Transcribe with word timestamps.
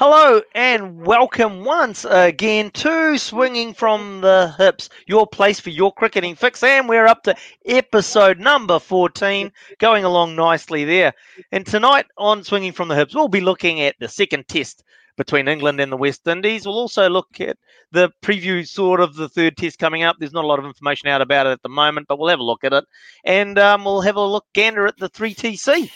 Hello 0.00 0.40
and 0.54 1.04
welcome 1.04 1.64
once 1.64 2.06
again 2.08 2.70
to 2.70 3.18
Swinging 3.18 3.74
from 3.74 4.20
the 4.20 4.54
Hips, 4.56 4.88
your 5.08 5.26
place 5.26 5.58
for 5.58 5.70
your 5.70 5.92
cricketing 5.92 6.36
fix. 6.36 6.62
And 6.62 6.88
we're 6.88 7.08
up 7.08 7.24
to 7.24 7.34
episode 7.66 8.38
number 8.38 8.78
14, 8.78 9.50
going 9.80 10.04
along 10.04 10.36
nicely 10.36 10.84
there. 10.84 11.12
And 11.50 11.66
tonight 11.66 12.06
on 12.16 12.44
Swinging 12.44 12.70
from 12.70 12.86
the 12.86 12.94
Hips, 12.94 13.12
we'll 13.12 13.26
be 13.26 13.40
looking 13.40 13.80
at 13.80 13.96
the 13.98 14.06
second 14.06 14.46
test 14.46 14.84
between 15.16 15.48
England 15.48 15.80
and 15.80 15.90
the 15.90 15.96
West 15.96 16.28
Indies. 16.28 16.64
We'll 16.64 16.78
also 16.78 17.10
look 17.10 17.40
at 17.40 17.56
the 17.90 18.10
preview 18.22 18.66
sort 18.66 19.00
of 19.00 19.16
the 19.16 19.28
third 19.28 19.56
test 19.56 19.80
coming 19.80 20.04
up. 20.04 20.14
There's 20.20 20.32
not 20.32 20.44
a 20.44 20.46
lot 20.46 20.60
of 20.60 20.64
information 20.64 21.08
out 21.08 21.22
about 21.22 21.48
it 21.48 21.50
at 21.50 21.62
the 21.62 21.68
moment, 21.68 22.06
but 22.08 22.18
we'll 22.18 22.28
have 22.28 22.38
a 22.38 22.44
look 22.44 22.62
at 22.62 22.72
it. 22.72 22.84
And 23.24 23.58
um, 23.58 23.84
we'll 23.84 24.02
have 24.02 24.16
a 24.16 24.24
look 24.24 24.46
gander 24.54 24.86
at 24.86 24.96
the 24.96 25.10
3TC. 25.10 25.90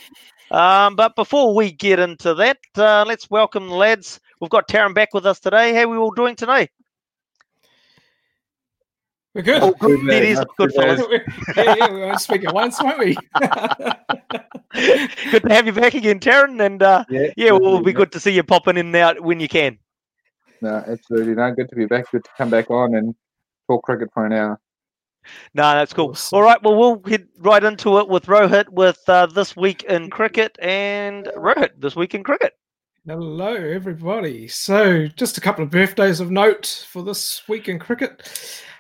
Um, 0.53 0.97
but 0.97 1.17
before 1.17 1.55
we 1.55 1.73
get 1.73 1.99
into 1.99 2.35
that, 2.35 2.59
uh, 2.77 3.05
let's 3.07 3.31
welcome 3.31 3.69
the 3.69 3.75
lads. 3.75 4.21
We've 4.39 4.51
got 4.51 4.69
Taryn 4.69 4.95
back 4.95 5.15
with 5.15 5.25
us 5.25 5.41
today. 5.41 5.73
How 5.73 5.85
are 5.85 5.89
we 5.89 5.97
all 5.97 6.11
doing 6.11 6.37
today? 6.37 6.69
We're 9.35 9.41
good. 9.41 9.63
Oh, 9.63 9.73
good. 9.73 10.07
It 10.11 10.25
is 10.25 10.45
good, 10.59 10.75
fellas. 10.75 11.01
yeah, 11.57 11.75
yeah, 11.79 11.91
we 11.91 12.01
won't 12.01 12.21
speak 12.21 12.45
at 12.45 12.53
once, 12.53 12.83
won't 12.83 12.99
we? 12.99 13.17
good 15.31 15.43
to 15.43 15.49
have 15.49 15.65
you 15.65 15.73
back 15.73 15.95
again, 15.95 16.21
Taryn. 16.21 16.61
And 16.61 16.83
uh, 16.83 17.07
yeah, 17.09 17.29
yeah, 17.35 17.53
well, 17.53 17.69
it'll 17.69 17.83
be 17.83 17.95
good 17.95 18.13
to 18.13 18.21
see 18.21 18.33
you 18.33 18.43
popping 18.43 18.77
in 18.77 18.89
and 18.89 18.97
out 18.97 19.23
when 19.23 19.41
you 19.41 19.49
can. 19.49 19.79
No, 20.61 20.85
absolutely. 20.87 21.35
No, 21.35 21.51
good 21.55 21.71
to 21.71 21.77
be 21.77 21.87
back. 21.87 22.11
Good 22.13 22.25
to 22.25 22.31
come 22.37 22.51
back 22.51 22.71
on 22.71 22.95
and 22.95 23.15
talk 23.71 23.85
cricket 23.85 24.11
for 24.13 24.27
an 24.27 24.35
hour. 24.35 24.61
No, 25.55 25.73
that's 25.73 25.93
cool. 25.93 26.17
All 26.33 26.43
right, 26.43 26.63
well, 26.63 26.77
we'll 26.77 26.97
get 26.97 27.27
right 27.39 27.63
into 27.63 27.99
it 27.99 28.09
with 28.09 28.27
Rohit 28.27 28.69
with 28.69 29.01
uh, 29.09 29.27
This 29.27 29.57
Week 29.57 29.85
in 29.85 30.11
Cricket 30.11 30.57
and 30.61 31.27
Rohit, 31.37 31.71
This 31.79 31.97
Week 31.97 32.15
in 32.15 32.25
Cricket. 32.25 32.55
Hello, 33.05 33.53
everybody. 33.53 34.47
So, 34.47 35.09
just 35.09 35.37
a 35.37 35.41
couple 35.41 35.65
of 35.65 35.71
birthdays 35.71 36.21
of 36.21 36.31
note 36.31 36.87
for 36.89 37.03
this 37.03 37.43
week 37.49 37.69
in 37.69 37.81
cricket. 37.81 38.23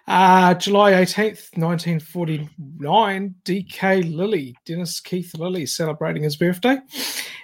Uh, 0.06 0.54
July 0.54 0.92
18th, 0.92 1.56
1949, 1.58 3.34
DK 3.44 4.14
Lillee, 4.14 4.54
Dennis 4.64 5.00
Keith 5.00 5.32
Lillee, 5.36 5.69
celebrating 5.69 6.22
his 6.22 6.36
birthday. 6.36 6.78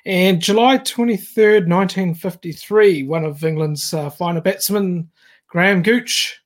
And 0.06 0.40
July 0.40 0.78
23rd, 0.78 1.68
1953, 1.68 3.02
one 3.04 3.24
of 3.24 3.42
England's 3.42 3.92
uh, 3.92 4.08
finer 4.10 4.40
batsmen, 4.40 5.10
Graham 5.48 5.82
Gooch, 5.82 6.40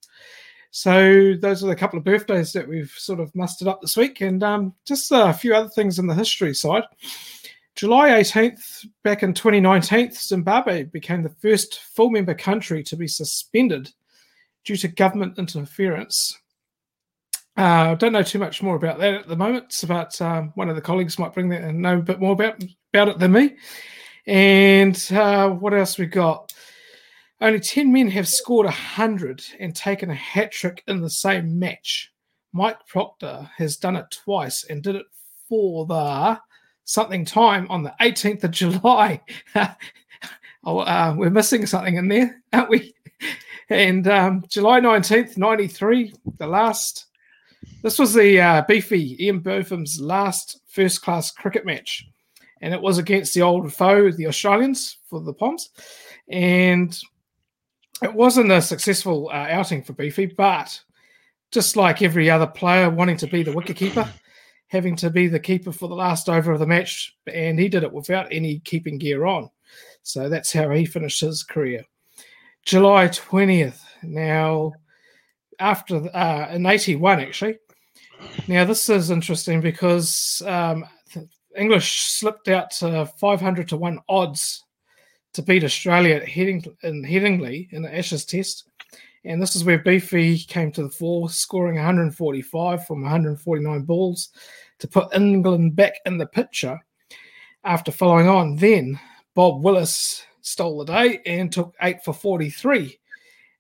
so 0.73 1.35
those 1.35 1.63
are 1.63 1.67
the 1.67 1.77
couple 1.77 1.99
of 1.99 2.05
birthdays 2.05 2.51
that 2.55 2.67
we've 2.67 2.93
sort 2.97 3.21
of 3.21 3.33
mustered 3.35 3.69
up 3.69 3.83
this 3.83 3.95
week, 3.95 4.23
and 4.23 4.43
um, 4.43 4.75
just 4.87 5.13
a 5.13 5.31
few 5.31 5.55
other 5.55 5.69
things 5.69 5.99
in 5.99 6.07
the 6.07 6.15
history 6.15 6.55
side. 6.55 6.85
July 7.77 8.09
18th, 8.09 8.87
back 9.05 9.23
in 9.23 9.35
2019, 9.35 10.13
Zimbabwe 10.13 10.85
became 10.85 11.23
the 11.23 11.35
first 11.41 11.81
full 11.81 12.09
member 12.09 12.35
country 12.35 12.83
to 12.85 12.97
be 12.97 13.07
suspended 13.07 13.93
due 14.65 14.77
to 14.79 14.89
government 14.89 15.39
interference. 15.39 16.39
Uh, 17.59 17.61
I 17.61 17.91
uh, 17.91 17.95
don't 17.97 18.15
know 18.15 18.23
too 18.23 18.39
much 18.39 18.63
more 18.63 18.77
about 18.77 18.99
that 18.99 19.13
at 19.13 19.29
the 19.29 19.37
moment, 19.37 19.79
but 19.87 20.19
um, 20.23 20.53
one 20.55 20.71
of 20.71 20.75
the 20.75 20.81
colleagues 20.81 21.19
might 21.19 21.35
bring 21.35 21.51
that 21.51 21.61
and 21.61 21.83
know 21.83 21.99
a 21.99 22.03
bit 22.03 22.19
more 22.19 22.33
about, 22.33 22.63
about 22.95 23.09
it 23.09 23.19
than 23.19 23.33
me. 23.33 23.57
And 24.27 24.97
uh, 25.13 25.51
what 25.51 25.75
else 25.75 25.99
we 25.99 26.07
got? 26.07 26.55
Only 27.43 27.59
10 27.59 27.91
men 27.91 28.09
have 28.11 28.29
scored 28.29 28.67
100 28.67 29.45
and 29.59 29.75
taken 29.75 30.11
a 30.11 30.15
hat 30.15 30.53
trick 30.53 30.85
in 30.87 31.01
the 31.01 31.11
same 31.11 31.59
match. 31.59 32.13
Mike 32.53 32.87
Procter 32.87 33.51
has 33.57 33.77
done 33.77 33.97
it 33.97 34.07
twice 34.13 34.63
and 34.71 34.81
did 34.81 34.95
it 34.95 35.07
for 35.49 35.85
the 35.85 36.41
something 36.85 37.25
time 37.25 37.67
on 37.69 37.83
the 37.83 37.93
18th 38.01 38.45
of 38.45 38.53
July. 38.53 39.21
oh, 40.65 40.79
uh, 40.79 41.17
we're 41.19 41.31
missing 41.31 41.67
something 41.67 41.97
in 41.97 42.07
there, 42.07 42.41
aren't 42.53 42.71
we? 42.71 42.95
And 43.69 44.07
um, 44.07 44.45
July 44.49 44.81
19th, 44.81 45.37
93, 45.37 46.15
the 46.39 46.47
last. 46.47 47.07
This 47.83 47.99
was 47.99 48.15
the 48.15 48.41
uh, 48.41 48.63
beefy 48.69 49.17
Ian 49.25 49.41
Botham's 49.41 50.01
last 50.01 50.61
first 50.69 51.03
class 51.03 51.33
cricket 51.33 51.67
match. 51.67 52.07
And 52.61 52.73
it 52.73 52.81
was 52.81 52.99
against 52.99 53.35
the 53.35 53.43
old 53.43 53.73
foe, 53.73 54.13
the 54.13 54.29
Australians, 54.29 54.99
for 55.11 55.21
the 55.21 55.33
Poms. 55.33 55.71
And 56.29 56.97
it 58.03 58.15
wasn't 58.15 58.51
a 58.51 58.63
successful 58.63 59.29
uh, 59.29 59.47
outing 59.49 59.83
for 59.83 59.93
Beefy, 59.93 60.27
but 60.27 60.81
just 61.51 61.77
like 61.77 62.03
every 62.03 62.31
other 62.31 62.47
player 62.47 62.91
wanting 62.91 63.17
to 63.19 63.27
be 63.27 63.43
the 63.43 63.53
wicketkeeper, 63.53 64.09
having 64.69 64.97
to 64.97 65.11
be 65.11 65.29
the 65.29 65.41
keeper 65.41 65.73
for 65.73 65.89
the 65.89 65.95
last 65.95 66.29
over 66.29 66.53
of 66.53 66.59
the 66.59 66.67
match, 66.67 67.15
and 67.33 67.59
he 67.59 67.69
did 67.69 67.83
it 67.83 67.93
without 67.93 68.27
any 68.33 68.59
keeping 68.61 68.99
gear 68.99 69.27
on. 69.27 69.51
So 70.03 70.29
that's 70.29 70.53
how 70.53 70.71
he 70.71 70.85
finished 70.85 71.21
his 71.21 71.43
career. 71.43 71.85
July 72.65 73.09
20th. 73.09 73.81
Now, 74.03 74.73
after 75.59 76.09
uh, 76.15 76.49
in 76.51 76.67
81, 76.67 77.21
actually. 77.21 77.59
Now, 78.49 78.65
this 78.65 78.89
is 78.89 79.11
interesting 79.11 79.61
because 79.61 80.43
um, 80.47 80.85
English 81.57 82.01
slipped 82.01 82.49
out 82.49 82.71
to 82.73 83.07
500 83.07 83.69
to 83.69 83.77
1 83.77 83.99
odds 84.09 84.65
to 85.35 85.43
beat 85.43 85.65
Australia 85.65 86.17
at 86.17 86.29
Heading, 86.29 86.65
in 86.83 87.03
Headingley 87.05 87.73
in 87.73 87.83
the 87.83 87.97
Ashes 87.97 88.25
Test. 88.25 88.65
And 89.25 89.41
this 89.41 89.55
is 89.55 89.65
where 89.65 89.79
Beefy 89.79 90.39
came 90.39 90.73
to 90.73 90.83
the 90.83 90.91
fore, 90.91 91.31
scoring 91.31 91.77
145 91.77 92.87
from 92.87 93.03
149 93.03 93.83
balls 93.83 94.31
to 94.81 94.89
put 94.89 95.15
England 95.15 95.77
back 95.77 95.95
in 96.07 96.19
the 96.19 96.27
picture. 96.27 96.79
After 97.65 97.93
following 97.93 98.29
on, 98.29 98.57
then 98.57 98.99
Bob 99.35 99.63
Willis 99.63 100.25
stole 100.41 100.79
the 100.79 100.93
day 100.93 101.21
and 101.25 101.53
took 101.53 101.75
eight 101.83 102.03
for 102.05 102.13
43. 102.13 102.99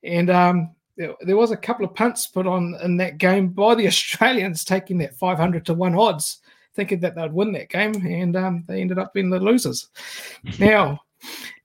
And 0.02 0.30
um, 0.30 0.74
there, 0.96 1.14
there, 1.20 1.36
was 1.36 1.52
a 1.52 1.56
couple 1.56 1.84
of 1.84 1.94
punts 1.94 2.26
put 2.26 2.48
on 2.48 2.76
in 2.82 2.96
that 2.96 3.18
game 3.18 3.48
by 3.48 3.76
the 3.76 3.86
Australians, 3.86 4.64
taking 4.64 4.98
that 4.98 5.16
500 5.16 5.64
to 5.66 5.74
1 5.74 5.94
odds, 5.94 6.40
thinking 6.74 6.98
that 7.00 7.14
they'd 7.14 7.32
win 7.32 7.52
that 7.52 7.70
game. 7.70 7.94
And 8.04 8.34
um, 8.36 8.64
they 8.66 8.80
ended 8.80 8.98
up 8.98 9.14
being 9.14 9.30
the 9.30 9.38
losers. 9.38 9.88
now, 10.58 11.00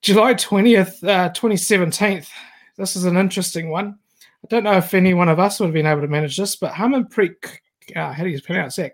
July 0.01 0.33
20th, 0.33 1.03
uh, 1.07 1.29
2017. 1.29 2.23
This 2.77 2.95
is 2.95 3.05
an 3.05 3.17
interesting 3.17 3.69
one. 3.69 3.97
I 4.43 4.47
don't 4.49 4.63
know 4.63 4.77
if 4.77 4.93
any 4.93 5.13
one 5.13 5.29
of 5.29 5.39
us 5.39 5.59
would 5.59 5.67
have 5.67 5.73
been 5.73 5.87
able 5.87 6.01
to 6.01 6.07
manage 6.07 6.37
this, 6.37 6.55
but 6.55 6.73
Harmanpreet, 6.73 7.35
uh, 7.95 8.13
how 8.13 8.23
do 8.23 8.29
you 8.29 8.41
pronounce 8.41 8.75
that? 8.75 8.93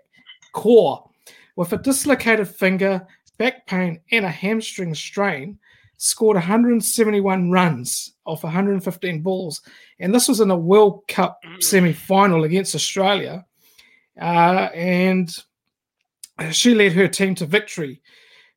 Kaur, 0.54 1.08
with 1.56 1.72
a 1.72 1.78
dislocated 1.78 2.48
finger, 2.48 3.06
back 3.38 3.66
pain, 3.66 4.00
and 4.10 4.24
a 4.24 4.30
hamstring 4.30 4.94
strain, 4.94 5.58
scored 5.96 6.36
171 6.36 7.50
runs 7.50 8.14
off 8.24 8.42
115 8.42 9.20
balls. 9.20 9.62
And 10.00 10.14
this 10.14 10.28
was 10.28 10.40
in 10.40 10.50
a 10.50 10.56
World 10.56 11.06
Cup 11.08 11.40
semi 11.60 11.92
final 11.92 12.44
against 12.44 12.74
Australia. 12.74 13.44
Uh, 14.20 14.68
and 14.74 15.34
she 16.50 16.74
led 16.74 16.92
her 16.92 17.08
team 17.08 17.34
to 17.36 17.46
victory. 17.46 18.00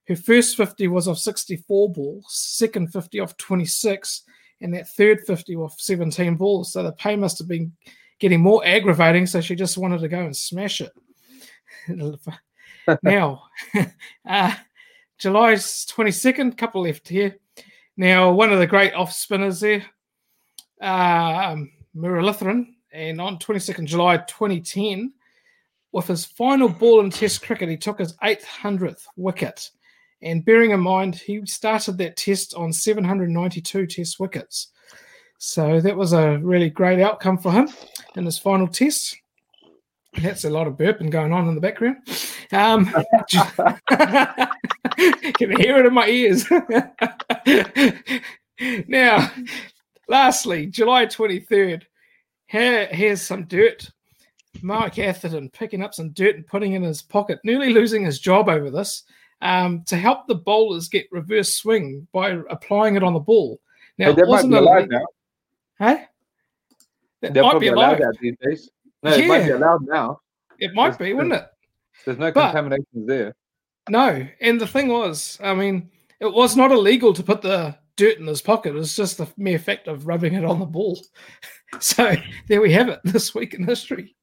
Her 0.08 0.16
first 0.16 0.56
50 0.56 0.88
was 0.88 1.08
off 1.08 1.18
64 1.18 1.92
balls, 1.92 2.26
second 2.30 2.94
50 2.94 3.20
off 3.20 3.36
26, 3.38 4.24
and 4.62 4.74
that 4.74 4.88
third 4.90 5.22
50 5.28 5.56
off 5.58 5.80
17 5.80 6.36
balls. 6.36 6.72
So 6.72 6.84
the 6.84 6.94
pain 6.94 7.20
must 7.20 7.38
have 7.40 7.48
been 7.48 7.74
getting 8.20 8.42
more 8.42 8.66
aggravating. 8.66 9.26
So 9.26 9.42
she 9.42 9.56
just 9.56 9.78
wanted 9.78 10.00
to 10.02 10.08
go 10.08 10.20
and 10.20 10.36
smash 10.36 10.82
it. 10.82 10.92
now, 13.04 13.44
uh, 14.28 14.56
July's 15.18 15.86
22nd, 15.88 16.58
couple 16.58 16.84
left 16.84 17.08
here. 17.08 17.38
Now, 17.98 18.32
one 18.32 18.54
of 18.54 18.60
the 18.60 18.68
great 18.68 18.94
off 18.94 19.12
spinners 19.12 19.60
there, 19.60 19.84
um, 20.80 21.72
Muralitharan, 21.96 22.68
and 22.94 23.20
on 23.20 23.40
22nd 23.40 23.86
July 23.86 24.18
2010, 24.18 25.14
with 25.92 26.08
his 26.08 26.26
final 26.26 26.70
ball 26.70 27.00
in 27.00 27.10
Test 27.10 27.42
cricket, 27.42 27.70
he 27.70 27.78
took 27.78 28.00
his 28.00 28.16
800th 28.18 29.04
wicket. 29.16 29.70
And 30.22 30.44
bearing 30.44 30.72
in 30.72 30.80
mind, 30.80 31.16
he 31.16 31.46
started 31.46 31.98
that 31.98 32.18
test 32.18 32.54
on 32.56 32.74
792 32.74 33.88
Test 33.88 34.20
wickets. 34.20 34.68
So 35.38 35.80
that 35.82 35.96
was 35.96 36.14
a 36.14 36.40
really 36.40 36.70
great 36.70 37.00
outcome 37.00 37.38
for 37.38 37.52
him 37.52 37.70
in 38.16 38.26
his 38.26 38.40
final 38.40 38.68
test. 38.68 39.16
That's 40.22 40.46
a 40.46 40.50
lot 40.50 40.66
of 40.66 40.74
burping 40.74 41.12
going 41.12 41.32
on 41.32 41.48
in 41.48 41.54
the 41.54 41.62
background. 41.62 41.98
Um, 42.52 42.86
can 45.34 45.60
hear 45.60 45.78
it 45.78 45.86
in 45.86 45.94
my 45.94 46.08
ears. 46.08 46.46
now, 48.88 49.32
lastly, 50.08 50.66
July 50.66 51.06
23rd, 51.06 51.84
here, 52.48 52.88
here's 52.88 53.22
some 53.22 53.44
dirt. 53.44 53.92
Mark 54.64 54.98
Atherton 54.98 55.52
picking 55.52 55.84
up 55.84 55.94
some 55.94 56.10
dirt 56.14 56.36
and 56.36 56.48
putting 56.48 56.74
in 56.74 56.82
his 56.82 57.04
pocket, 57.04 57.40
nearly 57.44 57.72
losing 57.72 58.04
his 58.04 58.20
job 58.20 58.50
over 58.50 58.72
this, 58.72 59.04
um, 59.42 59.84
to 59.86 59.98
help 59.98 60.28
the 60.28 60.36
bowlers 60.36 60.90
get 60.90 61.08
reverse 61.12 61.56
swing 61.56 62.08
by 62.12 62.40
applying 62.50 62.96
it 62.96 63.04
on 63.04 63.14
the 63.14 63.20
ball. 63.20 63.60
Now, 63.98 64.14
hey, 64.14 64.22
it 64.22 64.28
wasn't 64.28 64.54
a 64.54 64.60
allowed 64.60 64.90
now. 64.90 65.06
Hey? 65.80 66.06
That 67.22 67.34
They're 67.34 67.44
might 67.44 67.60
be 67.60 67.68
allowed 67.68 68.02
these 68.22 68.36
days. 68.42 68.70
No, 69.04 69.16
yeah. 69.16 69.24
it 69.24 69.28
might 69.28 69.46
be 69.46 69.52
allowed 69.52 69.88
now. 69.88 70.22
It 70.60 70.74
might 70.74 70.98
there's, 70.98 71.10
be, 71.10 71.14
wouldn't 71.14 71.34
it? 71.34 71.48
There's 72.06 72.18
no 72.18 72.32
but, 72.32 72.52
contaminations 72.52 73.08
there. 73.08 73.36
No, 73.90 74.28
and 74.42 74.60
the 74.60 74.68
thing 74.68 74.90
was, 74.90 75.40
I 75.42 75.54
mean, 75.54 75.90
it 76.20 76.32
was 76.32 76.56
not 76.56 76.72
illegal 76.72 77.14
to 77.14 77.24
put 77.24 77.42
the 77.42 77.78
dirt 77.96 78.18
in 78.18 78.28
his 78.28 78.42
pocket. 78.42 78.70
It 78.76 78.80
was 78.80 78.96
just 78.96 79.18
the 79.18 79.28
mere 79.38 79.60
fact 79.60 79.88
of 79.88 80.08
rubbing 80.08 80.34
it 80.34 80.46
on 80.46 80.60
the 80.60 80.66
ball. 80.66 81.00
so 81.80 82.16
there 82.48 82.62
we 82.62 82.72
have 82.74 82.90
it. 82.90 83.00
This 83.04 83.34
week 83.34 83.54
in 83.54 83.66
history. 83.66 84.16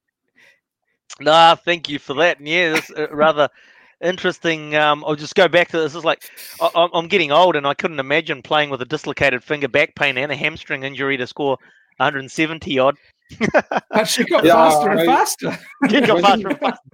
Nah, 1.21 1.55
thank 1.55 1.89
you 1.89 1.99
for 1.99 2.15
that. 2.15 2.39
And 2.39 2.49
yeah, 2.49 2.77
it's 2.77 2.91
rather 3.13 3.49
interesting. 4.01 4.75
Um, 4.75 5.05
I'll 5.07 5.17
just 5.17 5.35
go 5.35 5.49
back 5.49 5.69
to 5.69 5.79
this. 5.79 5.95
It's 5.95 6.05
like 6.05 6.23
I, 6.61 6.89
am 6.95 7.09
getting 7.09 7.33
old, 7.33 7.57
and 7.57 7.67
I 7.67 7.75
couldn't 7.75 8.01
imagine 8.01 8.43
playing 8.43 8.71
with 8.71 8.83
a 8.83 8.87
dislocated 8.87 9.43
finger, 9.43 9.69
back 9.69 9.95
pain, 9.95 10.19
and 10.19 10.31
a 10.31 10.37
hamstring 10.37 10.83
injury 10.83 11.17
to 11.17 11.27
score 11.27 11.59
170 11.99 12.79
odd. 12.79 12.97
but 13.91 14.09
she 14.09 14.25
got 14.25 14.45
yeah, 14.45 14.55
faster 14.55 14.91
and 14.91 15.07
faster. 15.07 15.59
She 15.91 16.01
got 16.01 16.21
faster 16.21 16.49
and 16.49 16.59
faster. 16.59 16.81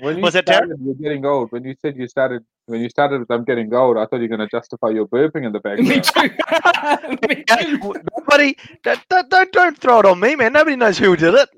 When 0.00 0.16
you 0.16 0.22
was 0.22 0.32
started, 0.34 0.70
that 0.70 0.78
you're 0.84 0.94
getting 0.96 1.24
old. 1.24 1.52
When 1.52 1.62
you 1.62 1.76
said 1.80 1.96
you 1.96 2.08
started, 2.08 2.44
when 2.66 2.80
you 2.80 2.90
started 2.90 3.20
with 3.20 3.30
"I'm 3.30 3.44
getting 3.44 3.72
old," 3.72 3.96
I 3.96 4.04
thought 4.06 4.16
you 4.16 4.22
were 4.22 4.36
going 4.36 4.40
to 4.40 4.48
justify 4.48 4.88
your 4.88 5.06
burping 5.06 5.46
in 5.46 5.52
the 5.52 5.60
background. 5.60 5.88
me 5.88 6.00
too. 6.00 6.30
me 7.28 7.44
too. 7.44 7.94
Nobody, 8.18 8.56
don't, 8.82 9.30
don't, 9.30 9.52
don't 9.52 9.78
throw 9.78 10.00
it 10.00 10.04
on 10.04 10.18
me, 10.18 10.34
man. 10.34 10.52
Nobody 10.52 10.74
knows 10.74 10.98
who 10.98 11.16
did 11.16 11.34
it. 11.34 11.48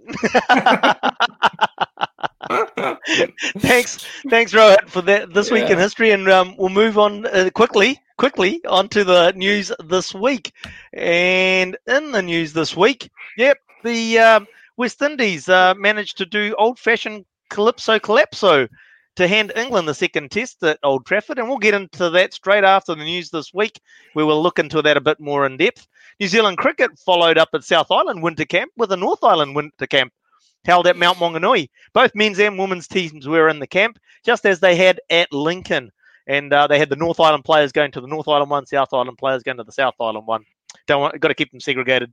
thanks, 3.59 4.07
thanks, 4.29 4.53
Rohit, 4.53 4.89
for 4.89 5.03
that 5.03 5.33
this 5.33 5.51
week 5.51 5.69
in 5.69 5.79
history, 5.79 6.11
and 6.11 6.29
um, 6.29 6.55
we'll 6.59 6.69
move 6.69 6.99
on 6.99 7.27
uh, 7.27 7.51
quickly, 7.55 8.01
quickly 8.19 8.65
onto 8.67 9.05
the 9.05 9.33
news 9.33 9.73
this 9.85 10.15
week. 10.15 10.53
And 10.93 11.77
in 11.87 12.13
the 12.13 12.23
news 12.23 12.53
this 12.53 12.77
week, 12.77 13.11
yep, 13.37 13.59
the 13.85 14.19
um, 14.19 14.47
West 14.77 15.03
Indies 15.03 15.49
uh, 15.49 15.75
managed 15.75 16.19
to 16.19 16.27
do 16.27 16.55
old-fashioned 16.59 17.25
calypso 17.49 17.99
calypso 17.99 18.69
to 19.17 19.29
hand 19.29 19.53
England 19.57 19.89
the 19.89 19.95
second 19.95 20.31
test 20.31 20.63
at 20.63 20.79
Old 20.83 21.07
Trafford, 21.07 21.39
and 21.39 21.49
we'll 21.49 21.59
get 21.59 21.75
into 21.75 22.11
that 22.11 22.35
straight 22.35 22.65
after 22.65 22.95
the 22.95 23.05
news 23.05 23.31
this 23.31 23.53
week. 23.53 23.81
We 24.15 24.25
will 24.25 24.43
look 24.43 24.59
into 24.59 24.83
that 24.83 24.97
a 24.97 25.01
bit 25.01 25.19
more 25.19 25.47
in 25.47 25.57
depth. 25.57 25.87
New 26.21 26.29
Zealand 26.29 26.59
cricket 26.59 26.99
followed 26.99 27.39
up 27.39 27.49
at 27.55 27.65
South 27.65 27.91
Island 27.91 28.23
Winter 28.23 28.45
Camp 28.45 28.73
with 28.77 28.93
a 28.93 28.97
North 28.97 29.25
Island 29.25 29.57
Winter 29.57 29.87
Camp 29.87 30.13
held 30.67 30.87
at 30.87 30.97
Mount 30.97 31.19
Maunganui. 31.19 31.69
Both 31.95 32.15
men's 32.15 32.39
and 32.39 32.59
women's 32.59 32.89
teams 32.89 33.27
were 33.27 33.49
in 33.49 33.61
the 33.61 33.67
camp, 33.67 33.99
just 34.25 34.45
as 34.45 34.61
they 34.61 34.77
had 34.77 35.01
at 35.09 35.33
Lincoln. 35.33 35.91
And 36.27 36.53
uh, 36.53 36.67
they 36.67 36.79
had 36.79 36.91
the 36.91 36.97
North 36.97 37.21
Island 37.21 37.45
players 37.45 37.73
going 37.73 37.93
to 37.93 38.01
the 38.01 38.09
North 38.09 38.29
Island 38.29 38.51
one, 38.51 38.67
South 38.67 38.93
Island 38.93 39.17
players 39.17 39.43
going 39.43 39.59
to 39.59 39.65
the 39.65 39.73
South 39.73 39.95
Island 40.01 40.27
one. 40.27 40.45
Don't 40.87 41.01
want, 41.01 41.21
got 41.21 41.29
to 41.29 41.35
keep 41.35 41.51
them 41.53 41.61
segregated. 41.61 42.13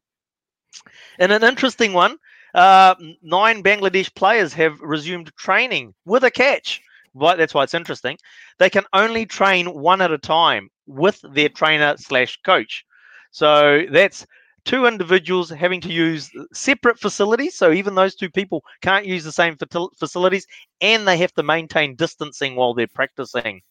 And 1.19 1.31
an 1.31 1.43
interesting 1.43 1.93
one, 1.93 2.17
uh, 2.53 2.95
nine 3.21 3.63
Bangladesh 3.63 4.13
players 4.15 4.53
have 4.53 4.79
resumed 4.81 5.31
training 5.35 5.93
with 6.05 6.23
a 6.23 6.31
catch. 6.31 6.81
Right, 7.15 7.37
that's 7.37 7.53
why 7.53 7.63
it's 7.63 7.75
interesting. 7.75 8.17
They 8.57 8.69
can 8.69 8.85
only 8.93 9.25
train 9.25 9.67
one 9.67 10.01
at 10.01 10.11
a 10.11 10.17
time 10.17 10.69
with 10.87 11.23
their 11.31 11.49
trainer 11.49 11.95
slash 11.97 12.39
coach. 12.43 12.85
So 13.31 13.83
that's 13.91 14.25
two 14.65 14.85
individuals 14.85 15.49
having 15.49 15.81
to 15.81 15.91
use 15.91 16.31
separate 16.53 16.99
facilities. 16.99 17.55
So 17.55 17.71
even 17.71 17.95
those 17.95 18.15
two 18.15 18.29
people 18.29 18.63
can't 18.81 19.05
use 19.05 19.23
the 19.23 19.31
same 19.31 19.57
facilities, 19.97 20.47
and 20.81 21.07
they 21.07 21.17
have 21.17 21.33
to 21.33 21.43
maintain 21.43 21.95
distancing 21.95 22.55
while 22.55 22.73
they're 22.73 22.87
practicing. 22.87 23.61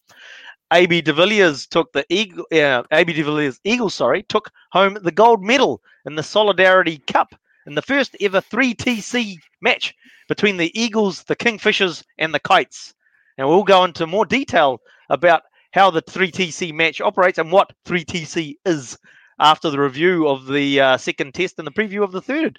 AB 0.72 1.02
de 1.02 1.12
Villiers 1.12 1.66
took 1.66 1.92
the 1.92 2.04
Eagle, 2.08 2.46
uh, 2.52 2.82
AB 2.92 3.12
de 3.12 3.22
Villiers 3.22 3.60
Eagles, 3.64 3.94
sorry, 3.94 4.22
took 4.24 4.50
home 4.70 4.98
the 5.02 5.12
gold 5.12 5.42
medal 5.42 5.82
in 6.06 6.14
the 6.14 6.22
Solidarity 6.22 6.98
Cup 7.06 7.34
in 7.66 7.74
the 7.74 7.82
first 7.82 8.16
ever 8.20 8.40
3TC 8.40 9.36
match 9.60 9.94
between 10.28 10.56
the 10.56 10.78
Eagles, 10.78 11.24
the 11.24 11.36
Kingfishers, 11.36 12.02
and 12.18 12.32
the 12.32 12.40
Kites. 12.40 12.94
Now 13.36 13.48
we'll 13.48 13.64
go 13.64 13.84
into 13.84 14.06
more 14.06 14.24
detail 14.24 14.80
about 15.10 15.42
how 15.72 15.90
the 15.90 16.02
3TC 16.02 16.72
match 16.72 17.00
operates 17.00 17.38
and 17.38 17.52
what 17.52 17.72
3TC 17.86 18.56
is 18.64 18.98
after 19.42 19.68
the 19.68 19.80
review 19.80 20.26
of 20.26 20.46
the 20.46 20.80
uh, 20.80 20.96
second 20.96 21.34
test 21.34 21.58
and 21.58 21.66
the 21.66 21.72
preview 21.72 22.02
of 22.02 22.12
the 22.12 22.22
third. 22.22 22.58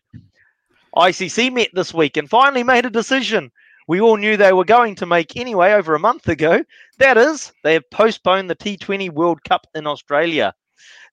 ICC 0.96 1.52
met 1.52 1.70
this 1.74 1.94
week 1.94 2.18
and 2.18 2.30
finally 2.30 2.62
made 2.62 2.86
a 2.86 2.90
decision 2.92 3.52
we 3.88 4.00
all 4.00 4.18
knew 4.18 4.38
they 4.38 4.54
were 4.54 4.66
going 4.66 4.96
to 4.96 5.06
make 5.06 5.36
anyway 5.36 5.74
over 5.74 5.96
a 5.96 6.00
month 6.00 6.28
ago. 6.28 6.64
That 7.00 7.18
is, 7.18 7.52
they 7.64 7.74
have 7.74 7.90
postponed 7.90 8.50
the 8.50 8.56
T20 8.56 9.10
World 9.12 9.44
Cup 9.44 9.68
in 9.76 9.88
Australia. 9.88 10.54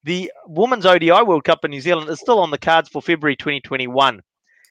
The 0.05 0.33
Women's 0.47 0.87
ODI 0.87 1.23
World 1.23 1.45
Cup 1.45 1.65
in 1.65 1.71
New 1.71 1.81
Zealand 1.81 2.09
is 2.09 2.21
still 2.21 2.39
on 2.39 2.51
the 2.51 2.59
cards 2.59 2.89
for 2.89 3.03
February 3.03 3.37
2021. 3.37 4.23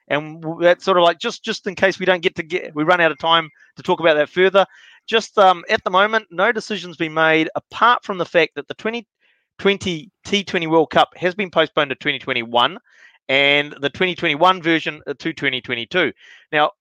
And 0.08 0.44
that's 0.60 0.84
sort 0.84 0.98
of 0.98 1.04
like 1.04 1.20
just 1.20 1.44
just 1.44 1.68
in 1.68 1.76
case 1.76 2.00
we 2.00 2.06
don't 2.06 2.24
get 2.24 2.36
to 2.36 2.44
get 2.44 2.74
we 2.74 2.84
run 2.84 3.00
out 3.00 3.12
of 3.12 3.20
time 3.20 3.48
to 3.76 3.84
talk 3.84 4.00
about 4.00 4.16
that 4.16 4.30
further. 4.30 4.66
Just 5.06 5.38
um, 5.38 5.64
at 5.70 5.84
the 5.84 5.92
moment, 5.92 6.26
no 6.32 6.52
decisions 6.52 6.98
been 6.98 7.14
made 7.14 7.48
apart 7.56 8.04
from 8.04 8.18
the 8.18 8.26
fact 8.26 8.56
that 8.56 8.68
the 8.68 8.74
2020 9.60 10.10
T20 10.26 10.70
World 10.70 10.90
Cup 10.90 11.16
has 11.16 11.36
been 11.36 11.52
postponed 11.52 11.90
to 11.90 11.96
2021 11.96 12.78
and 13.28 13.74
the 13.80 13.90
2021 13.90 14.62
version 14.62 15.02
to 15.06 15.34
2022. 15.34 16.12
Now, 16.52 16.72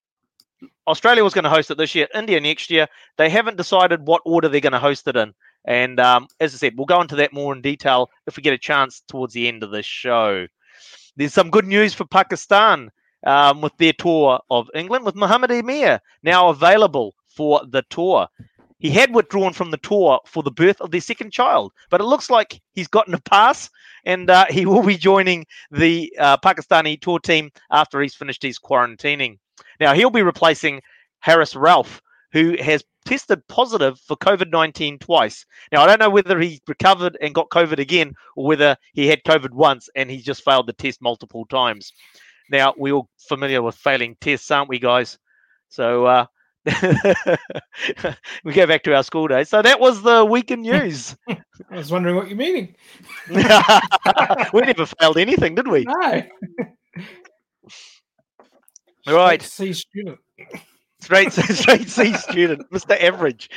Australia 0.86 1.22
was 1.22 1.34
going 1.34 1.44
to 1.44 1.50
host 1.50 1.70
it 1.70 1.78
this 1.78 1.94
year, 1.94 2.08
India 2.14 2.40
next 2.40 2.70
year. 2.70 2.86
They 3.16 3.28
haven't 3.28 3.56
decided 3.56 4.06
what 4.06 4.22
order 4.24 4.48
they're 4.48 4.60
going 4.60 4.72
to 4.72 4.78
host 4.78 5.06
it 5.08 5.16
in. 5.16 5.34
And 5.64 6.00
um, 6.00 6.26
as 6.40 6.54
I 6.54 6.58
said, 6.58 6.74
we'll 6.76 6.86
go 6.86 7.00
into 7.00 7.16
that 7.16 7.32
more 7.32 7.54
in 7.54 7.60
detail 7.60 8.10
if 8.26 8.36
we 8.36 8.42
get 8.42 8.54
a 8.54 8.58
chance 8.58 9.02
towards 9.08 9.34
the 9.34 9.48
end 9.48 9.62
of 9.62 9.70
the 9.70 9.82
show. 9.82 10.46
There's 11.16 11.34
some 11.34 11.50
good 11.50 11.66
news 11.66 11.94
for 11.94 12.06
Pakistan 12.06 12.90
um, 13.26 13.60
with 13.60 13.76
their 13.78 13.92
tour 13.92 14.40
of 14.50 14.70
England, 14.74 15.04
with 15.04 15.16
Mohammad 15.16 15.50
Amir 15.50 16.00
now 16.22 16.48
available 16.48 17.14
for 17.28 17.60
the 17.68 17.82
tour. 17.90 18.28
He 18.78 18.90
had 18.90 19.12
withdrawn 19.14 19.52
from 19.52 19.70
the 19.70 19.78
tour 19.78 20.20
for 20.24 20.42
the 20.42 20.52
birth 20.52 20.80
of 20.80 20.90
their 20.90 21.00
second 21.00 21.32
child, 21.32 21.72
but 21.90 22.00
it 22.00 22.04
looks 22.04 22.30
like 22.30 22.60
he's 22.74 22.86
gotten 22.86 23.14
a 23.14 23.20
pass 23.20 23.68
and 24.04 24.30
uh, 24.30 24.46
he 24.48 24.66
will 24.66 24.82
be 24.82 24.96
joining 24.96 25.46
the 25.70 26.12
uh, 26.18 26.36
Pakistani 26.38 27.00
tour 27.00 27.18
team 27.18 27.50
after 27.72 28.00
he's 28.00 28.14
finished 28.14 28.42
his 28.42 28.58
quarantining. 28.58 29.38
Now, 29.80 29.94
he'll 29.94 30.10
be 30.10 30.22
replacing 30.22 30.80
Haris 31.20 31.54
Rauf, 31.54 32.00
who 32.32 32.56
has 32.62 32.84
tested 33.04 33.46
positive 33.48 33.98
for 34.00 34.16
COVID 34.16 34.50
19 34.52 34.98
twice. 34.98 35.44
Now, 35.72 35.82
I 35.82 35.86
don't 35.86 35.98
know 35.98 36.10
whether 36.10 36.38
he 36.38 36.60
recovered 36.68 37.16
and 37.20 37.34
got 37.34 37.48
COVID 37.50 37.78
again 37.78 38.14
or 38.36 38.46
whether 38.46 38.76
he 38.92 39.08
had 39.08 39.24
COVID 39.24 39.50
once 39.50 39.88
and 39.96 40.10
he 40.10 40.18
just 40.18 40.44
failed 40.44 40.68
the 40.68 40.72
test 40.72 41.02
multiple 41.02 41.46
times. 41.46 41.92
Now, 42.50 42.74
we're 42.76 42.94
all 42.94 43.08
familiar 43.28 43.60
with 43.60 43.74
failing 43.74 44.16
tests, 44.20 44.50
aren't 44.50 44.68
we, 44.68 44.78
guys? 44.78 45.18
So, 45.68 46.06
uh, 46.06 46.26
we 48.44 48.52
go 48.52 48.66
back 48.66 48.82
to 48.84 48.94
our 48.94 49.02
school 49.02 49.28
days. 49.28 49.48
So 49.48 49.62
that 49.62 49.80
was 49.80 50.02
the 50.02 50.24
weekend 50.24 50.62
news. 50.62 51.16
I 51.28 51.36
was 51.70 51.90
wondering 51.90 52.16
what 52.16 52.28
you're 52.28 52.36
meaning. 52.36 52.74
we 53.30 54.60
never 54.60 54.86
failed 54.86 55.18
anything, 55.18 55.54
did 55.54 55.68
we? 55.68 55.84
No. 55.84 56.22
Right. 59.06 59.40
C 59.42 59.72
student. 59.72 60.18
Straight 61.00 61.32
straight 61.32 61.88
C 61.88 62.12
student, 62.14 62.70
Mr. 62.70 63.00
Average. 63.00 63.48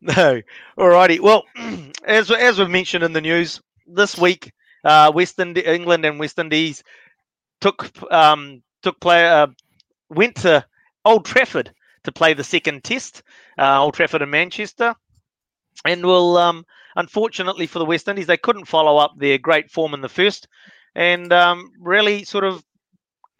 no. 0.00 0.40
Alrighty. 0.78 1.20
Well, 1.20 1.44
as 2.04 2.30
as 2.30 2.58
we've 2.58 2.70
mentioned 2.70 3.04
in 3.04 3.12
the 3.12 3.20
news, 3.20 3.60
this 3.86 4.16
week, 4.16 4.52
uh, 4.84 5.12
West 5.14 5.38
Ind- 5.38 5.58
England 5.58 6.04
and 6.04 6.18
West 6.18 6.38
Indies 6.38 6.82
took 7.60 7.90
um, 8.12 8.62
took 8.82 9.00
play 9.00 9.28
uh, 9.28 9.48
went 10.10 10.36
to 10.36 10.64
Old 11.04 11.24
Trafford 11.24 11.72
to 12.04 12.12
play 12.12 12.34
the 12.34 12.44
second 12.44 12.84
test, 12.84 13.22
uh, 13.58 13.82
Old 13.82 13.94
Trafford 13.94 14.22
in 14.22 14.30
Manchester, 14.30 14.94
and 15.84 16.04
will 16.04 16.36
um, 16.36 16.64
unfortunately 16.96 17.66
for 17.66 17.78
the 17.78 17.84
West 17.84 18.08
Indies 18.08 18.26
they 18.26 18.36
couldn't 18.36 18.64
follow 18.66 18.96
up 18.96 19.12
their 19.16 19.38
great 19.38 19.70
form 19.70 19.94
in 19.94 20.00
the 20.00 20.08
first, 20.08 20.48
and 20.94 21.32
um, 21.32 21.72
really 21.78 22.24
sort 22.24 22.44
of 22.44 22.64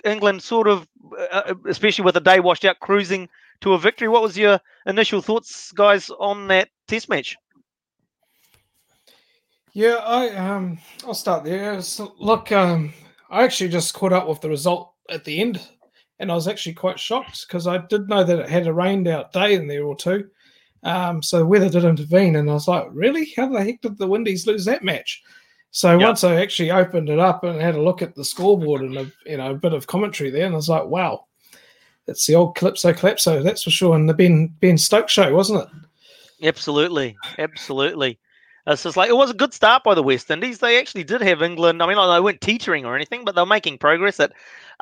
England 0.04 0.42
sort 0.42 0.68
of, 0.68 0.86
uh, 1.32 1.54
especially 1.68 2.04
with 2.04 2.14
the 2.14 2.20
day 2.20 2.40
washed 2.40 2.64
out, 2.64 2.80
cruising 2.80 3.28
to 3.60 3.72
a 3.72 3.78
victory. 3.78 4.08
What 4.08 4.22
was 4.22 4.38
your 4.38 4.60
initial 4.86 5.20
thoughts, 5.20 5.72
guys, 5.72 6.10
on 6.10 6.48
that 6.48 6.68
test 6.86 7.08
match? 7.08 7.36
Yeah, 9.72 9.96
I 9.96 10.30
um, 10.30 10.78
I'll 11.04 11.14
start 11.14 11.44
there. 11.44 11.80
So, 11.82 12.14
look, 12.18 12.50
um, 12.52 12.92
I 13.30 13.44
actually 13.44 13.70
just 13.70 13.94
caught 13.94 14.12
up 14.12 14.26
with 14.26 14.40
the 14.40 14.48
result 14.48 14.92
at 15.08 15.24
the 15.24 15.40
end, 15.40 15.60
and 16.18 16.30
I 16.30 16.34
was 16.34 16.48
actually 16.48 16.74
quite 16.74 16.98
shocked 16.98 17.46
because 17.46 17.66
I 17.66 17.78
did 17.78 18.08
know 18.08 18.24
that 18.24 18.40
it 18.40 18.48
had 18.48 18.66
a 18.66 18.72
rained 18.72 19.08
out 19.08 19.32
day 19.32 19.54
in 19.54 19.66
there 19.68 19.84
or 19.84 19.96
two. 19.96 20.28
Um, 20.82 21.22
so 21.22 21.38
the 21.38 21.46
weather 21.46 21.68
did 21.68 21.84
intervene, 21.84 22.36
and 22.36 22.48
I 22.48 22.54
was 22.54 22.68
like, 22.68 22.86
really? 22.90 23.32
How 23.36 23.48
the 23.48 23.62
heck 23.62 23.80
did 23.80 23.98
the 23.98 24.06
Windies 24.06 24.46
lose 24.46 24.64
that 24.64 24.84
match? 24.84 25.22
So 25.70 25.98
Yep. 25.98 26.06
once 26.06 26.24
I 26.24 26.36
actually 26.36 26.70
opened 26.70 27.08
it 27.08 27.18
up 27.18 27.44
and 27.44 27.60
had 27.60 27.74
a 27.74 27.82
look 27.82 28.00
at 28.00 28.14
the 28.14 28.24
scoreboard 28.24 28.82
and 28.82 28.96
a 28.96 29.12
you 29.26 29.36
know 29.36 29.50
a 29.50 29.54
bit 29.54 29.74
of 29.74 29.86
commentary 29.86 30.30
there, 30.30 30.46
and 30.46 30.54
I 30.54 30.56
was 30.56 30.68
like, 30.68 30.86
wow, 30.86 31.26
it's 32.06 32.26
the 32.26 32.34
old 32.34 32.56
Calypso 32.56 32.92
Calypso, 32.92 33.42
that's 33.42 33.62
for 33.62 33.70
sure. 33.70 33.94
And 33.94 34.08
the 34.08 34.14
Ben 34.14 34.54
Ben 34.60 34.78
Stokes 34.78 35.12
show, 35.12 35.34
wasn't 35.34 35.62
it? 35.62 36.46
Absolutely, 36.46 37.16
absolutely. 37.38 38.18
It's 38.70 38.96
like 38.98 39.08
it 39.08 39.16
was 39.16 39.30
a 39.30 39.34
good 39.34 39.54
start 39.54 39.82
by 39.82 39.94
the 39.94 40.02
West 40.02 40.30
Indies. 40.30 40.58
They 40.58 40.78
actually 40.78 41.04
did 41.04 41.22
have 41.22 41.42
England. 41.42 41.82
I 41.82 41.86
mean, 41.86 41.96
they 41.96 42.20
weren't 42.20 42.42
teetering 42.42 42.84
or 42.84 42.94
anything, 42.94 43.24
but 43.24 43.34
they 43.34 43.40
were 43.40 43.46
making 43.46 43.78
progress 43.78 44.20
at 44.20 44.32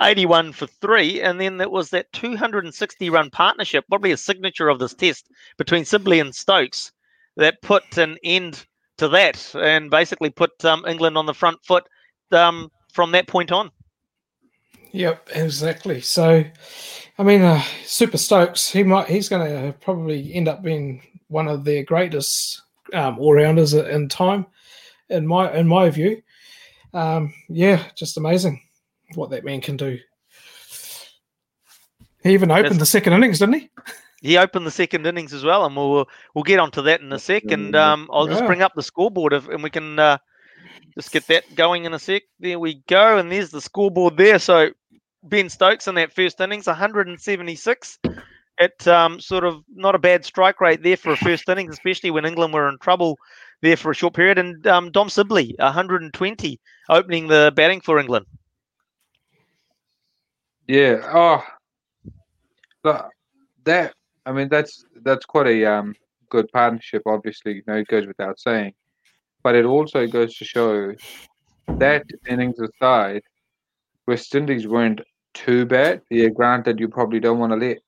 81 0.00 0.55
for 0.55 0.66
three. 0.66 1.21
And 1.21 1.40
then 1.40 1.59
there 1.59 1.71
was 1.71 1.90
that 1.90 2.12
260 2.12 3.11
run 3.11 3.31
partnership, 3.31 3.85
probably 3.88 4.11
a 4.11 4.16
signature 4.16 4.69
of 4.69 4.81
this 4.81 4.93
test 4.93 5.31
between 5.57 5.85
Sibley 5.85 6.19
and 6.19 6.35
Stokes, 6.35 6.90
that 7.37 7.62
put 7.62 7.97
an 7.97 8.16
end 8.25 8.66
to 8.99 9.09
that 9.09 9.55
and 9.55 9.88
basically 9.88 10.31
put 10.31 10.64
um, 10.64 10.85
England 10.88 11.16
on 11.16 11.26
the 11.26 11.35
front 11.35 11.64
foot 11.64 11.85
um, 12.33 12.71
from 12.93 13.12
that 13.12 13.28
point 13.28 13.52
on. 13.52 13.71
Yep, 14.90 15.28
exactly. 15.33 16.00
So, 16.00 16.45
I 17.19 17.23
mean, 17.23 17.43
uh, 17.43 17.62
Super 17.85 18.19
Stokes, 18.19 18.71
he 18.71 18.83
might 18.83 19.09
he's 19.09 19.28
going 19.28 19.47
to 19.47 19.73
probably 19.78 20.35
end 20.35 20.49
up 20.49 20.62
being 20.62 21.02
one 21.28 21.47
of 21.47 21.64
their 21.64 21.85
greatest 21.85 22.62
um, 22.93 23.19
all 23.19 23.35
rounders 23.35 23.75
in 23.75 24.09
time, 24.09 24.47
in 25.09 25.26
my 25.26 25.52
in 25.55 25.66
my 25.69 25.90
view. 25.90 26.23
Um, 26.95 27.33
yeah, 27.49 27.83
just 27.95 28.16
amazing 28.16 28.61
what 29.14 29.31
that 29.31 29.45
man 29.45 29.61
can 29.61 29.76
do. 29.76 29.99
He 32.23 32.33
even 32.33 32.50
opened 32.50 32.64
That's- 32.66 32.78
the 32.81 32.87
second 32.87 33.12
innings, 33.12 33.38
didn't 33.38 33.55
he? 33.61 33.71
He 34.23 34.38
opened 34.38 34.66
the 34.66 34.71
second 34.71 35.07
innings 35.07 35.33
as 35.35 35.45
well, 35.45 35.64
and 35.66 35.76
we'll 35.76 36.09
we'll 36.35 36.43
get 36.43 36.59
onto 36.59 36.83
that 36.83 37.00
in 37.00 37.12
a 37.12 37.19
sec. 37.19 37.45
And 37.50 37.76
um, 37.76 38.09
I'll 38.12 38.26
just 38.26 38.40
Yeah. 38.40 38.47
bring 38.47 38.62
up 38.62 38.73
the 38.75 38.83
scoreboard, 38.83 39.33
if, 39.35 39.47
and 39.49 39.62
we 39.62 39.71
can 39.71 39.99
uh, 39.99 40.19
just 40.95 41.12
get 41.12 41.26
that 41.28 41.45
going 41.55 41.85
in 41.85 41.93
a 41.95 41.99
sec. 41.99 42.23
There 42.40 42.59
we 42.59 42.83
go, 42.88 43.19
and 43.19 43.31
there's 43.31 43.50
the 43.50 43.61
scoreboard 43.61 44.16
there. 44.16 44.38
So 44.38 44.71
Ben 45.23 45.49
Stokes 45.49 45.87
in 45.87 45.95
that 45.97 46.12
first 46.12 46.40
innings, 46.40 46.66
176. 46.66 47.99
At 48.59 48.87
um, 48.89 49.21
sort 49.21 49.45
of 49.45 49.63
not 49.75 49.95
a 49.95 49.99
bad 49.99 50.25
strike 50.25 50.61
rate 50.61 50.83
there 50.83 50.97
for 50.97 51.13
a 51.13 51.17
first 51.17 51.49
innings, 51.49 51.75
especially 51.75 52.11
when 52.11 52.25
England 52.25 52.55
were 52.55 52.69
in 52.69 52.79
trouble 52.79 53.19
there 53.61 53.77
for 53.77 53.91
a 53.91 53.95
short 53.95 54.15
period. 54.15 54.39
And 54.39 54.67
um, 54.67 54.91
Dom 54.91 55.09
Sibley, 55.09 55.55
120, 55.59 56.61
opening 56.89 57.29
the 57.29 57.53
batting 57.55 57.81
for 57.81 57.99
England. 57.99 58.27
Yeah. 60.67 61.01
Oh, 61.05 61.45
but 62.83 63.11
that 63.65 63.95
I 64.25 64.33
mean 64.33 64.49
that's 64.49 64.85
that's 65.03 65.25
quite 65.25 65.47
a 65.47 65.65
um 65.65 65.95
good 66.31 66.51
partnership. 66.53 67.03
Obviously, 67.07 67.55
you 67.57 67.63
know, 67.67 67.77
it 67.77 67.89
goes 67.89 68.07
without 68.07 68.39
saying, 68.41 68.73
but 69.43 69.55
it 69.55 69.65
also 69.65 70.07
goes 70.07 70.35
to 70.37 70.45
show 70.45 70.95
that 71.79 72.05
innings 72.27 72.59
aside, 72.59 73.23
West 74.07 74.35
Indies 74.35 74.67
weren't 74.67 75.01
too 75.35 75.67
bad. 75.67 76.03
Yeah, 76.11 76.29
granted, 76.29 76.81
you 76.81 76.89
probably 76.89 77.21
don't 77.21 77.39
want 77.39 77.53
to 77.53 77.57
let 77.57 77.79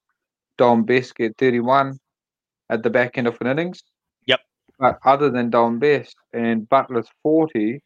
Dom 0.58 0.84
Bess 0.84 1.12
get 1.12 1.36
31 1.38 1.98
at 2.68 2.82
the 2.82 2.90
back 2.90 3.16
end 3.16 3.26
of 3.26 3.38
an 3.40 3.46
innings. 3.46 3.82
Yep. 4.26 4.40
But 4.78 4.98
other 5.04 5.30
than 5.30 5.48
Dom 5.50 5.78
Bess 5.78 6.12
and 6.32 6.68
Buttler's 6.68 7.08
40 7.22 7.80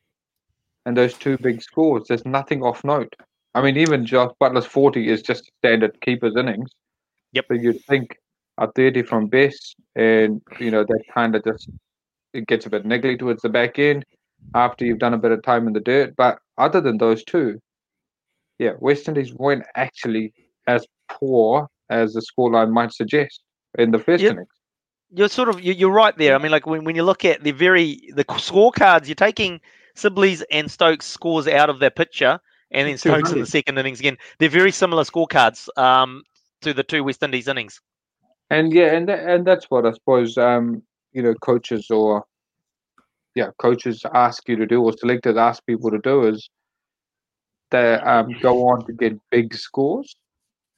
and 0.85 0.97
those 0.97 1.15
two 1.15 1.39
big 1.39 1.63
scores, 1.63 2.07
there's 2.09 2.27
nothing 2.27 2.63
off 2.63 2.83
note. 2.83 3.15
I 3.55 3.63
mean, 3.63 3.77
even 3.77 4.05
Josh 4.05 4.33
Buttler's 4.41 4.67
40 4.67 5.09
is 5.09 5.23
just 5.23 5.51
standard 5.59 6.01
keeper's 6.01 6.37
innings. 6.37 6.71
Yep. 7.33 7.45
So 7.49 7.55
you'd 7.55 7.85
think 7.85 8.17
a 8.59 8.71
30 8.73 9.03
from 9.03 9.29
Bess, 9.29 9.75
and, 9.95 10.43
you 10.59 10.71
know, 10.71 10.85
that 10.85 11.05
kind 11.15 11.37
of 11.37 11.45
just 11.45 11.71
it 12.33 12.47
gets 12.47 12.67
a 12.67 12.71
bit 12.71 12.85
niggly 12.85 13.19
towards 13.19 13.43
the 13.43 13.49
back 13.49 13.79
end 13.79 14.05
after 14.55 14.85
you've 14.85 14.99
done 14.99 15.15
a 15.15 15.19
bit 15.19 15.33
of 15.33 15.43
time 15.43 15.67
in 15.67 15.73
the 15.73 15.81
dirt. 15.81 16.15
But 16.17 16.39
other 16.59 16.81
than 16.81 16.99
those 16.99 17.25
two, 17.25 17.61
yeah, 18.59 18.73
West 18.79 19.09
Indies 19.09 19.35
weren't 19.35 19.65
actually 19.77 20.33
as 20.67 20.87
poor 21.11 21.69
as 21.93 22.15
the 22.15 22.23
scoreline 22.23 22.71
might 22.73 22.93
suggest 22.93 23.43
in 23.79 23.91
the 23.91 23.99
first 23.99 24.23
Yep. 24.23 24.33
innings. 24.33 24.49
you're 25.15 25.29
sort 25.29 25.51
of 25.51 25.61
you- 25.61 25.75
you're 25.75 25.93
right 25.93 26.17
there. 26.17 26.35
I 26.35 26.39
mean, 26.39 26.51
like 26.51 26.67
when, 26.67 26.85
when 26.85 26.97
you 26.97 27.03
look 27.03 27.23
at 27.25 27.43
the 27.45 27.51
very 27.53 28.11
the 28.15 28.25
scorecards, 28.25 29.07
you're 29.09 29.15
taking 29.15 29.61
Sibley's 29.95 30.41
and 30.51 30.71
Stokes 30.71 31.05
scores 31.05 31.47
out 31.47 31.69
of 31.69 31.81
their 31.81 31.91
picture, 31.91 32.41
and 32.71 32.89
then 32.89 32.97
Stokes 32.97 33.31
in 33.31 33.39
the 33.41 33.47
second 33.47 33.77
innings 33.79 34.01
again. 34.01 34.17
They're 34.39 34.49
very 34.49 34.73
similar 34.73 35.05
scorecards 35.05 35.69
um, 35.77 36.23
to 36.63 36.73
the 36.73 36.83
two 36.83 37.05
West 37.05 37.23
Indies 37.23 37.47
innings. 37.47 37.79
And 38.49 38.73
yeah, 38.73 38.95
and 38.95 39.07
that, 39.09 39.21
and 39.29 39.47
that's 39.47 39.67
what 39.71 39.85
I 39.85 39.93
suppose 39.93 40.39
um, 40.39 40.83
you 41.13 41.23
know 41.23 41.35
coaches 41.35 41.91
or 41.91 42.25
yeah 43.35 43.51
coaches 43.59 44.05
ask 44.15 44.49
you 44.49 44.57
to 44.57 44.67
do 44.67 44.83
or 44.83 44.93
selectors 44.97 45.37
ask 45.37 45.65
people 45.67 45.91
to 45.91 45.99
do 45.99 46.27
is 46.27 46.49
they 47.71 47.95
um, 47.95 48.35
go 48.41 48.67
on 48.69 48.87
to 48.87 48.93
get 48.95 49.13
big 49.31 49.55
scores, 49.55 50.17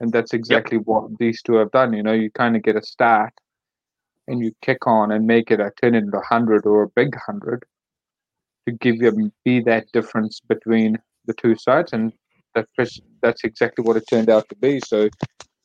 and 0.05 0.13
that's 0.13 0.35
exactly 0.35 0.77
what 0.77 1.17
these 1.19 1.41
two 1.43 1.55
have 1.55 1.71
done. 1.71 1.95
You 1.95 2.03
know, 2.03 2.13
you 2.13 2.31
kind 2.31 2.57
of 2.57 2.63
get 2.63 2.77
a 2.77 2.83
start, 2.83 3.33
and 4.29 4.39
you 4.45 4.53
kick 4.61 4.87
on 4.87 5.11
and 5.13 5.27
make 5.27 5.51
it 5.51 5.61
a 5.61 5.73
turn 5.83 5.95
into 5.95 6.19
a 6.19 6.25
hundred 6.25 6.67
or 6.67 6.83
a 6.83 6.89
big 6.91 7.17
hundred 7.27 7.65
to 8.67 8.73
give 8.73 8.97
you 8.97 9.33
be 9.45 9.61
that 9.63 9.91
difference 9.93 10.41
between 10.41 10.99
the 11.25 11.33
two 11.35 11.57
sides, 11.57 11.95
and 11.95 12.13
that's- 12.55 13.01
that's 13.23 13.45
exactly 13.45 13.83
what 13.83 13.97
it 13.97 14.07
turned 14.07 14.29
out 14.29 14.47
to 14.51 14.57
be. 14.57 14.79
So 14.81 15.09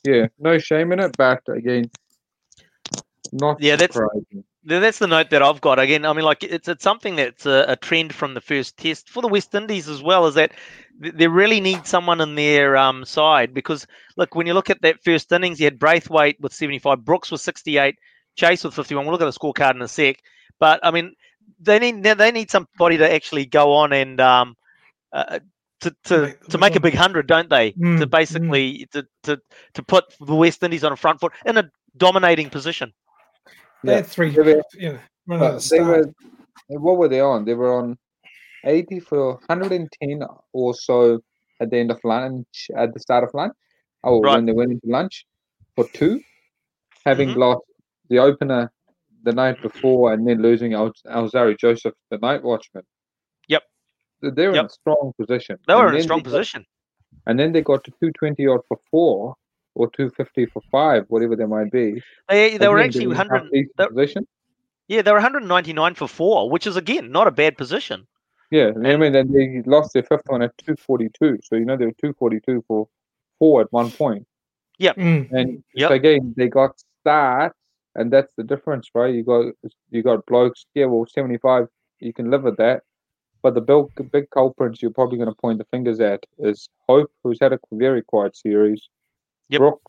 yeah, 0.05 0.27
no 0.39 0.57
shame 0.57 0.93
in 0.93 0.99
it, 1.01 1.17
but 1.17 1.41
again, 1.49 1.91
not 3.33 3.61
Yeah, 3.61 3.75
surprising. 3.75 4.23
Th- 4.31 4.45
That's 4.63 4.99
the 4.99 5.07
note 5.07 5.29
that 5.29 5.41
I've 5.41 5.61
got. 5.61 5.79
Again, 5.79 6.05
I 6.05 6.11
mean, 6.13 6.25
like 6.25 6.43
it's 6.43 6.67
it's 6.67 6.83
something 6.83 7.15
that's 7.15 7.45
a, 7.45 7.65
a 7.69 7.75
trend 7.77 8.13
from 8.13 8.33
the 8.33 8.41
first 8.41 8.77
test 8.77 9.09
for 9.09 9.21
the 9.21 9.27
West 9.27 9.55
Indies 9.55 9.87
as 9.87 10.03
well. 10.03 10.25
Is 10.27 10.35
that 10.35 10.51
they 10.99 11.27
really 11.27 11.61
need 11.61 11.87
someone 11.87 12.19
in 12.19 12.35
their 12.35 12.75
um, 12.75 13.05
side 13.05 13.53
because 13.53 13.87
look, 14.17 14.35
when 14.35 14.47
you 14.47 14.53
look 14.53 14.69
at 14.69 14.81
that 14.81 15.01
first 15.03 15.31
innings, 15.31 15.59
you 15.59 15.65
had 15.65 15.79
Braithwaite 15.79 16.41
with 16.41 16.53
75, 16.53 17.05
Brooks 17.05 17.31
with 17.31 17.39
68, 17.39 17.95
Chase 18.35 18.63
with 18.65 18.73
51. 18.73 19.05
We'll 19.05 19.13
look 19.13 19.21
at 19.21 19.33
the 19.33 19.39
scorecard 19.39 19.75
in 19.75 19.81
a 19.81 19.87
sec. 19.87 20.17
But 20.59 20.81
I 20.83 20.91
mean, 20.91 21.15
they 21.59 21.79
need 21.79 22.03
they 22.03 22.31
need 22.31 22.51
somebody 22.51 22.97
to 22.97 23.11
actually 23.11 23.45
go 23.45 23.73
on 23.73 23.93
and 23.93 24.19
um, 24.19 24.57
uh, 25.13 25.39
to 25.81 25.95
to 26.05 26.21
Make 26.21 26.43
to 26.47 26.57
make 26.57 26.75
a 26.75 26.81
big 26.81 26.95
hundred, 26.95 27.27
don't 27.27 27.49
they? 27.49 27.71
Mm, 27.71 27.99
to 27.99 28.07
mm. 28.07 28.09
basically 28.09 28.87
to, 28.91 29.07
to 29.23 29.39
to 29.75 29.83
put 29.83 30.05
the 30.19 30.35
West 30.35 30.61
Indies 30.63 30.83
on 30.83 30.91
a 30.91 30.97
front 30.97 31.21
foot 31.21 31.31
in 31.45 31.57
a 31.57 31.71
dominating 31.95 32.49
position. 32.49 32.93
They 33.83 33.91
Yeah. 33.91 33.95
had 33.97 34.05
three, 34.07 34.29
They 34.31 34.41
were- 34.41 34.63
you 34.73 34.93
know, 34.93 34.99
run 35.27 35.39
But 35.39 35.55
at 35.55 35.61
the 35.61 35.69
they 35.69 35.81
were, 35.81 36.79
what 36.79 36.97
were 36.97 37.07
they 37.07 37.21
on? 37.21 37.45
They 37.45 37.53
were 37.53 37.73
on 37.73 37.97
80 38.65 38.99
for 38.99 39.39
110 39.49 40.23
or 40.53 40.73
so 40.73 41.19
at 41.61 41.69
the 41.69 41.77
end 41.77 41.91
of 41.91 41.99
lunch, 42.03 42.69
at 42.75 42.93
the 42.93 42.99
start 42.99 43.23
of 43.23 43.33
lunch, 43.33 43.53
or 44.03 44.21
Right. 44.21 44.35
when 44.35 44.45
they 44.45 44.53
went 44.53 44.71
into 44.71 44.87
lunch 44.87 45.25
for 45.75 45.85
two, 45.93 46.21
having 47.05 47.29
Mhm. 47.29 47.37
lost 47.37 47.65
the 48.09 48.19
opener 48.19 48.71
the 49.23 49.31
night 49.33 49.61
before 49.61 50.13
and 50.13 50.27
then 50.27 50.41
losing 50.41 50.73
Al- 50.73 50.93
Alzarri 51.07 51.57
Joseph, 51.57 51.93
the 52.09 52.17
night 52.17 52.41
watchman. 52.43 52.85
Yep. 53.47 53.63
So 54.21 54.31
They 54.31 54.47
were 54.47 54.55
in 54.55 54.65
a 54.65 54.69
strong 54.69 55.13
position. 55.17 55.57
They 55.67 55.73
were 55.75 55.81
And 55.81 55.89
in 55.89 55.93
a 55.95 55.97
then 55.99 56.03
strong 56.03 56.19
got- 56.19 56.23
position. 56.25 56.65
and 57.27 57.39
then 57.39 57.51
they 57.51 57.61
got 57.61 57.83
to 57.85 57.91
220 57.99 58.47
odd 58.47 58.61
for 58.67 58.77
four 58.91 59.35
or 59.75 59.89
two 59.91 60.09
fifty 60.11 60.45
for 60.45 60.61
five, 60.71 61.05
whatever 61.07 61.35
they 61.35 61.45
might 61.45 61.71
be. 61.71 62.01
They, 62.27 62.57
they 62.57 62.67
were 62.67 62.79
actually 62.79 63.07
100. 63.07 63.33
half 63.33 63.51
decent 63.51 63.71
they're- 63.77 63.87
position. 63.89 64.27
Yeah, 64.87 65.03
they 65.03 65.11
were 65.11 65.17
199 65.17 65.93
for 65.93 66.07
four, 66.07 66.49
which 66.49 66.65
is 66.65 66.75
again 66.75 67.11
not 67.11 67.27
a 67.27 67.31
bad 67.31 67.57
position. 67.57 68.07
Yeah, 68.49 68.71
I 68.83 68.97
mean, 68.97 69.13
then 69.13 69.31
they 69.31 69.61
lost 69.69 69.93
their 69.93 70.01
fifth 70.01 70.23
one 70.25 70.41
at 70.41 70.57
two 70.57 70.75
forty 70.75 71.09
two. 71.09 71.37
So 71.43 71.55
you 71.55 71.65
know 71.65 71.77
they 71.77 71.85
were 71.85 71.91
two 72.01 72.13
forty 72.13 72.39
two 72.39 72.63
for 72.67 72.87
four 73.37 73.61
at 73.61 73.71
one 73.71 73.91
point. 73.91 74.25
Mm. 74.81 75.31
And 75.31 75.63
Yep. 75.75 75.91
again, 75.91 76.33
they 76.35 76.47
got 76.47 76.81
stats, 77.05 77.51
and 77.93 78.11
that's 78.11 78.33
the 78.35 78.43
difference, 78.43 78.89
right? 78.95 79.13
You 79.13 79.23
got 79.23 79.53
you 79.91 80.01
got 80.01 80.25
blokes. 80.25 80.65
Yeah, 80.73 80.85
well, 80.85 81.05
seventy 81.05 81.37
five, 81.37 81.67
you 81.99 82.11
can 82.11 82.31
live 82.31 82.41
with 82.43 82.57
that. 82.57 82.81
But 83.43 83.53
the 83.53 83.61
big 83.61 84.11
big 84.11 84.29
culprits 84.31 84.81
you're 84.81 84.89
probably 84.91 85.17
going 85.19 85.29
to 85.29 85.35
point 85.35 85.59
the 85.59 85.65
fingers 85.65 85.99
at 85.99 86.25
is 86.39 86.67
Hope, 86.87 87.11
who's 87.23 87.37
had 87.39 87.53
a 87.53 87.59
very 87.71 88.01
quiet 88.01 88.35
series, 88.35 88.89
Yep. 89.49 89.59
Brooke, 89.59 89.81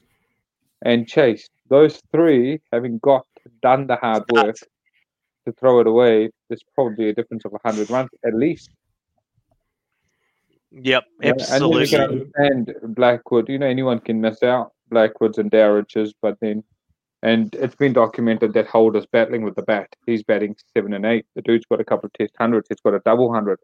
and 0.82 1.06
Chase. 1.06 1.48
Those 1.68 2.02
three, 2.12 2.60
having 2.72 2.98
got 2.98 3.26
done 3.62 3.86
the 3.86 3.96
hard 3.96 4.24
work 4.32 4.56
to 5.46 5.52
throw 5.52 5.80
it 5.80 5.86
away, 5.86 6.30
there's 6.48 6.64
probably 6.74 7.10
a 7.10 7.14
difference 7.14 7.44
of 7.44 7.52
hundred 7.64 7.88
runs 7.90 8.10
at 8.24 8.34
least. 8.34 8.70
Yep, 10.72 11.04
And 11.22 11.40
absolutely. 11.40 11.82
you 11.82 11.88
can 11.88 12.00
understand 12.00 12.94
Blackwood. 12.94 13.48
You 13.48 13.58
know, 13.58 13.66
anyone 13.66 13.98
can 13.98 14.20
miss 14.20 14.42
out. 14.42 14.72
Blackwoods 14.88 15.38
and 15.38 15.50
Darridges, 15.50 16.12
but 16.20 16.38
then, 16.40 16.64
and 17.22 17.54
it's 17.54 17.74
been 17.76 17.92
documented 17.92 18.52
that 18.54 18.66
Holder's 18.66 19.06
battling 19.06 19.42
with 19.42 19.54
the 19.54 19.62
bat. 19.62 19.88
He's 20.06 20.22
batting 20.22 20.56
seven 20.74 20.92
and 20.94 21.04
eight. 21.04 21.26
The 21.34 21.42
dude's 21.42 21.66
got 21.66 21.80
a 21.80 21.84
couple 21.84 22.06
of 22.06 22.12
test 22.14 22.34
hundreds. 22.38 22.68
He's 22.68 22.80
got 22.80 22.94
a 22.94 23.00
double 23.00 23.32
hundred. 23.32 23.58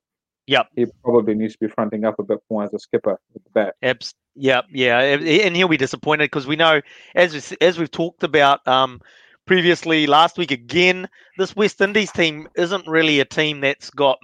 Yep. 0.46 0.68
He 0.76 0.86
probably 1.02 1.34
needs 1.34 1.54
to 1.54 1.58
be 1.58 1.68
fronting 1.68 2.04
up 2.04 2.18
a 2.18 2.22
bit 2.22 2.38
more 2.50 2.64
as 2.64 2.72
a 2.72 2.78
skipper 2.78 3.18
with 3.34 3.44
the 3.44 3.50
bat. 3.50 3.74
Abs- 3.82 4.14
yeah, 4.36 4.62
yeah, 4.70 5.00
and 5.00 5.56
he'll 5.56 5.66
be 5.66 5.76
disappointed 5.76 6.24
because 6.24 6.46
we 6.46 6.56
know, 6.56 6.80
as 7.14 7.32
we, 7.32 7.56
as 7.60 7.78
we've 7.78 7.90
talked 7.90 8.22
about 8.22 8.66
um, 8.68 9.00
previously 9.46 10.06
last 10.06 10.36
week 10.36 10.50
again, 10.50 11.08
this 11.38 11.56
West 11.56 11.80
Indies 11.80 12.12
team 12.12 12.48
isn't 12.54 12.86
really 12.86 13.18
a 13.18 13.24
team 13.24 13.60
that's 13.60 13.90
got 13.90 14.18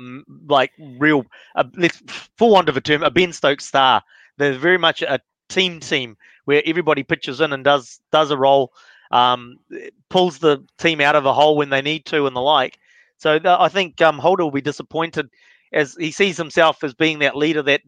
like 0.47 0.71
real, 0.99 1.25
uh, 1.57 1.65
let's 1.77 2.03
for 2.37 2.51
want 2.51 2.69
of 2.69 2.77
a 2.77 2.81
term, 2.81 3.03
a 3.03 3.11
Ben 3.11 3.33
Stokes 3.33 3.65
star. 3.65 4.03
They're 4.37 4.53
very 4.53 4.79
much 4.79 5.03
a 5.03 5.19
team 5.49 5.81
team 5.81 6.17
where 6.45 6.63
everybody 6.67 7.03
pitches 7.03 7.41
in 7.41 7.53
and 7.53 7.65
does 7.65 7.99
does 8.11 8.31
a 8.31 8.37
role, 8.37 8.73
um, 9.11 9.59
pulls 10.11 10.39
the 10.39 10.65
team 10.79 11.01
out 11.01 11.17
of 11.17 11.25
a 11.25 11.33
hole 11.33 11.57
when 11.57 11.71
they 11.71 11.83
need 11.83 12.05
to 12.07 12.27
and 12.27 12.37
the 12.37 12.41
like. 12.41 12.79
So 13.17 13.39
th- 13.39 13.57
I 13.59 13.69
think 13.69 14.01
um, 14.03 14.19
Holder 14.19 14.45
will 14.45 14.51
be 14.51 14.61
disappointed 14.61 15.31
as 15.73 15.97
he 15.99 16.11
sees 16.11 16.37
himself 16.37 16.83
as 16.85 16.95
being 16.95 17.19
that 17.21 17.37
leader 17.37 17.63
that 17.63 17.81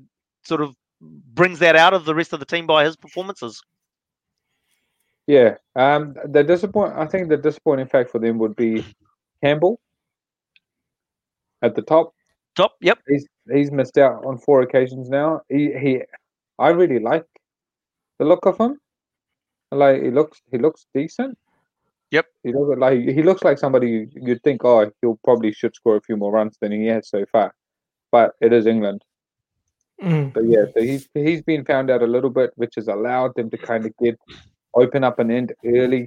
sort 0.44 0.60
of 0.60 0.74
brings 1.00 1.58
that 1.58 1.76
out 1.76 1.94
of 1.94 2.04
the 2.04 2.14
rest 2.14 2.32
of 2.32 2.40
the 2.40 2.46
team 2.46 2.66
by 2.66 2.84
his 2.84 2.96
performances. 2.96 3.62
Yeah. 5.26 5.56
Um. 5.76 6.14
The 6.26 6.42
disappoint. 6.42 6.94
I 6.96 7.06
think 7.06 7.28
the 7.28 7.36
disappointing 7.36 7.86
fact 7.86 8.10
for 8.10 8.18
them 8.18 8.38
would 8.38 8.56
be 8.56 8.84
Campbell 9.42 9.80
at 11.62 11.74
the 11.74 11.82
top. 11.82 12.14
Top, 12.56 12.74
yep, 12.80 12.98
He's 13.08 13.26
he's 13.52 13.72
missed 13.72 13.98
out 13.98 14.24
on 14.24 14.38
four 14.38 14.62
occasions 14.62 15.08
now. 15.08 15.40
He 15.48 15.72
he. 15.76 16.02
I 16.58 16.68
really 16.68 17.00
like 17.00 17.24
the 18.18 18.24
look 18.24 18.46
of 18.46 18.58
him. 18.58 18.78
Like 19.72 20.02
he 20.02 20.10
looks 20.10 20.40
he 20.52 20.58
looks 20.58 20.86
decent. 20.94 21.36
Yep. 22.12 22.26
He 22.44 22.52
looks 22.52 22.78
like 22.78 23.00
he 23.00 23.22
looks 23.22 23.42
like 23.42 23.58
somebody 23.58 23.88
you- 23.90 24.10
you'd 24.14 24.42
think, 24.42 24.64
oh, 24.64 24.88
he'll 25.00 25.18
probably 25.24 25.52
should 25.52 25.74
score 25.74 25.96
a 25.96 26.00
few 26.00 26.16
more 26.16 26.30
runs 26.30 26.56
than 26.60 26.70
he 26.70 26.86
has 26.86 27.08
so 27.08 27.24
far. 27.32 27.52
But 28.14 28.37
it 28.40 28.52
is 28.52 28.66
England. 28.66 29.02
Mm. 30.00 30.33
But 30.33 30.44
yeah, 30.44 30.66
so 30.73 30.80
he's 30.80 31.09
he's 31.14 31.42
been 31.42 31.64
found 31.64 31.90
out 31.90 32.00
a 32.00 32.06
little 32.06 32.30
bit, 32.30 32.52
which 32.54 32.76
has 32.76 32.87
allowed 32.87 33.35
them 33.35 33.50
to 33.50 33.59
kind 33.59 33.85
of 33.85 33.92
get 34.00 34.16
open 34.73 35.02
up 35.02 35.18
an 35.18 35.33
end 35.33 35.52
early. 35.64 36.06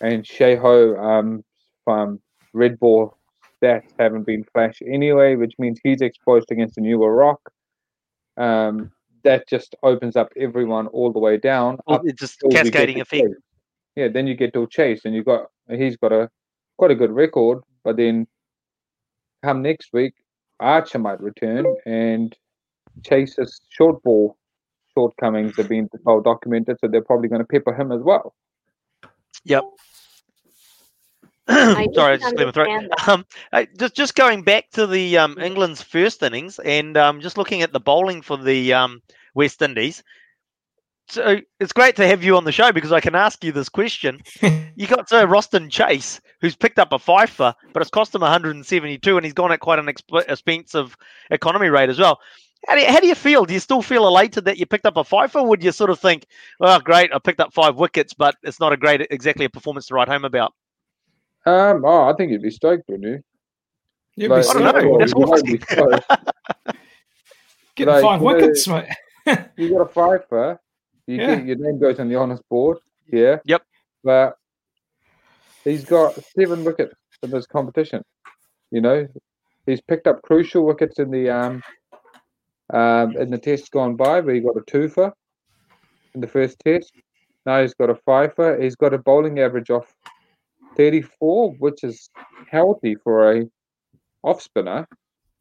And 0.00 0.24
Sheho 0.24 0.98
um 0.98 1.44
from 1.84 2.20
Red 2.54 2.80
Bull 2.80 3.18
stats 3.62 3.90
haven't 3.98 4.24
been 4.24 4.44
flash 4.54 4.80
anyway, 4.80 5.34
which 5.34 5.52
means 5.58 5.78
he's 5.84 6.00
exposed 6.00 6.50
against 6.50 6.78
a 6.78 6.80
newer 6.80 7.14
rock. 7.14 7.40
Um, 8.38 8.90
that 9.22 9.46
just 9.46 9.76
opens 9.82 10.16
up 10.16 10.32
everyone 10.38 10.86
all 10.86 11.12
the 11.12 11.18
way 11.18 11.36
down. 11.36 11.76
Well, 11.86 11.96
up 11.96 12.02
it's 12.06 12.18
just 12.18 12.40
till 12.40 12.48
we 12.48 12.54
get 12.54 12.64
cascading 12.64 13.00
effect. 13.02 13.34
Yeah, 13.94 14.08
then 14.08 14.26
you 14.26 14.34
get 14.34 14.54
to 14.54 14.66
Chase, 14.68 15.02
and 15.04 15.14
you've 15.14 15.26
got 15.26 15.48
he's 15.68 15.98
got 15.98 16.12
a 16.12 16.30
quite 16.78 16.92
a 16.92 16.94
good 17.02 17.10
record, 17.10 17.58
but 17.84 17.98
then 17.98 18.26
come 19.42 19.60
next 19.60 19.90
week, 19.92 20.14
Archer 20.60 20.98
might 20.98 21.20
return, 21.20 21.66
and 21.84 22.34
Chase's 23.04 23.60
short 23.70 24.02
ball 24.02 24.36
shortcomings 24.94 25.56
have 25.56 25.68
been 25.68 25.88
well 26.04 26.20
documented, 26.20 26.78
so 26.80 26.88
they're 26.88 27.02
probably 27.02 27.28
going 27.28 27.40
to 27.40 27.46
pepper 27.46 27.74
him 27.74 27.92
as 27.92 28.02
well. 28.02 28.34
Yep. 29.44 29.64
I 31.48 31.86
Sorry, 31.94 32.14
I 32.14 32.16
just 32.16 32.34
cleared 32.34 32.48
my 32.48 32.52
throat. 32.52 32.90
Um, 33.06 33.24
just 33.78 33.94
just 33.94 34.14
going 34.16 34.42
back 34.42 34.70
to 34.72 34.86
the 34.86 35.16
um, 35.18 35.38
England's 35.38 35.80
first 35.80 36.22
innings 36.22 36.58
and 36.58 36.96
um, 36.96 37.20
just 37.20 37.38
looking 37.38 37.62
at 37.62 37.72
the 37.72 37.78
bowling 37.78 38.20
for 38.20 38.36
the 38.36 38.72
um, 38.72 39.00
West 39.34 39.62
Indies. 39.62 40.02
So 41.08 41.38
it's 41.60 41.72
great 41.72 41.94
to 41.96 42.06
have 42.06 42.24
you 42.24 42.36
on 42.36 42.44
the 42.44 42.50
show 42.52 42.72
because 42.72 42.90
I 42.92 43.00
can 43.00 43.14
ask 43.14 43.42
you 43.44 43.52
this 43.52 43.68
question. 43.68 44.20
You 44.78 44.86
got 44.86 45.08
Sir 45.08 45.26
Roston 45.26 45.70
Chase, 45.70 46.20
who's 46.42 46.54
picked 46.54 46.78
up 46.78 46.92
a 46.92 46.98
fifer, 46.98 47.54
but 47.72 47.80
it's 47.80 47.88
cost 47.90 48.14
him 48.14 48.20
172, 48.20 49.16
and 49.16 49.24
he's 49.24 49.32
gone 49.32 49.50
at 49.52 49.60
quite 49.60 49.78
an 49.78 49.86
exp- 49.86 50.28
expensive 50.28 50.94
economy 51.30 51.68
rate 51.70 51.88
as 51.88 51.98
well. 51.98 52.20
How 52.68 52.74
do, 52.74 52.82
you, 52.82 52.86
how 52.88 53.00
do 53.00 53.06
you 53.06 53.14
feel? 53.14 53.46
Do 53.46 53.54
you 53.54 53.60
still 53.60 53.80
feel 53.80 54.06
elated 54.06 54.44
that 54.44 54.58
you 54.58 54.66
picked 54.66 54.84
up 54.84 54.98
a 54.98 55.04
fifer? 55.04 55.42
Would 55.42 55.64
you 55.64 55.72
sort 55.72 55.88
of 55.88 55.98
think, 55.98 56.26
well, 56.60 56.78
great, 56.78 57.10
I 57.14 57.18
picked 57.18 57.40
up 57.40 57.54
five 57.54 57.76
wickets, 57.76 58.12
but 58.12 58.34
it's 58.42 58.60
not 58.60 58.74
a 58.74 58.76
great, 58.76 59.00
exactly 59.10 59.46
a 59.46 59.48
performance 59.48 59.86
to 59.86 59.94
write 59.94 60.08
home 60.08 60.26
about? 60.26 60.52
Um, 61.46 61.82
oh, 61.86 62.02
I 62.10 62.12
think 62.12 62.32
you'd 62.32 62.42
be 62.42 62.50
stoked, 62.50 62.86
wouldn't 62.90 63.08
you? 63.08 63.24
You'd 64.16 64.30
Like, 64.30 64.42
be 64.42 64.48
I 64.50 64.52
don't 64.52 64.62
know, 64.62 64.70
stoked. 64.72 64.90
well, 64.90 64.98
that's 64.98 65.12
you 65.12 65.18
what 65.20 65.30
might 65.30 65.38
I 65.38 65.52
be 65.52 65.58
stoked. 66.66 66.76
Getting 67.76 67.94
like, 67.94 68.02
five 68.02 68.20
you 68.20 68.26
know- 68.28 68.34
wickets, 68.34 68.68
mate. 68.68 68.88
you 69.56 69.70
got 69.70 69.80
a 69.80 69.86
fifer, 69.88 70.60
you 71.06 71.16
Yeah. 71.16 71.36
get 71.36 71.46
your 71.46 71.56
name 71.56 71.78
goes 71.78 71.98
on 72.00 72.08
the 72.08 72.16
honors 72.16 72.40
board, 72.50 72.78
yeah. 73.06 73.38
Yep. 73.44 73.62
But 74.04 74.36
he's 75.64 75.84
got 75.84 76.14
seven 76.38 76.64
wickets 76.64 76.94
in 77.22 77.30
this 77.30 77.46
competition. 77.46 78.02
You 78.70 78.80
know, 78.80 79.06
he's 79.66 79.80
picked 79.80 80.06
up 80.06 80.22
crucial 80.22 80.64
wickets 80.64 80.98
in 80.98 81.10
the 81.10 81.30
um, 81.30 81.62
um 82.72 83.16
in 83.16 83.30
the 83.30 83.38
test 83.38 83.70
gone 83.70 83.96
by, 83.96 84.20
where 84.20 84.34
he 84.34 84.40
got 84.40 84.56
a 84.56 84.60
twofer 84.62 85.12
in 86.14 86.20
the 86.20 86.26
first 86.26 86.58
test. 86.60 86.92
Now 87.44 87.62
he's 87.62 87.74
got 87.74 87.90
a 87.90 87.94
fifer. 87.94 88.60
He's 88.60 88.74
got 88.74 88.92
a 88.92 88.98
bowling 88.98 89.38
average 89.38 89.70
of 89.70 89.86
34, 90.76 91.52
which 91.58 91.84
is 91.84 92.10
healthy 92.50 92.96
for 92.96 93.32
a 93.32 93.44
off 94.24 94.42
spinner. 94.42 94.86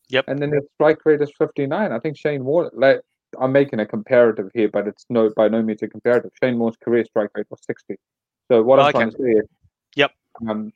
Yep. 0.09 0.25
And 0.27 0.37
then 0.39 0.51
his 0.51 0.63
strike 0.75 1.03
rate 1.05 1.21
is 1.21 1.31
59. 1.37 1.91
I 1.91 1.99
think 1.99 2.15
Shane 2.15 2.45
Warne, 2.45 2.69
like, 2.73 3.01
I'm 3.39 3.51
making 3.51 3.79
a 3.79 3.85
comparative 3.85 4.49
here, 4.53 4.69
but 4.69 4.87
it's 4.87 5.05
no 5.09 5.29
by 5.35 5.47
no 5.47 5.61
means 5.61 5.81
a 5.81 5.87
comparative. 5.87 6.31
Shane 6.41 6.57
Moore's 6.57 6.77
career 6.77 7.05
strike 7.05 7.29
rate 7.35 7.47
was 7.49 7.59
60. 7.65 7.97
So 8.49 8.61
what 8.63 8.79
I'm 8.79 8.89
Okay. 8.89 8.91
trying 8.91 9.11
to 9.11 9.17
say 9.17 9.31
is, 9.31 9.45
Yep. 9.95 10.11
um, 10.47 10.71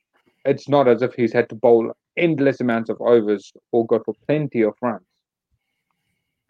it's 0.46 0.68
not 0.68 0.88
as 0.88 1.02
if 1.02 1.14
he's 1.14 1.34
had 1.34 1.50
to 1.50 1.56
bowl 1.56 1.94
endless 2.18 2.60
amounts 2.60 2.90
of 2.90 3.00
overs 3.02 3.52
or 3.72 3.86
go 3.86 4.00
for 4.04 4.14
plenty 4.28 4.62
of 4.62 4.74
runs. 4.82 5.06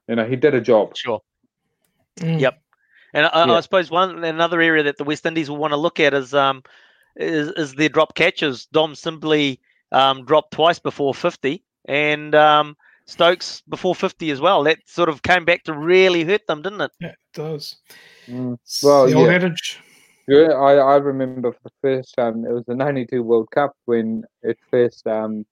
You 0.08 0.16
know, 0.16 0.26
he 0.26 0.36
did 0.36 0.56
a 0.56 0.62
job. 0.62 0.96
Sure. 0.96 1.22
Mm. 2.18 2.40
Yep. 2.40 2.62
And 3.14 3.26
I, 3.26 3.46
Yeah. 3.46 3.56
I 3.56 3.60
suppose 3.62 3.90
one 3.90 4.24
another 4.24 4.62
area 4.62 4.84
that 4.84 4.98
the 4.98 5.04
West 5.04 5.26
Indies 5.26 5.50
will 5.50 5.58
want 5.58 5.72
to 5.72 5.78
look 5.78 6.00
at 6.00 6.14
is 6.14 6.34
um 6.34 6.64
is, 7.16 7.50
is 7.50 7.76
their 7.76 7.90
drop 7.90 8.16
catches. 8.16 8.66
Dom 8.68 8.96
Sibley 8.96 9.60
um, 9.92 10.26
dropped 10.26 10.52
twice 10.54 10.80
before 10.80 11.14
fifty, 11.14 11.64
and 11.86 12.34
um, 12.36 12.78
Stokes 13.10 13.64
before 13.68 13.96
fifty 13.96 14.30
as 14.30 14.40
well. 14.40 14.64
That 14.64 14.78
sort 14.86 15.10
of 15.10 15.24
came 15.24 15.44
back 15.44 15.64
to 15.64 15.74
really 15.74 16.24
hurt 16.24 16.46
them, 16.48 16.62
didn't 16.62 16.82
it? 16.82 16.92
Yeah, 17.00 17.08
it 17.08 17.18
does. 17.34 17.78
Mm. 18.30 18.58
Well, 18.84 19.08
the 19.08 19.14
old 19.14 19.28
yeah. 19.28 19.34
adage. 19.34 19.80
Yeah, 20.28 20.52
I, 20.52 20.76
I 20.76 20.96
remember 20.98 21.52
for 21.52 21.60
the 21.64 21.72
first 21.82 22.14
time, 22.16 22.46
it 22.46 22.52
was 22.52 22.64
the 22.68 22.76
92 22.76 23.24
World 23.24 23.50
Cup 23.50 23.74
when 23.86 24.24
it 24.44 24.60
first 24.70 25.08
um, 25.08 25.44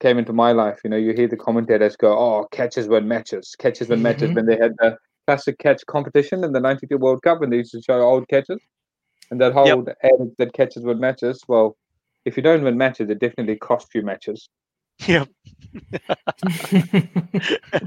came 0.00 0.18
into 0.18 0.32
my 0.32 0.50
life. 0.50 0.80
You 0.82 0.90
know, 0.90 0.96
you 0.96 1.12
hear 1.12 1.28
the 1.28 1.36
commentators 1.36 1.94
go, 1.94 2.18
oh, 2.18 2.48
catches 2.50 2.88
win 2.88 3.06
matches, 3.06 3.54
catches 3.56 3.88
win 3.88 4.02
matches, 4.02 4.30
Mhm. 4.30 4.34
when 4.34 4.46
they 4.46 4.56
had 4.56 4.72
the 4.78 4.98
classic 5.28 5.58
catch 5.58 5.86
competition 5.86 6.42
in 6.42 6.50
the 6.50 6.58
92 6.58 6.98
World 6.98 7.22
Cup 7.22 7.42
and 7.42 7.52
they 7.52 7.58
used 7.58 7.70
to 7.72 7.82
show 7.82 8.00
old 8.00 8.26
catches. 8.28 8.60
And 9.30 9.40
that 9.40 9.52
whole 9.52 9.86
adage 10.02 10.34
that 10.38 10.52
catches 10.52 10.82
win 10.82 10.98
matches, 10.98 11.44
well, 11.46 11.76
if 12.24 12.36
you 12.36 12.42
don't 12.42 12.64
win 12.64 12.76
matches, 12.76 13.08
it 13.08 13.20
definitely 13.20 13.56
costs 13.56 13.94
you 13.94 14.02
matches. 14.02 14.48
Yeah. 15.06 15.24
You 15.72 15.80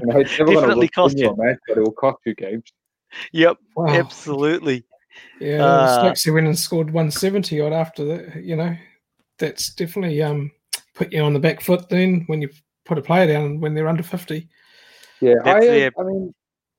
know, 0.06 0.18
it's 0.18 0.38
never 0.38 0.52
Definitely 0.54 0.88
cost 0.88 1.18
you 1.18 1.28
a 1.30 1.36
match, 1.36 1.58
but 1.68 1.78
it 1.78 1.80
will 1.80 1.92
cost 1.92 2.18
you 2.24 2.34
games. 2.34 2.64
Yep. 3.32 3.58
wow. 3.76 3.86
Absolutely. 3.88 4.84
Yeah, 5.40 5.62
Uh, 5.64 6.00
Stokes 6.14 6.26
went 6.32 6.46
and 6.46 6.58
scored 6.58 6.86
170 6.90 7.60
odd 7.60 7.72
after 7.72 8.04
that. 8.06 8.42
You 8.42 8.56
know, 8.56 8.74
that's 9.38 9.74
definitely 9.74 10.22
um 10.22 10.50
put 10.94 11.12
you 11.12 11.22
on 11.22 11.34
the 11.34 11.40
back 11.40 11.60
foot 11.60 11.88
then 11.88 12.24
when 12.26 12.40
you 12.40 12.48
put 12.84 12.98
a 12.98 13.02
player 13.02 13.26
down 13.26 13.60
when 13.60 13.74
they're 13.74 13.88
under 13.88 14.02
50. 14.02 14.48
Yeah, 15.20 15.34
I, 15.44 15.44
That's 15.44 15.66
the- 15.66 15.92
I 15.98 16.02
mean, 16.02 16.34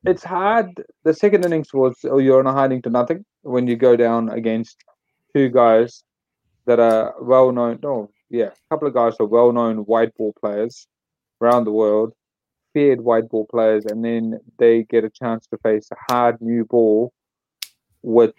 it's 0.06 0.24
hard. 0.24 0.84
The 1.04 1.14
second 1.14 1.46
innings 1.46 1.74
was, 1.74 1.96
oh, 2.04 2.18
you're 2.18 2.40
on 2.40 2.48
a 2.48 2.52
hiding 2.54 2.82
to 2.84 2.90
nothing. 2.90 3.24
when 3.44 3.68
you 3.68 3.76
go 3.76 3.96
down 3.96 4.30
against 4.30 4.78
two 5.36 5.50
guys 5.50 6.04
that 6.66 6.80
are 6.80 7.14
well 7.22 7.52
known. 7.52 7.80
Oh, 7.84 8.10
yeah, 8.34 8.48
a 8.48 8.56
couple 8.72 8.88
of 8.88 8.96
guys 8.96 9.14
are 9.20 9.28
well 9.28 9.52
known 9.52 9.78
white 9.86 10.16
ball 10.18 10.34
players 10.40 10.88
around 11.40 11.66
the 11.66 11.72
world, 11.72 12.14
feared 12.74 13.00
white 13.00 13.30
ball 13.30 13.46
players, 13.46 13.86
and 13.86 14.04
then 14.04 14.40
they 14.58 14.84
get 14.84 15.04
a 15.04 15.10
chance 15.12 15.46
to 15.48 15.58
face 15.60 15.88
a 15.92 16.12
hard 16.12 16.42
new 16.42 16.66
ball 16.66 17.14
with 18.02 18.34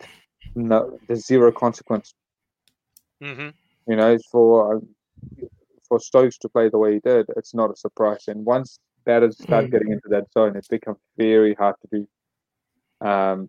no, 0.56 0.98
the 1.08 1.14
zero 1.14 1.52
consequence. 1.52 2.12
hmm 3.22 3.50
You 3.86 3.94
know, 3.96 4.18
for 4.32 4.82
for 5.88 6.00
Stokes 6.00 6.38
to 6.38 6.48
play 6.48 6.68
the 6.68 6.78
way 6.78 6.94
he 6.94 7.00
did, 7.00 7.26
it's 7.36 7.54
not 7.54 7.70
a 7.70 7.76
surprise. 7.76 8.24
And 8.26 8.44
once 8.44 8.80
batters 9.06 9.40
start 9.40 9.66
Mm. 9.66 9.70
getting 9.70 9.92
into 9.92 10.08
that 10.08 10.24
zone, 10.32 10.56
it 10.56 10.66
becomes 10.68 10.98
very 11.16 11.54
hard 11.54 11.76
to 11.82 11.88
do. 11.98 13.06
Um, 13.06 13.48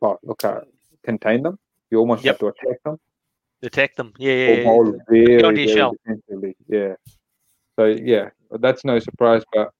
well, 0.00 0.18
look 0.22 0.42
at 0.44 0.64
contain 1.04 1.42
them. 1.42 1.58
You 1.90 1.98
almost 1.98 2.24
Yep. 2.24 2.32
have 2.32 2.38
to 2.38 2.46
attack 2.46 2.82
them 2.82 2.98
Attack 3.62 3.96
them. 3.96 4.12
Yeah, 4.18 4.32
yeah, 4.32 4.50
yeah. 4.56 4.90
very, 5.08 5.42
onto 5.42 5.60
your 5.60 5.76
shell. 5.76 5.96
Yeah. 6.68 6.94
So 7.76 7.86
yeah, 7.86 8.30
that's 8.50 8.84
no 8.84 8.98
surprise. 8.98 9.42
But 9.52 9.70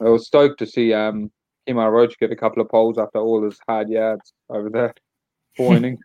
I 0.00 0.04
was 0.04 0.26
stoked 0.26 0.58
to 0.60 0.66
see 0.66 0.92
um 0.92 1.30
Kemar 1.66 1.92
Roach 1.92 2.18
get 2.18 2.32
a 2.32 2.36
couple 2.36 2.62
of 2.62 2.68
poles 2.68 2.98
after 2.98 3.18
all 3.18 3.42
his 3.44 3.58
hard 3.68 3.88
yards 3.88 4.32
over 4.48 4.70
there. 4.70 4.94
Four 5.56 5.76
innings. 5.76 6.00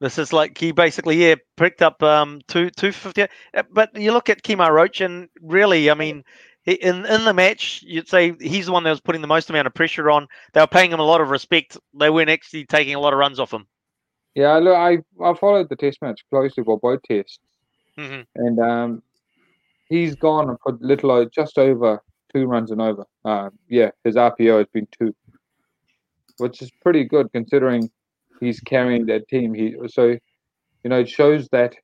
This 0.00 0.18
is 0.18 0.32
like 0.32 0.58
he 0.58 0.72
basically 0.72 1.16
yeah 1.16 1.36
picked 1.56 1.82
up 1.82 2.02
um 2.02 2.40
two 2.48 2.70
two 2.70 2.92
fifty. 2.92 3.22
uh, 3.22 3.62
But 3.70 3.96
you 3.96 4.12
look 4.12 4.28
at 4.28 4.42
Kemar 4.42 4.72
Roach 4.72 5.00
and 5.00 5.28
really, 5.40 5.90
I 5.90 5.94
mean, 5.94 6.24
in 6.66 7.06
in 7.06 7.24
the 7.24 7.32
match, 7.32 7.84
you'd 7.86 8.08
say 8.08 8.34
he's 8.40 8.66
the 8.66 8.72
one 8.72 8.82
that 8.84 8.90
was 8.90 9.00
putting 9.00 9.20
the 9.20 9.28
most 9.28 9.50
amount 9.50 9.66
of 9.66 9.74
pressure 9.74 10.10
on. 10.10 10.26
They 10.52 10.60
were 10.60 10.66
paying 10.66 10.92
him 10.92 11.00
a 11.00 11.04
lot 11.04 11.20
of 11.20 11.30
respect. 11.30 11.76
They 11.94 12.10
weren't 12.10 12.30
actually 12.30 12.66
taking 12.66 12.94
a 12.94 13.00
lot 13.00 13.12
of 13.12 13.18
runs 13.18 13.38
off 13.38 13.52
him. 13.52 13.66
Yeah, 14.34 14.56
look, 14.58 14.76
I 14.76 14.98
I 15.22 15.34
followed 15.34 15.68
the 15.68 15.76
test 15.76 16.00
match 16.02 16.22
closely 16.30 16.64
for 16.64 16.78
both 16.78 17.00
tests, 17.02 17.38
hmm 17.96 18.22
and 18.34 18.58
um, 18.58 19.02
he's 19.88 20.14
gone 20.16 20.48
and 20.48 20.58
put 20.60 20.80
little 20.82 21.10
o- 21.10 21.24
just 21.26 21.58
over 21.58 22.00
two 22.32 22.46
runs 22.46 22.70
and 22.70 22.80
over. 22.80 23.04
Uh, 23.24 23.50
yeah, 23.68 23.90
his 24.04 24.16
RPO 24.16 24.58
has 24.58 24.66
been 24.72 24.86
two, 24.98 25.14
which 26.38 26.62
is 26.62 26.70
pretty 26.82 27.04
good 27.04 27.30
considering 27.32 27.90
he's 28.40 28.60
carrying 28.60 29.06
that 29.06 29.28
team. 29.28 29.54
He 29.54 29.74
so, 29.86 30.08
you 30.82 30.90
know, 30.90 31.00
it 31.00 31.08
shows 31.08 31.48
that 31.50 31.74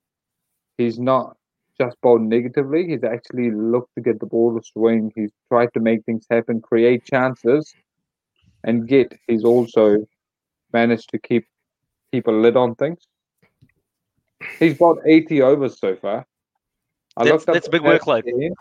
he's 0.79 0.99
not 0.99 1.37
just 1.81 1.97
bowled 2.03 2.23
negatively. 2.23 2.87
He's 2.89 3.05
actually 3.05 3.51
looked 3.51 3.95
to 3.97 4.01
get 4.03 4.21
the 4.21 4.27
ball 4.27 4.57
to 4.57 4.65
swing. 4.65 5.13
He's 5.15 5.33
tried 5.49 5.73
to 5.75 5.81
make 5.81 6.05
things 6.05 6.27
happen, 6.31 6.61
create 6.61 7.05
chances, 7.05 7.75
and 8.65 8.87
get. 8.89 9.13
He's 9.27 9.45
also 9.45 10.07
managed 10.73 11.11
to 11.11 11.19
keep 11.19 11.47
keep 12.13 12.27
a 12.27 12.31
lid 12.31 12.57
on 12.57 12.75
things. 12.75 12.99
He's 14.59 14.79
got 14.79 14.99
80 15.05 15.43
overs 15.43 15.79
so 15.79 15.97
far. 15.97 16.27
I 17.17 17.25
That's- 17.25 17.33
looked 17.41 17.49
up 17.49 17.55
that's 17.55 17.69
a 17.69 17.71
big 17.71 17.83
workload. 17.83 18.27
again. 18.27 18.55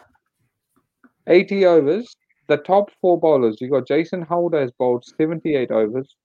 80 1.27 1.65
overs. 1.65 2.15
The 2.47 2.57
top 2.57 2.91
four 3.01 3.19
bowlers, 3.19 3.59
you 3.59 3.69
got 3.69 3.85
Jason 3.85 4.21
Holder 4.21 4.61
has 4.61 4.71
bowled 4.71 5.03
78 5.05 5.69
overs. 5.69 6.15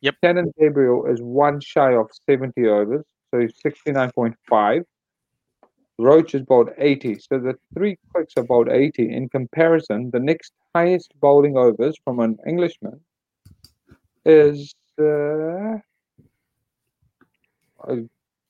Yep. 0.00 0.14
Shannon 0.24 0.52
Gabriel 0.58 1.06
is 1.06 1.20
one 1.20 1.60
shy 1.60 1.94
of 1.94 2.08
70 2.28 2.66
overs, 2.66 3.04
so 3.30 3.40
he's 3.40 3.52
69.5. 3.62 4.84
Roach 5.98 6.32
has 6.32 6.42
bowled 6.42 6.70
80, 6.78 7.18
so 7.20 7.38
the 7.38 7.54
three 7.74 7.98
quicks 8.12 8.34
are 8.36 8.42
bowled 8.44 8.68
80. 8.68 9.10
In 9.14 9.28
comparison, 9.28 10.10
the 10.10 10.18
next 10.20 10.52
highest 10.74 11.12
bowling 11.20 11.56
overs 11.56 11.96
from 12.04 12.20
an 12.20 12.38
Englishman 12.46 13.00
is 14.24 14.74
uh, 14.98 15.76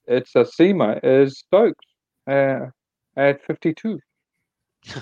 it's 0.06 0.34
a 0.34 0.44
seamer 0.44 1.00
is 1.02 1.38
Stokes 1.38 1.84
uh, 2.26 2.66
at 3.16 3.44
52. 3.44 3.98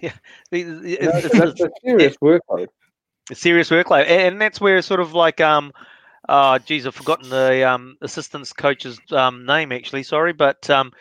yeah, 0.00 0.12
it's- 0.50 1.30
that's 1.32 1.60
a 1.60 1.70
serious 1.84 2.16
workload. 2.22 2.68
serious 3.32 3.70
workload, 3.70 4.06
and 4.08 4.40
that's 4.40 4.60
where 4.60 4.80
sort 4.82 5.00
of 5.00 5.14
like 5.14 5.40
um, 5.40 5.72
uh, 6.28 6.58
geez, 6.58 6.86
I've 6.86 6.94
forgotten 6.94 7.30
the 7.30 7.68
um 7.68 7.96
assistant's 8.02 8.52
coach's 8.52 8.98
um 9.10 9.46
name 9.46 9.72
actually. 9.72 10.02
Sorry, 10.02 10.32
but 10.32 10.68
um, 10.70 10.92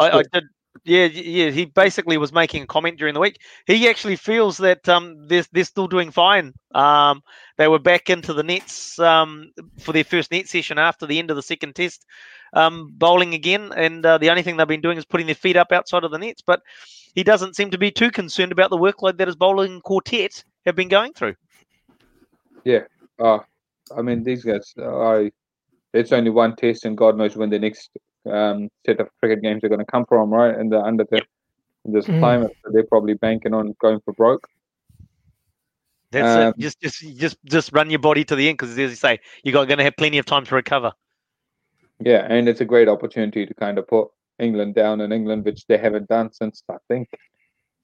I, 0.00 0.08
I 0.18 0.22
did. 0.32 0.44
Yeah, 0.84 1.06
yeah. 1.06 1.50
He 1.50 1.64
basically 1.64 2.18
was 2.18 2.32
making 2.32 2.62
a 2.62 2.66
comment 2.66 2.98
during 2.98 3.14
the 3.14 3.20
week. 3.20 3.40
He 3.66 3.88
actually 3.88 4.16
feels 4.16 4.58
that 4.58 4.88
um, 4.88 5.26
they're 5.26 5.44
they're 5.52 5.64
still 5.64 5.86
doing 5.86 6.10
fine. 6.10 6.54
Um, 6.74 7.22
they 7.56 7.68
were 7.68 7.78
back 7.78 8.10
into 8.10 8.32
the 8.32 8.42
nets 8.42 8.98
um, 8.98 9.52
for 9.80 9.92
their 9.92 10.04
first 10.04 10.30
net 10.30 10.48
session 10.48 10.78
after 10.78 11.06
the 11.06 11.18
end 11.18 11.30
of 11.30 11.36
the 11.36 11.42
second 11.42 11.74
test, 11.74 12.04
um, 12.52 12.92
bowling 12.92 13.34
again, 13.34 13.72
and 13.76 14.04
uh, 14.04 14.18
the 14.18 14.30
only 14.30 14.42
thing 14.42 14.56
they've 14.56 14.68
been 14.68 14.80
doing 14.80 14.98
is 14.98 15.04
putting 15.04 15.26
their 15.26 15.34
feet 15.34 15.56
up 15.56 15.72
outside 15.72 16.04
of 16.04 16.10
the 16.10 16.18
nets. 16.18 16.42
But 16.42 16.62
he 17.14 17.24
doesn't 17.24 17.56
seem 17.56 17.70
to 17.70 17.78
be 17.78 17.90
too 17.90 18.10
concerned 18.10 18.52
about 18.52 18.70
the 18.70 18.76
workload 18.76 19.18
that 19.18 19.28
his 19.28 19.36
bowling 19.36 19.80
quartet 19.80 20.44
have 20.66 20.76
been 20.76 20.88
going 20.88 21.12
through. 21.12 21.34
Oh, 23.18 23.42
I 23.96 24.02
mean, 24.02 24.22
these 24.22 24.44
guys, 24.44 24.72
I, 24.78 25.32
it's 25.92 26.12
only 26.12 26.30
one 26.30 26.54
test, 26.56 26.84
and 26.84 26.96
God 26.96 27.16
knows 27.16 27.36
when 27.36 27.50
the 27.50 27.58
next 27.58 27.90
um, 28.26 28.68
set 28.86 29.00
of 29.00 29.08
cricket 29.20 29.42
games 29.42 29.64
are 29.64 29.68
going 29.68 29.80
to 29.80 29.86
come 29.86 30.06
from, 30.06 30.30
right? 30.30 30.54
And 30.56 30.72
they're 30.72 30.84
under 30.84 31.04
the, 31.10 31.22
this 31.84 32.08
Mm. 32.08 32.18
climate, 32.20 32.50
so 32.64 32.70
they're 32.72 32.84
probably 32.86 33.14
banking 33.14 33.54
on 33.54 33.74
going 33.80 34.00
for 34.04 34.12
broke. 34.14 34.46
That's 36.10 36.36
Um, 36.36 36.52
it. 36.52 36.58
Just, 36.58 36.80
just, 36.80 37.16
just, 37.16 37.36
just 37.44 37.72
run 37.72 37.90
your 37.90 37.98
body 37.98 38.24
to 38.24 38.34
the 38.36 38.48
end 38.48 38.58
because, 38.58 38.70
as 38.72 38.78
you 38.90 38.96
say, 38.96 39.20
you're 39.42 39.52
going 39.66 39.78
to 39.78 39.84
have 39.84 39.96
plenty 39.96 40.18
of 40.18 40.26
time 40.26 40.44
to 40.46 40.54
recover. 40.54 40.92
Yeah, 42.00 42.26
and 42.28 42.48
it's 42.48 42.60
a 42.60 42.64
great 42.64 42.88
opportunity 42.88 43.46
to 43.46 43.54
kind 43.54 43.78
of 43.78 43.86
put 43.86 44.08
England 44.38 44.74
down 44.74 45.00
in 45.00 45.12
England, 45.12 45.44
which 45.44 45.66
they 45.66 45.78
haven't 45.78 46.08
done 46.08 46.32
since 46.32 46.62
I 46.68 46.76
think 46.88 47.08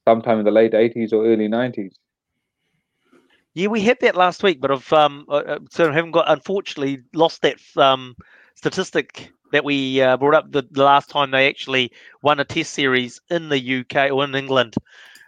sometime 0.07 0.39
in 0.39 0.45
the 0.45 0.51
late 0.51 0.73
80s 0.73 1.13
or 1.13 1.25
early 1.25 1.47
90s. 1.47 1.95
Yeah, 3.53 3.67
we 3.67 3.81
had 3.81 3.99
that 4.01 4.15
last 4.15 4.43
week, 4.43 4.59
but 4.61 4.71
I've 4.71 4.91
um, 4.93 5.25
uh, 5.29 5.35
uh, 5.35 5.59
so 5.71 5.91
haven't 5.91 6.11
got 6.11 6.29
unfortunately 6.29 7.03
lost 7.13 7.41
that 7.43 7.57
um 7.77 8.15
statistic 8.55 9.31
that 9.51 9.63
we 9.63 10.01
uh, 10.01 10.17
brought 10.17 10.35
up 10.35 10.51
the, 10.51 10.63
the 10.71 10.83
last 10.83 11.09
time 11.09 11.31
they 11.31 11.47
actually 11.47 11.91
won 12.21 12.39
a 12.39 12.45
Test 12.45 12.73
series 12.73 13.21
in 13.29 13.49
the 13.49 13.79
UK 13.79 14.11
or 14.11 14.23
in 14.23 14.35
England. 14.35 14.75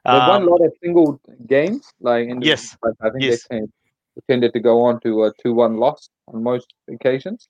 They've 0.06 0.14
won 0.16 0.42
Um, 0.44 0.48
a 0.48 0.52
lot 0.52 0.66
of 0.66 0.74
single 0.82 1.20
games, 1.48 1.92
like 2.02 2.28
in 2.28 2.40
the, 2.40 2.46
Yes, 2.46 2.78
I 3.02 3.10
think 3.10 3.24
yes. 3.24 3.48
they 3.50 3.58
tend- 3.58 3.74
tended 4.28 4.54
to 4.54 4.60
go 4.60 4.84
on 4.84 5.00
to 5.02 5.26
a 5.26 5.34
two-one 5.42 5.78
loss 5.78 6.10
on 6.28 6.42
most 6.44 6.74
occasions. 6.90 7.48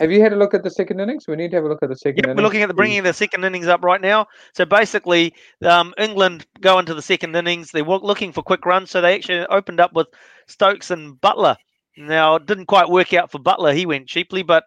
Have 0.00 0.12
you 0.12 0.20
had 0.20 0.32
a 0.32 0.36
look 0.36 0.54
at 0.54 0.62
the 0.62 0.70
second 0.70 1.00
innings? 1.00 1.26
We 1.26 1.34
need 1.34 1.50
to 1.50 1.56
have 1.56 1.64
a 1.64 1.68
look 1.68 1.82
at 1.82 1.88
the 1.88 1.96
second 1.96 2.18
Yep, 2.18 2.24
innings. 2.24 2.36
we're 2.36 2.44
looking 2.44 2.62
at 2.62 2.68
the 2.68 2.74
bringing 2.74 3.02
the 3.02 3.12
second 3.12 3.44
innings 3.44 3.66
up 3.66 3.82
right 3.82 4.00
now. 4.00 4.26
So 4.54 4.64
basically, 4.64 5.34
um, 5.62 5.92
England 5.98 6.46
go 6.60 6.78
into 6.78 6.94
the 6.94 7.02
second 7.02 7.34
innings. 7.34 7.72
They're 7.72 7.82
looking 7.82 8.30
for 8.30 8.42
quick 8.42 8.64
runs, 8.64 8.90
so 8.92 9.00
they 9.00 9.14
actually 9.16 9.44
opened 9.46 9.80
up 9.80 9.92
with 9.94 10.06
Stokes 10.46 10.92
and 10.92 11.20
Buttler. 11.20 11.56
Now, 11.98 12.36
it 12.36 12.46
didn't 12.46 12.66
quite 12.66 12.88
work 12.88 13.12
out 13.12 13.30
for 13.30 13.40
Buttler. 13.40 13.74
He 13.74 13.84
went 13.84 14.06
cheaply, 14.06 14.42
but 14.42 14.64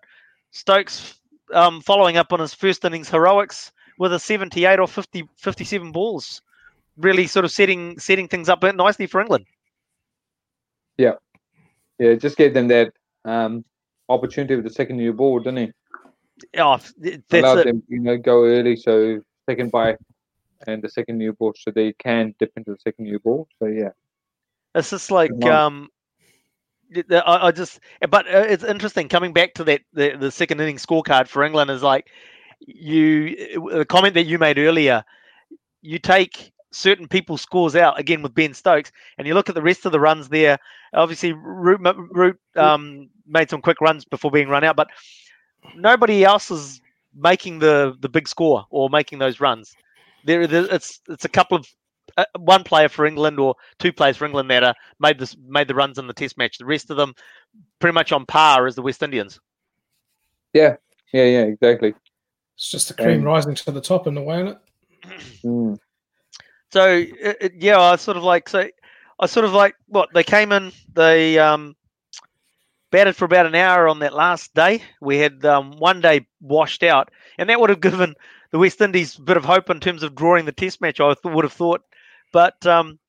Stokes, 0.52 1.20
um, 1.54 1.80
following 1.80 2.17
up 2.17 2.34
on 2.34 2.41
his 2.41 2.54
first 2.54 2.84
innings 2.84 3.10
heroics 3.10 3.72
with 3.98 4.13
a 4.13 4.20
78 4.20 4.80
or 4.80 4.88
50, 4.88 5.24
57 5.38 5.91
balls, 5.91 6.41
really 6.98 7.26
sort 7.28 7.46
of 7.46 7.52
setting 7.52 7.98
setting 8.00 8.28
things 8.28 8.50
up 8.50 8.63
nicely 8.63 9.08
for 9.08 9.22
England. 9.22 9.46
Yeah, 10.98 11.13
it 12.00 12.17
just 12.17 12.38
gave 12.38 12.54
them 12.54 12.67
that 12.67 12.94
um, 13.24 13.63
opportunity 14.10 14.56
with 14.56 14.65
the 14.65 14.70
second 14.70 14.98
new 14.98 15.13
ball, 15.13 15.39
didn't 15.39 15.58
he? 15.58 15.72
Oh, 16.60 16.80
that's 16.98 17.22
Allowed 17.32 17.60
it. 17.60 17.65
them, 17.67 17.84
you 17.88 18.00
know, 18.00 18.17
go 18.17 18.44
early, 18.44 18.76
so 18.76 19.22
second 19.48 19.72
by 19.72 19.96
and 20.67 20.82
the 20.82 20.89
second 20.89 21.17
new 21.17 21.34
ball, 21.34 21.54
so 21.58 21.72
they 21.72 21.94
can 21.94 22.36
dip 22.39 22.52
into 22.58 22.72
the 22.72 22.80
second 22.80 23.06
new 23.06 23.20
ball. 23.20 23.48
So 23.60 23.67
yeah, 23.67 23.91
It's 24.76 24.89
just 24.89 25.12
like 25.12 25.32
um, 25.46 25.89
I, 26.96 27.48
I 27.48 27.52
just, 27.52 27.80
but 28.10 28.28
uh, 28.28 28.46
it's 28.48 28.64
interesting 28.64 29.08
coming 29.08 29.34
back 29.34 29.54
to 29.56 29.64
that 29.66 29.82
the, 29.94 30.16
the 30.20 30.32
second 30.32 30.60
inning 30.60 30.78
scorecard 30.78 31.28
for 31.28 31.44
England 31.44 31.72
is 31.72 31.84
like 31.84 32.08
you 32.60 33.36
the 33.72 33.86
comment 33.86 34.14
that 34.16 34.26
you 34.26 34.38
made 34.38 34.58
earlier. 34.58 35.04
You 35.82 36.00
take 36.00 36.52
certain 36.72 37.08
people's 37.08 37.42
scores 37.42 37.76
out 37.76 38.00
again 38.00 38.22
with 38.22 38.34
Ben 38.34 38.54
Stokes, 38.54 38.92
and 39.18 39.28
you 39.28 39.34
look 39.34 39.50
at 39.50 39.56
the 39.56 39.62
rest 39.62 39.86
of 39.86 39.92
the 39.92 40.00
runs 40.00 40.30
there. 40.30 40.58
Obviously, 40.94 41.34
Root, 41.34 41.82
Root 42.12 42.40
um, 42.56 43.10
made 43.28 43.50
some 43.50 43.62
quick 43.62 43.82
runs 43.82 44.06
before 44.06 44.32
being 44.32 44.50
run 44.50 44.64
out, 44.64 44.76
but 44.76 44.88
nobody 45.76 46.24
else 46.24 46.52
is 46.52 46.82
making 47.16 47.60
the 47.60 47.96
the 48.00 48.10
big 48.10 48.28
score 48.28 48.66
or 48.70 48.90
making 48.90 49.20
those 49.20 49.40
runs. 49.40 49.74
There 50.26 50.42
it's 50.42 51.00
it's 51.10 51.26
a 51.26 51.30
couple 51.30 51.58
of 51.58 51.68
uh, 52.17 52.26
one 52.38 52.63
player 52.63 52.89
for 52.89 53.06
England 53.06 53.39
or 53.39 53.56
two 53.80 53.91
players 53.93 54.17
for 54.17 54.26
England 54.26 54.50
that 54.52 54.63
uh, 54.63 54.74
made 55.00 55.19
this 55.19 55.36
made 55.47 55.67
the 55.67 55.76
runs 55.76 55.97
in 55.97 56.08
the 56.08 56.13
Test 56.13 56.38
match. 56.38 56.58
The 56.58 56.65
rest 56.65 56.89
of 56.89 56.97
them 56.97 57.13
pretty 57.80 57.93
much 57.93 58.12
on 58.12 58.26
par 58.26 58.67
as 58.67 58.76
the 58.76 58.82
West 58.82 59.04
Indians. 59.04 59.39
yeah, 60.54 60.76
yeah, 61.13 61.26
yeah, 61.26 61.41
exactly. 61.43 61.93
It's 62.56 62.69
just 62.69 62.88
the 62.89 62.93
cream 62.93 63.19
Um, 63.19 63.24
rising 63.26 63.56
to 63.56 63.71
the 63.71 63.82
top 63.82 64.08
in 64.08 64.17
a 64.17 64.21
way, 64.21 64.36
isn't 64.43 64.47
it? 64.50 64.58
Mm. 65.43 65.78
So 66.71 66.88
it, 66.97 67.38
it- 67.41 67.54
yeah, 67.58 67.80
I 67.80 67.95
sort 67.95 68.17
of 68.17 68.24
like 68.24 68.47
so 68.47 68.67
I 69.19 69.26
sort 69.26 69.45
of 69.45 69.54
like 69.54 69.76
what 69.88 70.10
they 70.13 70.24
came 70.24 70.52
in 70.52 70.71
they 70.93 71.38
um 71.39 71.76
batted 72.91 73.15
for 73.15 73.26
about 73.26 73.45
an 73.45 73.56
hour 73.56 73.88
on 73.88 74.00
that 74.00 74.13
last 74.13 74.54
day. 74.54 74.82
We 75.02 75.17
had 75.17 75.43
um, 75.45 75.71
one 75.78 76.02
day 76.02 76.28
washed 76.41 76.84
out, 76.84 77.10
and 77.38 77.50
that 77.50 77.60
would 77.60 77.69
have 77.69 77.80
given 77.82 78.15
the 78.52 78.60
West 78.60 78.82
Indies 78.82 79.17
a 79.17 79.21
bit 79.21 79.38
of 79.38 79.45
hope 79.45 79.69
in 79.69 79.80
terms 79.80 80.04
of 80.04 80.13
drawing 80.15 80.45
the 80.45 80.52
Test 80.52 80.82
match. 80.82 81.00
I 81.00 81.13
th- 81.13 81.34
would 81.34 81.45
have 81.45 81.54
thought, 81.54 81.82
but 82.32 82.65
um, 82.65 83.00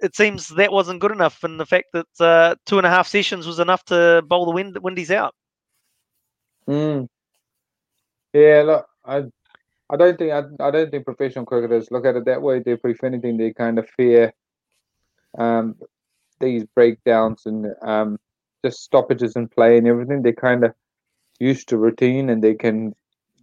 it 0.00 0.14
seems 0.14 0.48
that 0.48 0.72
wasn't 0.72 1.00
good 1.00 1.12
enough, 1.12 1.42
and 1.44 1.58
the 1.58 1.66
fact 1.66 1.86
that 1.92 2.06
uh, 2.20 2.54
two 2.66 2.78
and 2.78 2.86
a 2.86 2.90
half 2.90 3.06
sessions 3.06 3.46
was 3.46 3.58
enough 3.58 3.84
to 3.86 4.22
bowl 4.26 4.46
the 4.46 4.52
wind- 4.52 4.78
Windies 4.82 5.10
out. 5.10 5.34
Mm. 6.68 7.08
Yeah, 8.32 8.62
look, 8.66 8.86
I, 9.04 9.24
I 9.90 9.96
don't 9.96 10.18
think 10.18 10.32
I, 10.32 10.42
I 10.60 10.70
don't 10.70 10.90
think 10.90 11.04
professional 11.04 11.44
cricketers 11.46 11.90
look 11.90 12.04
at 12.04 12.16
it 12.16 12.24
that 12.24 12.42
way. 12.42 12.60
They, 12.60 12.72
if 12.82 13.04
anything, 13.04 13.36
they 13.36 13.52
kind 13.52 13.78
of 13.78 13.88
fear 13.90 14.32
um, 15.38 15.76
these 16.40 16.64
breakdowns 16.74 17.46
and 17.46 17.66
um, 17.82 18.18
just 18.64 18.80
stoppages 18.82 19.36
in 19.36 19.48
play 19.48 19.78
and 19.78 19.86
everything. 19.86 20.22
They 20.22 20.32
kind 20.32 20.64
of 20.64 20.74
used 21.38 21.68
to 21.68 21.78
routine 21.78 22.30
and 22.30 22.42
they 22.42 22.54
can 22.54 22.94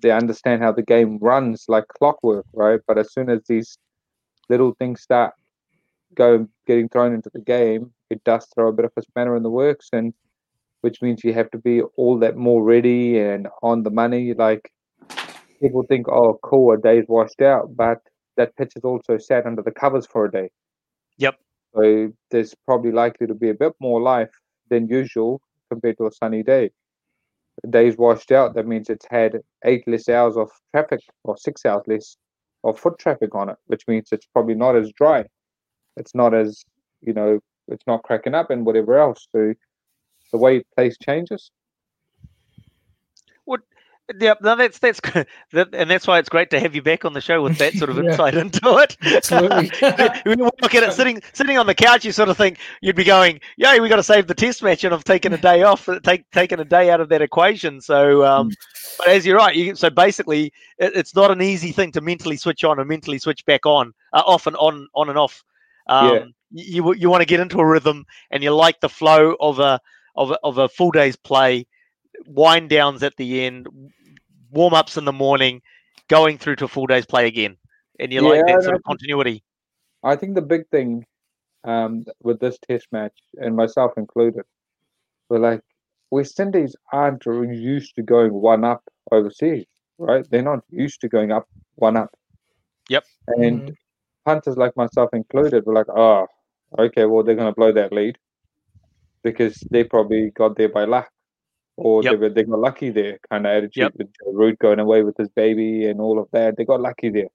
they 0.01 0.11
understand 0.11 0.61
how 0.61 0.71
the 0.71 0.81
game 0.81 1.19
runs 1.19 1.65
like 1.67 1.87
clockwork, 1.87 2.45
right? 2.53 2.79
But 2.87 2.97
as 2.97 3.13
soon 3.13 3.29
as 3.29 3.41
these 3.47 3.77
little 4.51 4.73
things 4.79 5.01
start 5.01 5.33
go 6.15 6.47
getting 6.67 6.89
thrown 6.89 7.13
into 7.13 7.29
the 7.33 7.39
game, 7.39 7.91
it 8.09 8.23
does 8.23 8.45
throw 8.53 8.67
a 8.69 8.73
bit 8.73 8.85
of 8.85 8.91
a 8.97 9.01
spanner 9.01 9.35
in 9.35 9.43
the 9.43 9.49
works, 9.49 9.89
and 9.93 10.13
which 10.81 11.01
means 11.01 11.23
you 11.23 11.33
have 11.33 11.51
to 11.51 11.57
be 11.57 11.81
all 11.95 12.17
that 12.19 12.35
more 12.35 12.63
ready 12.63 13.19
and 13.19 13.47
on 13.61 13.83
the 13.83 13.91
money. 13.91 14.33
Like 14.33 14.71
people 15.61 15.83
think, 15.87 16.07
oh, 16.07 16.39
cool, 16.43 16.73
a 16.73 16.77
day's 16.77 17.05
washed 17.07 17.41
out, 17.41 17.75
but 17.75 17.99
that 18.37 18.55
pitch 18.57 18.73
is 18.75 18.83
also 18.83 19.17
sat 19.17 19.45
under 19.45 19.61
the 19.61 19.71
covers 19.71 20.07
for 20.07 20.25
a 20.25 20.31
day. 20.31 20.49
Yep. 21.17 21.35
So 21.75 22.11
there's 22.31 22.53
probably 22.65 22.91
likely 22.91 23.27
to 23.27 23.33
be 23.33 23.49
a 23.49 23.53
bit 23.53 23.73
more 23.79 24.01
life 24.01 24.33
than 24.69 24.87
usual 24.87 25.41
compared 25.69 25.97
to 25.97 26.07
a 26.07 26.11
sunny 26.11 26.43
day. 26.43 26.71
The 27.63 27.69
day's 27.69 27.97
washed 27.97 28.31
out, 28.31 28.55
that 28.55 28.67
means 28.67 28.89
it's 28.89 29.05
had 29.09 29.39
eight 29.65 29.83
less 29.87 30.09
hours 30.09 30.35
of 30.35 30.49
traffic 30.73 31.01
or 31.23 31.37
six 31.37 31.65
hours 31.65 31.83
less 31.87 32.17
of 32.63 32.80
foot 32.80 33.00
traffic 33.00 33.34
on 33.36 33.50
it, 33.50 33.58
which 33.67 33.88
means 33.88 34.10
it's 34.12 34.26
probably 34.28 34.56
not 34.56 34.76
as 34.76 34.91
dry. 34.91 35.26
It's 35.97 36.15
not 36.15 36.34
as, 36.34 36.63
you 37.02 37.13
know, 37.13 37.39
it's 37.67 37.86
not 37.88 38.04
cracking 38.04 38.36
up 38.36 38.50
and 38.50 38.65
whatever 38.65 38.97
else. 38.97 39.28
So 39.32 39.54
the 40.32 40.38
way 40.38 40.63
place 40.76 40.97
changes. 40.97 41.52
What? 43.45 43.62
Yeah, 44.19 44.33
no, 44.41 44.55
that's 44.55 44.79
that's 44.79 44.99
good. 44.99 45.27
And 45.53 45.89
that's 45.89 46.05
why 46.05 46.19
it's 46.19 46.29
great 46.29 46.49
to 46.51 46.59
have 46.59 46.75
you 46.75 46.81
back 46.81 47.05
on 47.05 47.13
the 47.13 47.21
show 47.21 47.41
with 47.41 47.57
that 47.59 47.73
sort 47.73 47.89
of 47.89 47.97
Yeah. 48.03 48.11
insight 48.11 48.35
into 48.35 48.59
it. 48.77 48.97
Absolutely. 49.05 49.71
when 50.25 50.39
you 50.39 50.45
look 50.61 50.75
at 50.75 50.83
it 50.83 50.93
sitting 50.93 51.21
sitting 51.33 51.57
on 51.57 51.65
the 51.67 51.75
couch, 51.75 52.03
you 52.03 52.11
sort 52.11 52.29
of 52.29 52.37
think 52.37 52.57
you'd 52.81 52.95
be 52.95 53.03
going, 53.03 53.39
"Yeah, 53.57 53.77
we 53.79 53.87
got 53.89 53.97
to 53.97 54.03
save 54.03 54.27
the 54.27 54.35
test 54.35 54.63
match," 54.63 54.83
and 54.83 54.93
I've 54.93 55.03
taken 55.03 55.33
a 55.33 55.37
day 55.37 55.63
off, 55.63 55.87
take 56.03 56.29
taken 56.31 56.59
a 56.59 56.65
day 56.65 56.89
out 56.89 56.99
of 56.99 57.09
that 57.09 57.21
equation. 57.21 57.79
So, 57.79 58.25
um, 58.25 58.51
but 58.97 59.07
as 59.07 59.25
you're 59.25 59.37
right, 59.37 59.55
you, 59.55 59.75
so 59.75 59.89
basically, 59.89 60.51
it, 60.77 60.95
it's 60.95 61.15
not 61.15 61.31
an 61.31 61.41
easy 61.41 61.71
thing 61.71 61.91
to 61.93 62.01
mentally 62.01 62.37
switch 62.37 62.63
on 62.63 62.79
and 62.79 62.89
mentally 62.89 63.19
switch 63.19 63.45
back 63.45 63.65
on, 63.65 63.93
uh, 64.13 64.23
off 64.25 64.45
and 64.47 64.57
on, 64.57 64.87
on 64.95 65.09
and 65.09 65.17
off. 65.17 65.43
Um, 65.87 66.13
Yeah. 66.13 66.25
You 66.53 66.93
you 66.95 67.09
want 67.09 67.21
to 67.21 67.25
get 67.25 67.39
into 67.39 67.59
a 67.59 67.65
rhythm, 67.65 68.05
and 68.29 68.43
you 68.43 68.53
like 68.53 68.81
the 68.81 68.89
flow 68.89 69.37
of 69.39 69.59
a 69.59 69.79
of 70.17 70.31
a, 70.31 70.37
of 70.43 70.57
a 70.57 70.67
full 70.67 70.91
day's 70.91 71.15
play, 71.15 71.65
wind 72.25 72.69
downs 72.69 73.03
at 73.03 73.15
the 73.17 73.43
end, 73.43 73.67
warm 74.51 74.73
ups 74.73 74.97
in 74.97 75.05
the 75.05 75.12
morning, 75.13 75.62
going 76.07 76.38
through 76.38 76.55
to 76.57 76.65
a 76.65 76.67
full 76.67 76.88
day's 76.88 77.05
play 77.05 77.27
again, 77.27 77.57
and 77.99 78.12
you 78.13 78.21
like 78.21 78.41
Yeah, 78.41 78.43
that 78.45 78.62
sort 78.63 78.75
of 78.75 78.81
continuity. 78.84 79.43
I 80.03 80.15
think 80.15 80.36
the 80.36 80.41
big 80.41 80.67
thing 80.69 81.05
um, 81.63 82.05
with 82.21 82.39
this 82.39 82.57
test 82.60 82.88
match, 82.91 83.17
and 83.36 83.55
myself 83.55 83.93
included, 83.97 84.45
were 85.29 85.39
like 85.39 85.62
West 86.12 86.39
Indies 86.39 86.75
aren't 86.91 87.25
used 87.25 87.95
to 87.95 88.03
going 88.03 88.34
one 88.34 88.63
up 88.63 88.84
overseas, 89.12 89.65
right? 89.97 90.25
They're 90.29 90.41
not 90.43 90.63
used 90.69 91.01
to 91.01 91.10
going 91.10 91.31
up 91.31 91.47
one 91.75 91.97
up. 91.97 92.15
Yep. 92.89 93.05
And 93.27 93.63
Mhm. 93.63 93.75
punters 94.25 94.57
like 94.57 94.75
myself 94.75 95.10
included 95.13 95.65
were 95.65 95.73
like, 95.73 95.89
oh, 95.89 96.27
okay, 96.77 97.05
well 97.05 97.23
they're 97.23 97.36
going 97.36 97.47
to 97.51 97.55
blow 97.55 97.71
that 97.71 97.91
lead 97.91 98.17
because 99.23 99.65
they 99.71 99.84
probably 99.84 100.31
got 100.31 100.55
there 100.55 100.69
by 100.69 100.84
luck. 100.86 101.10
Or 101.77 102.03
Yep. 102.03 102.12
they, 102.12 102.17
were, 102.17 102.29
they 102.29 102.43
got 102.43 102.60
lucky 102.60 102.89
there, 102.89 103.17
kind 103.29 103.45
of 103.45 103.51
attitude 103.51 103.75
Yep. 103.84 103.93
with 103.97 104.07
Root 104.27 104.60
going 104.60 104.79
away 104.79 105.03
with 105.03 105.17
his 105.17 105.29
baby 105.29 105.86
and 105.88 105.99
all 105.99 106.19
of 106.19 106.27
that. 106.31 106.57
They 106.57 106.65
got 106.65 106.81
lucky 106.81 107.10
there. 107.10 107.29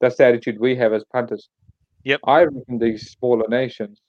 That's 0.00 0.16
the 0.16 0.24
attitude 0.26 0.58
we 0.58 0.74
have 0.76 0.92
as 0.92 1.04
punters. 1.04 1.48
Yep. 2.04 2.20
I 2.26 2.42
reckon 2.44 2.78
these 2.78 3.10
smaller 3.12 3.46
nations 3.48 4.00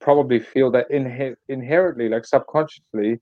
probably 0.00 0.38
feel 0.38 0.70
that 0.72 0.90
inhe- 0.90 1.36
inherently, 1.48 2.08
like 2.08 2.26
subconsciously, 2.26 3.20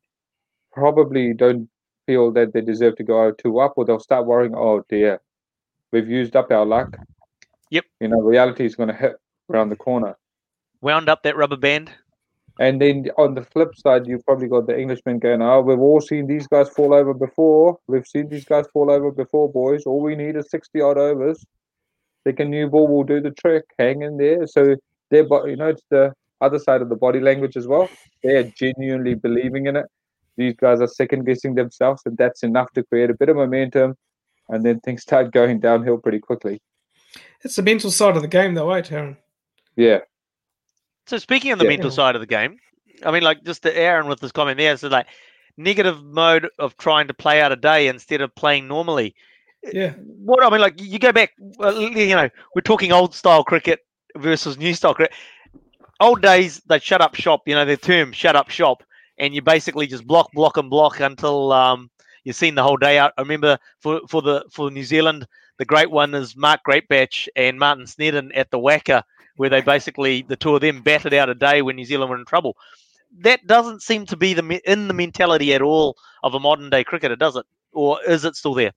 probably 0.73 1.33
don't 1.35 1.69
feel 2.07 2.33
that 2.33 2.53
they 2.53 2.61
deserve 2.61 2.97
to 2.97 3.05
go 3.05 3.25
out 3.27 3.39
two 3.39 3.61
up, 3.61 3.75
or 3.77 3.85
they'll 3.85 4.01
start 4.01 4.27
worrying, 4.27 4.55
oh 4.57 4.85
dear, 4.89 5.21
we've 5.93 6.09
used 6.09 6.35
up 6.35 6.51
our 6.51 6.67
luck. 6.67 6.97
Yep. 7.71 7.85
You 8.01 8.09
know, 8.09 8.21
reality 8.21 8.65
is 8.65 8.75
going 8.75 8.89
to 8.89 8.95
hit 8.95 9.15
around 9.51 9.69
the 9.69 9.77
corner. 9.77 10.17
Wound 10.81 11.09
up 11.09 11.23
that 11.23 11.37
rubber 11.37 11.57
band. 11.57 11.91
And 12.61 12.81
then 12.81 13.09
on 13.17 13.35
the 13.35 13.45
flip 13.45 13.75
side, 13.77 14.07
you've 14.07 14.25
probably 14.25 14.49
got 14.49 14.67
the 14.67 14.75
Englishmen 14.75 15.19
going, 15.19 15.41
oh, 15.43 15.63
we've 15.63 15.79
all 15.79 16.01
seen 16.01 16.27
these 16.27 16.47
guys 16.47 16.69
fall 16.69 16.93
over 16.95 17.15
before. 17.15 17.79
We've 17.87 18.07
seen 18.07 18.29
these 18.29 18.45
guys 18.45 18.67
fall 18.73 18.91
over 18.91 19.11
before, 19.11 19.51
boys. 19.51 19.85
All 19.85 20.01
we 20.01 20.15
need 20.15 20.37
is 20.37 20.51
60 20.51 20.81
odd 20.81 20.99
overs. 20.99 21.45
Think 22.25 22.41
a 22.41 22.45
new 22.45 22.69
ball 22.69 22.89
will 22.89 23.05
do 23.05 23.21
the 23.21 23.31
trick. 23.31 23.65
Hang 23.79 24.03
in 24.03 24.17
there. 24.17 24.47
So 24.47 24.77
they're, 25.11 25.27
you 25.49 25.57
know, 25.57 25.69
it's 25.69 25.83
the 25.91 26.13
other 26.41 26.59
side 26.59 26.83
of 26.83 26.89
the 26.89 26.97
body 26.97 27.21
language 27.21 27.57
as 27.57 27.67
well. 27.67 27.89
They're 28.23 28.45
genuinely 28.45 29.15
believing 29.15 29.67
in 29.67 29.77
it. 29.77 29.87
These 30.37 30.55
guys 30.57 30.81
are 30.81 30.89
second 30.89 31.25
guessing 31.25 31.55
themselves, 31.55 32.03
and 32.07 32.17
that's 32.17 32.43
enough 32.43 32.71
to 32.73 32.83
create 32.83 33.11
a 33.11 33.15
bit 33.15 33.29
of 33.29 33.37
momentum. 33.37 33.97
And 34.49 34.65
then 34.65 34.81
things 34.81 35.03
start 35.03 35.33
going 35.33 35.61
downhill 35.61 35.99
pretty 35.99 36.19
quickly. 36.19 36.61
It's 37.43 37.57
the 37.57 37.63
mental 37.63 37.91
side 37.91 38.17
of 38.17 38.23
the 38.23 38.29
game, 38.29 38.55
though, 38.55 38.71
eh, 38.71 38.83
Taryn? 38.83 39.17
Yeah. 39.77 40.01
So 41.07 41.19
speaking 41.19 41.53
of 41.53 41.59
the 41.59 41.65
Yeah. 41.65 41.69
mental 41.69 41.91
side 41.91 42.15
of 42.15 42.21
the 42.21 42.27
game, 42.27 42.59
I 43.05 43.11
mean, 43.11 43.23
like 43.23 43.43
just 43.45 43.63
to 43.63 43.77
Aaron 43.77 44.07
with 44.09 44.21
this 44.21 44.33
comment 44.33 44.59
there, 44.59 44.77
so 44.77 44.89
like 44.89 45.07
negative 45.57 46.03
mode 46.03 46.49
of 46.59 46.77
trying 46.77 47.09
to 47.09 47.15
play 47.15 47.41
out 47.41 47.53
a 47.53 47.57
day 47.57 47.89
instead 47.89 48.21
of 48.21 48.35
playing 48.35 48.69
normally. 48.69 49.15
Yeah. 49.73 49.95
What 50.25 50.43
I 50.43 50.51
mean, 50.51 50.61
like 50.61 50.81
you 50.81 50.99
go 50.99 51.13
back, 51.13 51.33
you 51.39 52.15
know, 52.17 52.29
we're 52.55 52.63
talking 52.63 52.93
old 52.93 53.15
style 53.15 53.45
cricket 53.45 53.81
versus 54.17 54.59
new 54.59 54.75
style 54.75 54.95
cricket. 54.95 55.15
Old 56.01 56.21
days, 56.23 56.61
they 56.69 56.79
shut 56.79 57.01
up 57.01 57.15
shop. 57.15 57.43
You 57.47 57.55
know, 57.55 57.65
the 57.65 57.77
term 57.77 58.13
"shut 58.13 58.37
up 58.37 58.51
shop," 58.51 58.83
and 59.19 59.35
you 59.35 59.43
basically 59.43 59.87
just 59.87 60.07
block, 60.07 60.31
block, 60.33 60.57
and 60.57 60.69
block 60.71 61.01
until 61.01 61.53
um, 61.53 61.91
you've 62.25 62.37
seen 62.37 62.55
the 62.55 62.63
whole 62.63 62.77
day 62.77 62.99
out. 62.99 63.13
I 63.17 63.23
remember 63.23 63.59
for 63.81 64.01
for 64.09 64.23
the 64.23 64.45
for 64.51 64.71
New 64.71 64.85
Zealand, 64.85 65.27
the 65.63 65.67
great 65.67 65.93
one 65.93 66.13
is 66.13 66.35
Mark 66.35 66.63
Greatbatch 66.69 67.29
and 67.37 67.57
Martin 67.57 67.87
Snedden 67.87 68.33
at 68.33 68.51
the 68.51 68.59
WACA, 68.59 69.05
where 69.37 69.49
they 69.49 69.61
basically 69.61 70.23
the 70.23 70.35
two 70.35 70.57
of 70.57 70.61
them 70.61 70.83
batted 70.83 71.15
out 71.15 71.29
a 71.29 71.37
day 71.37 71.63
when 71.63 71.77
New 71.77 71.85
Zealand 71.85 72.11
were 72.11 72.19
in 72.19 72.25
trouble. 72.25 72.57
That 73.21 73.47
doesn't 73.47 73.81
seem 73.81 74.05
to 74.07 74.17
be 74.17 74.35
the 74.35 74.61
in 74.69 74.89
the 74.89 74.95
mentality 74.95 75.55
at 75.55 75.63
all 75.63 75.97
of 76.25 76.35
a 76.35 76.41
modern 76.41 76.69
day 76.69 76.83
cricketer, 76.83 77.15
does 77.15 77.37
it? 77.37 77.47
Or 77.73 78.03
is 78.03 78.25
it 78.25 78.35
still 78.35 78.55
there? 78.55 78.73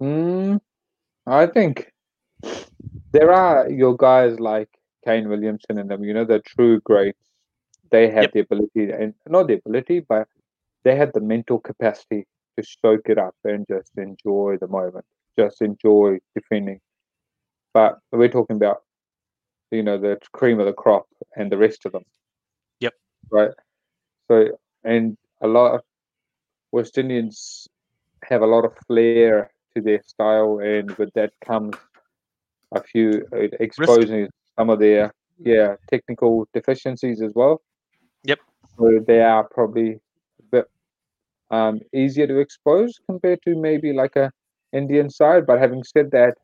Mm, 0.00 0.58
I 1.26 1.46
think 1.48 1.92
there 3.12 3.30
are 3.34 3.68
your 3.68 3.94
guys 3.94 4.40
like 4.40 4.70
Kane 5.04 5.28
Williamson 5.28 5.76
and 5.76 5.90
them, 5.90 6.02
you 6.02 6.14
know, 6.14 6.24
the 6.24 6.38
true 6.38 6.80
greats. 6.80 7.18
They 7.90 8.08
have 8.08 8.22
Yep. 8.22 8.32
the 8.32 8.40
ability, 8.40 8.90
and 8.90 9.12
not 9.28 9.48
the 9.48 9.54
ability, 9.54 10.00
but 10.00 10.28
they 10.82 10.96
have 10.96 11.12
the 11.12 11.20
mental 11.20 11.60
capacity 11.60 12.26
to 12.56 12.64
soak 12.82 13.08
it 13.08 13.18
up 13.18 13.34
and 13.44 13.66
just 13.68 13.90
enjoy 13.96 14.56
the 14.60 14.68
moment, 14.68 15.04
just 15.38 15.62
enjoy 15.62 16.18
defending. 16.34 16.80
But 17.74 17.98
we're 18.12 18.28
talking 18.28 18.56
about, 18.56 18.82
you 19.70 19.82
know, 19.82 19.98
the 19.98 20.18
cream 20.32 20.60
of 20.60 20.66
the 20.66 20.72
crop 20.72 21.06
and 21.36 21.50
the 21.50 21.58
rest 21.58 21.84
of 21.84 21.92
them. 21.92 22.04
Yep. 22.80 22.94
Right. 23.30 23.50
So, 24.28 24.48
and 24.84 25.16
a 25.40 25.46
lot 25.46 25.74
of 25.74 25.80
West 26.72 26.98
Indians 26.98 27.68
have 28.24 28.42
a 28.42 28.46
lot 28.46 28.64
of 28.64 28.72
flair 28.86 29.50
to 29.74 29.82
their 29.82 30.02
style, 30.02 30.58
and 30.58 30.90
with 30.92 31.12
that 31.14 31.32
comes 31.44 31.76
a 32.72 32.82
few 32.82 33.26
uh, 33.32 33.48
exposing 33.60 34.28
some 34.56 34.70
of 34.70 34.78
their 34.78 35.12
yeah 35.38 35.76
technical 35.90 36.48
deficiencies 36.52 37.20
as 37.20 37.32
well. 37.34 37.62
Yep. 38.24 38.40
So 38.76 39.00
they 39.06 39.20
are 39.20 39.44
probably 39.44 40.00
um, 41.50 41.80
easier 41.94 42.26
to 42.26 42.38
expose 42.38 42.98
compared 43.08 43.40
to 43.42 43.54
maybe 43.56 43.92
like 43.92 44.16
a 44.16 44.30
Indian 44.72 45.08
side. 45.10 45.46
But 45.46 45.58
having 45.58 45.82
said 45.84 46.10
that, 46.12 46.34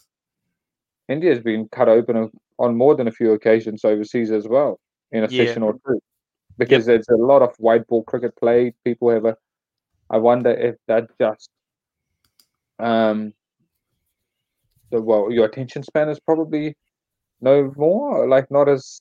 India's 1.09 1.41
been 1.41 1.69
cut 1.69 1.88
open 1.88 2.31
on- 2.59 2.77
more 2.77 2.95
than 2.95 3.09
a 3.09 3.12
few 3.12 3.33
occasions 3.33 3.85
overseas 3.85 4.31
as 4.31 4.47
well 4.47 4.79
in 5.11 5.25
a 5.25 5.29
Yeah. 5.29 5.45
session 5.45 5.62
or 5.62 5.75
two, 5.87 6.01
because 6.59 6.87
there's 6.87 7.09
a 7.09 7.17
lot 7.17 7.43
of 7.43 7.55
white 7.59 7.87
ball 7.88 8.05
cricket 8.05 8.35
played. 8.37 8.75
People 8.85 9.11
have 9.11 9.25
a. 9.25 9.37
I 10.11 10.19
wonder 10.19 10.51
if 10.51 10.77
that 10.87 11.09
just 11.19 11.51
um 12.79 13.33
the 14.91 15.01
well 15.01 15.31
your 15.31 15.47
attention 15.47 15.83
span 15.83 16.09
is 16.09 16.19
probably 16.21 16.77
no 17.41 17.73
more 17.77 18.29
like 18.29 18.51
not 18.51 18.69
as 18.69 19.01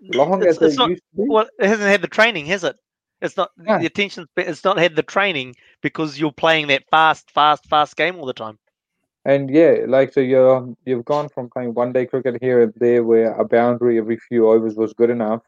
long 0.00 0.40
It's- 0.42 0.56
as 0.56 0.62
it's 0.62 0.76
not- 0.76 0.90
used 0.90 1.02
to 1.16 1.22
be. 1.22 1.28
Well, 1.28 1.48
it 1.58 1.66
hasn't 1.66 1.88
had 1.88 2.02
the 2.02 2.08
training, 2.08 2.46
has 2.46 2.64
it? 2.64 2.76
It's 3.22 3.36
not 3.38 3.52
No. 3.66 3.78
the 3.78 3.86
attention. 3.86 4.28
It's 4.36 4.64
not 4.64 4.78
had 4.78 4.96
the 4.96 5.02
training 5.02 5.56
because 5.82 6.20
you're 6.20 6.32
playing 6.32 6.68
that 6.68 6.84
fast, 6.90 7.30
fast, 7.30 7.66
fast 7.68 7.96
game 7.96 8.16
all 8.18 8.26
the 8.26 8.34
time. 8.34 8.58
And 9.24 9.50
yeah, 9.50 9.84
like 9.88 10.12
so 10.12 10.20
you're 10.20 10.56
um, 10.56 10.76
you've 10.84 11.04
gone 11.04 11.28
from 11.28 11.50
playing 11.50 11.74
one 11.74 11.92
day 11.92 12.06
cricket 12.06 12.38
here 12.40 12.62
and 12.62 12.72
there 12.76 13.02
where 13.04 13.32
a 13.34 13.44
boundary 13.44 13.98
every 13.98 14.16
few 14.16 14.48
overs 14.48 14.76
was 14.76 14.92
good 14.94 15.10
enough 15.10 15.42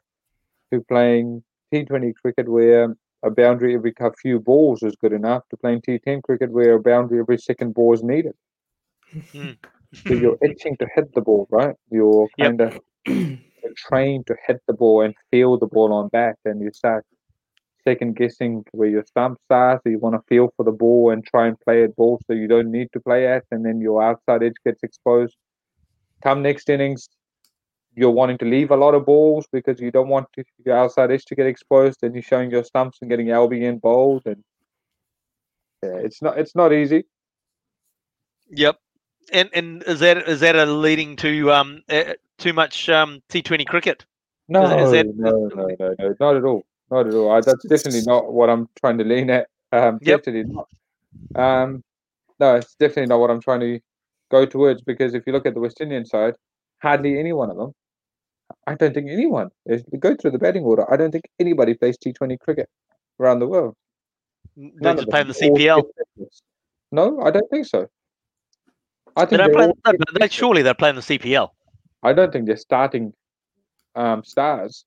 to 0.72 0.80
playing 0.82 1.42
T 1.72 1.84
twenty 1.84 2.12
cricket 2.12 2.48
where 2.48 2.96
a 3.22 3.30
boundary 3.30 3.74
every 3.74 3.92
few 4.20 4.38
balls 4.40 4.82
is 4.82 4.96
good 4.96 5.12
enough 5.12 5.42
to 5.50 5.56
playing 5.56 5.82
T 5.82 5.98
ten 5.98 6.22
cricket 6.22 6.50
where 6.52 6.74
a 6.74 6.80
boundary 6.80 7.20
every 7.20 7.38
second 7.38 7.74
ball 7.74 7.92
is 7.94 8.02
needed. 8.02 8.34
Mm. 9.34 9.56
So 10.06 10.14
you're 10.14 10.38
itching 10.42 10.76
to 10.78 10.87
hit 10.94 11.14
the 11.14 11.20
ball, 11.22 11.46
right? 11.50 11.76
You're 11.90 12.28
Yep. 12.37 12.40
kind 12.40 12.60
of 12.60 12.80
trained 13.76 14.26
to 14.26 14.37
hit 14.46 14.60
the 14.66 14.74
ball 14.74 15.02
and 15.02 15.14
feel 15.30 15.58
the 15.58 15.66
ball 15.66 15.92
on 15.92 16.08
bat, 16.08 16.37
and 16.44 16.60
you 16.60 16.70
start 16.72 17.04
second 17.86 18.16
guessing 18.16 18.64
where 18.72 18.88
your 18.88 19.04
stumps 19.04 19.42
are. 19.50 19.80
So 19.82 19.90
you 19.90 19.98
want 19.98 20.14
to 20.16 20.22
feel 20.28 20.52
for 20.56 20.64
the 20.64 20.72
ball 20.72 21.10
and 21.10 21.24
try 21.24 21.46
and 21.46 21.58
play 21.60 21.84
at 21.84 21.94
ball 21.96 22.20
so 22.26 22.32
you 22.32 22.48
don't 22.48 22.70
need 22.70 22.88
to 22.92 23.00
play 23.00 23.26
at, 23.26 23.44
and 23.50 23.64
then 23.64 23.80
your 23.80 24.02
outside 24.02 24.42
edge 24.42 24.56
gets 24.64 24.82
exposed. 24.82 25.36
Come 26.22 26.42
next 26.42 26.68
innings, 26.70 27.08
you're 27.94 28.10
wanting 28.10 28.38
to 28.38 28.44
leave 28.44 28.70
a 28.70 28.76
lot 28.76 28.94
of 28.94 29.06
balls 29.06 29.46
because 29.52 29.80
you 29.80 29.90
don't 29.90 30.08
want 30.08 30.26
to, 30.34 30.44
your 30.64 30.76
outside 30.76 31.10
edge 31.10 31.24
to 31.26 31.34
get 31.34 31.46
exposed, 31.46 32.02
and 32.02 32.14
you're 32.14 32.22
showing 32.22 32.50
your 32.50 32.64
stumps 32.64 32.98
and 33.00 33.10
getting 33.10 33.26
LBN 33.26 33.80
bowled, 33.80 34.22
and 34.26 34.42
yeah, 35.82 35.98
it's 35.98 36.22
not 36.22 36.38
it's 36.38 36.54
not 36.54 36.72
easy. 36.72 37.04
Yep. 38.50 38.78
And 39.32 39.50
and 39.54 39.82
is 39.84 40.00
that 40.00 40.28
is 40.28 40.40
that 40.40 40.56
a 40.56 40.66
leading 40.66 41.16
to 41.16 41.52
um 41.52 41.82
uh, 41.88 42.14
too 42.38 42.52
much 42.52 42.88
um 42.88 43.22
T20 43.30 43.66
cricket? 43.66 44.04
No, 44.48 44.64
is 44.84 44.90
that- 44.90 45.06
no, 45.14 45.48
no, 45.48 45.66
no, 45.78 45.94
no, 45.98 46.14
not 46.20 46.36
at 46.36 46.44
all. 46.44 46.64
Not 46.94 47.09
at 47.09 47.14
all. 47.14 47.33
I, 47.33 47.40
that's 47.40 47.64
definitely 47.64 48.02
not 48.07 48.33
what 48.33 48.48
I'm 48.48 48.68
trying 48.78 48.98
to 48.98 49.04
lean 49.04 49.28
at. 49.30 49.48
Um, 49.72 49.98
Yep. 50.02 50.22
Definitely 50.22 50.52
not. 50.54 50.68
Um, 51.35 51.83
no, 52.38 52.54
it's 52.54 52.76
definitely 52.76 53.07
not 53.07 53.18
what 53.18 53.30
I'm 53.33 53.40
trying 53.40 53.61
to 53.61 53.80
go 54.30 54.46
towards 54.46 54.80
because 54.83 55.12
if 55.14 55.24
you 55.26 55.33
look 55.33 55.44
at 55.44 55.54
the 55.54 55.61
West 55.61 55.80
Indian 55.80 56.07
side, 56.07 56.35
hardly 56.80 57.18
any 57.18 57.33
one 57.33 57.50
of 57.50 57.57
them. 57.57 57.72
I 58.68 58.76
don't 58.76 58.94
think 58.94 59.11
anyone. 59.11 59.48
If 59.66 59.83
you 59.92 59.98
go 59.98 60.14
through 60.14 60.30
the 60.33 60.38
batting 60.38 60.62
order, 60.62 60.85
I 60.92 60.96
don't 60.96 61.11
think 61.11 61.24
anybody 61.40 61.74
plays 61.74 61.98
T20 61.98 62.38
cricket 62.38 62.68
around 63.18 63.40
the 63.40 63.48
world. 63.48 63.74
They 64.57 64.70
None 64.80 64.96
just 64.96 65.09
of 65.09 65.11
play 65.11 65.22
them. 65.24 65.28
the 65.28 65.35
CPL. 65.35 65.83
No, 66.92 67.20
I 67.22 67.30
don't 67.33 67.50
think 67.50 67.66
so. 67.66 67.88
I 69.16 69.24
They 69.24 69.37
think 69.37 69.42
they're 69.42 69.52
play. 69.52 69.64
all 69.66 69.76
no, 69.87 70.18
they, 70.20 70.28
surely 70.28 70.62
they're 70.62 70.74
playing 70.74 70.94
the 70.94 71.00
CPL. 71.00 71.48
I 72.04 72.12
don't 72.12 72.33
think 72.33 72.46
they're 72.46 72.57
starting 72.57 73.12
um, 73.96 74.22
stars. 74.22 74.85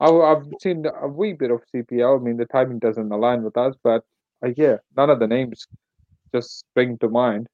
I, 0.00 0.10
have 0.28 0.46
seen 0.60 0.84
a 0.86 1.08
wee 1.08 1.32
bit 1.32 1.50
of 1.50 1.62
CPL. 1.70 2.18
I 2.18 2.22
mean, 2.22 2.36
the 2.36 2.46
timing 2.46 2.78
doesn't 2.78 3.10
align 3.10 3.42
with 3.42 3.56
us, 3.56 3.74
but 3.82 4.04
uh, 4.44 4.50
yeah, 4.56 4.76
none 4.96 5.10
of 5.10 5.18
the 5.20 5.26
names 5.26 5.66
just 6.34 6.60
spring 6.60 6.98
to 6.98 7.08
mind. 7.08 7.48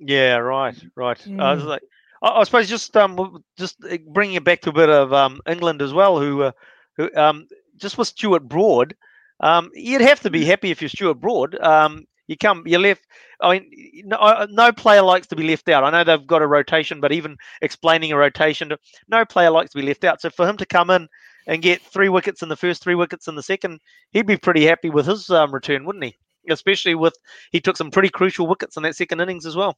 Yeah, 0.00 0.36
right, 0.36 0.76
right. 0.96 1.26
I 1.38 1.54
was 1.54 1.64
Mm. 1.64 1.66
like, 1.66 1.82
I, 2.22 2.28
I 2.28 2.44
suppose 2.44 2.68
just 2.68 2.96
um, 2.96 3.42
just 3.58 3.76
uh, 3.84 3.98
bringing 4.08 4.36
it 4.36 4.44
back 4.44 4.60
to 4.62 4.70
a 4.70 4.72
bit 4.72 4.88
of 4.90 5.12
um 5.12 5.40
England 5.48 5.82
as 5.82 5.92
well, 5.92 6.18
who, 6.18 6.42
uh, 6.42 6.52
who 6.96 7.14
um, 7.14 7.46
just 7.76 7.98
with 7.98 8.08
Stuart 8.08 8.48
Broad, 8.48 8.94
um, 9.40 9.70
you'd 9.74 10.02
have 10.02 10.20
to 10.20 10.30
be 10.30 10.44
happy 10.44 10.70
if 10.70 10.80
you're 10.82 10.88
Stuart 10.88 11.20
Broad. 11.20 11.54
Um, 11.60 12.06
you 12.26 12.36
come, 12.36 12.62
you 12.66 12.78
left. 12.78 13.06
I 13.40 13.58
mean, 13.58 14.02
no, 14.04 14.46
no 14.50 14.72
player 14.72 15.02
likes 15.02 15.26
to 15.28 15.36
be 15.36 15.46
left 15.46 15.68
out. 15.68 15.84
I 15.84 15.90
know 15.90 16.04
they've 16.04 16.26
got 16.26 16.42
a 16.42 16.46
rotation, 16.46 17.00
but 17.00 17.12
even 17.12 17.36
explaining 17.62 18.12
a 18.12 18.16
rotation, 18.16 18.72
no 19.08 19.24
player 19.24 19.50
likes 19.50 19.70
to 19.72 19.78
be 19.78 19.86
left 19.86 20.04
out. 20.04 20.20
So 20.20 20.30
for 20.30 20.48
him 20.48 20.56
to 20.56 20.66
come 20.66 20.90
in 20.90 21.08
and 21.46 21.62
get 21.62 21.82
three 21.82 22.08
wickets 22.08 22.42
in 22.42 22.48
the 22.48 22.56
first, 22.56 22.82
three 22.82 22.94
wickets 22.94 23.28
in 23.28 23.34
the 23.34 23.42
second, 23.42 23.80
he'd 24.10 24.26
be 24.26 24.36
pretty 24.36 24.64
happy 24.66 24.90
with 24.90 25.06
his 25.06 25.30
um, 25.30 25.52
return, 25.52 25.84
wouldn't 25.84 26.04
he? 26.04 26.16
Especially 26.48 26.94
with 26.94 27.16
he 27.52 27.60
took 27.60 27.76
some 27.76 27.90
pretty 27.90 28.08
crucial 28.08 28.46
wickets 28.46 28.76
in 28.76 28.82
that 28.84 28.96
second 28.96 29.20
innings 29.20 29.46
as 29.46 29.56
well. 29.56 29.76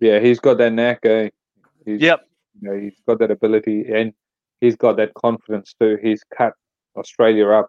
Yeah, 0.00 0.20
he's 0.20 0.40
got 0.40 0.58
that 0.58 0.72
knack. 0.72 1.04
Eh? 1.04 1.30
He's, 1.84 2.00
Yep. 2.00 2.26
You 2.60 2.68
know, 2.68 2.78
he's 2.78 3.00
got 3.06 3.18
that 3.20 3.30
ability, 3.30 3.84
and 3.92 4.12
he's 4.60 4.76
got 4.76 4.96
that 4.96 5.14
confidence 5.14 5.74
too. 5.80 5.96
He's 6.02 6.22
cut 6.36 6.54
Australia 6.96 7.48
up 7.50 7.68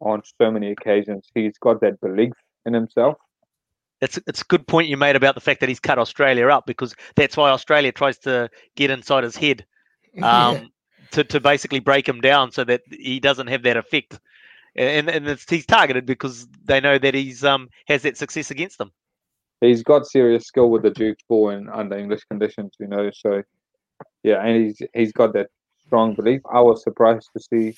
on 0.00 0.22
so 0.40 0.50
many 0.50 0.70
occasions. 0.70 1.28
He's 1.34 1.58
got 1.58 1.80
that 1.82 2.00
belief 2.00 2.32
in 2.66 2.74
himself. 2.74 3.16
It's 4.00 4.18
it's 4.26 4.42
a 4.42 4.46
good 4.46 4.66
point 4.66 4.88
you 4.88 4.96
made 4.96 5.16
about 5.16 5.34
the 5.34 5.40
fact 5.40 5.60
that 5.60 5.68
he's 5.68 5.80
cut 5.80 5.98
Australia 5.98 6.48
up 6.48 6.66
because 6.66 6.94
that's 7.14 7.36
why 7.36 7.50
Australia 7.50 7.92
tries 7.92 8.18
to 8.18 8.50
get 8.74 8.90
inside 8.90 9.24
his 9.24 9.36
head 9.36 9.64
um, 10.22 10.70
to 11.12 11.24
to 11.24 11.40
basically 11.40 11.80
break 11.80 12.08
him 12.08 12.20
down 12.20 12.50
so 12.50 12.64
that 12.64 12.82
he 12.90 13.20
doesn't 13.20 13.46
have 13.46 13.62
that 13.62 13.76
effect. 13.76 14.18
And 14.74 15.08
and 15.08 15.28
it's, 15.28 15.48
he's 15.48 15.66
targeted 15.66 16.06
because 16.06 16.48
they 16.64 16.80
know 16.80 16.98
that 16.98 17.14
he's 17.14 17.44
um 17.44 17.68
has 17.86 18.02
that 18.02 18.16
success 18.16 18.50
against 18.50 18.78
them. 18.78 18.90
He's 19.60 19.84
got 19.84 20.06
serious 20.06 20.46
skill 20.46 20.70
with 20.70 20.82
the 20.82 20.90
Duke's 20.90 21.22
ball 21.28 21.50
and 21.50 21.70
under 21.70 21.96
English 21.96 22.24
conditions, 22.24 22.72
you 22.80 22.88
know. 22.88 23.10
So 23.14 23.42
yeah, 24.24 24.44
and 24.44 24.64
he's 24.64 24.82
he's 24.94 25.12
got 25.12 25.32
that 25.34 25.50
strong 25.86 26.14
belief. 26.14 26.40
I 26.52 26.60
was 26.60 26.82
surprised 26.82 27.28
to 27.36 27.42
see 27.42 27.76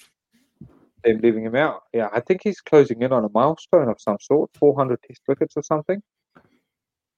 them 1.05 1.21
leaving 1.23 1.45
him 1.45 1.55
out. 1.55 1.83
Yeah, 1.93 2.09
I 2.13 2.21
think 2.21 2.41
he's 2.43 2.61
closing 2.61 3.03
in 3.03 3.13
on 3.13 3.25
a 3.25 3.29
milestone 3.33 3.89
of 3.89 4.01
some 4.01 4.17
sort, 4.21 4.51
400 4.59 5.01
test 5.03 5.21
wickets 5.29 5.55
or 5.57 5.63
something. 5.63 6.03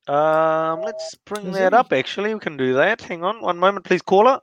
Um, 0.09 0.83
let's 0.83 1.15
bring 1.25 1.47
Is 1.49 1.55
that 1.57 1.73
he? 1.73 1.79
up. 1.79 1.93
Actually, 1.93 2.35
we 2.35 2.41
can 2.41 2.57
do 2.57 2.75
that. 2.75 3.03
Hang 3.03 3.25
on, 3.25 3.41
one 3.41 3.59
moment, 3.59 3.85
please, 3.85 4.03
caller. 4.03 4.41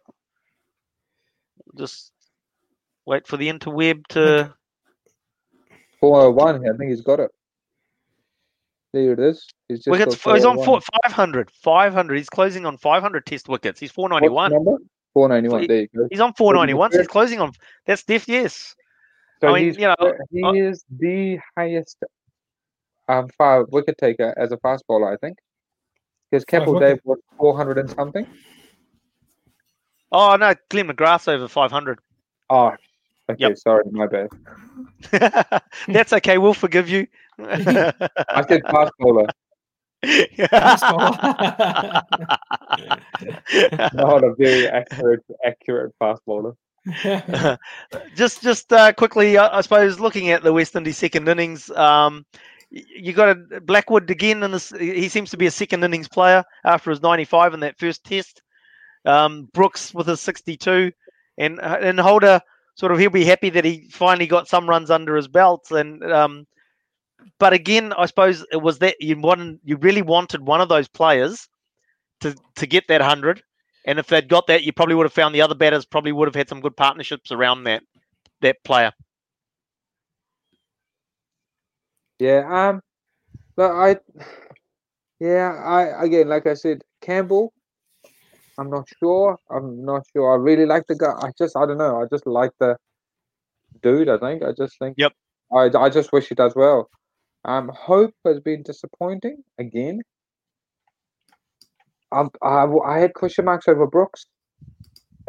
Just 1.77 2.11
wait 3.05 3.27
for 3.27 3.37
the 3.37 3.49
interweb 3.49 4.05
to. 4.07 4.53
401, 6.01 6.55
I 6.67 6.77
think 6.77 6.89
he's 6.89 7.01
got 7.01 7.19
it. 7.21 7.31
There 8.91 9.13
it 9.13 9.19
is. 9.19 9.47
He's 9.67 9.79
just 9.79 9.87
Wickets. 9.87 10.23
He's 10.23 10.45
on 10.45 10.57
four, 10.63 10.79
500. 11.05 11.49
500. 11.49 12.15
He's 12.15 12.29
closing 12.29 12.65
on 12.65 12.77
500 12.77 13.25
test 13.25 13.49
wickets. 13.49 13.79
He's 13.79 13.89
What's 13.89 14.09
the 14.13 14.19
491. 14.29 14.51
number? 14.51 14.77
491. 15.13 15.61
he- 15.61 15.67
there 15.67 15.81
you 15.81 15.87
go. 15.95 16.07
He's 16.11 16.19
on 16.19 16.33
491. 16.33 16.91
So 16.91 16.97
he's 16.99 17.07
closing 17.07 17.39
on. 17.41 17.53
That's 17.87 18.03
def. 18.03 18.27
Yes. 18.27 18.75
So 19.43 19.49
I 19.49 19.55
mean, 19.55 19.65
he's, 19.65 19.77
you 19.77 19.87
know, 19.87 19.95
uh, 19.99 20.11
he 20.31 20.41
I- 20.41 20.51
is 20.53 20.85
the 20.89 21.37
highest 21.57 21.97
um, 23.09 23.27
five 23.37 23.65
wicket 23.73 23.97
taker 23.97 24.33
as 24.37 24.53
a 24.53 24.57
fast 24.59 24.85
bowler, 24.87 25.11
I 25.11 25.17
think. 25.17 25.37
Because 26.31 26.45
Five 26.49 26.61
Keppel. 26.61 26.79
Dave 26.79 26.99
was 27.03 27.19
400 27.37 27.77
and 27.77 27.89
something. 27.89 28.25
Oh 30.13 30.37
no, 30.37 30.53
Glenn 30.69 30.87
McGrath's 30.87 31.27
over 31.27 31.49
500. 31.49 31.99
Oh, 32.49 32.67
okay. 33.29 33.37
Yep. 33.37 33.57
Sorry, 33.57 33.83
my 33.91 34.07
bad. 34.07 34.29
That's 35.89 36.13
okay. 36.13 36.37
We'll 36.37 36.53
forgive 36.53 36.87
you. 36.87 37.07
I 37.37 38.45
said 38.47 38.63
fast 38.71 38.93
bowler, 38.97 39.27
not 43.93 44.23
a 44.23 44.33
very 44.37 44.67
accurate, 44.69 45.25
accurate 45.43 45.93
fast 45.99 46.21
bowler. 46.25 46.53
just 48.15 48.41
just 48.41 48.71
uh, 48.73 48.93
quickly, 48.93 49.37
uh, 49.37 49.49
I 49.55 49.61
suppose, 49.61 49.99
looking 49.99 50.29
at 50.31 50.43
the 50.43 50.53
West 50.53 50.75
Indies 50.75 50.97
second 50.97 51.27
innings, 51.27 51.69
um, 51.71 52.25
you 52.69 53.13
got 53.13 53.37
a 53.37 53.61
Blackwood 53.61 54.09
again, 54.09 54.43
and 54.43 54.55
he 54.79 55.07
seems 55.07 55.29
to 55.31 55.37
be 55.37 55.45
a 55.45 55.51
second 55.51 55.83
innings 55.83 56.07
player 56.07 56.43
after 56.65 56.89
his 56.89 57.01
95 57.01 57.53
in 57.53 57.59
that 57.61 57.77
first 57.77 58.03
test. 58.03 58.41
Um, 59.05 59.49
Brooks 59.53 59.93
with 59.93 60.07
his 60.07 60.21
62, 60.21 60.91
and 61.37 61.59
uh, 61.59 61.77
and 61.81 61.99
Holder 61.99 62.41
sort 62.75 62.91
of 62.91 62.99
he'll 62.99 63.09
be 63.09 63.25
happy 63.25 63.49
that 63.51 63.65
he 63.65 63.87
finally 63.91 64.27
got 64.27 64.47
some 64.47 64.67
runs 64.67 64.89
under 64.89 65.15
his 65.15 65.27
belt, 65.27 65.71
and 65.71 66.03
um, 66.11 66.47
but 67.39 67.53
again, 67.53 67.93
I 67.93 68.05
suppose 68.07 68.45
it 68.51 68.61
was 68.61 68.79
that 68.79 68.95
you 68.99 69.19
wanted 69.19 69.59
you 69.63 69.77
really 69.77 70.01
wanted 70.01 70.41
one 70.41 70.61
of 70.61 70.69
those 70.69 70.87
players 70.87 71.47
to 72.21 72.35
to 72.55 72.65
get 72.65 72.87
that 72.87 73.01
hundred. 73.01 73.43
And 73.85 73.99
if 73.99 74.07
they'd 74.07 74.27
got 74.27 74.47
that, 74.47 74.63
you 74.63 74.71
probably 74.71 74.95
would 74.95 75.05
have 75.05 75.13
found 75.13 75.35
the 75.35 75.41
other 75.41 75.55
batters 75.55 75.85
probably 75.85 76.11
would 76.11 76.27
have 76.27 76.35
had 76.35 76.49
some 76.49 76.61
good 76.61 76.77
partnerships 76.77 77.31
around 77.31 77.65
that 77.65 77.83
that 78.41 78.63
player. 78.63 78.91
Yeah. 82.19 82.69
Um. 82.69 82.81
But 83.55 83.71
I. 83.71 83.97
Yeah. 85.19 85.53
I 85.65 86.05
again, 86.05 86.29
like 86.29 86.47
I 86.47 86.53
said, 86.53 86.83
Campbell. 87.01 87.53
I'm 88.57 88.69
not 88.69 88.87
sure. 88.99 89.39
I'm 89.49 89.83
not 89.83 90.03
sure. 90.13 90.31
I 90.31 90.35
really 90.35 90.65
like 90.65 90.85
the 90.87 90.95
guy. 90.95 91.13
I 91.21 91.31
just, 91.37 91.57
I 91.57 91.65
don't 91.65 91.79
know. 91.79 92.01
I 92.01 92.05
just 92.05 92.27
like 92.27 92.51
the 92.59 92.77
dude. 93.81 94.09
I 94.09 94.17
think. 94.17 94.43
I 94.43 94.51
just 94.51 94.77
think. 94.77 94.95
Yep. 94.97 95.13
I, 95.51 95.69
I 95.75 95.89
just 95.89 96.13
wish 96.13 96.29
he 96.29 96.35
does 96.35 96.55
well. 96.55 96.89
Um, 97.45 97.69
Hope 97.73 98.13
has 98.25 98.39
been 98.39 98.63
disappointing 98.63 99.43
again. 99.57 100.01
Um, 102.13 102.29
I, 102.41 102.65
I 102.85 102.99
had 102.99 103.13
question 103.13 103.45
marks 103.45 103.67
over 103.67 103.87
Brooks, 103.87 104.25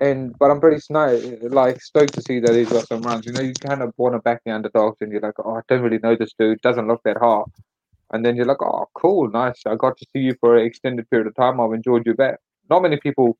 and 0.00 0.34
but 0.38 0.50
I'm 0.50 0.60
pretty 0.60 0.78
sni- 0.78 1.52
like 1.52 1.80
stoked 1.82 2.14
to 2.14 2.22
see 2.22 2.40
that 2.40 2.54
he's 2.54 2.70
got 2.70 2.88
some 2.88 3.02
runs. 3.02 3.26
You 3.26 3.32
know, 3.32 3.40
you 3.40 3.54
kind 3.54 3.82
of 3.82 3.92
want 3.96 4.14
to 4.14 4.20
back 4.20 4.42
the 4.44 4.52
underdogs, 4.52 4.98
and 5.00 5.12
you're 5.12 5.20
like, 5.20 5.34
oh, 5.44 5.56
I 5.56 5.60
don't 5.68 5.82
really 5.82 5.98
know 5.98 6.16
this 6.16 6.32
dude. 6.38 6.60
Doesn't 6.62 6.88
look 6.88 7.02
that 7.04 7.18
hot, 7.18 7.50
and 8.12 8.24
then 8.24 8.36
you're 8.36 8.46
like, 8.46 8.62
oh, 8.62 8.86
cool, 8.94 9.30
nice. 9.30 9.62
I 9.66 9.76
got 9.76 9.96
to 9.98 10.06
see 10.12 10.20
you 10.20 10.34
for 10.40 10.56
an 10.56 10.66
extended 10.66 11.08
period 11.10 11.28
of 11.28 11.36
time. 11.36 11.60
I've 11.60 11.72
enjoyed 11.72 12.06
your 12.06 12.16
bat. 12.16 12.40
Not 12.70 12.82
many 12.82 12.98
people 12.98 13.38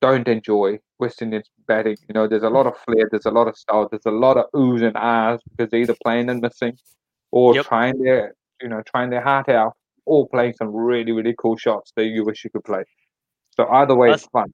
don't 0.00 0.28
enjoy 0.28 0.78
West 0.98 1.22
Indians 1.22 1.50
batting. 1.66 1.96
You 2.08 2.14
know, 2.14 2.28
there's 2.28 2.42
a 2.42 2.50
lot 2.50 2.66
of 2.66 2.76
flair, 2.78 3.08
there's 3.10 3.26
a 3.26 3.30
lot 3.30 3.48
of 3.48 3.56
style, 3.56 3.88
there's 3.90 4.06
a 4.06 4.10
lot 4.10 4.36
of 4.36 4.46
oohs 4.54 4.82
and 4.86 4.96
ahs 4.96 5.40
because 5.56 5.70
they're 5.70 5.80
either 5.80 5.96
playing 6.04 6.28
and 6.30 6.40
missing, 6.40 6.78
or 7.30 7.54
Yep. 7.54 7.66
trying 7.66 7.98
their 8.02 8.34
you 8.62 8.68
know 8.68 8.82
trying 8.86 9.10
their 9.10 9.22
heart 9.22 9.48
out, 9.48 9.74
or 10.06 10.28
playing 10.28 10.54
some 10.54 10.68
really 10.74 11.12
really 11.12 11.34
cool 11.38 11.56
shots 11.56 11.92
that 11.96 12.04
you 12.06 12.24
wish 12.24 12.44
you 12.44 12.50
could 12.50 12.64
play. 12.64 12.84
So 13.56 13.66
either 13.68 13.94
way, 13.94 14.10
it's 14.10 14.26
fun. 14.26 14.52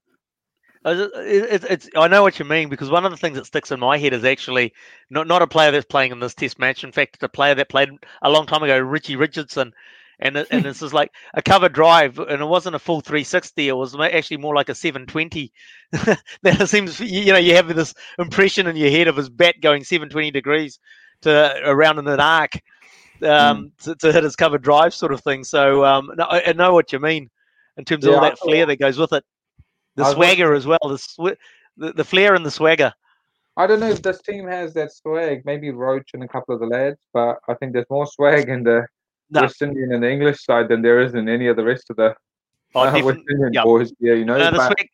I 0.83 0.93
just- 0.95 1.15
it- 1.15 1.49
It's, 1.51 1.65
it's, 1.65 1.89
I 1.95 2.07
know 2.07 2.23
what 2.23 2.39
you 2.39 2.45
mean 2.45 2.69
because 2.69 2.89
one 2.89 3.05
of 3.05 3.11
the 3.11 3.17
things 3.17 3.37
that 3.37 3.45
sticks 3.45 3.71
in 3.71 3.79
my 3.79 3.97
head 3.97 4.13
is 4.13 4.23
actually 4.23 4.73
not 5.09 5.27
not 5.27 5.41
a 5.41 5.47
player 5.47 5.71
that's 5.71 5.85
playing 5.85 6.11
in 6.11 6.19
this 6.19 6.33
test 6.33 6.57
match. 6.59 6.83
In 6.83 6.91
fact, 6.91 7.15
it's 7.15 7.23
a 7.23 7.29
player 7.29 7.55
that 7.55 7.69
played 7.69 7.89
a 8.21 8.29
long 8.29 8.45
time 8.47 8.63
ago, 8.63 8.79
Richie 8.79 9.15
Richardson, 9.15 9.73
and 10.19 10.37
it- 10.37 10.47
and 10.51 10.63
this 10.65 10.81
is 10.81 10.93
like 10.93 11.11
a 11.35 11.41
cover 11.41 11.69
drive, 11.69 12.17
and 12.19 12.41
it 12.41 12.45
wasn't 12.45 12.75
a 12.75 12.79
full 12.79 13.01
360. 13.01 13.67
It 13.67 13.73
was 13.73 13.95
actually 13.99 14.37
more 14.37 14.55
like 14.55 14.69
a 14.69 14.75
720. 14.75 15.51
that 16.43 16.69
seems 16.69 16.99
you 16.99 17.31
know 17.33 17.39
you 17.39 17.55
have 17.55 17.67
this 17.75 17.93
impression 18.17 18.65
in 18.67 18.75
your 18.75 18.89
head 18.91 19.07
of 19.07 19.17
his 19.17 19.29
bat 19.29 19.55
going 19.61 19.83
720 19.83 20.31
degrees 20.31 20.79
to 21.21 21.61
around 21.63 21.99
in 21.99 22.07
an 22.07 22.19
arc 22.19 22.53
um, 23.23 23.71
to, 23.83 23.95
to 23.95 24.11
hit 24.11 24.23
his 24.23 24.35
cover 24.35 24.57
drive 24.57 24.93
sort 24.93 25.13
of 25.13 25.21
thing. 25.21 25.43
So 25.43 25.85
um, 25.85 26.11
no, 26.15 26.25
I, 26.25 26.49
I 26.49 26.53
know 26.53 26.73
what 26.73 26.91
you 26.91 26.99
mean 26.99 27.29
in 27.77 27.85
terms 27.85 28.05
of 28.05 28.11
Yeah, 28.11 28.15
all 28.17 28.21
that 28.23 28.39
flair 28.39 28.65
that 28.65 28.77
goes 28.79 28.97
with 28.97 29.13
it. 29.13 29.23
The 29.95 30.03
I 30.03 30.07
was 30.07 30.15
swagger 30.15 30.53
as 30.53 30.65
well. 30.67 30.79
The, 30.87 30.97
sw- 30.97 31.37
the 31.77 31.93
the 31.93 32.03
flair 32.03 32.35
and 32.35 32.45
the 32.45 32.51
swagger. 32.51 32.93
I 33.57 33.67
don't 33.67 33.81
know 33.81 33.89
if 33.89 34.01
this 34.01 34.21
team 34.21 34.47
has 34.47 34.73
that 34.75 34.93
swag. 34.93 35.41
Maybe 35.45 35.71
Roach 35.71 36.11
and 36.13 36.23
a 36.23 36.27
couple 36.27 36.55
of 36.55 36.61
the 36.61 36.67
lads, 36.67 36.99
but 37.13 37.37
I 37.49 37.53
think 37.55 37.73
there's 37.73 37.89
more 37.89 38.07
swag 38.07 38.47
in 38.49 38.63
the 38.63 38.85
No. 39.29 39.41
West 39.41 39.61
Indian 39.61 39.91
and 39.93 40.01
the 40.03 40.09
English 40.09 40.43
side 40.45 40.69
than 40.69 40.81
there 40.81 41.01
is 41.01 41.13
in 41.15 41.27
any 41.27 41.47
of 41.47 41.57
the 41.57 41.63
rest 41.63 41.89
of 41.89 41.97
the 41.97 42.15
Oh, 42.73 42.81
uh, 42.87 42.91
West 43.03 43.19
Indian 43.29 43.51
yeah. 43.53 43.63
boys. 43.63 43.91
Yeah, 43.99 44.13
you 44.13 44.23
know. 44.23 44.37
No, 44.37 44.51
the 44.51 44.57
but- 44.57 44.67
swag, 44.77 44.89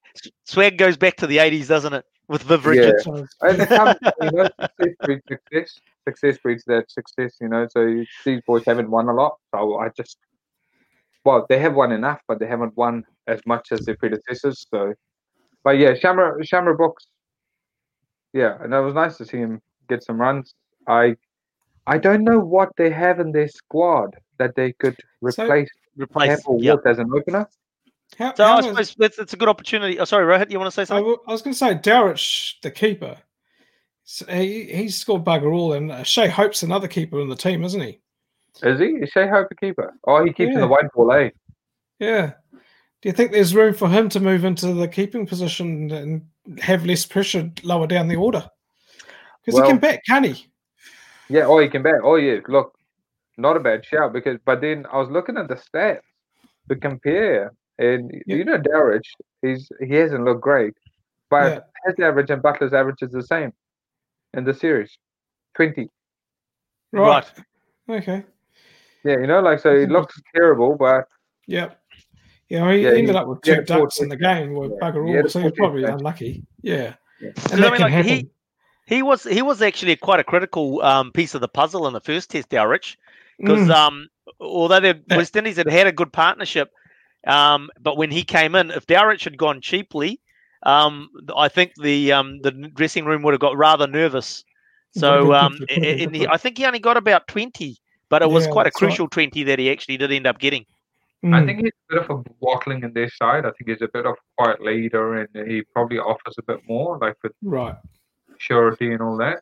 swag 0.46 0.78
goes 0.80 0.98
back 0.98 1.16
to 1.18 1.28
the 1.28 1.38
80s, 1.38 1.68
doesn't 1.68 1.94
it? 1.94 2.06
With 2.28 2.44
Viv 2.44 2.64
Yeah. 2.66 2.72
Richards. 2.92 3.36
And 3.42 3.62
it 3.62 3.70
comes, 3.70 3.96
you 4.22 4.32
know, 4.32 4.50
success 4.60 4.96
breeds 5.04 5.24
success. 5.28 5.80
Success 6.08 6.38
breeds 6.40 6.64
that 6.66 6.90
success, 6.92 7.36
you 7.42 7.48
know. 7.50 7.68
So 7.70 8.04
these 8.26 8.42
boys 8.48 8.64
haven't 8.66 8.90
won 8.90 9.08
a 9.10 9.14
lot. 9.14 9.38
So 9.54 9.78
I 9.78 9.90
just, 9.96 10.18
well, 11.26 11.46
they 11.50 11.60
have 11.60 11.74
won 11.76 11.92
enough, 11.92 12.20
but 12.28 12.40
they 12.40 12.48
haven't 12.48 12.76
won 12.78 13.06
as 13.28 13.40
much 13.46 13.72
as 13.72 13.82
their 13.82 13.96
predecessors. 13.96 14.66
So, 14.70 14.94
but 15.64 15.78
yeah, 15.78 15.94
Shamarh, 15.94 16.40
Shamarh 16.44 16.78
Brooks, 16.78 17.08
yeah, 18.34 18.58
and 18.62 18.74
it 18.74 18.80
was 18.80 18.94
nice 18.94 19.18
to 19.18 19.26
see 19.26 19.38
him 19.38 19.62
get 19.90 20.04
some 20.04 20.20
runs. 20.20 20.54
I, 20.88 21.16
I 21.88 21.98
don't 21.98 22.24
know 22.24 22.40
what 22.40 22.70
they 22.78 22.90
have 22.90 23.20
in 23.20 23.32
their 23.32 23.48
squad 23.48 24.16
that 24.38 24.56
they 24.56 24.74
could 24.74 24.96
So- 25.30 25.44
replace 25.44 25.70
Replace. 25.98 26.28
Campbell 26.30 26.60
Yeah. 26.62 26.76
with 26.76 26.86
as 26.88 27.00
an 27.00 27.10
opener. 27.14 27.48
How, 28.18 28.34
So 28.36 28.44
how 28.46 28.56
I 28.56 28.60
is- 28.60 28.66
suppose 28.66 28.96
that's, 28.98 29.20
it's 29.20 29.34
a 29.34 29.38
good 29.38 29.50
opportunity. 29.50 30.00
Oh, 30.00 30.06
sorry, 30.06 30.26
Rohit, 30.26 30.50
you 30.50 30.60
want 30.60 30.68
to 30.72 30.76
say 30.76 30.84
I, 30.84 30.86
something? 30.86 31.04
w- 31.04 31.20
I 31.28 31.32
was 31.32 31.42
going 31.42 31.54
to 31.54 31.58
say 31.58 31.76
Dowrich, 31.76 32.54
the 32.64 32.72
keeper. 32.72 33.18
s- 34.06 34.24
He, 34.30 34.64
he's 34.66 34.98
scored 34.98 35.24
bugger 35.26 35.54
all, 35.54 35.74
and 35.74 35.92
uh, 35.92 36.04
Shai 36.04 36.28
Hope's 36.28 36.64
another 36.64 36.88
keeper 36.88 37.20
in 37.20 37.30
the 37.30 37.36
team, 37.36 37.64
isn't 37.64 37.82
he? 37.82 38.00
Is 38.64 38.80
he? 38.80 38.86
Is 38.86 39.10
Shai 39.10 39.28
Hope 39.28 39.48
a 39.52 39.56
keeper? 39.56 39.94
Oh, 40.06 40.24
he 40.24 40.32
keeps 40.34 40.50
in 40.50 40.56
the 40.56 40.60
Yeah. 40.62 40.66
white 40.66 40.92
ball, 40.94 41.12
eh? 41.12 41.30
Yeah. 42.00 42.34
Do 43.02 43.10
you 43.10 43.12
think 43.12 43.32
there's 43.32 43.54
room 43.54 43.74
for 43.76 43.88
him 43.90 44.10
to 44.10 44.20
move 44.20 44.44
into 44.46 44.74
the 44.74 44.88
keeping 44.88 45.28
position 45.28 45.92
and 45.92 46.60
have 46.62 46.86
less 46.86 47.06
pressure 47.06 47.52
lower 47.64 47.86
down 47.86 48.08
the 48.08 48.16
order? 48.16 48.50
Because 49.46 49.60
Well- 49.60 49.66
he 49.66 49.70
can 49.72 49.80
bat, 49.80 50.02
can 50.08 50.24
he? 50.24 50.48
Yeah, 51.30 51.46
oh, 51.46 51.60
he 51.60 51.68
can 51.68 51.84
bat. 51.84 52.00
Oh, 52.04 52.16
yeah. 52.16 52.40
Look, 52.48 52.74
not 53.38 53.58
a 53.58 53.60
bad 53.60 53.86
shout 53.86 54.14
because, 54.14 54.40
but 54.46 54.62
then 54.62 54.86
I 54.92 54.98
was 54.98 55.10
looking 55.10 55.38
at 55.38 55.48
the 55.50 55.56
stats 55.56 56.00
to 56.70 56.76
compare, 56.78 57.52
and 57.80 58.12
Yeah. 58.26 58.36
you 58.38 58.44
know, 58.46 58.58
Dowrich, 58.58 59.06
he's 59.42 59.70
he 59.86 59.94
hasn't 59.96 60.24
looked 60.24 60.42
great, 60.42 60.74
but 61.30 61.54
Yeah. 61.54 61.60
his 61.86 61.96
average 62.04 62.30
and 62.30 62.42
Buttler's 62.42 62.74
average 62.74 63.02
is 63.02 63.12
the 63.12 63.24
same 63.24 63.54
in 64.34 64.44
the 64.44 64.54
series, 64.54 64.98
twenty. 65.56 65.90
Right. 66.92 67.26
Okay. 67.90 68.24
Yeah, 69.04 69.20
you 69.20 69.28
know, 69.28 69.40
like 69.42 69.60
so 69.60 69.78
he 69.80 69.86
looks 69.86 70.20
terrible, 70.36 70.76
but 70.76 71.08
yeah, 71.48 71.72
Yeah, 72.50 72.72
he 72.72 72.84
Yeah, 72.84 72.90
ended 72.92 73.10
he- 73.10 73.16
up 73.16 73.28
with 73.28 73.40
he 73.44 73.52
two 73.52 73.56
had 73.58 73.68
four 73.68 73.78
ducks 73.80 74.00
in 74.00 74.08
the 74.10 74.16
game 74.16 74.54
with 74.54 74.72
Yeah, 74.72 74.78
bugger 74.92 75.06
all, 75.08 75.26
a 75.26 75.30
so 75.30 75.40
he's 75.40 75.50
14 75.50 75.56
probably 75.58 75.82
touch. 75.84 75.94
unlucky. 75.94 76.44
Yeah. 76.62 76.94
Yeah. 77.20 77.28
And 77.28 77.36
Because, 77.36 77.52
I 77.54 77.56
that 77.58 77.72
mean, 77.72 77.82
can 77.82 77.92
like, 77.92 78.06
he- 78.06 78.10
happen. 78.12 78.30
He 78.86 79.04
was 79.04 79.24
he 79.26 79.42
was 79.42 79.62
actually 79.62 79.98
quite 79.98 80.22
a 80.22 80.24
critical 80.24 80.82
um, 80.82 81.12
piece 81.12 81.36
of 81.36 81.42
the 81.42 81.50
puzzle 81.50 81.88
in 81.88 81.94
the 81.94 82.00
first 82.00 82.30
test, 82.32 82.48
Dowrich, 82.50 82.96
because 83.38 83.68
Mm. 83.68 83.74
um, 83.76 84.08
although 84.40 84.80
the 84.80 85.02
West 85.10 85.36
Indies 85.36 85.58
had 85.58 85.68
had 85.70 85.88
a 85.88 85.92
good 85.92 86.14
partnership, 86.14 86.72
um, 87.28 87.70
but 87.80 87.98
when 87.98 88.12
he 88.12 88.24
came 88.24 88.56
in, 88.56 88.72
if 88.72 88.88
Dowrich 88.88 89.24
had 89.24 89.38
gone 89.38 89.62
cheaply, 89.62 90.20
um, 90.64 91.10
I 91.36 91.50
think 91.50 91.74
the 91.82 92.12
um, 92.12 92.40
the 92.42 92.52
dressing 92.52 93.06
room 93.06 93.22
would 93.24 93.34
have 93.34 93.42
got 93.42 93.58
rather 93.58 93.88
nervous. 93.88 94.44
So 94.92 95.28
been 95.28 95.34
um, 95.34 95.52
different, 95.54 95.72
would've 95.72 95.82
been 95.82 96.00
and 96.00 96.16
he, 96.16 96.22
different. 96.22 96.34
I 96.34 96.38
think 96.38 96.58
he 96.58 96.66
only 96.66 96.80
got 96.80 96.98
about 96.98 97.28
twenty, 97.28 97.78
but 98.10 98.22
it 98.22 98.30
was 98.30 98.46
Yeah, 98.46 98.52
quite 98.52 98.64
a 98.68 98.72
that's 98.72 98.82
right. 98.82 98.88
crucial 98.90 99.08
twenty 99.08 99.44
that 99.44 99.60
he 99.60 99.70
actually 99.72 99.98
did 99.98 100.12
end 100.12 100.28
up 100.28 100.40
getting. 100.40 100.66
I 101.24 101.42
Mm. 101.42 101.46
think 101.48 101.60
he's 101.62 101.72
a 101.90 101.96
bit 101.96 102.04
of 102.04 102.10
a 102.12 102.24
bottling 102.40 102.84
in 102.84 102.94
their 102.94 103.10
side. 103.10 103.46
I 103.46 103.52
think 103.52 103.70
he's 103.70 103.82
a 103.82 103.90
bit 103.92 104.06
of 104.06 104.14
a 104.14 104.16
quiet 104.38 104.62
leader, 104.62 105.16
and 105.16 105.48
he 105.50 105.64
probably 105.74 105.98
offers 105.98 106.36
a 106.38 106.44
bit 106.44 106.62
more, 106.68 106.98
like 107.00 107.16
with 107.24 107.34
Right. 107.42 107.76
surety 108.38 108.92
and 108.94 109.02
all 109.02 109.18
that. 109.18 109.40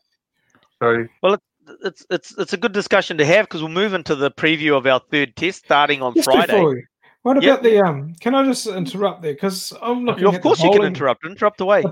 So 0.81 1.05
well, 1.21 1.37
It's 1.83 2.05
it's 2.09 2.37
it's 2.37 2.53
a 2.53 2.57
good 2.57 2.71
discussion 2.71 3.17
to 3.17 3.25
have 3.25 3.45
because 3.45 3.61
we'll 3.61 3.71
move 3.71 3.93
into 3.93 4.15
the 4.15 4.31
preview 4.31 4.77
of 4.77 4.85
our 4.85 5.01
third 5.11 5.35
test 5.35 5.65
starting 5.65 6.01
on 6.01 6.13
Just 6.13 6.25
Friday. 6.25 6.53
before 6.53 6.81
what 7.25 7.41
Yep. 7.41 7.53
about 7.53 7.63
the 7.63 7.79
um? 7.79 8.13
Can 8.19 8.35
I 8.35 8.45
just 8.45 8.67
interrupt 8.67 9.23
there 9.23 9.33
because 9.33 9.73
I'm 9.81 10.05
looking 10.05 10.25
of 10.25 10.39
course, 10.41 10.59
the 10.61 10.65
you 10.67 10.73
can 10.73 10.83
interrupt. 10.83 11.25
Interrupt 11.25 11.59
away. 11.59 11.83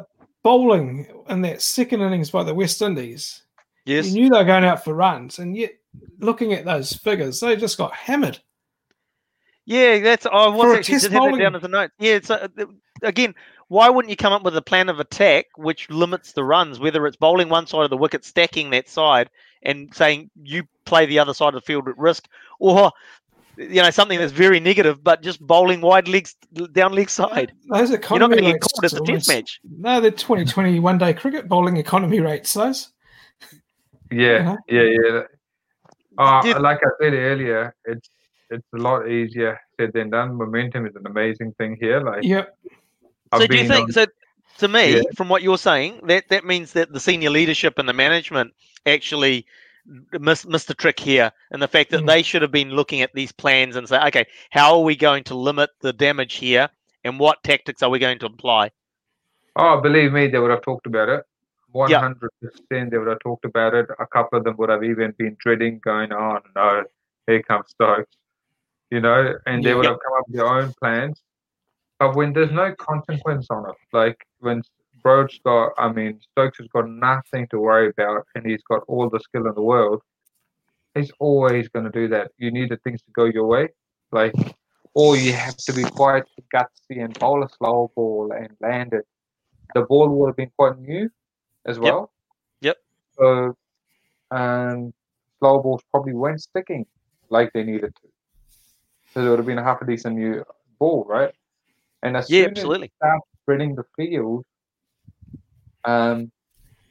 bowling 0.44 1.08
in 1.28 1.42
that 1.42 1.60
second 1.64 2.02
innings 2.02 2.30
by 2.30 2.44
the 2.44 2.54
West 2.54 2.80
Indies. 2.84 3.42
Yes. 3.86 4.12
You 4.12 4.22
knew 4.22 4.30
they 4.30 4.38
were 4.38 4.44
going 4.44 4.64
out 4.64 4.84
for 4.84 4.94
runs, 4.94 5.40
and 5.40 5.58
yet 5.58 5.72
looking 6.20 6.54
at 6.54 6.66
those 6.66 6.94
figures, 6.94 7.40
they 7.40 7.56
just 7.56 7.80
got 7.80 7.94
hammered. 7.96 8.40
Yeah, 9.66 9.98
that's. 10.02 10.28
I 10.28 10.48
was 10.50 10.62
For 10.62 10.74
a 10.76 10.78
actually 10.78 10.94
test 10.94 11.04
did 11.06 11.14
have 11.14 11.32
that 11.32 11.40
down 11.40 11.56
as 11.56 11.64
a 11.64 11.68
note. 11.68 11.90
Yeah, 11.98 12.14
it's 12.14 12.30
uh, 12.30 12.48
again. 13.02 13.34
Why 13.70 13.90
wouldn't 13.90 14.12
you 14.12 14.18
come 14.18 14.34
up 14.34 14.44
with 14.44 14.56
a 14.56 14.62
plan 14.62 14.88
of 14.88 15.00
attack 15.00 15.48
which 15.56 15.90
limits 15.90 16.34
the 16.34 16.44
runs, 16.44 16.80
whether 16.80 17.08
it's 17.08 17.18
bowling 17.18 17.50
one 17.50 17.66
side 17.66 17.86
of 17.86 17.90
the 17.90 17.98
wicket, 17.98 18.24
stacking 18.24 18.70
that 18.70 18.88
side, 18.88 19.32
and 19.64 19.92
saying 19.96 20.30
you 20.44 20.68
play 20.86 21.08
the 21.08 21.18
other 21.18 21.34
side 21.34 21.48
of 21.48 21.54
the 21.56 21.62
field 21.62 21.88
at 21.88 21.98
risk, 21.98 22.28
or 22.60 22.92
you 23.58 23.82
know 23.82 23.90
something 23.92 24.18
that's 24.20 24.32
very 24.32 24.60
negative, 24.60 25.04
but 25.04 25.22
just 25.22 25.40
bowling 25.46 25.82
wide 25.82 26.08
legs 26.08 26.36
down 26.72 26.94
leg 26.94 27.10
side. 27.10 27.54
Those 27.70 27.90
You're 27.92 28.00
not 28.20 28.32
going 28.32 28.44
to 28.44 28.52
get 28.52 28.62
caught 28.62 28.84
at 28.86 28.92
the 28.92 28.98
test 29.00 29.10
almost- 29.10 29.28
match. 29.30 29.60
No, 29.78 30.00
the 30.02 30.12
2020 30.12 30.80
one 30.80 30.98
day 30.98 31.14
cricket 31.14 31.48
bowling 31.48 31.78
economy 31.78 32.20
rates, 32.20 32.54
those. 32.54 32.90
Yeah, 34.12 34.38
Uh-huh. 34.52 34.58
yeah, 34.68 34.82
yeah. 34.84 35.22
Uh, 36.18 36.42
Did- 36.44 36.60
like 36.62 36.80
I 36.84 36.90
said 37.02 37.14
earlier, 37.14 37.76
it's 37.86 38.10
it's 38.50 38.68
a 38.76 38.78
lot 38.78 39.08
easier 39.10 39.60
said 39.80 39.92
than 39.94 40.12
done. 40.12 40.36
Momentum 40.36 40.86
is 40.86 40.96
an 40.96 41.08
amazing 41.08 41.54
thing 41.54 41.76
here. 41.80 42.02
Like 42.02 42.24
Yep. 42.24 42.56
I've 43.32 43.42
so 43.42 43.48
do 43.48 43.58
you 43.58 43.68
think? 43.68 43.88
on- 43.88 43.92
So 43.94 44.06
to 44.60 44.68
me, 44.68 44.96
Yeah. 44.98 45.02
from 45.16 45.28
what 45.30 45.42
you're 45.42 45.58
saying, 45.58 46.02
that 46.08 46.28
that 46.30 46.46
means 46.46 46.74
that 46.74 46.94
the 46.94 47.00
senior 47.00 47.32
leadership 47.32 47.80
and 47.80 47.90
the 47.90 47.94
management 47.94 48.54
actually 48.86 49.48
missed, 49.86 50.48
missed 50.48 50.68
the 50.68 50.74
trick 50.74 51.00
here, 51.00 51.32
and 51.52 51.62
the 51.62 51.68
fact 51.68 51.92
that 51.92 52.02
Mm. 52.02 52.08
they 52.08 52.22
should 52.24 52.42
have 52.42 52.52
been 52.52 52.72
looking 52.72 53.02
at 53.02 53.14
these 53.14 53.32
plans 53.32 53.76
and 53.76 53.88
say, 53.88 54.00
okay, 54.08 54.26
how 54.52 54.76
are 54.76 54.84
we 54.84 54.96
going 54.96 55.24
to 55.26 55.36
limit 55.36 55.70
the 55.82 55.94
damage 55.94 56.36
here, 56.36 56.70
and 57.04 57.20
what 57.20 57.44
tactics 57.44 57.84
are 57.84 57.90
we 57.90 58.00
going 58.00 58.20
to 58.20 58.26
apply? 58.26 58.72
oh, 59.56 59.80
believe 59.80 60.12
me, 60.12 60.28
they 60.28 60.40
would 60.40 60.50
have 60.50 60.64
talked 60.64 60.88
about 60.88 61.10
it. 61.10 61.24
Hundred 61.76 62.30
percent, 62.42 62.92
they 62.92 62.98
would 62.98 63.08
have 63.08 63.20
talked 63.20 63.46
about 63.46 63.74
it. 63.74 63.88
A 64.00 64.06
couple 64.08 64.38
of 64.38 64.44
them 64.46 64.56
would 64.58 64.70
have 64.70 64.84
even 64.84 65.12
been 65.18 65.36
dreading, 65.40 65.80
going, 65.80 66.12
"Oh 66.14 66.40
no, 66.56 66.84
here 67.28 67.42
comes 67.44 67.70
Stokes," 67.70 68.16
you 68.92 69.00
know, 69.00 69.36
and 69.48 69.64
they 69.64 69.74
would 69.74 69.86
have 69.86 69.98
come 70.04 70.14
up 70.20 70.28
with 70.28 70.38
their 70.38 70.48
own 70.48 70.74
plans. 70.74 71.22
But 72.00 72.16
when 72.16 72.32
there's 72.34 72.52
no 72.52 72.74
consequence 72.76 73.48
on 73.50 73.70
it, 73.70 73.76
like 73.92 74.26
when 74.40 74.62
Broad's 75.04 75.38
got, 75.44 75.74
I 75.78 75.92
mean, 75.92 76.20
Stokes 76.32 76.58
has 76.60 76.68
got 76.68 76.90
nothing 76.90 77.48
to 77.50 77.60
worry 77.60 77.90
about, 77.90 78.26
and 78.36 78.46
he's 78.46 78.64
got 78.64 78.84
all 78.88 79.10
the 79.10 79.20
skill 79.20 79.48
in 79.48 79.54
the 79.54 79.62
world. 79.62 80.02
He's 80.96 81.12
always 81.20 81.68
going 81.68 81.86
to 81.86 81.92
do 81.92 82.08
that. 82.10 82.32
You 82.38 82.52
needed 82.52 82.82
things 82.84 83.02
to 83.02 83.12
go 83.12 83.26
your 83.26 83.46
way, 83.46 83.70
like, 84.12 84.34
or 84.94 85.18
you 85.18 85.34
have 85.34 85.58
to 85.58 85.74
be 85.74 85.84
quite 85.84 86.24
gutsy 86.54 87.04
and 87.04 87.18
bowl 87.20 87.44
a 87.44 87.50
slow 87.50 87.92
ball 87.96 88.32
and 88.32 88.50
land 88.62 88.94
it. 88.94 89.06
The 89.74 89.82
ball 89.82 90.10
would 90.10 90.28
have 90.28 90.36
been 90.38 90.52
quite 90.58 90.80
new 90.80 91.10
as 91.66 91.80
well. 91.80 92.12
Yep. 92.62 92.78
So, 93.18 93.58
um, 94.32 94.94
slow 95.40 95.62
balls 95.62 95.82
probably 95.92 96.14
weren't 96.14 96.42
sticking 96.42 96.86
like 97.30 97.52
they 97.54 97.64
needed 97.64 97.94
to. 97.96 98.08
So 99.14 99.26
it 99.26 99.30
would 99.30 99.40
have 99.40 99.46
been 99.46 99.58
a 99.58 99.64
half 99.64 99.82
a 99.82 99.86
decent 99.86 100.16
new 100.16 100.44
ball, 100.80 101.06
right? 101.08 101.34
And 102.04 102.16
as 102.16 102.30
Yeah, 102.30 102.44
soon 102.44 102.52
as 102.52 102.58
absolutely. 102.58 102.92
start 102.98 103.22
spreading 103.42 103.76
the 103.76 103.84
field, 103.96 104.46
um, 105.86 106.32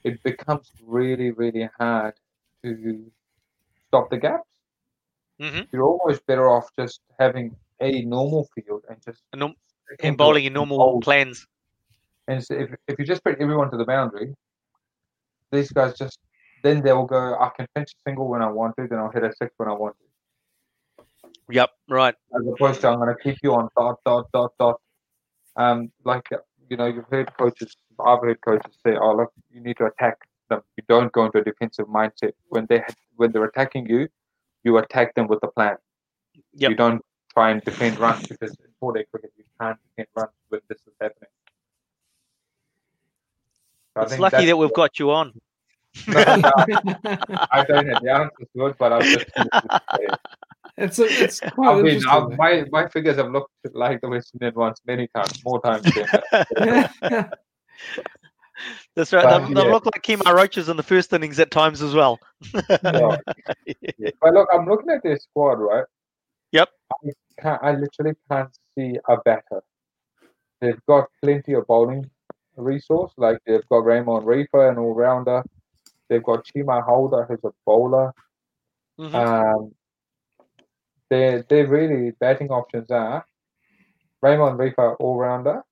it 0.04 0.22
becomes 0.22 0.70
really, 0.84 1.30
really 1.30 1.68
hard 1.78 2.14
to 2.62 3.10
stop 3.88 4.10
the 4.10 4.18
gaps. 4.18 4.48
Mhm. 5.40 5.68
You're 5.72 5.84
always 5.84 6.20
better 6.20 6.48
off 6.48 6.68
just 6.78 7.00
having 7.18 7.56
a 7.80 8.02
normal 8.02 8.48
field 8.54 8.84
and 8.88 9.00
just 9.02 9.22
norm- 9.34 9.56
and 10.00 10.16
bowling 10.16 10.44
in 10.44 10.52
normal 10.52 10.78
bowl. 10.78 11.00
plans. 11.00 11.46
And 12.28 12.42
so 12.44 12.54
if 12.54 12.74
if 12.86 12.98
you 12.98 13.04
just 13.04 13.24
put 13.24 13.38
everyone 13.40 13.70
to 13.70 13.76
the 13.76 13.84
boundary, 13.84 14.34
these 15.50 15.70
guys 15.72 15.98
just 15.98 16.18
then 16.62 16.80
they'll 16.80 17.04
go. 17.06 17.36
I 17.40 17.50
can 17.56 17.66
pinch 17.74 17.92
a 17.92 17.98
single 18.08 18.28
when 18.28 18.40
I 18.40 18.48
want 18.48 18.76
to, 18.76 18.86
then 18.86 18.98
I'll 19.00 19.10
hit 19.10 19.24
a 19.24 19.32
six 19.34 19.52
when 19.56 19.68
I 19.68 19.72
want 19.72 19.96
to. 19.98 21.32
Yep, 21.50 21.70
right. 21.88 22.14
As 22.34 22.46
opposed 22.46 22.80
to 22.82 22.88
I'm 22.88 22.98
going 22.98 23.14
to 23.14 23.20
keep 23.20 23.36
you 23.42 23.52
on 23.54 23.68
dot 23.76 23.98
dot 24.06 24.26
dot 24.32 24.52
dot. 24.58 24.80
Um, 25.56 25.92
like 26.04 26.28
you 26.68 26.76
know, 26.76 26.86
you've 26.86 27.08
heard 27.10 27.30
coaches. 27.36 27.76
I've 28.04 28.20
heard 28.20 28.40
coaches 28.40 28.74
say, 28.84 28.96
"Oh, 28.96 29.14
look, 29.14 29.32
you 29.50 29.60
need 29.60 29.76
to 29.78 29.86
attack 29.86 30.18
them. 30.48 30.62
You 30.76 30.84
don't 30.88 31.12
go 31.12 31.26
into 31.26 31.38
a 31.38 31.44
defensive 31.44 31.86
mindset 31.86 32.32
when 32.48 32.66
they 32.68 32.82
when 33.16 33.32
they're 33.32 33.44
attacking 33.44 33.88
you. 33.88 34.08
You 34.64 34.78
attack 34.78 35.14
them 35.14 35.26
with 35.28 35.40
a 35.42 35.48
plan. 35.48 35.76
Yep. 36.54 36.70
You 36.70 36.76
don't 36.76 37.02
try 37.32 37.50
and 37.50 37.62
defend 37.62 37.98
runs 37.98 38.26
because 38.26 38.50
in 38.50 38.66
four 38.78 38.92
day 38.92 39.04
cricket 39.10 39.32
you 39.36 39.44
can't 39.60 39.78
defend 39.88 40.08
runs 40.14 40.30
when 40.48 40.60
this 40.68 40.78
is 40.86 40.94
happening. 41.00 41.30
So 43.94 44.02
It's 44.02 44.18
lucky 44.18 44.46
that 44.46 44.56
we've 44.56 44.72
got 44.72 44.98
you 44.98 45.10
on. 45.10 45.32
No, 46.08 46.14
no, 46.14 46.50
I 47.50 47.64
don't 47.68 47.86
have 47.86 48.02
the 48.02 48.10
answers 48.10 48.48
to 48.56 48.66
it, 48.68 48.78
but 48.78 48.92
I've 48.94 49.04
just 49.04 49.26
it's 50.76 50.98
a, 50.98 51.04
it's 51.04 51.40
quite 51.54 51.68
I 51.68 51.76
mean, 51.76 51.86
interesting. 51.94 52.32
I've, 52.32 52.38
my 52.38 52.64
my 52.70 52.88
figures 52.88 53.16
have 53.16 53.30
looked 53.30 53.50
like 53.72 54.00
the 54.00 54.08
West 54.08 54.32
Indian 54.34 54.54
ones 54.54 54.80
many 54.86 55.08
times, 55.14 55.44
more 55.44 55.60
times 55.60 55.82
than. 55.84 57.28
That's 58.94 59.12
right. 59.12 59.24
But, 59.24 59.48
They, 59.48 59.54
they 59.54 59.64
yeah. 59.64 59.72
look 59.72 59.86
like 59.86 60.02
Kemar 60.02 60.34
Roaches 60.34 60.68
in 60.68 60.76
the 60.76 60.82
first 60.82 61.12
innings 61.12 61.38
at 61.40 61.50
times 61.50 61.82
as 61.82 61.94
well. 61.94 62.18
Yeah. 62.54 63.16
Yeah. 63.98 64.10
But 64.20 64.34
look, 64.34 64.48
I'm 64.52 64.66
looking 64.66 64.90
at 64.90 65.02
their 65.02 65.18
squad, 65.18 65.54
right? 65.54 65.84
Yep. 66.52 66.68
I 67.04 67.10
can't, 67.40 67.62
I 67.62 67.72
literally 67.72 68.14
can't 68.30 68.50
see 68.76 68.96
a 69.08 69.16
batter. 69.24 69.62
They've 70.60 70.80
got 70.86 71.08
plenty 71.22 71.54
of 71.54 71.66
bowling 71.66 72.08
resource, 72.56 73.12
like 73.16 73.38
they've 73.46 73.66
got 73.68 73.84
Raymon 73.84 74.24
Reifer, 74.24 74.70
an 74.70 74.78
all 74.78 74.94
rounder. 74.94 75.42
They've 76.08 76.22
got 76.22 76.44
Chemar 76.46 76.82
Holder, 76.84 77.24
who's 77.28 77.40
a 77.44 77.50
bowler. 77.64 78.12
Mhm. 78.98 79.14
Um, 79.14 79.72
their 81.12 81.42
their 81.50 81.66
really 81.68 82.12
batting 82.20 82.50
options 82.50 82.90
are 82.90 83.24
Raymon 84.22 84.56
Reifer, 84.56 84.96
all 85.00 85.16
rounder. 85.18 85.62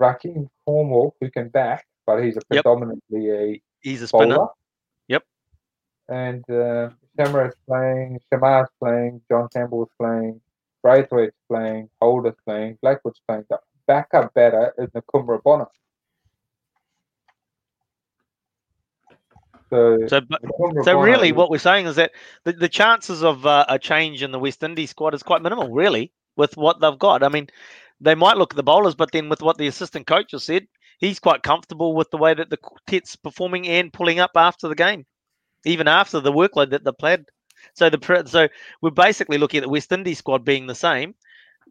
Rahkeem 0.00 0.48
Cornwall, 0.66 1.14
who 1.20 1.30
can 1.30 1.48
bat, 1.48 1.84
but 2.06 2.22
he's 2.22 2.36
a 2.36 2.40
Yep. 2.50 2.64
predominantly 2.64 3.30
a 3.30 3.62
He's 3.80 4.02
a 4.02 4.08
spinner. 4.08 4.36
bowler. 4.36 4.48
Yep. 5.08 5.22
And 6.08 6.44
uh, 6.50 6.90
Shamarh's 7.18 7.56
playing, 7.68 8.20
Shamarh's 8.32 8.70
playing, 8.80 9.22
John 9.30 9.48
Campbell's 9.54 9.90
playing, 10.00 10.40
Braithwaite's 10.82 11.36
playing, 11.50 11.88
Holder's 12.00 12.36
playing, 12.46 12.78
Blackwood's 12.82 13.20
playing. 13.26 13.44
The 13.50 13.58
backup 13.86 14.34
batter 14.34 14.74
is 14.78 14.90
Nkrumah 14.90 15.42
Bonner. 15.42 15.68
So, 19.70 20.06
So, 20.08 20.20
but, 20.20 20.40
so 20.84 21.00
really, 21.00 21.32
what 21.32 21.50
we're 21.50 21.58
saying 21.58 21.86
is 21.86 21.96
that 21.96 22.12
the, 22.44 22.52
the 22.52 22.68
chances 22.68 23.22
of 23.22 23.46
uh, 23.46 23.64
a 23.68 23.78
change 23.78 24.22
in 24.22 24.30
the 24.32 24.38
West 24.38 24.62
Indies 24.62 24.90
squad 24.90 25.14
is 25.14 25.22
quite 25.22 25.42
minimal, 25.42 25.70
really, 25.70 26.12
with 26.36 26.56
what 26.56 26.80
they've 26.80 26.98
got. 26.98 27.22
I 27.22 27.28
mean, 27.28 27.48
they 28.00 28.14
might 28.14 28.36
look 28.36 28.52
at 28.52 28.56
the 28.56 28.62
bowlers, 28.62 28.94
but 28.94 29.12
then 29.12 29.28
with 29.28 29.42
what 29.42 29.58
the 29.58 29.66
assistant 29.66 30.06
coach 30.06 30.32
has 30.32 30.44
said, 30.44 30.66
he's 30.98 31.18
quite 31.18 31.42
comfortable 31.42 31.94
with 31.94 32.10
the 32.10 32.18
way 32.18 32.34
that 32.34 32.50
the 32.50 32.56
quartet's 32.56 33.16
performing 33.16 33.68
and 33.68 33.92
pulling 33.92 34.18
up 34.18 34.32
after 34.36 34.68
the 34.68 34.74
game, 34.74 35.06
even 35.64 35.88
after 35.88 36.20
the 36.20 36.32
workload 36.32 36.70
that 36.70 36.84
they 36.84 36.92
played. 36.92 37.24
So 37.74 37.88
the 37.88 38.24
so 38.26 38.48
we're 38.82 38.90
basically 38.90 39.38
looking 39.38 39.58
at 39.58 39.64
the 39.64 39.70
West 39.70 39.90
Indies 39.90 40.18
squad 40.18 40.44
being 40.44 40.66
the 40.66 40.74
same. 40.74 41.14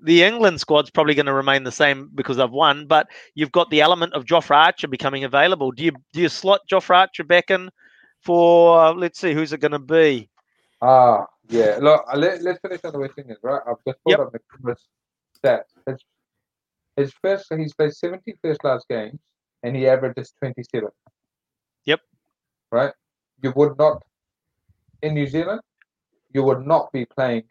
The 0.04 0.24
England 0.24 0.60
squad's 0.60 0.90
probably 0.90 1.14
going 1.14 1.28
to 1.28 1.34
remain 1.34 1.64
the 1.64 1.72
same 1.72 2.10
because 2.16 2.38
they've 2.38 2.50
won, 2.50 2.88
but 2.88 3.08
you've 3.36 3.52
got 3.52 3.70
the 3.70 3.82
element 3.82 4.14
of 4.14 4.26
Jofra 4.26 4.56
Archer 4.56 4.88
becoming 4.88 5.24
available. 5.24 5.72
Do 5.72 5.84
you 5.84 5.92
do 6.14 6.22
you 6.22 6.30
slot 6.30 6.62
Jofra 6.70 6.98
Archer 6.98 7.24
back 7.24 7.52
in 7.52 7.70
for 8.24 8.80
uh, 8.80 8.94
let's 8.94 9.20
see 9.20 9.34
who's 9.34 9.54
it 9.54 9.60
going 9.60 9.72
to 9.72 9.80
be? 9.80 10.30
Ah, 10.82 11.26
yeah. 11.50 11.78
Look, 11.82 12.04
uh, 12.12 12.18
let, 12.18 12.42
let's 12.42 12.60
finish 12.60 12.82
on 12.84 12.94
the 12.94 13.00
West 13.00 13.14
Indies, 13.18 13.38
right? 13.44 13.62
I've 13.68 13.78
just 13.88 14.00
pulled 14.04 14.18
Yep. 14.18 14.20
up 14.20 14.34
Nkrumah's 14.34 14.88
stats. 15.38 15.72
His, 15.88 16.00
his 16.98 17.14
first, 17.22 17.46
he's 17.58 17.74
played 17.74 17.94
70 17.94 18.36
first 18.44 18.60
class 18.60 18.84
games 18.90 19.20
and 19.64 19.76
he 19.76 19.88
averages 19.88 20.34
27. 20.40 20.90
Yep. 21.86 22.02
Right? 22.72 22.94
You 23.42 23.54
would 23.56 23.78
not, 23.78 24.02
in 25.02 25.14
New 25.14 25.28
Zealand, 25.28 25.62
you 26.34 26.44
would 26.44 26.66
not 26.66 26.92
be 26.92 27.06
playing 27.06 27.44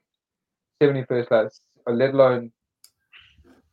70 0.83 1.05
first 1.09 1.29
class, 1.29 1.61
uh, 1.87 1.93
let 1.93 2.12
alone 2.14 2.53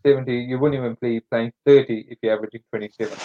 70. 0.05 0.33
You 0.33 0.59
wouldn't 0.59 0.79
even 0.79 0.97
be 1.01 1.19
playing 1.19 1.51
30 1.65 2.07
if 2.09 2.17
you're 2.21 2.33
averaging 2.33 2.61
27. 2.71 3.17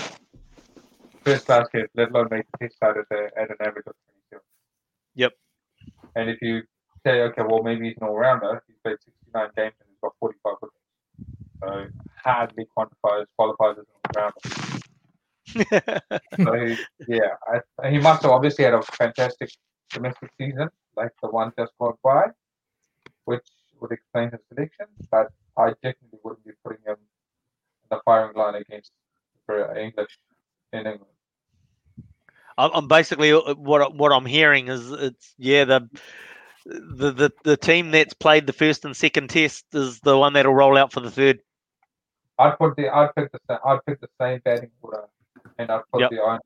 First 1.24 1.46
class 1.46 1.66
games, 1.72 1.88
let 1.94 2.10
alone 2.10 2.28
make 2.30 2.44
the 2.52 2.66
test 2.66 2.78
side 2.78 2.96
at, 2.96 3.16
a, 3.16 3.40
at 3.40 3.50
an 3.50 3.56
average 3.60 3.86
of 3.86 3.94
27. 4.30 4.42
Yep. 5.14 5.32
And 6.16 6.30
if 6.30 6.42
you 6.42 6.62
say, 7.06 7.22
okay, 7.22 7.42
well, 7.42 7.62
maybe 7.62 7.88
he's 7.88 7.96
an 8.00 8.08
all 8.08 8.16
rounder, 8.16 8.62
he's 8.66 8.76
played 8.82 8.96
69 9.04 9.48
games 9.56 9.74
and 9.80 9.88
he's 9.88 9.98
got 10.02 10.12
45 10.20 10.54
wickets. 10.60 10.80
So 11.60 11.86
hardly 12.22 12.66
quantifies, 12.76 13.26
qualifies 13.36 13.76
as 13.78 13.86
an 13.86 13.94
all 14.04 14.22
rounder. 14.22 14.74
So 16.44 16.52
he, 16.66 16.76
yeah, 17.16 17.34
I, 17.82 17.90
he 17.90 17.98
must 17.98 18.22
have 18.22 18.32
obviously 18.32 18.64
had 18.64 18.74
a 18.74 18.82
fantastic 18.82 19.50
domestic 19.90 20.30
season, 20.38 20.68
like 20.96 21.10
the 21.22 21.28
one 21.28 21.52
just 21.58 21.72
gone 21.78 21.94
by, 22.02 22.24
which 23.24 23.46
would 23.80 23.92
explain 23.92 24.30
his 24.30 24.40
selection. 24.48 24.86
But 25.10 25.28
I 25.56 25.70
definitely 25.82 26.18
wouldn't 26.22 26.44
be 26.44 26.52
putting 26.64 26.82
him 26.84 26.96
in 26.96 27.88
the 27.90 28.00
firing 28.04 28.36
line 28.36 28.56
against 28.56 28.92
for 29.46 29.76
English 29.76 30.18
in 30.72 30.80
England. 30.80 31.13
I'm 32.56 32.88
basically 32.88 33.32
uh, 33.32 33.54
what 33.54 33.94
what 33.94 34.12
I'm 34.12 34.26
hearing 34.26 34.68
is 34.68 34.90
it's 34.90 35.34
yeah 35.38 35.64
the 35.64 35.88
the 36.66 37.12
the, 37.12 37.32
the 37.42 37.56
team 37.56 37.90
that's 37.90 38.14
played 38.14 38.46
the 38.46 38.52
first 38.52 38.84
and 38.84 38.96
second 38.96 39.30
test 39.30 39.64
is 39.72 40.00
the 40.00 40.16
one 40.16 40.32
that'll 40.34 40.54
roll 40.54 40.76
out 40.76 40.92
for 40.92 41.00
the 41.00 41.10
third. 41.10 41.40
I'd 42.38 42.58
put 42.58 42.76
the 42.76 42.88
I'd 42.94 43.14
pick 43.14 43.30
the 43.32 43.60
I'd 43.64 43.84
pick 43.86 44.00
the 44.00 44.08
same 44.20 44.40
batting 44.44 44.70
order, 44.82 45.04
and 45.58 45.70
I'd 45.70 45.82
put 45.92 46.02
Yep. 46.02 46.10
the 46.10 46.18
iron. 46.20 46.40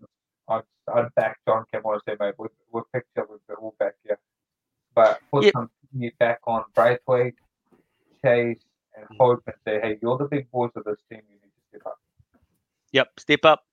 I'd, 0.48 0.62
I'd 0.92 1.14
back 1.14 1.38
John 1.46 1.64
and 1.72 2.00
say, 2.06 2.16
mate, 2.18 2.34
we'll, 2.38 2.48
we'll 2.72 2.86
pick 2.92 3.04
you, 3.16 3.24
we'll, 3.28 3.40
we'll 3.60 3.74
back 3.78 3.94
you. 4.08 4.16
But 4.94 5.20
put 5.30 5.44
Yep. 5.44 5.52
some 5.52 5.70
new 5.92 6.10
back 6.18 6.40
on 6.46 6.64
Braithwaite, 6.74 7.34
Chase, 8.24 8.58
and 8.96 9.06
Hope 9.18 9.42
and 9.46 9.56
say, 9.66 9.80
hey, 9.80 9.98
you're 10.00 10.16
the 10.18 10.24
big 10.24 10.50
boys 10.50 10.70
of 10.74 10.84
this 10.84 10.98
team. 11.10 11.20
You 11.28 11.34
need 11.34 11.40
to 11.42 11.68
step 11.68 11.86
up. 11.86 11.98
Yep, 12.92 13.20
step 13.20 13.44
up. 13.44 13.67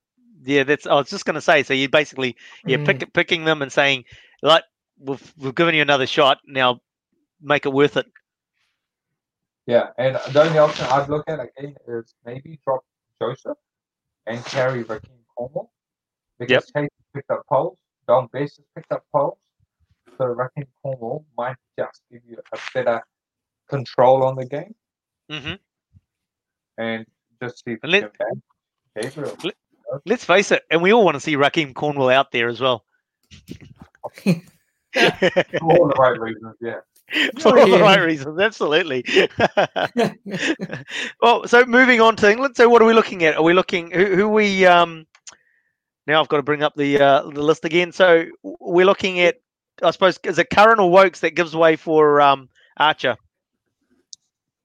Yeah, 0.45 0.63
that's. 0.63 0.85
I 0.85 0.93
was 0.93 1.09
just 1.09 1.25
going 1.25 1.35
to 1.35 1.41
say. 1.41 1.63
So 1.63 1.73
you 1.73 1.89
basically 1.89 2.35
you're 2.65 2.79
Mm. 2.79 2.85
pick, 2.99 3.13
picking 3.13 3.45
them 3.45 3.61
and 3.61 3.71
saying 3.71 4.05
like 4.41 4.63
we've 4.99 5.33
we've 5.37 5.55
given 5.55 5.75
you 5.75 5.81
another 5.81 6.07
shot 6.07 6.39
now, 6.45 6.79
make 7.41 7.65
it 7.65 7.73
worth 7.73 7.97
it. 7.97 8.05
Yeah, 9.65 9.87
and 9.97 10.15
the 10.31 10.43
only 10.43 10.59
option 10.59 10.85
I'd 10.91 11.09
look 11.09 11.23
at 11.27 11.39
again 11.39 11.75
is 11.87 12.13
maybe 12.23 12.59
drop 12.63 12.81
Joseph 13.19 13.57
and 14.27 14.43
carry 14.45 14.83
Rahkeem 14.83 15.19
Cornwall 15.35 15.71
because 16.37 16.71
Chase 16.75 16.89
picked 17.15 17.31
up 17.31 17.41
poles, 17.49 17.79
Dom 18.07 18.27
Bess 18.31 18.57
has 18.57 18.65
picked 18.75 18.91
up 18.91 19.03
poles, 19.11 19.37
so 20.19 20.25
Rahkeem 20.25 20.67
Cornwall 20.83 21.25
might 21.35 21.55
just 21.79 22.01
give 22.11 22.21
you 22.27 22.37
a 22.53 22.57
better 22.75 23.01
control 23.67 24.23
on 24.23 24.35
the 24.35 24.45
game 24.45 24.75
hmm 25.31 25.53
and 26.77 27.05
just 27.41 27.63
see 27.65 27.71
if 27.71 27.79
And 27.83 27.91
you 27.91 28.01
let- 28.01 28.17
can 28.17 28.41
Gabriel. 29.01 29.35
Let's 30.05 30.25
face 30.25 30.51
it, 30.51 30.63
and 30.69 30.81
we 30.81 30.93
all 30.93 31.05
want 31.05 31.15
to 31.15 31.19
see 31.19 31.35
Rahkeem 31.35 31.73
Cornwall 31.73 32.09
out 32.09 32.31
there 32.31 32.47
as 32.47 32.59
well. 32.59 32.83
For 34.95 35.61
all 35.61 35.87
the 35.87 35.95
right 35.99 36.19
reasons, 36.19 36.55
yeah. 36.61 36.79
For 37.39 37.59
all 37.59 37.69
the 37.69 37.79
right 37.79 38.01
reasons, 38.01 38.39
absolutely. 38.39 39.05
well, 41.21 41.47
so 41.47 41.65
moving 41.65 42.01
on 42.01 42.15
to 42.17 42.31
England. 42.31 42.55
So 42.55 42.67
what 42.69 42.81
are 42.81 42.85
we 42.85 42.93
looking 42.93 43.23
at? 43.23 43.35
Are 43.35 43.43
we 43.43 43.53
looking 43.53 43.91
who, 43.91 44.15
who 44.15 44.29
we 44.29 44.65
um 44.65 45.05
now 46.07 46.21
I've 46.21 46.27
got 46.27 46.37
to 46.37 46.43
bring 46.43 46.63
up 46.63 46.75
the 46.75 46.99
uh, 46.99 47.21
the 47.23 47.41
list 47.41 47.65
again. 47.65 47.91
So 47.91 48.25
we're 48.43 48.85
looking 48.85 49.19
at 49.19 49.35
I 49.83 49.91
suppose 49.91 50.19
is 50.23 50.39
it 50.39 50.49
Curran 50.49 50.79
or 50.79 50.89
Woakes 50.89 51.19
that 51.19 51.31
gives 51.31 51.55
way 51.55 51.75
for 51.75 52.21
um 52.21 52.49
Archer? 52.77 53.17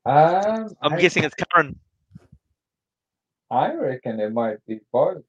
Um, 0.06 0.74
I'm 0.80 0.94
I, 0.94 1.00
guessing 1.00 1.24
it's 1.24 1.34
Curran. 1.34 1.78
I 3.50 3.74
reckon 3.74 4.20
it 4.20 4.32
might 4.32 4.64
be 4.66 4.80
both. 4.92 5.22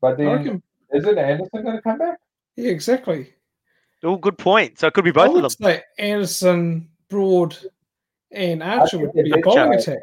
But 0.00 0.16
then, 0.18 0.26
reckon- 0.28 0.62
is 0.92 1.04
it 1.06 1.18
Anderson 1.18 1.62
going 1.62 1.76
to 1.76 1.82
come 1.82 1.98
back? 1.98 2.18
yeah, 2.56 2.70
exactly. 2.70 3.32
Oh, 4.04 4.16
good 4.16 4.36
point. 4.38 4.78
So 4.78 4.88
it 4.88 4.94
could 4.94 5.04
be 5.04 5.10
I 5.10 5.12
both 5.14 5.28
of 5.28 5.34
would 5.34 5.42
them. 5.44 5.50
say 5.50 5.82
Anderson, 5.98 6.88
Broad, 7.08 7.56
and 8.32 8.62
Archer 8.62 8.98
would 8.98 9.12
be 9.12 9.30
a 9.30 9.38
bowling 9.38 9.72
best- 9.72 9.88
attack. 9.88 10.00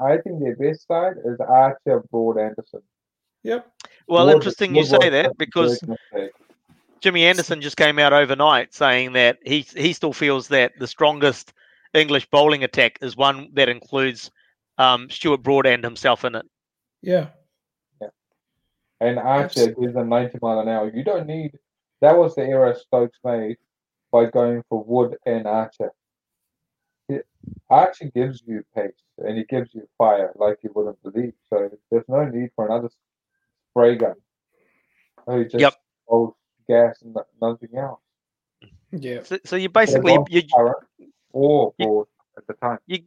I 0.00 0.16
think 0.18 0.40
their 0.40 0.56
best 0.56 0.86
side 0.86 1.16
is 1.24 1.38
Archer, 1.40 2.02
Broad, 2.10 2.38
Anderson. 2.38 2.80
Yep. 3.42 3.66
Well, 4.08 4.26
Broad- 4.26 4.36
interesting 4.36 4.74
you 4.74 4.84
say 4.84 5.08
that 5.10 5.36
because. 5.38 5.80
Jimmy 7.00 7.24
Anderson 7.24 7.62
just 7.62 7.78
came 7.78 7.98
out 7.98 8.12
overnight 8.12 8.74
saying 8.74 9.14
that 9.14 9.38
he 9.42 9.60
he 9.74 9.94
still 9.94 10.12
feels 10.12 10.48
that 10.48 10.72
the 10.78 10.86
strongest 10.86 11.54
English 11.94 12.26
bowling 12.30 12.62
attack 12.62 12.98
is 13.00 13.16
one 13.16 13.48
that 13.54 13.70
includes 13.70 14.30
um, 14.76 15.08
Stuart 15.08 15.42
Broad 15.42 15.64
and 15.66 15.82
himself 15.82 16.26
in 16.26 16.34
it. 16.34 16.44
Yeah. 17.02 17.28
yeah. 18.00 18.08
and 19.00 19.18
Archer 19.18 19.72
gives 19.72 19.94
them 19.94 20.08
90 20.08 20.38
mile 20.42 20.60
an 20.60 20.68
hour. 20.68 20.90
You 20.94 21.04
don't 21.04 21.26
need. 21.26 21.52
That 22.00 22.16
was 22.16 22.34
the 22.34 22.42
error 22.42 22.74
Stokes 22.74 23.18
made 23.24 23.56
by 24.12 24.26
going 24.26 24.62
for 24.68 24.82
Wood 24.84 25.16
and 25.26 25.46
Archer. 25.46 25.90
It, 27.08 27.26
Archer 27.68 28.10
gives 28.14 28.42
you 28.46 28.64
pace 28.74 28.92
and 29.18 29.36
he 29.38 29.44
gives 29.44 29.74
you 29.74 29.88
fire 29.98 30.32
like 30.36 30.58
you 30.62 30.70
wouldn't 30.74 31.02
believe. 31.02 31.32
So 31.48 31.70
there's 31.90 32.04
no 32.08 32.24
need 32.24 32.50
for 32.54 32.66
another 32.66 32.90
spray 33.70 33.96
gun. 33.96 34.14
Who 35.26 35.44
just 35.44 35.60
Yep. 35.60 35.74
holds 36.06 36.36
gas 36.68 37.02
and 37.02 37.16
nothing 37.40 37.76
else. 37.76 38.00
Yeah. 38.92 39.22
So, 39.22 39.38
so 39.44 39.56
you 39.56 39.68
basically 39.68 40.16
They're 40.16 40.42
you, 40.42 40.42
or 41.32 41.74
you- 41.78 41.86
board 41.86 42.08
at 42.36 42.46
the 42.46 42.54
time. 42.54 42.78
you 42.86 43.00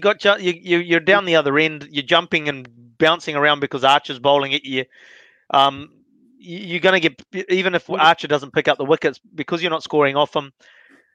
got 0.00 0.18
ju- 0.20 0.40
you, 0.40 0.52
you 0.52 0.78
you're 0.78 1.00
down 1.00 1.24
the 1.24 1.36
other 1.36 1.58
end. 1.58 1.88
You're 1.90 2.02
jumping 2.02 2.48
and 2.48 2.68
bouncing 2.98 3.36
around 3.36 3.60
because 3.60 3.84
Archer's 3.84 4.18
bowling 4.18 4.54
at 4.54 4.64
you. 4.64 4.84
Um, 5.50 5.90
you- 6.38 6.58
you're 6.58 6.80
going 6.80 7.00
to 7.00 7.08
get 7.08 7.46
even 7.50 7.74
if 7.74 7.88
Archer 7.90 8.28
doesn't 8.28 8.52
pick 8.52 8.68
up 8.68 8.78
the 8.78 8.84
wickets 8.84 9.20
because 9.34 9.62
you're 9.62 9.70
not 9.70 9.82
scoring 9.82 10.16
off 10.16 10.34
him. 10.34 10.52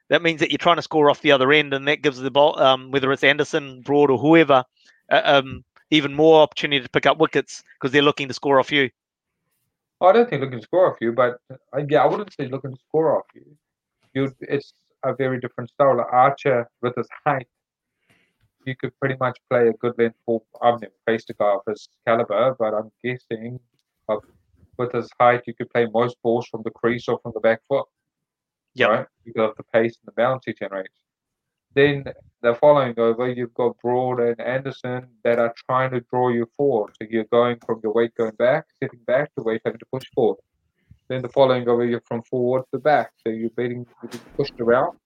That 0.10 0.22
means 0.22 0.40
that 0.40 0.52
you're 0.52 0.58
trying 0.58 0.78
to 0.78 0.82
score 0.82 1.10
off 1.10 1.22
the 1.22 1.34
other 1.34 1.52
end, 1.52 1.74
and 1.74 1.88
that 1.88 2.02
gives 2.02 2.18
the 2.18 2.32
ball, 2.32 2.58
um, 2.62 2.92
whether 2.92 3.12
it's 3.12 3.26
Anderson, 3.26 3.82
Broad, 3.82 4.10
or 4.10 4.18
whoever, 4.18 4.64
uh, 5.12 5.22
um, 5.26 5.66
even 5.92 6.14
more 6.14 6.42
opportunity 6.42 6.82
to 6.82 6.90
pick 6.90 7.06
up 7.06 7.18
wickets 7.18 7.62
because 7.76 7.92
they're 7.92 8.02
looking 8.02 8.30
to 8.30 8.34
score 8.34 8.58
off 8.60 8.72
you. 8.72 8.90
I 10.00 10.12
don't 10.14 10.30
think 10.30 10.42
looking 10.42 10.60
to 10.60 10.64
score 10.64 10.90
off 10.92 10.98
you, 11.02 11.12
but 11.12 11.40
uh, 11.52 11.82
yeah, 11.90 12.04
I 12.04 12.08
wouldn't 12.08 12.32
say 12.34 12.48
looking 12.48 12.72
to 12.72 12.80
score 12.88 13.18
off 13.18 13.26
you. 13.34 13.44
You, 14.14 14.34
it's 14.42 14.74
a 15.04 15.14
very 15.14 15.40
different 15.40 15.70
style. 15.72 15.98
Like 15.98 16.08
Archer 16.12 16.70
with 16.82 16.96
his 16.96 17.08
height, 17.26 17.48
you 18.68 18.76
could 18.76 18.98
pretty 19.00 19.16
much 19.20 19.40
play 19.50 19.70
a 19.70 19.74
good 19.74 19.94
length 19.98 20.18
ball. 20.26 20.46
I've 20.62 20.82
never 20.82 20.94
faced 21.06 21.30
a 21.30 21.34
guy 21.34 21.54
of 21.54 21.62
his 21.68 21.88
caliber, 22.06 22.56
but 22.60 22.74
I'm 22.74 22.92
guessing 23.04 23.60
uh, 24.10 24.18
with 24.78 24.92
his 24.92 25.10
height, 25.20 25.44
you 25.48 25.54
could 25.54 25.70
play 25.70 25.88
most 25.92 26.18
balls 26.22 26.48
from 26.48 26.62
the 26.64 26.72
crease 26.72 27.08
or 27.08 27.20
from 27.24 27.32
the 27.34 27.40
back 27.40 27.62
foot. 27.68 27.86
Yep. 28.76 28.90
Right, 28.90 29.06
because 29.26 29.50
of 29.50 29.58
the 29.58 29.64
pace 29.74 29.98
and 29.98 30.08
the 30.08 30.12
bounce 30.12 30.44
he 30.46 30.54
generates. 30.54 30.94
Then 31.74 32.06
the 32.42 32.54
following 32.56 32.94
over, 33.00 33.28
you've 33.28 33.54
got 33.54 33.78
Broad 33.80 34.20
and 34.20 34.40
Anderson 34.40 35.08
that 35.24 35.40
are 35.40 35.54
trying 35.66 35.92
to 35.92 36.02
draw 36.02 36.30
you 36.30 36.48
forward. 36.56 36.96
So 37.00 37.08
you're 37.10 37.24
going 37.26 37.58
from 37.66 37.80
your 37.84 37.94
weight 37.94 38.14
going 38.16 38.36
back, 38.38 38.66
sitting 38.82 39.00
back, 39.08 39.34
to 39.36 39.44
weight 39.44 39.62
having 39.66 39.80
to 39.80 39.86
push 39.92 40.06
forward. 40.14 40.38
Then 41.08 41.22
the 41.22 41.30
following 41.30 41.68
over, 41.68 41.86
you're 41.86 42.02
from 42.02 42.22
forward 42.24 42.64
to 42.74 42.80
back. 42.80 43.12
So 43.24 43.32
you're 43.32 43.50
being, 43.52 43.86
you're 44.02 44.12
being 44.12 44.24
pushed 44.36 44.60
around 44.60 44.98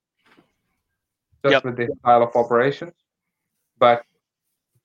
just 1.44 1.54
Yep. 1.54 1.66
with 1.66 1.78
their 1.78 1.90
style 2.00 2.24
of 2.24 2.36
operations. 2.36 2.94
But 3.82 4.04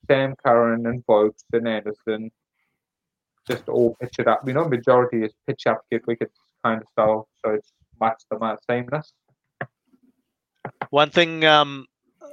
Sam 0.07 0.35
Curran 0.43 0.87
and 0.87 1.03
Woakes 1.07 1.43
and 1.53 1.67
Anderson 1.67 2.31
just 3.47 3.69
all 3.69 3.95
pitch 4.01 4.15
it 4.17 4.27
up. 4.27 4.45
You 4.45 4.53
know, 4.53 4.67
majority 4.67 5.23
is 5.23 5.31
pitch 5.45 5.67
up, 5.67 5.83
get 5.91 6.05
wickets 6.07 6.37
kind 6.65 6.81
of 6.81 6.87
style. 6.89 7.29
So 7.45 7.51
it's 7.51 7.71
much 8.01 8.23
the 8.29 8.39
much 8.39 8.59
sameness. 8.67 9.13
One 10.89 11.11
thing, 11.11 11.45
um, 11.45 11.85
uh, 12.21 12.25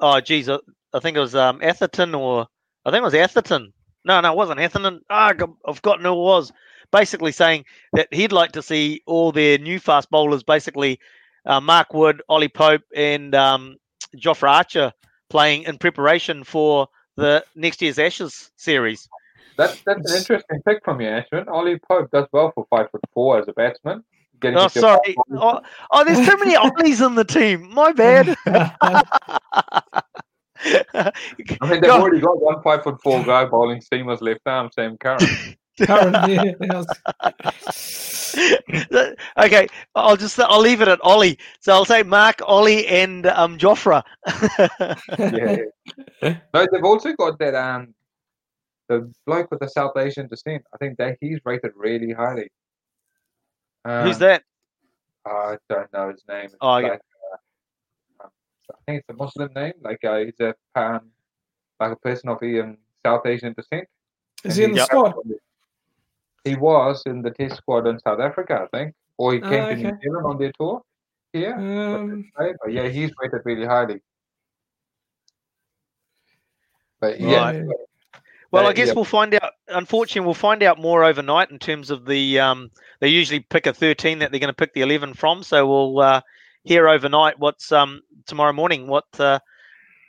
oh 0.00 0.20
geez, 0.20 0.48
I, 0.48 0.58
I 0.94 1.00
think 1.00 1.16
it 1.16 1.20
was 1.20 1.34
um, 1.34 1.60
Atherton 1.62 2.14
or 2.14 2.46
I 2.86 2.90
think 2.90 3.02
it 3.02 3.04
was 3.04 3.14
Atherton. 3.14 3.72
No, 4.06 4.20
no, 4.22 4.32
it 4.32 4.36
wasn't 4.36 4.60
Atherton. 4.60 5.02
Ah, 5.10 5.28
I've 5.28 5.42
I've 5.68 5.76
forgotten 5.76 6.06
who 6.06 6.12
it 6.12 6.24
was. 6.24 6.52
Basically 6.90 7.32
saying 7.32 7.66
that 7.92 8.12
he'd 8.12 8.32
like 8.32 8.52
to 8.52 8.62
see 8.62 9.02
all 9.06 9.30
their 9.30 9.58
new 9.58 9.78
fast 9.78 10.10
bowlers, 10.10 10.42
basically 10.42 10.98
uh, 11.44 11.60
Mark 11.60 11.92
Wood, 11.92 12.22
Ollie 12.30 12.48
Pope, 12.48 12.82
and 12.96 13.34
um, 13.34 13.76
Jofra 14.16 14.50
Archer 14.50 14.92
playing 15.32 15.62
in 15.62 15.78
preparation 15.78 16.44
for 16.44 16.86
the 17.16 17.42
next 17.56 17.80
year's 17.82 17.98
Ashes 17.98 18.50
series. 18.56 19.08
That's 19.56 19.80
that's 19.86 20.10
an 20.10 20.16
interesting 20.18 20.60
pick 20.66 20.84
from 20.84 21.00
you, 21.00 21.08
Ashwin. 21.08 21.48
Ollie 21.48 21.78
Pope 21.88 22.10
does 22.10 22.26
well 22.32 22.52
for 22.54 22.66
five 22.70 22.90
foot 22.90 23.00
four 23.14 23.38
as 23.38 23.48
a 23.48 23.52
batsman. 23.54 24.04
Getting 24.40 24.58
Oh, 24.58 24.68
sorry. 24.68 25.16
Oh, 25.32 25.60
oh, 25.90 26.04
there's 26.04 26.26
too 26.28 26.36
many 26.38 26.54
Ollies 26.64 27.00
in 27.00 27.14
the 27.14 27.24
team. 27.24 27.72
My 27.72 27.92
bad. 27.92 28.36
I 28.46 28.72
mean, 31.62 31.70
they've 31.70 31.82
Go- 31.82 32.00
already 32.00 32.20
got 32.20 32.40
one 32.40 32.62
five 32.62 32.82
foot 32.84 33.00
four 33.02 33.22
guy 33.24 33.44
bowling 33.46 33.80
seamers 33.80 34.20
left 34.20 34.40
arm, 34.46 34.68
Sam 34.74 34.96
Curran. 34.98 35.18
Current, 35.80 36.28
yeah, 36.28 36.52
how's- 36.70 36.86
okay, 39.38 39.66
I'll 39.94 40.16
just 40.16 40.38
I'll 40.40 40.60
leave 40.60 40.80
it 40.82 40.88
at 40.88 41.00
Ollie. 41.02 41.38
So 41.60 41.72
I'll 41.72 41.84
say 41.84 42.02
Mark, 42.02 42.40
Ollie, 42.46 42.86
and 42.86 43.26
um 43.26 43.58
Jofra. 43.58 44.02
yeah. 45.18 46.36
no, 46.54 46.66
they've 46.72 46.84
also 46.84 47.12
got 47.14 47.38
that 47.38 47.54
um 47.54 47.94
the 48.88 49.10
bloke 49.26 49.50
with 49.50 49.60
the 49.60 49.68
South 49.68 49.96
Asian 49.96 50.26
descent. 50.28 50.62
I 50.74 50.76
think 50.78 50.98
that 50.98 51.16
he's 51.20 51.38
rated 51.44 51.72
really 51.76 52.12
highly. 52.12 52.48
Um, 53.84 54.06
Who's 54.06 54.18
that? 54.18 54.42
I 55.26 55.56
don't 55.68 55.92
know 55.92 56.10
his 56.10 56.22
name. 56.28 56.46
It's 56.46 56.56
Oh, 56.60 56.78
yeah. 56.78 56.88
uh, 56.88 58.24
um, 58.24 58.30
I 58.70 58.74
think 58.86 58.98
it's 59.00 59.08
a 59.08 59.14
Muslim 59.14 59.50
name. 59.54 59.72
Like 59.82 60.02
uh, 60.04 60.18
he's 60.18 60.40
a 60.40 60.54
um, 60.74 61.10
like 61.80 61.92
a 61.92 61.96
person 61.96 62.28
of 62.30 62.38
um, 62.42 62.76
South 63.04 63.24
Asian 63.26 63.52
descent. 63.54 63.88
Is 64.44 64.58
And 64.58 64.58
he 64.58 64.64
in 64.64 64.70
the 64.72 64.76
he's- 64.78 64.86
squad? 64.86 65.14
He 66.44 66.56
was 66.56 67.02
in 67.06 67.22
the 67.22 67.30
Test 67.30 67.56
squad 67.56 67.86
in 67.86 67.98
South 68.00 68.20
Africa, 68.20 68.66
I 68.72 68.76
think, 68.76 68.94
or 69.16 69.32
he 69.34 69.40
came 69.40 69.68
to 69.68 69.76
New. 69.76 69.98
Zealand 70.02 70.26
on 70.26 70.38
their 70.38 70.52
tour. 70.58 70.82
Yeah, 71.32 71.54
Um, 71.56 72.30
but 72.36 72.72
yeah, 72.72 72.88
he's 72.88 73.10
rated 73.22 73.40
really 73.44 73.64
highly. 73.64 74.00
But 77.00 77.20
yeah, 77.20 77.44
Right. 77.44 77.64
Well, 78.50 78.66
Uh, 78.66 78.68
I 78.70 78.72
guess 78.74 78.88
yeah. 78.88 78.94
we'll 78.94 79.04
find 79.04 79.34
out. 79.34 79.52
Unfortunately, 79.68 80.26
we'll 80.26 80.34
find 80.34 80.62
out 80.62 80.78
more 80.78 81.04
overnight 81.04 81.50
in 81.50 81.58
terms 81.58 81.90
of 81.90 82.04
the. 82.04 82.38
Um, 82.38 82.70
they 83.00 83.08
usually 83.08 83.40
pick 83.40 83.66
a 83.66 83.72
13 83.72 84.18
that 84.18 84.30
they're 84.30 84.40
going 84.40 84.48
to 84.48 84.54
pick 84.54 84.74
the 84.74 84.82
11 84.82 85.14
from. 85.14 85.42
So 85.42 85.66
we'll 85.66 86.00
uh, 86.00 86.20
hear 86.64 86.86
overnight 86.86 87.38
what's 87.38 87.72
um, 87.72 88.02
tomorrow 88.26 88.52
morning 88.52 88.86
what 88.88 89.06
uh, 89.18 89.38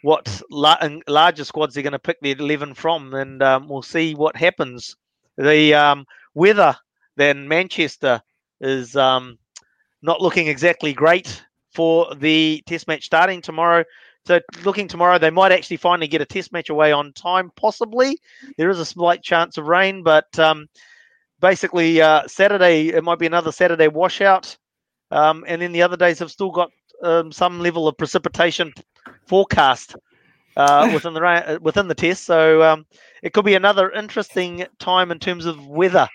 what 0.02 0.42
la- 0.52 0.78
larger 1.08 1.46
squads 1.46 1.74
they're 1.74 1.84
going 1.84 1.94
to 1.94 2.00
pick 2.00 2.20
the 2.22 2.32
11 2.32 2.74
from, 2.74 3.14
and 3.14 3.42
um, 3.42 3.70
we'll 3.70 3.82
see 3.82 4.14
what 4.14 4.36
happens. 4.36 4.98
The 5.38 5.74
um, 5.74 6.06
weather 6.34 6.76
then 7.16 7.48
Manchester 7.48 8.22
is 8.60 8.96
um, 8.96 9.38
not 10.02 10.22
looking 10.22 10.48
exactly 10.48 10.94
great 10.94 11.44
for 11.74 12.14
the 12.16 12.64
test 12.68 12.88
match 12.88 13.06
starting 13.06 13.42
tomorrow. 13.42 13.84
So 14.26 14.40
looking 14.64 14.88
tomorrow, 14.88 15.18
they 15.18 15.30
might 15.30 15.52
actually 15.52 15.78
finally 15.78 16.08
get 16.08 16.22
a 16.22 16.26
test 16.26 16.54
match 16.54 16.70
away 16.70 16.92
on 16.92 17.12
time, 17.14 17.52
possibly. 17.56 18.18
There 18.58 18.70
is 18.70 18.80
a 18.80 18.86
slight 18.86 19.22
chance 19.22 19.58
of 19.58 19.68
rain, 19.68 20.02
but 20.02 20.38
um, 20.40 20.68
basically 21.42 22.02
uh, 22.02 22.28
Saturday 22.28 22.90
it 22.90 23.04
might 23.04 23.20
be 23.20 23.26
another 23.26 23.52
Saturday 23.52 23.88
washout, 23.88 24.58
um, 25.12 25.44
and 25.48 25.62
then 25.62 25.74
the 25.74 25.82
other 25.82 25.98
days 25.98 26.20
have 26.20 26.32
still 26.32 26.52
got 26.52 26.72
um, 27.04 27.32
some 27.32 27.60
level 27.60 27.88
of 27.88 27.98
precipitation 27.98 28.74
forecast 29.28 29.96
uh, 30.56 30.90
within 30.94 31.14
the 31.14 31.60
within 31.62 31.90
the 31.90 31.96
test. 31.96 32.24
So 32.24 32.64
um, 32.64 32.86
it 33.24 33.34
could 33.34 33.46
be 33.46 33.56
another 33.56 33.92
interesting 33.92 34.66
time 34.80 35.12
in 35.12 35.20
terms 35.20 35.46
of 35.46 35.68
weather 35.68 36.08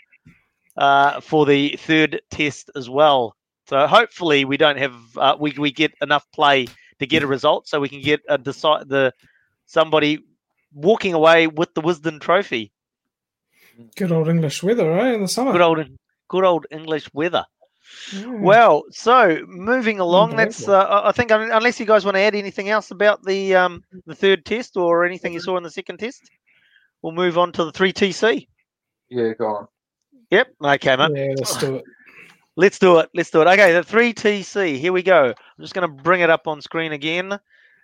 uh, 0.79 1.21
for 1.21 1.45
the 1.45 1.77
third 1.77 2.23
test 2.31 2.71
as 2.77 2.89
well. 2.89 3.35
So 3.67 3.87
hopefully 3.87 4.45
we 4.45 4.57
don't 4.57 4.79
have 4.79 4.95
uh, 5.19 5.37
we 5.39 5.53
we 5.59 5.73
get 5.73 5.93
enough 6.01 6.25
play 6.33 6.69
to 7.01 7.07
get 7.07 7.23
a 7.23 7.27
result, 7.27 7.69
so 7.69 7.81
we 7.81 7.89
can 7.89 8.01
get 8.01 8.21
a 8.29 8.39
decide 8.39 8.89
the 8.89 9.13
somebody 9.67 10.21
walking 10.73 11.13
away 11.13 11.49
with 11.49 11.75
the 11.75 11.83
Wisden 11.83 12.21
Trophy. 12.21 12.73
good 13.97 14.13
old 14.13 14.29
English 14.29 14.63
weather, 14.63 14.91
eh? 14.99 15.13
In 15.15 15.23
the 15.23 15.29
summer. 15.29 15.53
Good 15.53 15.61
old 15.61 15.85
good 16.29 16.45
old 16.45 16.67
English 16.71 17.13
weather. 17.13 17.45
Yeah. 18.13 18.27
Well, 18.27 18.85
so 18.91 19.45
moving 19.47 19.99
along, 19.99 20.37
that's 20.37 20.69
uh, 20.69 20.79
I 20.79 21.09
I 21.09 21.13
think 21.13 21.31
unless 21.31 21.81
you 21.81 21.87
guys 21.87 22.05
want 22.05 22.17
to 22.17 22.21
add 22.21 22.35
anything 22.35 22.69
else 22.71 22.91
about 22.91 23.25
the 23.25 23.55
um, 23.55 23.83
the 24.07 24.15
third 24.15 24.47
test 24.47 24.77
or 24.77 25.05
anything 25.05 25.35
you 25.35 25.41
saw 25.41 25.57
in 25.57 25.63
the 25.63 25.71
second 25.71 25.99
test, 25.99 26.31
we'll 27.03 27.13
move 27.13 27.37
on 27.37 27.53
to 27.53 27.65
the 27.65 27.73
three 27.73 27.93
TC. 27.93 28.47
yeah, 29.11 29.33
go 29.33 29.47
on. 29.47 29.69
Yep. 30.31 30.55
Okay, 30.63 30.97
mate. 30.97 31.11
yeah, 31.15 31.35
let's 31.37 31.57
do 31.57 31.77
it. 31.77 31.85
Let's 32.57 32.81
do 32.81 32.99
it. 32.99 33.09
Let's 33.15 33.31
do 33.31 33.41
it. 33.41 33.47
Okay, 33.47 33.73
the 33.73 33.83
3TC. 33.83 34.79
Here 34.79 34.93
we 34.93 35.01
go. 35.01 35.27
I'm 35.27 35.63
just 35.63 35.75
going 35.75 35.89
to 35.89 36.03
bring 36.03 36.23
it 36.23 36.29
up 36.29 36.49
on 36.49 36.61
screen 36.61 36.91
again. 36.91 37.39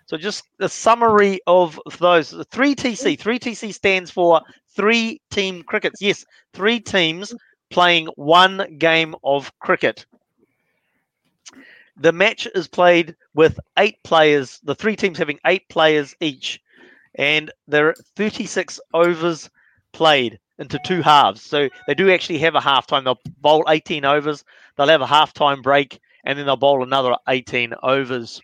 So, 0.06 0.16
just 0.16 0.46
a 0.58 0.68
summary 0.68 1.38
of 1.46 1.78
those. 2.00 2.30
The 2.30 2.44
3TC. 2.44 3.16
3TC 3.16 3.72
stands 3.72 4.10
for 4.10 4.40
three 4.74 5.20
team 5.30 5.62
crickets. 5.62 6.02
Yes, 6.02 6.24
three 6.54 6.80
teams 6.80 7.32
playing 7.70 8.08
one 8.16 8.76
game 8.78 9.14
of 9.22 9.56
cricket. 9.60 10.06
The 11.96 12.12
match 12.12 12.48
is 12.54 12.66
played 12.66 13.14
with 13.34 13.60
eight 13.78 14.02
players, 14.02 14.58
the 14.64 14.74
three 14.74 14.96
teams 14.96 15.18
having 15.18 15.38
eight 15.46 15.68
players 15.68 16.16
each, 16.20 16.60
and 17.14 17.52
there 17.68 17.88
are 17.88 17.94
36 18.16 18.80
overs 18.92 19.48
played 19.92 20.40
into 20.58 20.78
two 20.84 21.02
halves. 21.02 21.42
So 21.42 21.68
they 21.86 21.94
do 21.94 22.10
actually 22.10 22.38
have 22.38 22.54
a 22.54 22.60
half 22.60 22.86
time. 22.86 23.04
They'll 23.04 23.20
bowl 23.40 23.64
18 23.68 24.04
overs, 24.04 24.44
they'll 24.76 24.88
have 24.88 25.00
a 25.00 25.06
half 25.06 25.32
time 25.32 25.62
break, 25.62 26.00
and 26.24 26.38
then 26.38 26.46
they'll 26.46 26.56
bowl 26.56 26.82
another 26.82 27.16
18 27.28 27.74
overs. 27.82 28.40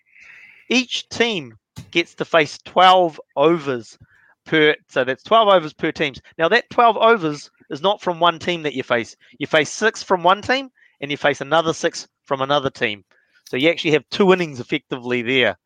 Each 0.69 1.09
team 1.09 1.59
gets 1.91 2.15
to 2.17 2.25
face 2.25 2.59
12 2.65 3.21
overs 3.37 3.99
per, 4.45 4.75
so 4.89 5.05
that's 5.05 5.23
12 5.23 5.49
overs 5.49 5.73
per 5.73 5.93
teams. 5.93 6.21
Now, 6.39 6.49
that 6.49 6.71
12 6.71 6.97
overs 6.97 7.51
is 7.71 7.83
not 7.83 8.01
from 8.01 8.21
one 8.21 8.39
team 8.39 8.63
that 8.63 8.75
you 8.75 8.83
face. 8.83 9.17
You 9.39 9.47
face 9.47 9.71
six 9.71 10.03
from 10.03 10.23
one 10.23 10.43
team, 10.43 10.71
and 11.01 11.11
you 11.11 11.17
face 11.17 11.41
another 11.41 11.73
six 11.73 12.09
from 12.25 12.43
another 12.43 12.71
team. 12.71 13.05
So 13.49 13.57
you 13.57 13.71
actually 13.71 13.93
have 13.93 14.09
two 14.11 14.33
innings 14.33 14.61
effectively 14.61 15.23
there. 15.23 15.57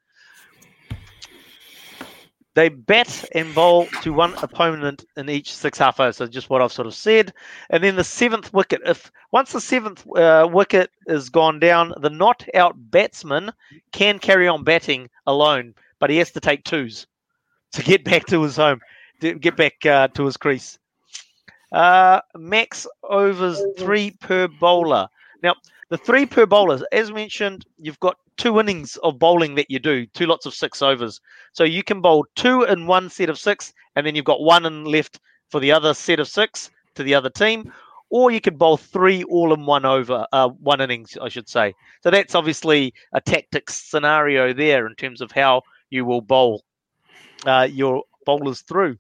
They 2.55 2.68
bat 2.68 3.24
and 3.34 3.52
bowl 3.52 3.86
to 4.02 4.12
one 4.12 4.34
opponent 4.34 5.05
in 5.16 5.28
each 5.28 5.52
six 5.52 5.78
half. 5.78 5.96
So 5.96 6.26
just 6.26 6.50
what 6.50 6.62
I've 6.62 6.72
sort 6.72 6.86
of 6.86 6.94
said. 6.94 7.32
And 7.70 7.82
then 7.82 7.96
the 7.96 8.05
seventh 8.05 8.52
wicket. 8.52 8.80
If 8.86 9.11
once 9.32 9.52
the 9.52 9.61
seventh 9.61 10.07
uh, 10.16 10.48
wicket 10.50 10.90
is 11.07 11.28
gone 11.30 11.59
down, 11.59 11.92
the 12.00 12.11
not 12.11 12.46
out 12.55 12.76
batsman 12.90 13.52
can 13.92 14.20
carry 14.20 14.46
on 14.46 14.62
batting 14.62 15.11
alone, 15.26 15.74
but 15.98 16.11
he 16.11 16.16
has 16.18 16.30
to 16.32 16.40
take 16.40 16.64
twos 16.64 17.09
to 17.72 17.82
get 17.82 18.05
back 18.11 18.26
to 18.26 18.42
his 18.42 18.57
home, 18.57 18.80
to 19.20 19.34
get 19.34 19.57
back 19.57 19.84
uh, 19.84 20.09
to 20.09 20.24
his 20.24 20.36
crease. 20.36 20.78
Uh, 21.72 22.20
max 22.36 22.86
overs 23.02 23.61
three 23.76 24.12
per 24.12 24.46
bowler. 24.46 25.09
Now, 25.42 25.57
the 25.95 25.99
three 25.99 26.26
per 26.26 26.45
bowlers, 26.45 26.82
as 26.90 27.12
mentioned, 27.12 27.64
you've 27.78 28.01
got 28.01 28.16
two 28.36 28.59
innings 28.59 28.97
of 29.05 29.16
bowling 29.16 29.55
that 29.55 29.70
you 29.70 29.78
do, 29.78 30.05
two 30.07 30.26
lots 30.26 30.45
of 30.45 30.53
six 30.53 30.82
overs. 30.82 31.20
So 31.53 31.62
you 31.62 31.84
can 31.84 32.01
bowl 32.01 32.26
two 32.34 32.64
in 32.64 32.88
one 32.88 33.09
set 33.09 33.30
of 33.30 33.38
six, 33.38 33.72
and 33.95 34.05
then 34.05 34.16
you've 34.16 34.24
got 34.24 34.42
one 34.42 34.66
in 34.66 34.82
left 34.82 35.20
for 35.51 35.61
the 35.61 35.70
other 35.70 35.95
set 35.95 36.18
of 36.18 36.26
six 36.26 36.68
to 36.97 37.05
the 37.05 37.14
other 37.14 37.30
team. 37.30 37.72
Or 38.11 38.32
you 38.32 38.40
could 38.40 38.59
bowl 38.59 38.76
three 38.76 39.22
all 39.22 39.55
in 39.55 39.66
one 39.66 39.84
over, 39.84 40.26
uh, 40.32 40.49
one 40.49 40.80
innings, 40.80 41.16
I 41.22 41.28
should 41.28 41.49
say. 41.49 41.72
So 42.03 42.11
that's 42.11 42.34
obviously 42.34 42.92
a 43.12 43.20
tactics 43.20 43.74
scenario 43.74 44.53
there 44.53 44.88
in 44.88 44.97
terms 44.97 45.20
of 45.20 45.30
how 45.30 45.62
you 45.90 46.05
will 46.05 46.22
bowl 46.22 46.64
uh, 47.47 47.68
your 47.70 48.03
bowlers 48.26 48.62
through. 48.62 48.97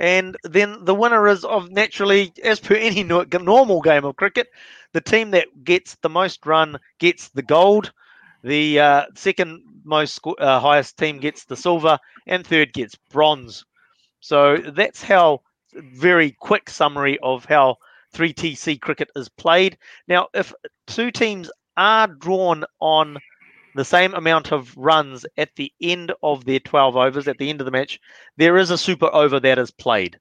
And 0.00 0.36
then 0.44 0.84
the 0.84 0.94
winner 0.94 1.28
is 1.28 1.44
of 1.44 1.70
naturally, 1.70 2.32
as 2.42 2.58
per 2.60 2.74
any 2.74 3.04
normal 3.04 3.80
game 3.82 4.04
of 4.04 4.16
cricket, 4.16 4.48
the 4.92 5.00
team 5.00 5.30
that 5.32 5.64
gets 5.64 5.96
the 6.02 6.08
most 6.08 6.44
run 6.46 6.78
gets 6.98 7.28
the 7.28 7.42
gold. 7.42 7.92
The 8.42 8.80
uh, 8.80 9.06
second 9.14 9.62
most 9.84 10.20
uh, 10.38 10.58
highest 10.60 10.98
team 10.98 11.18
gets 11.20 11.44
the 11.44 11.56
silver, 11.56 11.98
and 12.26 12.46
third 12.46 12.72
gets 12.72 12.96
bronze. 13.10 13.64
So 14.20 14.56
that's 14.58 15.02
how 15.02 15.42
very 15.74 16.32
quick 16.32 16.70
summary 16.70 17.18
of 17.22 17.44
how 17.44 17.76
3TC 18.12 18.78
cricket 18.78 19.10
is 19.16 19.28
played. 19.28 19.78
Now, 20.08 20.28
if 20.34 20.52
two 20.86 21.10
teams 21.12 21.50
are 21.76 22.08
drawn 22.08 22.64
on 22.80 23.18
the 23.74 23.84
same 23.84 24.14
amount 24.14 24.52
of 24.52 24.76
runs 24.76 25.24
at 25.36 25.54
the 25.56 25.72
end 25.80 26.12
of 26.22 26.44
their 26.44 26.60
12 26.60 26.96
overs, 26.96 27.28
at 27.28 27.38
the 27.38 27.50
end 27.50 27.60
of 27.60 27.64
the 27.64 27.70
match, 27.70 28.00
there 28.36 28.56
is 28.56 28.70
a 28.70 28.78
super 28.78 29.08
over 29.12 29.40
that 29.40 29.58
is 29.58 29.70
played. 29.70 30.18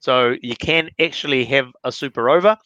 So 0.00 0.36
you 0.42 0.56
can 0.56 0.90
actually 0.98 1.44
have 1.46 1.72
a 1.84 1.92
super 1.92 2.30
over. 2.30 2.56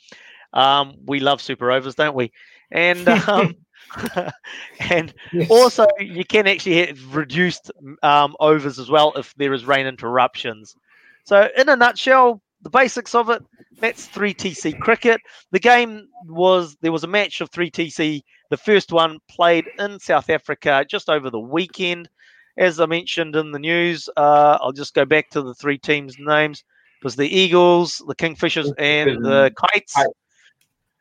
Um, 0.52 0.94
we 1.04 1.20
love 1.20 1.42
super 1.42 1.70
overs, 1.70 1.94
don't 1.94 2.14
we? 2.14 2.32
And 2.70 3.08
um, 3.28 3.54
and 4.90 5.12
yes. 5.32 5.50
also 5.50 5.86
you 5.98 6.24
can 6.24 6.46
actually 6.46 6.86
have 6.86 7.14
reduced 7.14 7.70
um, 8.02 8.34
overs 8.40 8.78
as 8.78 8.90
well 8.90 9.12
if 9.16 9.34
there 9.34 9.52
is 9.52 9.64
rain 9.64 9.86
interruptions. 9.86 10.76
So 11.24 11.48
in 11.56 11.68
a 11.68 11.76
nutshell, 11.76 12.40
the 12.64 12.70
basics 12.70 13.14
of 13.14 13.30
it. 13.30 13.42
That's 13.78 14.08
3TC 14.08 14.80
cricket. 14.80 15.20
The 15.52 15.60
game 15.60 16.08
was 16.26 16.76
there 16.80 16.92
was 16.92 17.04
a 17.04 17.08
match 17.08 17.40
of 17.40 17.50
3TC 17.50 18.22
the 18.50 18.56
first 18.56 18.92
one 18.92 19.18
played 19.28 19.64
in 19.78 19.98
South 19.98 20.30
Africa 20.30 20.84
just 20.88 21.08
over 21.08 21.30
the 21.30 21.40
weekend. 21.40 22.08
As 22.56 22.78
I 22.78 22.86
mentioned 22.86 23.34
in 23.34 23.50
the 23.50 23.58
news, 23.58 24.08
uh, 24.16 24.58
I'll 24.60 24.72
just 24.72 24.94
go 24.94 25.04
back 25.04 25.30
to 25.30 25.42
the 25.42 25.54
three 25.54 25.76
teams' 25.76 26.16
names. 26.20 26.62
It 27.00 27.04
was 27.04 27.16
the 27.16 27.28
Eagles, 27.28 28.00
the 28.06 28.14
Kingfishers, 28.14 28.72
and 28.78 29.24
the 29.24 29.52
Kites. 29.56 29.96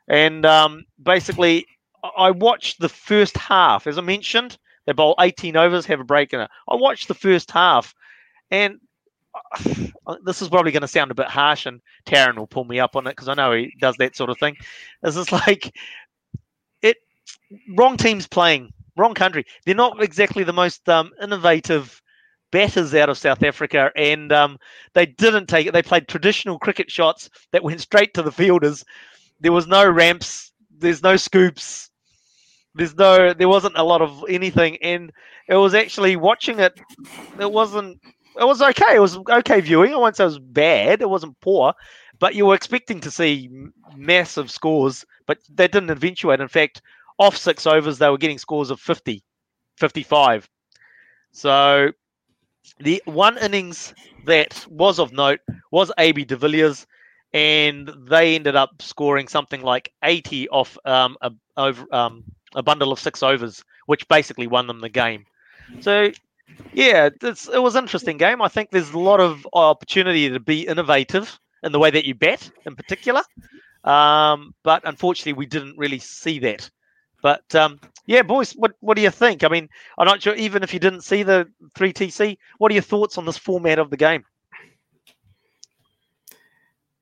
And 0.08 0.46
um, 0.48 0.84
basically, 1.02 1.68
I 2.18 2.32
watched 2.32 2.80
the 2.80 2.90
first 2.90 3.38
half. 3.38 3.86
As 3.86 4.00
I 4.00 4.02
mentioned, 4.02 4.58
they 4.88 4.94
bowl 4.94 5.16
18 5.20 5.56
overs, 5.56 5.86
have 5.86 6.00
a 6.00 6.06
break 6.06 6.34
in 6.34 6.40
it. 6.40 6.50
I 6.68 6.76
watched 6.76 7.08
the 7.08 7.14
first 7.14 7.52
half, 7.52 7.94
and 8.50 8.80
this 10.26 10.42
is 10.42 10.50
probably 10.50 10.72
going 10.72 10.82
to 10.82 10.88
sound 10.88 11.12
a 11.12 11.16
bit 11.16 11.28
harsh, 11.28 11.66
and 11.66 11.82
Taryn 12.06 12.38
will 12.38 12.48
pull 12.48 12.66
me 12.66 12.80
up 12.80 12.96
on 12.96 13.08
it 13.08 13.12
because 13.12 13.28
I 13.28 13.34
know 13.34 13.54
he 13.54 13.74
does 13.80 13.96
that 13.98 14.16
sort 14.16 14.30
of 14.30 14.38
thing. 14.40 14.56
This 15.02 15.16
is 15.16 15.32
like 15.48 15.74
wrong 17.70 17.98
teams 17.98 18.28
playing, 18.28 18.72
wrong 18.96 19.14
country. 19.14 19.46
They're 19.66 19.76
not 19.76 20.02
exactly 20.02 20.44
the 20.44 20.54
most 20.54 20.88
um, 20.90 21.12
innovative 21.22 22.02
batters 22.52 22.94
out 22.94 23.10
of 23.10 23.18
South 23.18 23.44
Africa, 23.44 23.92
and 23.96 24.32
um, 24.32 24.58
they 24.94 25.06
didn't 25.06 25.48
take 25.48 25.68
it. 25.68 25.74
They 25.74 25.82
played 25.82 26.08
traditional 26.08 26.60
cricket 26.60 26.90
shots 26.90 27.30
that 27.52 27.64
went 27.64 27.82
straight 27.82 28.14
to 28.14 28.22
the 28.22 28.32
fielders. 28.32 28.84
There 29.40 29.52
was 29.52 29.68
no 29.68 29.90
ramps. 29.90 30.52
There's 30.78 31.04
no 31.04 31.16
scoops. 31.16 31.90
There's 32.76 32.96
no. 32.96 33.34
There 33.34 33.50
wasn't 33.50 33.78
a 33.78 33.84
lot 33.84 34.02
of 34.02 34.24
anything, 34.30 34.78
and 34.82 35.12
it 35.48 35.56
was 35.56 35.74
actually 35.74 36.16
watching 36.16 36.60
it. 36.60 36.80
It 37.40 37.52
wasn't. 37.52 38.00
It 38.40 38.46
was 38.46 38.62
okay. 38.62 38.96
It 38.96 39.00
was 39.02 39.18
okay 39.30 39.62
viewing. 39.62 39.94
I 39.94 39.98
won't 39.98 40.16
say 40.16 40.24
it 40.24 40.28
was 40.28 40.40
bad. 40.40 41.02
It 41.02 41.10
wasn't 41.10 41.40
poor, 41.40 41.74
but 42.20 42.36
you 42.36 42.46
were 42.46 42.56
expecting 42.56 43.00
to 43.02 43.12
see 43.12 43.50
massive 43.96 44.50
scores, 44.50 45.06
but 45.26 45.40
they 45.54 45.68
didn't 45.68 45.90
eventuate. 45.90 46.40
In 46.42 46.48
fact, 46.48 46.82
off 47.20 47.38
six 47.38 47.66
overs, 47.68 47.98
they 47.98 48.10
were 48.10 48.18
getting 48.18 48.38
scores 48.38 48.70
of 48.70 48.80
50, 48.80 49.24
55. 49.78 50.50
So 51.32 51.92
the 52.80 53.02
one 53.06 53.38
innings 53.38 53.94
that 54.26 54.66
was 54.70 55.00
of 55.00 55.12
note 55.14 55.40
was 55.72 55.92
AB 55.98 56.26
de 56.26 56.36
Villiers, 56.36 56.88
and 57.34 57.92
they 58.08 58.36
ended 58.36 58.56
up 58.56 58.82
scoring 58.82 59.28
something 59.28 59.62
like 59.62 59.92
80 60.04 60.50
off 60.50 60.78
um, 60.86 61.18
a, 61.22 61.32
over, 61.58 61.86
um, 61.94 62.24
a 62.56 62.64
bundle 62.64 62.92
of 62.92 63.00
six 63.00 63.24
overs, 63.24 63.64
which 63.88 64.08
basically 64.08 64.48
won 64.48 64.68
them 64.68 64.80
the 64.80 64.90
game. 64.90 65.26
So, 65.82 66.12
yeah, 66.74 67.10
it 67.22 67.62
was 67.62 67.76
an 67.76 67.84
interesting 67.84 68.18
game. 68.18 68.42
I 68.42 68.48
think 68.48 68.72
there's 68.72 68.92
a 68.92 69.00
lot 69.00 69.20
of 69.20 69.48
opportunity 69.54 70.30
to 70.30 70.40
be 70.40 70.68
innovative 70.68 71.40
in 71.64 71.72
the 71.72 71.80
way 71.80 71.92
that 71.92 72.06
you 72.06 72.16
bet, 72.16 72.50
in 72.66 72.76
particular. 72.76 73.22
Um, 73.84 74.54
but 74.64 74.82
unfortunately, 74.86 75.34
we 75.34 75.46
didn't 75.46 75.78
really 75.78 76.00
see 76.00 76.40
that. 76.40 76.70
But 77.22 77.56
um, 77.56 77.80
yeah, 78.06 78.22
boys, 78.22 78.52
what 78.54 78.74
what 78.82 78.96
do 78.96 79.02
you 79.02 79.10
think? 79.10 79.44
I 79.44 79.48
mean, 79.48 79.70
I'm 79.98 80.06
not 80.06 80.22
sure. 80.22 80.36
Even 80.36 80.62
if 80.62 80.74
you 80.74 80.80
didn't 80.80 81.02
see 81.02 81.24
the 81.24 81.48
three 81.74 81.94
TC, 81.94 82.38
what 82.58 82.72
are 82.72 82.76
your 82.76 82.84
thoughts 82.84 83.18
on 83.18 83.26
this 83.26 83.38
format 83.38 83.80
of 83.80 83.90
the 83.90 83.98
game? 83.98 84.26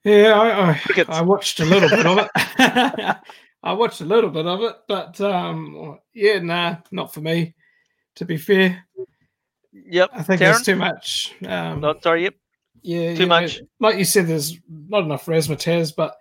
Yeah, 0.03 0.39
I 0.39 0.71
I, 0.71 1.19
I 1.19 1.21
watched 1.21 1.59
a 1.59 1.65
little 1.65 1.89
bit 1.89 2.05
of 2.05 2.17
it. 2.19 2.29
I 3.63 3.73
watched 3.73 4.01
a 4.01 4.05
little 4.05 4.29
bit 4.29 4.47
of 4.47 4.61
it, 4.61 4.75
but 4.87 5.19
um, 5.21 5.99
yeah, 6.13 6.39
nah, 6.39 6.77
not 6.91 7.13
for 7.13 7.21
me. 7.21 7.55
To 8.15 8.25
be 8.25 8.37
fair. 8.37 8.85
Yep. 9.73 10.09
I 10.13 10.23
think 10.23 10.41
Darren? 10.41 10.45
there's 10.45 10.63
too 10.63 10.75
much. 10.75 11.35
Um, 11.47 11.81
not 11.81 12.03
sorry. 12.03 12.23
Yep. 12.23 12.35
Yeah. 12.81 13.15
Too 13.15 13.27
much. 13.27 13.59
Know, 13.59 13.67
like 13.79 13.97
you 13.97 14.05
said, 14.05 14.27
there's 14.27 14.57
not 14.87 15.03
enough 15.03 15.25
razzmatazz, 15.25 15.95
but 15.95 16.17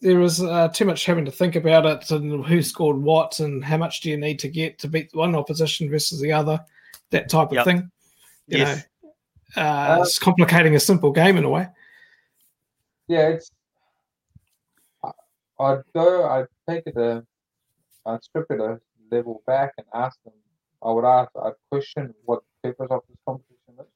there 0.00 0.18
was 0.18 0.42
uh, 0.42 0.68
too 0.68 0.84
much 0.84 1.06
having 1.06 1.24
to 1.24 1.30
think 1.30 1.54
about 1.56 1.86
it 1.86 2.10
and 2.10 2.44
who 2.44 2.60
scored 2.60 2.98
what 2.98 3.38
and 3.38 3.64
how 3.64 3.76
much 3.76 4.00
do 4.00 4.10
you 4.10 4.16
need 4.16 4.38
to 4.40 4.48
get 4.48 4.78
to 4.80 4.88
beat 4.88 5.08
one 5.14 5.34
opposition 5.34 5.88
versus 5.88 6.20
the 6.20 6.32
other, 6.32 6.60
that 7.10 7.28
type 7.28 7.48
of 7.48 7.54
yep. 7.54 7.64
thing. 7.64 7.90
You 8.48 8.58
yes. 8.58 8.84
know, 9.02 9.10
uh, 9.56 9.60
uh, 9.60 9.98
it's 10.02 10.18
complicating 10.18 10.74
a 10.74 10.80
simple 10.80 11.12
game 11.12 11.36
in 11.36 11.44
a 11.44 11.48
way. 11.48 11.68
Yeah, 13.06 13.28
it's. 13.28 13.50
I'd 15.60 15.82
go. 15.94 16.28
I'd 16.28 16.46
take 16.68 16.82
it 16.86 16.96
a. 16.96 17.24
I'd 18.04 18.24
strip 18.24 18.46
it 18.50 18.60
a 18.60 18.80
level 19.10 19.42
back 19.46 19.72
and 19.78 19.86
ask 19.94 20.20
them. 20.24 20.34
I 20.82 20.90
would 20.90 21.04
ask. 21.04 21.30
I'd 21.40 21.52
question 21.70 22.12
what 22.24 22.42
purpose 22.62 22.88
of 22.90 23.00
this 23.08 23.18
competition 23.26 23.74
is. 23.80 23.86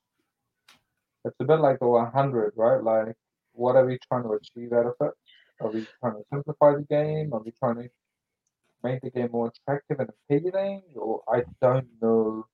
It's 1.24 1.36
a 1.40 1.44
bit 1.44 1.60
like 1.60 1.78
the 1.80 1.86
100, 1.86 2.52
right? 2.56 2.82
Like, 2.82 3.16
what 3.52 3.76
are 3.76 3.84
we 3.84 3.98
trying 4.08 4.22
to 4.24 4.32
achieve 4.32 4.72
out 4.72 4.86
of 4.86 4.94
it? 5.00 5.12
Are 5.60 5.70
we 5.70 5.86
trying 6.00 6.14
to 6.14 6.24
simplify 6.32 6.74
the 6.74 6.82
game? 6.82 7.32
Are 7.32 7.40
we 7.40 7.52
trying 7.52 7.76
to 7.76 7.88
make 8.84 9.00
the 9.00 9.10
game 9.10 9.30
more 9.32 9.50
attractive 9.50 9.98
and 10.00 10.10
appealing? 10.10 10.82
Or 10.94 11.22
I 11.28 11.42
don't 11.60 11.88
know. 12.00 12.46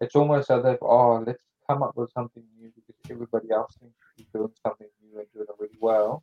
It's 0.00 0.16
almost 0.16 0.50
as 0.50 0.64
if, 0.64 0.78
oh, 0.82 1.22
let's 1.26 1.42
come 1.68 1.82
up 1.82 1.96
with 1.96 2.10
something 2.12 2.42
new 2.58 2.72
because 2.74 2.96
everybody 3.10 3.50
else 3.50 3.76
seems 3.80 3.92
to 3.92 4.24
be 4.24 4.28
doing 4.32 4.52
something 4.66 4.88
new 5.02 5.18
and 5.18 5.26
doing 5.32 5.46
it 5.48 5.54
really 5.58 5.78
well. 5.80 6.22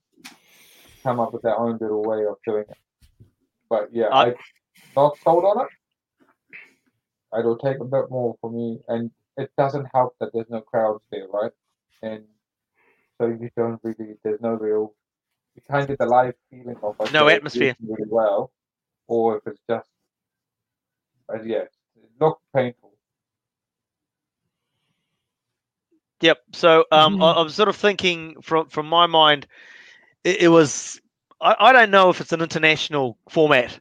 Come 1.03 1.19
up 1.19 1.33
with 1.33 1.43
their 1.43 1.57
own 1.57 1.77
little 1.79 2.03
way 2.03 2.25
of 2.25 2.35
doing 2.45 2.65
it. 2.69 2.77
But 3.69 3.89
yeah, 3.93 4.09
I... 4.11 4.33
I'm 4.95 5.03
not 5.03 5.17
sold 5.23 5.45
on 5.45 5.65
it. 5.65 5.71
It'll 7.37 7.57
take 7.57 7.79
a 7.79 7.85
bit 7.85 8.09
more 8.09 8.37
for 8.41 8.51
me, 8.51 8.79
and 8.87 9.11
it 9.37 9.51
doesn't 9.57 9.87
help 9.93 10.15
that 10.19 10.31
there's 10.33 10.49
no 10.49 10.61
crowds 10.61 11.03
there, 11.11 11.27
right? 11.27 11.51
And 12.01 12.23
so 13.17 13.27
you 13.27 13.49
don't 13.55 13.79
really, 13.83 14.15
there's 14.23 14.41
no 14.41 14.53
real 14.53 14.93
you 15.55 15.61
can't 15.69 15.87
get 15.87 15.99
the 15.99 16.05
live 16.05 16.33
feeling 16.49 16.77
of 16.81 16.95
like, 16.99 17.13
no 17.13 17.29
atmosphere 17.29 17.75
really 17.87 18.09
well, 18.09 18.51
or 19.07 19.37
if 19.37 19.47
it's 19.47 19.59
just 19.69 19.87
uh, 21.29 21.41
yeah, 21.43 21.63
it 21.63 21.71
looked 22.19 22.43
painful. 22.55 22.91
Yep. 26.21 26.39
So 26.53 26.85
um, 26.91 27.17
Mhm. 27.17 27.23
I, 27.23 27.31
I 27.33 27.41
was 27.43 27.55
sort 27.55 27.69
of 27.69 27.75
thinking 27.75 28.41
from 28.41 28.69
from 28.69 28.87
my 28.87 29.07
mind, 29.07 29.47
it, 30.23 30.43
it 30.43 30.47
was 30.47 30.99
I, 31.41 31.55
I 31.59 31.73
don't 31.73 31.91
know 31.91 32.09
if 32.09 32.21
it's 32.21 32.31
an 32.33 32.41
international 32.41 33.17
format, 33.29 33.79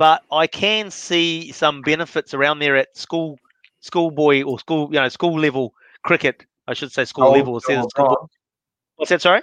but 0.00 0.22
I 0.32 0.46
can 0.46 0.90
see 0.90 1.52
some 1.52 1.82
benefits 1.82 2.32
around 2.32 2.60
there 2.60 2.74
at 2.74 2.96
school 2.96 3.38
schoolboy 3.80 4.42
or 4.42 4.58
school 4.58 4.88
you 4.90 4.98
know 4.98 5.08
school 5.10 5.38
level 5.38 5.74
cricket. 6.02 6.46
I 6.66 6.72
should 6.72 6.90
say 6.90 7.04
school 7.04 7.24
Gold, 7.26 7.36
level. 7.36 7.56
It 7.58 7.64
says 7.64 7.74
silver, 7.74 7.90
school- 7.90 8.06
bronze. 8.06 8.30
What's 8.96 9.10
that? 9.10 9.20
Sorry. 9.20 9.42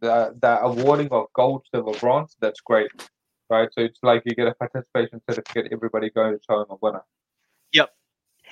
the 0.00 0.36
the 0.40 0.60
awarding 0.62 1.08
of 1.10 1.26
gold, 1.34 1.66
silver, 1.74 1.98
bronze. 1.98 2.36
That's 2.40 2.60
great, 2.60 2.92
right? 3.50 3.68
So 3.74 3.82
it's 3.82 3.98
like 4.04 4.22
you 4.24 4.36
get 4.36 4.46
a 4.46 4.54
participation 4.54 5.20
certificate. 5.28 5.72
Everybody 5.72 6.10
goes 6.10 6.38
home 6.48 6.66
a 6.70 6.76
winner. 6.80 7.02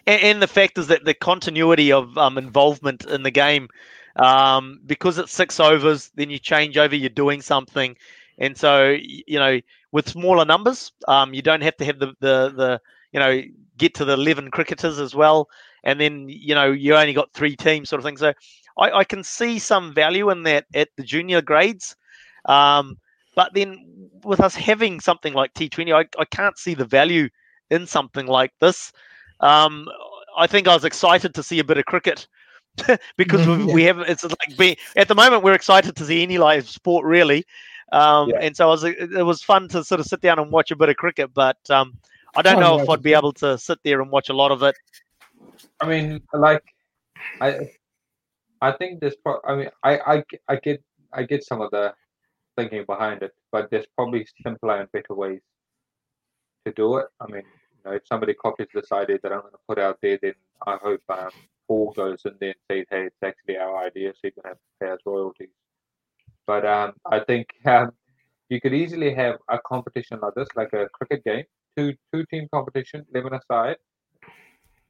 and, 0.06 0.22
and 0.22 0.42
the 0.42 0.48
fact 0.48 0.78
is 0.78 0.88
that 0.88 1.04
the 1.04 1.14
continuity 1.14 1.92
of 1.92 2.18
um, 2.18 2.36
involvement 2.36 3.04
in 3.04 3.22
the 3.22 3.30
game, 3.30 3.68
um, 4.16 4.80
because 4.86 5.18
it's 5.18 5.32
six 5.32 5.60
overs, 5.60 6.10
then 6.16 6.30
you 6.30 6.38
change 6.38 6.76
over, 6.76 6.96
you're 6.96 7.10
doing 7.10 7.42
something, 7.42 7.96
and 8.38 8.56
so 8.56 8.96
you 9.00 9.38
know 9.38 9.60
with 9.92 10.08
smaller 10.08 10.44
numbers, 10.44 10.92
um, 11.08 11.34
you 11.34 11.42
don't 11.42 11.62
have 11.62 11.76
to 11.78 11.84
have 11.84 11.98
the, 11.98 12.06
the 12.20 12.50
the 12.56 12.80
you 13.12 13.20
know 13.20 13.42
get 13.76 13.94
to 13.94 14.04
the 14.04 14.14
eleven 14.14 14.50
cricketers 14.50 14.98
as 14.98 15.14
well, 15.14 15.48
and 15.84 16.00
then 16.00 16.26
you 16.28 16.54
know 16.54 16.70
you 16.70 16.94
only 16.94 17.12
got 17.12 17.32
three 17.32 17.56
teams 17.56 17.88
sort 17.88 18.00
of 18.00 18.04
thing. 18.04 18.16
So 18.16 18.32
I, 18.78 18.90
I 18.90 19.04
can 19.04 19.22
see 19.22 19.58
some 19.58 19.92
value 19.94 20.30
in 20.30 20.42
that 20.44 20.66
at 20.74 20.88
the 20.96 21.02
junior 21.02 21.40
grades. 21.42 21.96
Um, 22.46 22.98
but 23.34 23.52
then 23.54 24.10
with 24.24 24.40
us 24.40 24.54
having 24.54 25.00
something 25.00 25.32
like 25.34 25.54
T20, 25.54 25.94
I, 25.94 26.06
I 26.20 26.24
can't 26.24 26.58
see 26.58 26.74
the 26.74 26.84
value 26.84 27.28
in 27.70 27.86
something 27.86 28.26
like 28.26 28.52
this. 28.60 28.92
Um, 29.40 29.86
I 30.36 30.46
think 30.46 30.66
I 30.68 30.74
was 30.74 30.84
excited 30.84 31.34
to 31.34 31.42
see 31.42 31.58
a 31.58 31.64
bit 31.64 31.78
of 31.78 31.84
cricket 31.84 32.26
because 33.16 33.46
Mhm. 33.46 33.46
we, 33.46 33.64
we 33.64 33.82
have 33.84 33.98
it's 34.00 34.24
like 34.24 34.56
be, 34.56 34.78
at 34.96 35.08
the 35.08 35.14
moment 35.14 35.42
we're 35.42 35.52
excited 35.54 35.96
to 35.96 36.04
see 36.04 36.22
any 36.22 36.38
live 36.38 36.68
sport 36.68 37.04
really, 37.04 37.44
um, 37.92 38.30
Yeah. 38.30 38.40
and 38.40 38.56
so 38.56 38.66
I 38.66 38.70
was 38.70 38.84
it 38.84 38.96
it 38.98 39.22
was 39.22 39.42
fun 39.42 39.68
to 39.68 39.82
sort 39.84 40.00
of 40.00 40.06
sit 40.06 40.20
down 40.20 40.38
and 40.38 40.50
watch 40.50 40.70
a 40.70 40.76
bit 40.76 40.88
of 40.88 40.96
cricket, 40.96 41.32
but 41.34 41.58
um, 41.70 41.98
I 42.36 42.42
don't 42.42 42.60
know 42.60 42.80
if. 42.80 42.88
I'd 42.88 43.02
be 43.02 43.14
able 43.14 43.32
to 43.34 43.58
sit 43.58 43.78
there 43.84 44.00
and 44.00 44.10
watch 44.10 44.28
a 44.28 44.34
lot 44.34 44.50
of 44.50 44.62
it. 44.62 44.76
I 45.80 45.86
mean, 45.86 46.20
like, 46.32 46.62
I, 47.40 47.70
I 48.60 48.72
think 48.72 49.00
there's. 49.00 49.16
Pro- 49.16 49.40
I 49.46 49.56
mean, 49.56 49.70
I, 49.82 49.98
I, 49.98 50.24
I 50.48 50.56
get, 50.56 50.82
I 51.12 51.22
get 51.22 51.44
some 51.44 51.60
of 51.60 51.70
the 51.70 51.94
thinking 52.56 52.84
behind 52.84 53.22
it, 53.22 53.32
but 53.52 53.70
there's 53.70 53.86
probably 53.96 54.26
simpler 54.42 54.80
and 54.80 54.92
better 54.92 55.14
ways 55.14 55.40
to 56.66 56.72
do 56.72 56.96
it. 56.98 57.06
I 57.20 57.26
mean, 57.26 57.42
you 57.76 57.90
know, 57.90 57.92
if 57.92 58.02
somebody 58.06 58.34
copies 58.34 58.68
this 58.74 58.92
idea 58.92 59.18
that 59.22 59.32
I'm 59.32 59.40
going 59.40 59.52
to 59.52 59.58
put 59.68 59.78
out 59.78 59.98
there, 60.02 60.18
then 60.20 60.34
I 60.66 60.76
hope 60.82 61.00
um, 61.08 61.30
Paul 61.66 61.92
goes 61.96 62.22
in 62.24 62.34
there 62.40 62.54
and 62.70 62.78
says, 62.78 62.86
"Hey, 62.90 63.06
it's 63.06 63.16
actually 63.24 63.56
our 63.56 63.84
idea, 63.84 64.12
so 64.12 64.18
you 64.24 64.32
can 64.32 64.42
have 64.44 64.56
to 64.56 64.60
pay 64.80 64.90
us 64.90 65.00
royalties." 65.06 65.48
But 66.48 66.64
um, 66.64 66.94
I 67.04 67.20
think 67.20 67.46
um, 67.66 67.92
you 68.48 68.58
could 68.62 68.72
easily 68.72 69.14
have 69.14 69.36
a 69.48 69.58
competition 69.72 70.18
like 70.22 70.34
this, 70.34 70.48
like 70.56 70.72
a 70.72 70.88
cricket 70.94 71.22
game, 71.22 71.44
two 71.76 71.94
two 72.10 72.24
team 72.30 72.48
competition, 72.52 73.04
eleven 73.12 73.34
aside. 73.34 73.76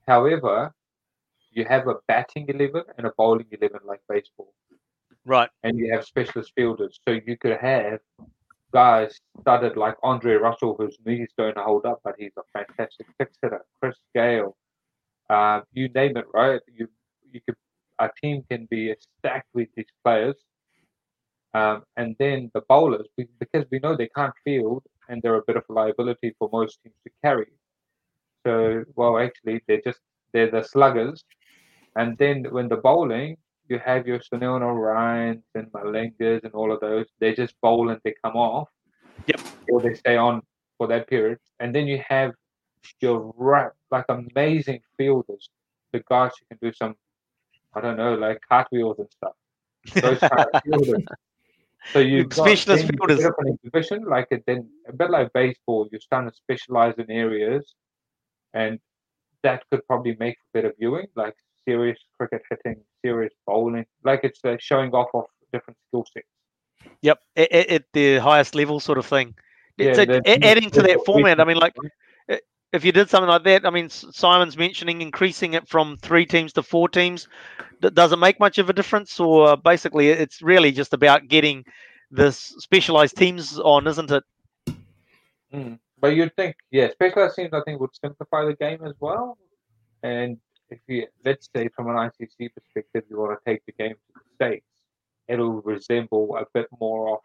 However, 0.07 0.73
you 1.51 1.65
have 1.65 1.89
a 1.89 1.97
batting 2.07 2.47
11 2.49 2.83
and 2.97 3.07
a 3.07 3.13
bowling 3.19 3.49
11 3.51 3.81
like 3.85 4.01
baseball. 4.09 4.55
Right. 5.25 5.51
and 5.63 5.77
you 5.79 5.93
have 5.93 6.05
specialist 6.07 6.53
fielders. 6.57 6.99
So 7.07 7.19
you 7.27 7.37
could 7.37 7.59
have 7.61 7.99
guys 8.73 9.19
studded 9.41 9.77
like 9.77 9.97
andre 10.03 10.35
russell 10.35 10.75
whose 10.79 10.97
knees 11.05 11.31
don't 11.39 11.57
hold 11.57 11.87
up 11.87 12.01
but 12.05 12.15
he's 12.19 12.37
a 12.39 12.43
fantastic 12.53 13.07
fix 13.19 13.37
hitter 13.43 13.65
Chris 13.81 13.97
Gayle. 14.15 14.57
Um, 15.29 15.65
you 15.73 15.89
name 15.89 16.17
it 16.17 16.27
right? 16.33 16.61
You 16.79 16.89
you 17.33 17.41
could 17.45 17.57
a 17.99 18.09
team 18.23 18.45
can 18.51 18.67
be 18.71 18.95
stacked 19.19 19.51
with 19.55 19.69
these 19.75 19.93
players 20.05 20.37
um, 21.55 21.83
and 21.97 22.15
then 22.19 22.51
the 22.55 22.63
bowlers 22.69 23.07
because 23.17 23.65
we 23.71 23.79
know 23.81 23.97
they 23.97 24.11
can't 24.15 24.35
field 24.45 24.83
and 25.09 25.23
they're 25.23 25.37
a 25.37 25.47
bit 25.47 25.57
of 25.57 25.65
a 25.69 25.73
liability 25.73 26.35
for 26.39 26.49
most 26.53 26.79
teams 26.83 26.95
to 27.05 27.11
carry 27.25 27.47
so 28.47 28.85
well 28.97 29.19
actually 29.19 29.61
they're 29.67 29.81
just 29.81 30.01
they're 30.33 30.51
the 30.51 30.63
sluggers 30.63 31.25
and 31.99 32.17
then 32.17 32.45
when 32.51 32.69
the 32.69 32.77
bowling, 32.77 33.37
you 33.69 33.81
have 33.85 34.07
your 34.07 34.21
Sunil 34.21 34.61
Ryans 34.61 35.43
and 35.57 35.67
Malingas 35.73 36.45
and 36.45 36.55
all 36.55 36.73
of 36.73 36.81
those. 36.81 37.07
They 37.19 37.35
just 37.35 37.61
bowl 37.61 37.91
and 37.91 38.01
they 38.05 38.15
come 38.25 38.37
off. 38.37 38.69
Yep. 39.27 39.41
Or 39.69 39.81
they 39.81 39.95
stay 39.95 40.17
on 40.17 40.43
for 40.79 40.87
that 40.87 41.09
period. 41.09 41.39
And 41.59 41.75
then 41.75 41.89
you 41.89 42.01
have 42.09 42.33
your 43.01 43.35
ra- 43.37 43.71
like 43.91 44.05
amazing 44.09 44.81
fielders, 44.97 45.51
the 45.93 46.03
guys 46.09 46.31
who 46.39 46.47
can 46.57 46.59
do 46.63 46.73
some, 46.73 46.95
I 47.75 47.81
don't 47.81 47.97
know, 47.97 48.15
like 48.15 48.41
cartwheels 48.49 49.01
and 49.01 49.09
stuff. 49.11 49.35
Those 49.95 50.21
kind 50.21 50.47
of 50.55 50.63
fielders. 50.65 51.05
So 51.93 52.01
you've 52.01 52.29
got 52.29 52.47
Specialist 52.47 52.87
then 52.87 52.93
you 52.93 52.99
fielders. 52.99 53.25
put 53.25 53.33
up 53.33 53.39
an 53.39 53.53
exhibition, 53.55 54.05
like 54.05 54.29
it 54.31 54.45
then 54.47 54.69
a 54.89 54.93
bit 54.93 55.11
like 55.11 55.33
baseball, 55.33 55.89
you're 55.91 56.01
starting 56.01 56.31
to 56.31 56.37
specialize 56.37 56.95
in 56.99 57.11
areas, 57.11 57.75
and 58.53 58.79
that 59.43 59.63
could 59.71 59.87
probably 59.87 60.17
make 60.19 60.37
for 60.37 60.61
better 60.61 60.75
viewing, 60.79 61.07
like 61.15 61.35
serious 61.67 61.99
cricket 62.19 62.43
hitting, 62.51 62.83
serious 63.05 63.33
bowling, 63.47 63.87
like 64.05 64.21
it's 64.23 64.41
uh, 64.45 64.57
showing 64.59 64.93
off 64.93 65.09
of 65.15 65.25
different 65.53 65.79
skill 65.89 66.05
sets. 66.13 66.27
Yep. 67.03 67.19
At, 67.37 67.85
the 67.93 68.19
highest 68.19 68.55
level, 68.55 68.81
sort 68.81 68.99
of 68.99 69.07
thing. 69.07 69.35
Yeah, 69.77 69.95
so 69.95 70.03
adding 70.27 70.71
to 70.71 70.83
that 70.83 71.01
format, 71.07 71.41
I 71.41 71.45
mean, 71.45 71.57
like 71.57 71.75
if 72.73 72.85
you 72.85 72.93
did 72.93 73.09
something 73.09 73.29
like 73.29 73.45
that, 73.45 73.67
I 73.67 73.71
mean, 73.71 73.89
Simon's 73.89 74.57
mentioning 74.57 75.01
increasing 75.01 75.55
it 75.55 75.69
from 75.69 75.97
three 75.99 76.27
teams 76.27 76.53
to 76.55 76.63
four 76.63 76.89
teams. 76.89 77.29
D- 77.81 77.91
does 77.91 78.13
it 78.13 78.19
make 78.19 78.41
much 78.41 78.59
of 78.59 78.69
a 78.69 78.73
difference, 78.73 79.19
or 79.21 79.57
basically 79.57 80.09
it's 80.09 80.43
really 80.43 80.73
just 80.73 80.93
about 80.93 81.29
getting 81.29 81.65
the 82.11 82.33
specialized 82.33 83.17
teams 83.17 83.59
on, 83.59 83.87
isn't 83.87 84.11
it? 84.11 84.25
Mm. 85.53 85.79
But 86.01 86.09
you'd 86.09 86.35
think, 86.37 86.57
yeah, 86.71 86.91
specialized 86.91 87.37
teams 87.37 87.51
I 87.53 87.61
think 87.65 87.81
would 87.81 87.95
simplify 88.01 88.45
the 88.45 88.55
game 88.55 88.85
as 88.85 88.95
well. 89.01 89.37
And 90.03 90.39
if 90.71 90.79
you 90.87 91.07
let's 91.25 91.49
say 91.55 91.69
from 91.75 91.89
an 91.89 91.97
ICC 91.97 92.51
perspective, 92.55 93.05
you 93.11 93.19
want 93.19 93.39
to 93.39 93.51
take 93.51 93.65
the 93.67 93.73
game 93.73 93.95
to 93.95 94.13
the 94.15 94.21
states, 94.35 94.67
it'll 95.27 95.61
resemble 95.63 96.37
a 96.37 96.45
bit 96.55 96.69
more 96.79 97.15
of 97.15 97.21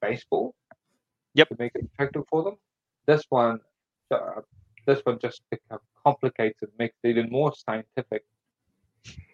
baseball. 0.00 0.54
Yep. 1.34 1.48
To 1.50 1.56
make 1.58 1.72
it 1.74 1.84
attractive 1.92 2.24
for 2.28 2.42
them. 2.42 2.56
This 3.06 3.24
one, 3.28 3.60
uh, 4.10 4.40
this 4.86 5.00
one 5.04 5.18
just 5.20 5.42
becomes 5.50 5.82
complicated, 6.04 6.70
makes 6.78 6.96
it 7.04 7.08
even 7.10 7.30
more 7.30 7.52
scientific. 7.54 8.24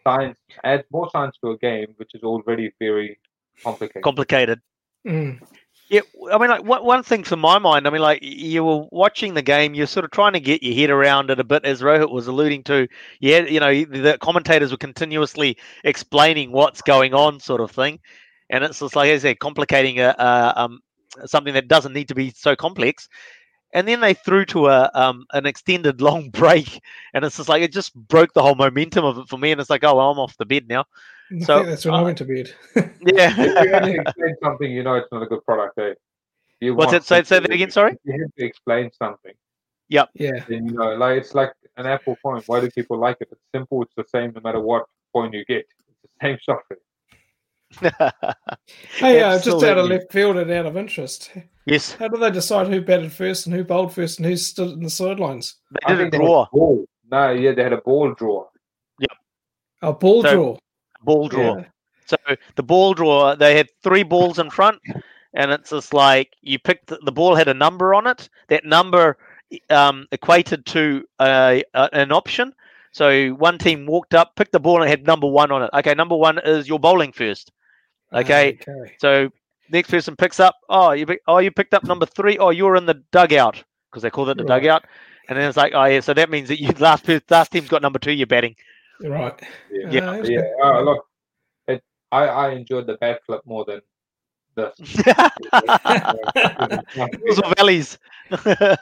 Science 0.04 0.38
add 0.62 0.84
more 0.90 1.10
science 1.10 1.36
to 1.42 1.50
a 1.50 1.58
game 1.58 1.88
which 1.96 2.14
is 2.14 2.22
already 2.22 2.72
very 2.78 3.18
complicated. 3.62 4.02
Complicated. 4.02 4.60
Mm. 5.06 5.40
Yeah, 5.88 6.00
I 6.32 6.38
mean, 6.38 6.50
like 6.50 6.64
one 6.64 6.84
one 6.84 7.02
thing 7.04 7.22
from 7.22 7.38
my 7.38 7.58
mind, 7.58 7.86
I 7.86 7.90
mean, 7.90 8.02
like 8.02 8.18
you 8.20 8.64
were 8.64 8.86
watching 8.90 9.34
the 9.34 9.42
game, 9.42 9.74
you're 9.74 9.86
sort 9.86 10.04
of 10.04 10.10
trying 10.10 10.32
to 10.32 10.40
get 10.40 10.62
your 10.62 10.74
head 10.74 10.90
around 10.90 11.30
it 11.30 11.38
a 11.38 11.44
bit, 11.44 11.64
as 11.64 11.80
Rohit 11.80 12.10
was 12.10 12.26
alluding 12.26 12.64
to. 12.64 12.88
Yeah, 13.20 13.40
you 13.40 13.60
know, 13.60 13.84
the 13.84 14.18
commentators 14.20 14.72
were 14.72 14.78
continuously 14.78 15.56
explaining 15.84 16.50
what's 16.50 16.82
going 16.82 17.14
on, 17.14 17.38
sort 17.38 17.60
of 17.60 17.70
thing, 17.70 18.00
and 18.50 18.64
it's 18.64 18.80
just 18.80 18.96
like 18.96 19.10
I 19.10 19.18
said, 19.18 19.38
complicating 19.38 20.00
a, 20.00 20.14
a 20.18 20.54
um 20.56 20.80
something 21.24 21.54
that 21.54 21.68
doesn't 21.68 21.92
need 21.92 22.08
to 22.08 22.16
be 22.16 22.30
so 22.30 22.56
complex. 22.56 23.08
And 23.76 23.86
then 23.86 24.00
they 24.00 24.14
threw 24.14 24.46
to 24.46 24.68
a 24.68 24.90
um 24.94 25.26
an 25.34 25.44
extended 25.44 26.00
long 26.00 26.30
break, 26.40 26.80
and 27.12 27.24
it's 27.24 27.36
just 27.36 27.48
like 27.48 27.62
it 27.62 27.72
just 27.72 27.94
broke 27.94 28.32
the 28.32 28.42
whole 28.42 28.54
momentum 28.54 29.04
of 29.04 29.18
it 29.18 29.28
for 29.28 29.36
me. 29.38 29.52
And 29.52 29.60
it's 29.60 29.70
like, 29.70 29.84
oh, 29.84 29.94
well, 29.96 30.10
I'm 30.10 30.18
off 30.18 30.36
the 30.38 30.46
bed 30.46 30.66
now. 30.66 30.86
I 31.30 31.40
So, 31.44 31.56
think 31.58 31.68
that's 31.68 31.84
when 31.84 31.94
I 31.94 32.00
uh, 32.00 32.04
went 32.04 32.18
to 32.18 32.24
bed. 32.24 32.50
Yeah. 33.04 33.34
if 33.36 33.64
you 33.64 33.72
have 33.72 33.84
to 33.84 34.00
explain 34.00 34.34
something, 34.42 34.72
you 34.72 34.82
know 34.82 34.94
it's 34.94 35.12
not 35.12 35.22
a 35.22 35.26
good 35.26 35.44
product. 35.44 35.78
Eh? 35.78 35.92
You 36.60 36.74
What's 36.74 36.94
it? 36.94 37.04
Say, 37.04 37.22
say 37.24 37.38
that 37.38 37.50
again. 37.50 37.70
Sorry. 37.70 37.96
You 38.04 38.12
have 38.12 38.34
to 38.38 38.44
explain 38.46 38.90
something, 38.98 39.34
yeah. 39.88 40.06
Yeah. 40.14 40.42
Then 40.48 40.66
you 40.66 40.72
know, 40.72 40.94
like 40.94 41.18
it's 41.18 41.34
like 41.34 41.52
an 41.76 41.86
Apple 41.86 42.16
phone. 42.22 42.42
Why 42.46 42.60
do 42.60 42.70
people 42.70 42.98
like 42.98 43.18
it? 43.20 43.28
It's 43.30 43.40
simple. 43.54 43.82
It's 43.82 43.94
the 43.94 44.06
same 44.08 44.32
no 44.34 44.40
matter 44.40 44.60
what 44.60 44.86
phone 45.12 45.34
you 45.34 45.44
get. 45.44 45.66
It's 45.78 46.00
the 46.02 46.26
same 46.26 46.38
software. 46.42 46.78
Hey, 48.96 49.20
uh, 49.22 49.38
just 49.38 49.64
out 49.64 49.78
of 49.78 49.86
left 49.88 50.10
field 50.10 50.36
and 50.36 50.50
out 50.50 50.66
of 50.66 50.76
interest, 50.76 51.30
yes, 51.66 51.92
how 51.92 52.08
do 52.08 52.16
they 52.16 52.30
decide 52.30 52.68
who 52.68 52.80
batted 52.80 53.12
first 53.12 53.46
and 53.46 53.54
who 53.54 53.64
bowled 53.64 53.92
first 53.92 54.18
and 54.18 54.26
who 54.26 54.36
stood 54.36 54.70
in 54.72 54.82
the 54.82 54.90
sidelines? 54.90 55.56
they 55.70 55.88
did 55.88 55.94
a 55.94 55.98
think 55.98 56.12
they 56.12 56.18
draw, 56.18 56.46
ball. 56.52 56.86
No, 57.10 57.30
yeah, 57.30 57.52
they 57.52 57.62
had 57.62 57.72
a 57.72 57.78
ball 57.80 58.14
draw. 58.14 58.46
Yeah. 58.98 59.06
A 59.82 59.92
ball 59.92 60.22
So- 60.22 60.32
draw. 60.34 60.56
ball 61.02 61.28
draw. 61.28 61.56
Yeah. 61.58 61.64
So 62.06 62.16
the 62.54 62.62
ball 62.62 62.94
draw, 62.94 63.34
they 63.34 63.56
had 63.56 63.68
three 63.82 64.04
balls 64.04 64.38
in 64.38 64.48
front, 64.48 64.80
and 65.34 65.50
it's 65.50 65.70
just 65.70 65.92
like 65.92 66.32
you 66.40 66.58
picked 66.58 66.86
the 66.86 67.12
ball 67.12 67.34
had 67.34 67.48
a 67.48 67.54
number 67.54 67.94
on 67.94 68.06
it. 68.06 68.28
That 68.48 68.64
number 68.64 69.18
um, 69.70 70.06
equated 70.12 70.66
to 70.66 71.04
a, 71.20 71.64
a, 71.74 71.88
an 71.92 72.12
option. 72.12 72.54
So 72.92 73.30
one 73.30 73.58
team 73.58 73.86
walked 73.86 74.14
up, 74.14 74.34
picked 74.36 74.52
the 74.52 74.60
ball, 74.60 74.80
and 74.82 74.88
had 74.90 75.06
number 75.06 75.26
one 75.26 75.50
on 75.52 75.62
it. 75.62 75.70
Okay, 75.74 75.94
number 75.94 76.16
one 76.16 76.38
is 76.38 76.66
your 76.68 76.78
bowling 76.78 77.12
first. 77.12 77.52
Okay, 78.12 78.58
Okay. 78.68 78.94
so 78.98 79.30
next 79.70 79.90
person 79.90 80.16
picks 80.16 80.38
up. 80.40 80.54
Oh, 80.68 80.92
you 80.92 81.06
pick, 81.06 81.20
oh 81.26 81.38
you 81.38 81.50
picked 81.50 81.74
up 81.74 81.84
number 81.84 82.06
three. 82.06 82.38
Oh, 82.38 82.50
you're 82.50 82.76
in 82.76 82.86
the 82.86 83.02
dugout 83.12 83.62
because 83.90 84.02
they 84.02 84.10
called 84.10 84.28
it 84.30 84.36
the 84.38 84.44
Right. 84.44 84.60
dugout. 84.62 84.84
And 85.28 85.36
then 85.38 85.48
it's 85.48 85.56
like, 85.56 85.72
oh 85.74 85.84
yeah, 85.84 86.00
so 86.00 86.14
that 86.14 86.30
means 86.30 86.48
that 86.48 86.60
you 86.60 86.68
last 86.78 87.06
last 87.30 87.50
team's 87.52 87.68
got 87.68 87.82
number 87.82 87.98
two. 87.98 88.12
You're 88.12 88.26
batting. 88.28 88.54
Right. 89.00 89.38
Yeah, 89.70 89.90
Yeah. 89.90 90.10
Uh, 90.10 90.22
yeah. 90.22 90.40
Oh, 90.62 90.82
look, 90.82 91.06
it, 91.68 91.82
I 92.12 92.22
I 92.26 92.50
enjoyed 92.52 92.86
the 92.86 92.94
bat 92.96 93.20
flip 93.26 93.42
more 93.44 93.64
than 93.64 93.80
this. 94.54 94.74
Hills 97.24 97.40
or 97.44 97.54
valleys. 97.56 97.98
yeah, 98.30 98.76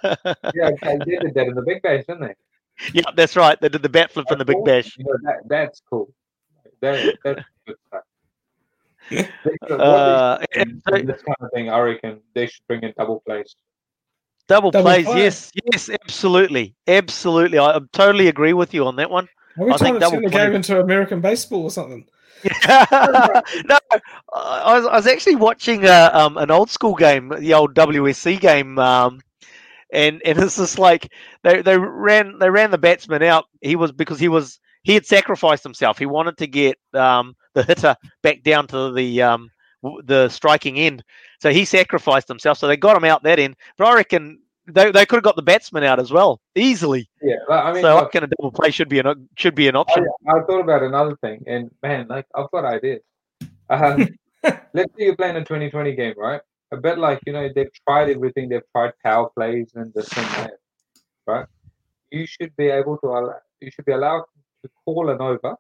they 0.83 0.99
did 1.05 1.35
that 1.35 1.47
in 1.49 1.55
the 1.55 1.63
Big 1.67 1.83
Bash, 1.83 2.05
didn't 2.07 2.21
they? 2.23 2.35
yeah, 2.95 3.03
that's 3.17 3.37
right. 3.37 3.61
They 3.61 3.69
did 3.69 3.83
the 3.83 3.89
bat 3.89 4.11
flip 4.13 4.27
in 4.31 4.39
the 4.39 4.45
Big 4.45 4.65
Bash. 4.65 4.97
You 4.99 5.05
know, 5.05 5.17
that, 5.25 5.49
that's 5.49 5.83
cool. 5.89 6.09
That, 6.81 7.17
that's 7.25 7.41
good 7.67 7.77
stuff. 7.89 8.03
They 9.11 9.17
should- 9.19 9.31
what 9.71 9.81
Uh, 9.81 10.39
they 10.39 10.47
should 10.61 10.83
do 10.87 10.95
in 10.97 11.07
this 11.07 11.23
kind 11.23 11.37
of 11.41 11.51
thing, 11.53 11.69
I 11.71 11.79
reckon 11.81 12.21
they 12.35 12.47
should 12.47 12.67
bring 12.67 12.83
in 12.83 12.93
double 12.97 13.21
plays. 13.27 13.55
Double, 14.49 14.71
Double 14.71 14.85
plays, 14.91 15.05
play. 15.07 15.19
yes, 15.25 15.53
yes, 15.73 15.91
absolutely, 16.03 16.75
absolutely. 16.89 17.59
I, 17.59 17.77
I 17.77 17.81
totally 17.93 18.29
agree 18.29 18.53
with 18.55 18.73
you 18.75 18.87
on 18.87 18.97
that 18.97 19.11
one. 19.11 19.29
Are 19.59 19.65
we 19.67 19.73
I 19.73 19.77
think 19.77 19.79
trying 19.79 19.95
to 19.95 20.01
turn 20.01 20.11
double 20.11 20.23
the 20.23 20.31
play- 20.31 20.47
game 20.47 20.55
into 20.57 20.81
American 20.81 21.21
baseball 21.21 21.63
or 21.65 21.71
something? 21.71 22.07
no, 22.45 22.51
I 22.69 23.43
was, 24.79 24.87
I 24.87 24.97
was 24.97 25.07
actually 25.07 25.37
watching 25.37 25.87
uh, 25.87 26.11
um, 26.13 26.37
an 26.37 26.51
old 26.51 26.69
school 26.71 26.95
game, 26.95 27.33
the 27.39 27.55
old 27.55 27.75
WSC 27.75 28.39
game, 28.41 28.79
um, 28.79 29.21
and 29.95 30.21
and 30.25 30.39
it's 30.39 30.57
just 30.57 30.79
like 30.79 31.11
they, 31.43 31.63
they 31.63 31.79
ran 31.79 32.39
they 32.39 32.51
ran 32.51 32.71
the 32.71 32.79
batsman 32.79 33.23
out. 33.23 33.47
He 33.63 33.77
was 33.77 33.93
because 33.93 34.19
he 34.19 34.29
was 34.29 34.59
he 34.83 34.95
had 34.95 35.07
sacrificed 35.07 35.63
himself. 35.63 35.99
He 35.99 36.07
wanted 36.07 36.37
to 36.39 36.47
get 36.47 36.79
um, 36.93 37.35
the 37.55 37.63
hitter 37.63 37.97
back 38.23 38.43
down 38.43 38.67
to 38.69 38.93
the 38.93 39.23
um, 39.23 39.51
w- 39.83 40.03
the 40.05 40.29
striking 40.29 40.79
end, 40.79 41.03
so 41.41 41.51
he 41.51 41.65
sacrificed 41.65 42.29
himself. 42.29 42.59
So 42.59 42.67
they 42.67 42.77
got 42.77 42.97
him 42.97 43.05
out 43.05 43.23
that 43.23 43.39
end. 43.39 43.57
But 43.79 43.89
I 43.89 43.95
reckon 43.95 44.41
they, 44.67 44.91
they 44.91 45.07
could 45.07 45.17
have 45.17 45.25
got 45.25 45.37
the 45.37 45.43
batsman 45.43 45.85
out 45.85 46.01
as 46.01 46.11
well 46.11 46.41
easily. 46.55 47.09
Yeah, 47.23 47.37
like, 47.49 47.65
I 47.65 47.73
mean, 47.73 47.83
so 47.83 47.89
I 47.89 47.95
look, 47.95 48.05
reckon 48.15 48.25
a 48.25 48.27
double 48.27 48.53
play 48.53 48.71
should 48.71 48.89
be 48.89 48.99
an 48.99 49.29
should 49.37 49.55
be 49.55 49.69
an 49.69 49.77
I, 49.77 49.81
option. 49.81 50.07
I 50.29 50.41
thought 50.47 50.61
about 50.61 50.83
another 50.83 51.17
thing, 51.17 51.45
and 51.47 51.71
man, 51.83 52.07
like 52.09 52.27
I've 52.35 52.51
got 52.51 52.65
ideas. 52.65 53.01
Um, 53.71 54.09
let's 54.43 54.93
say 54.97 55.05
you're 55.05 55.17
playing 55.17 55.37
a 55.37 55.41
2020 55.41 55.95
game, 55.95 56.15
right? 56.17 56.41
A 56.75 56.81
bit 56.89 56.99
like 56.99 57.21
you 57.27 57.33
know 57.33 57.49
they've 57.55 57.75
tried 57.87 58.11
everything. 58.11 58.49
They've 58.49 58.71
tried 58.75 58.93
power 59.05 59.29
plays 59.37 59.73
and 59.75 59.93
this 59.95 60.09
and 60.17 60.27
that, 60.39 60.55
right? 61.27 61.47
You 62.11 62.27
should 62.27 62.53
be 62.57 62.69
able 62.81 62.97
to 62.99 63.07
allow. 63.07 63.39
You 63.61 63.71
should 63.71 63.85
be 63.85 63.93
allowed 63.93 64.25
to 64.63 64.69
call 64.85 65.11
an 65.11 65.21
over. 65.21 65.55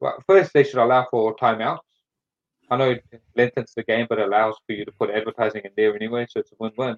Well, 0.00 0.18
first 0.26 0.52
they 0.52 0.64
should 0.64 0.82
allow 0.86 1.06
for 1.10 1.36
timeouts. 1.36 1.86
I 2.70 2.76
know 2.76 2.90
it 2.90 3.04
lengthens 3.36 3.72
the 3.76 3.84
game, 3.84 4.06
but 4.08 4.18
allows 4.18 4.56
for 4.66 4.72
you 4.72 4.84
to 4.84 4.92
put 4.92 5.10
advertising 5.10 5.62
in 5.64 5.70
there 5.76 5.94
anyway, 5.94 6.26
so 6.28 6.40
it's 6.40 6.52
a 6.52 6.56
win-win. 6.58 6.96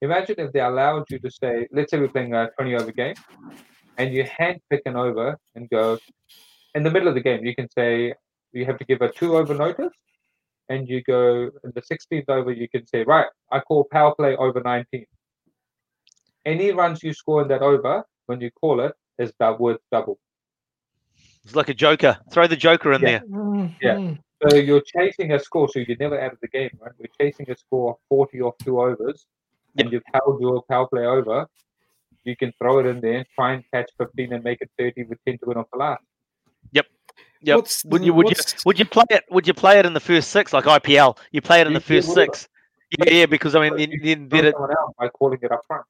Imagine 0.00 0.36
if 0.38 0.52
they 0.52 0.60
allowed 0.60 1.04
you 1.10 1.18
to 1.18 1.30
say, 1.30 1.68
let's 1.72 1.90
say 1.90 1.98
we're 1.98 2.08
playing 2.08 2.34
a 2.34 2.50
20 2.56 2.74
over 2.76 2.92
game, 2.92 3.16
and 3.98 4.14
you 4.14 4.24
hand 4.24 4.60
pick 4.70 4.82
an 4.86 4.96
over 4.96 5.36
and 5.54 5.68
go 5.68 5.98
in 6.74 6.82
the 6.84 6.90
middle 6.90 7.08
of 7.08 7.14
the 7.14 7.20
game. 7.20 7.44
You 7.44 7.54
can 7.54 7.68
say 7.70 8.14
you 8.52 8.64
have 8.64 8.78
to 8.78 8.84
give 8.84 9.02
a 9.02 9.10
two 9.10 9.36
over 9.36 9.54
notice, 9.54 9.92
and 10.68 10.88
you 10.88 11.02
go 11.02 11.50
in 11.64 11.72
the 11.74 11.82
16th 11.82 12.28
over. 12.28 12.52
You 12.52 12.68
can 12.68 12.86
say, 12.86 13.04
right, 13.04 13.26
I 13.50 13.60
call 13.60 13.84
power 13.90 14.14
play 14.14 14.36
over 14.36 14.60
19. 14.60 15.06
Any 16.44 16.72
runs 16.72 17.02
you 17.02 17.12
score 17.12 17.42
in 17.42 17.48
that 17.48 17.62
over 17.62 18.04
when 18.26 18.40
you 18.40 18.50
call 18.50 18.80
it 18.80 18.94
is 19.18 19.32
that 19.38 19.60
worth 19.60 19.80
double. 19.90 20.18
It's 21.44 21.54
like 21.54 21.68
a 21.68 21.74
joker. 21.74 22.18
Throw 22.30 22.46
the 22.46 22.56
joker 22.56 22.92
in 22.92 23.02
Yeah. 23.02 23.20
there. 23.20 23.70
Yeah. 23.80 24.14
So 24.42 24.56
you're 24.56 24.82
chasing 24.96 25.32
a 25.32 25.38
score, 25.38 25.68
so 25.68 25.78
you're 25.80 25.96
never 25.98 26.20
out 26.20 26.32
of 26.32 26.38
the 26.40 26.48
game, 26.48 26.70
right? 26.80 26.92
We're 26.98 27.06
chasing 27.20 27.48
a 27.50 27.56
score 27.56 27.92
of 27.92 27.96
40 28.08 28.40
off 28.40 28.54
two 28.64 28.80
overs, 28.80 29.26
and 29.78 29.92
you've 29.92 30.02
held 30.12 30.40
your 30.40 30.62
power 30.68 30.88
play 30.88 31.04
over. 31.04 31.46
You 32.24 32.36
can 32.36 32.52
throw 32.58 32.78
it 32.80 32.86
in 32.86 33.00
there, 33.00 33.24
try 33.34 33.52
and 33.52 33.64
catch 33.72 33.90
15 33.98 34.32
and 34.32 34.42
make 34.42 34.60
it 34.60 34.70
30 34.78 35.04
with 35.04 35.18
10 35.26 35.38
to 35.38 35.46
win 35.46 35.58
off 35.58 35.66
the 35.72 35.78
last. 35.78 36.02
Yep. 36.72 36.86
What's 37.44 37.84
would 37.84 38.04
you 38.04 38.14
would 38.14 38.28
you 38.28 38.36
would 38.64 38.78
you 38.78 38.84
play 38.84 39.04
it? 39.10 39.24
Would 39.30 39.46
you 39.46 39.54
play 39.54 39.78
it 39.78 39.86
in 39.86 39.94
the 39.94 40.00
first 40.00 40.30
six 40.30 40.52
like 40.52 40.64
IPL? 40.64 41.16
You 41.32 41.40
play 41.40 41.60
it 41.60 41.66
in 41.66 41.72
the 41.72 41.80
first 41.80 42.12
six. 42.12 42.48
Yeah, 42.98 43.12
yeah. 43.12 43.26
Because 43.26 43.54
I 43.54 43.60
mean, 43.60 43.76
then, 43.76 43.90
you 43.90 44.00
then, 44.02 44.28
then 44.28 44.46
it, 44.46 44.54
by 44.98 45.08
calling 45.08 45.38
it 45.42 45.50
up 45.50 45.64
front. 45.66 45.84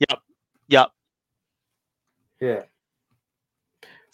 Yep. 0.00 0.20
Yep. 0.68 0.90
Yeah. 2.40 2.62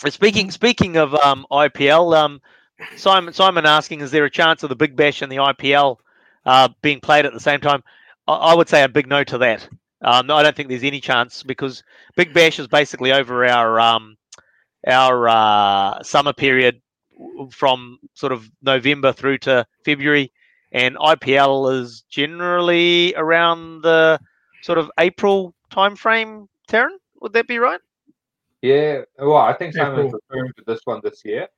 Speaking 0.06 0.50
speaking 0.50 0.96
of 0.96 1.14
um, 1.14 1.46
IPL, 1.50 2.16
um, 2.16 2.40
Simon 2.96 3.32
Simon 3.32 3.66
asking, 3.66 4.00
is 4.00 4.10
there 4.10 4.24
a 4.24 4.30
chance 4.30 4.62
of 4.62 4.68
the 4.68 4.76
Big 4.76 4.96
Bash 4.96 5.22
and 5.22 5.30
the 5.30 5.36
IPL 5.36 5.98
uh, 6.44 6.68
being 6.82 7.00
played 7.00 7.24
at 7.24 7.32
the 7.32 7.40
same 7.40 7.60
time? 7.60 7.82
I, 8.26 8.34
I 8.34 8.54
would 8.54 8.68
say 8.68 8.82
a 8.82 8.88
big 8.88 9.06
no 9.06 9.24
to 9.24 9.38
that. 9.38 9.68
Um, 10.02 10.30
I 10.30 10.42
don't 10.42 10.54
think 10.54 10.68
there's 10.68 10.84
any 10.84 11.00
chance 11.00 11.42
because 11.42 11.82
Big 12.16 12.34
Bash 12.34 12.58
is 12.58 12.66
basically 12.66 13.12
over 13.12 13.46
our 13.46 13.80
um, 13.80 14.16
our 14.86 15.28
uh, 15.28 16.02
summer 16.02 16.32
period 16.32 16.80
from 17.50 17.98
sort 18.14 18.32
of 18.32 18.50
November 18.62 19.12
through 19.12 19.38
to 19.38 19.66
February, 19.84 20.32
and 20.72 20.96
IPL 20.96 21.72
is 21.80 22.04
generally 22.10 23.14
around 23.16 23.82
the 23.82 24.18
sort 24.62 24.78
of 24.78 24.90
April 24.98 25.54
timeframe. 25.70 26.48
Taryn, 26.68 26.96
would 27.20 27.32
that 27.34 27.46
be 27.46 27.58
right? 27.58 27.80
Yeah. 28.62 29.02
Well, 29.18 29.36
I 29.36 29.52
think 29.52 29.74
Yeah, 29.74 29.84
Simon's 29.84 30.14
referring 30.14 30.52
to 30.56 30.64
this 30.66 30.80
one 30.84 31.00
this 31.04 31.22
year 31.24 31.48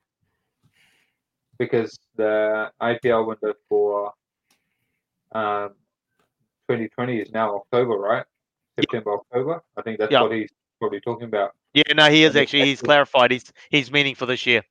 because 1.59 1.99
the 2.16 2.70
IPL 2.83 3.27
window 3.27 3.55
for 3.68 4.12
um, 5.33 5.70
2020 6.68 7.18
is 7.18 7.31
now 7.31 7.55
October, 7.57 7.95
right? 7.97 8.24
September, 8.79 9.14
October. 9.14 9.62
I 9.77 9.83
think 9.83 9.99
that's 9.99 10.11
Yeah. 10.12 10.22
what 10.22 10.33
he's 10.33 10.51
probably 10.81 11.01
talking 11.01 11.29
about. 11.29 11.55
Yeah, 11.77 11.93
no, 11.95 12.11
he 12.11 12.24
is 12.24 12.35
actually. 12.37 12.64
He's 12.64 12.81
clarified. 12.81 13.31
He's 13.31 13.53
he's 13.68 13.93
meaning 13.93 14.14
for 14.14 14.24
this 14.24 14.47
year. 14.47 14.62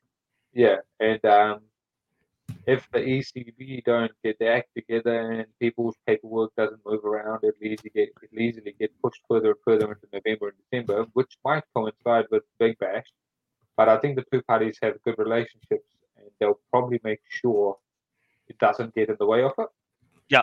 Yeah, 0.54 0.78
and 1.00 1.24
um, 1.24 1.60
if 2.66 2.90
the 2.92 2.98
ECB 2.98 3.84
don't 3.84 4.12
get 4.24 4.40
their 4.40 4.58
act 4.58 4.70
together 4.76 5.32
and 5.32 5.46
people's 5.60 5.96
paperwork 6.08 6.56
doesn't 6.56 6.82
move 6.84 7.06
around, 7.06 7.44
it'll 7.44 7.64
easily 7.64 7.92
get 7.94 8.10
it'll 8.24 8.40
easily 8.40 8.74
get 8.80 8.90
pushed 9.04 9.22
further 9.30 9.50
and 9.52 9.60
further 9.64 9.86
into 9.92 10.08
November 10.12 10.48
and 10.48 10.58
December, 10.64 11.06
which 11.14 11.38
might 11.46 11.64
coincide 11.76 12.26
with 12.32 12.42
Big 12.58 12.76
Bash. 12.80 13.06
But 13.78 13.88
I 13.88 13.98
think 13.98 14.16
the 14.16 14.26
two 14.32 14.42
parties 14.42 14.80
have 14.82 15.00
good 15.04 15.20
relationships, 15.20 15.86
and 16.18 16.26
they'll 16.40 16.60
probably 16.72 17.00
make 17.04 17.22
sure 17.30 17.78
it 18.48 18.58
doesn't 18.58 18.96
get 18.96 19.10
in 19.10 19.18
the 19.20 19.28
way 19.28 19.44
of 19.44 19.52
it. 19.60 19.68
Yeah. 20.30 20.42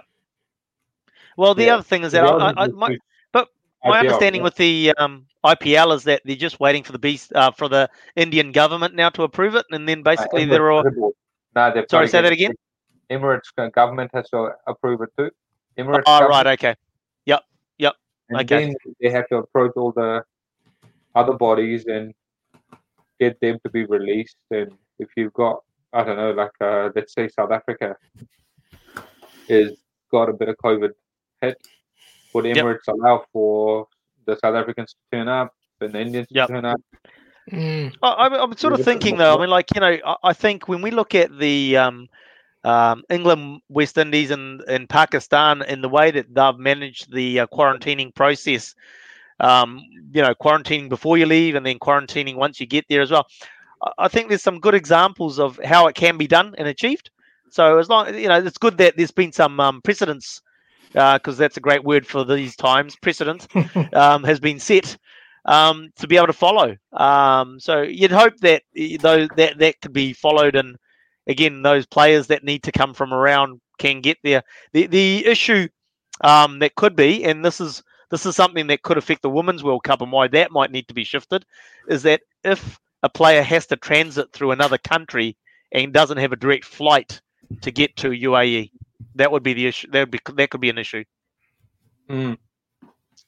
Well, 1.36 1.56
the 1.56 1.64
Yeah. 1.64 1.74
other 1.74 1.82
thing 1.82 2.04
is 2.04 2.12
that 2.12 2.24
I, 2.24 2.28
I, 2.28 2.64
I, 2.64 2.66
my, 2.68 2.98
but 3.32 3.48
my 3.84 3.98
understanding 3.98 4.44
with 4.44 4.54
the 4.54 4.92
um, 4.96 5.26
IPL 5.45 5.95
is 5.95 6.05
that 6.05 6.22
they're 6.24 6.36
just 6.36 6.61
waiting 6.61 6.82
for 6.82 6.93
the 6.93 6.99
beast 6.99 7.32
uh, 7.34 7.51
for 7.51 7.68
the 7.68 7.88
Indian 8.16 8.53
government 8.53 8.95
now 8.95 9.11
to 9.11 9.22
approve 9.24 9.55
it, 9.55 9.66
and 9.70 9.88
then 9.88 10.01
Uh, 10.01 10.03
basically 10.05 10.45
Emirates 10.45 10.51
they're 10.51 10.70
all. 10.70 11.12
No, 11.55 11.74
they've 11.74 11.84
Sorry, 11.88 12.09
say 12.09 12.22
that 12.22 12.32
again? 12.32 12.53
Emirates 13.11 13.72
government 13.72 14.11
has 14.14 14.28
to 14.30 14.51
approve 14.66 15.01
it 15.03 15.11
too. 15.18 15.30
Emirates 15.78 16.05
Oh, 16.07 16.28
right, 16.28 16.47
okay. 16.47 16.74
And 18.32 18.51
Okay. 18.51 18.66
then 18.66 18.74
they 19.01 19.11
have 19.11 19.28
to 19.28 19.36
approach 19.36 19.72
all 19.76 19.93
the 19.93 20.24
other 21.14 21.34
bodies 21.34 21.86
and 21.86 22.14
get 23.20 23.38
them 23.40 23.59
to 23.64 23.70
be 23.70 23.84
released. 23.84 24.36
And 24.51 24.72
if 24.99 25.09
you've 25.16 25.32
got, 25.34 25.61
I 25.93 26.03
don't 26.05 26.16
know, 26.16 26.30
like 26.32 26.51
uh, 26.61 26.90
let's 26.95 27.12
say 27.12 27.28
South 27.28 27.51
Africa 27.51 27.95
is 29.49 29.72
got 30.11 30.28
a 30.30 30.32
bit 30.32 30.49
of 30.49 30.57
COVID 30.64 30.90
hit, 31.43 31.59
would 32.32 32.47
Yep. 32.47 32.57
Emirates 32.57 32.88
allow 32.88 33.24
for 33.32 33.86
the 34.26 34.36
South 34.36 34.54
Africans 34.54 34.92
to 34.92 35.16
turn 35.16 35.28
up 35.28 35.52
and 35.80 35.92
the 35.92 36.00
Indians 36.00 36.28
Yep. 36.30 36.48
turn 36.48 36.64
up? 36.64 36.80
Mm. 37.50 37.92
I, 38.02 38.08
I'm, 38.26 38.32
I'm 38.34 38.56
sort 38.56 38.72
of 38.72 38.82
thinking 38.82 39.16
though. 39.16 39.36
I 39.36 39.40
mean, 39.40 39.50
like 39.50 39.74
you 39.74 39.80
know, 39.80 39.98
I, 40.04 40.16
I 40.24 40.32
think 40.32 40.68
when 40.68 40.82
we 40.82 40.90
look 40.90 41.14
at 41.14 41.36
the 41.38 41.76
um, 41.76 42.08
um, 42.64 43.02
England, 43.10 43.60
West 43.68 43.98
Indies, 43.98 44.30
and, 44.30 44.60
and 44.62 44.88
Pakistan 44.88 45.62
in 45.62 45.80
the 45.82 45.88
way 45.88 46.10
that 46.10 46.32
they've 46.32 46.58
managed 46.58 47.12
the 47.12 47.40
uh, 47.40 47.46
quarantining 47.48 48.14
process, 48.14 48.74
um, 49.40 49.80
you 50.12 50.22
know, 50.22 50.34
quarantining 50.34 50.88
before 50.88 51.18
you 51.18 51.26
leave 51.26 51.54
and 51.54 51.66
then 51.66 51.78
quarantining 51.78 52.36
once 52.36 52.60
you 52.60 52.66
get 52.66 52.84
there 52.88 53.02
as 53.02 53.10
well. 53.10 53.26
I- 53.82 53.92
I 53.98 54.08
think 54.08 54.28
there's 54.28 54.42
some 54.42 54.60
good 54.60 54.74
examples 54.74 55.40
of 55.40 55.58
how 55.64 55.88
it 55.88 55.96
can 55.96 56.16
be 56.16 56.28
done 56.28 56.54
and 56.56 56.68
achieved. 56.68 57.10
So 57.50 57.78
as 57.78 57.88
long 57.88 58.14
you 58.14 58.28
know, 58.28 58.38
it's 58.38 58.58
good 58.58 58.78
that 58.78 58.96
there's 58.96 59.10
been 59.10 59.32
some 59.32 59.58
um, 59.58 59.82
precedence 59.82 60.40
because 60.93 61.38
that's 61.38 61.57
a 61.57 61.61
great 61.61 61.84
word 61.84 62.07
for 62.07 62.24
these 62.24 62.57
times. 62.57 62.97
Precedent 62.97 63.47
um, 63.95 64.24
has 64.24 64.40
been 64.40 64.59
set 64.59 64.97
um, 65.45 65.90
to 65.97 66.07
be 66.07 66.16
able 66.16 66.28
to 66.28 66.32
follow. 66.32 66.76
Um, 66.93 67.59
so 67.59 67.82
you'd 67.82 68.12
hope 68.12 68.36
that 68.38 68.62
those 69.01 69.28
that 69.36 69.59
that 69.59 69.80
could 69.80 69.93
be 69.93 70.12
followed, 70.12 70.57
and 70.57 70.76
again, 71.26 71.62
those 71.62 71.86
players 71.86 72.28
that 72.28 72.45
need 72.45 72.62
to 72.64 72.72
come 72.72 72.95
from 72.95 73.12
around 73.12 73.61
can 73.78 74.01
get 74.01 74.18
there. 74.22 74.43
The 74.72 74.86
the 74.86 75.26
issue 75.26 75.68
um, 76.22 76.59
that 76.61 76.74
could 76.74 76.97
be, 76.97 77.24
and 77.24 77.45
this 77.45 77.61
is 77.61 77.82
this 78.11 78.26
is 78.26 78.36
something 78.36 78.66
that 78.68 78.82
could 78.82 78.99
affect 78.99 79.22
the 79.22 79.30
Women's 79.30 79.64
World 79.64 79.84
Cup 79.84 80.03
and 80.03 80.12
why 80.12 80.28
that 80.28 80.53
might 80.53 80.70
need 80.70 80.88
to 80.88 80.95
be 80.95 81.05
shifted, 81.05 81.45
is 81.88 82.03
that 82.03 82.20
if 82.45 82.78
a 83.03 83.09
player 83.09 83.43
has 83.43 83.66
to 83.66 83.76
transit 83.76 84.32
through 84.32 84.53
another 84.53 84.78
country 84.78 85.36
and 85.72 85.93
doesn't 85.93 86.18
have 86.18 86.32
a 86.32 86.36
direct 86.36 86.64
flight 86.64 87.20
to 87.62 87.70
get 87.70 87.97
to 87.97 88.11
UAE, 88.11 88.70
that 89.14 89.30
would 89.30 89.42
be 89.42 89.54
the 89.54 89.66
issue. 89.66 89.90
That 89.90 90.00
would 90.00 90.10
be 90.10 90.20
that 90.34 90.50
could 90.50 90.60
be 90.60 90.70
an 90.70 90.78
issue. 90.78 91.04
Mm. 92.10 92.38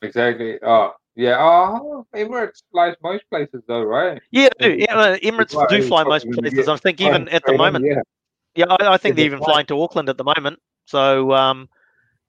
Exactly. 0.03 0.59
Oh, 0.63 0.95
Yeah. 1.17 1.39
Oh, 1.41 2.07
Emirates 2.15 2.63
flies 2.71 2.95
most 3.03 3.25
places 3.31 3.63
though, 3.67 3.83
right? 3.83 4.21
Yeah, 4.31 4.49
do. 4.59 4.77
Yeah, 4.79 4.95
no, 4.95 5.17
Emirates 5.17 5.55
Right, 5.55 5.69
do 5.69 5.83
fly 5.83 6.05
most 6.05 6.27
places. 6.31 6.69
I 6.69 6.77
think 6.77 7.01
even 7.01 7.29
at 7.29 7.45
the 7.47 7.57
moment. 7.57 7.85
Yeah. 7.87 8.01
Yeah, 8.57 8.67
I, 8.69 8.95
I 8.95 8.97
think 8.99 9.17
they're 9.17 9.25
even 9.25 9.41
flying 9.41 9.67
to 9.67 9.83
Auckland 9.83 10.09
at 10.09 10.17
the 10.17 10.25
moment. 10.25 10.61
So, 10.87 11.33
um, 11.33 11.69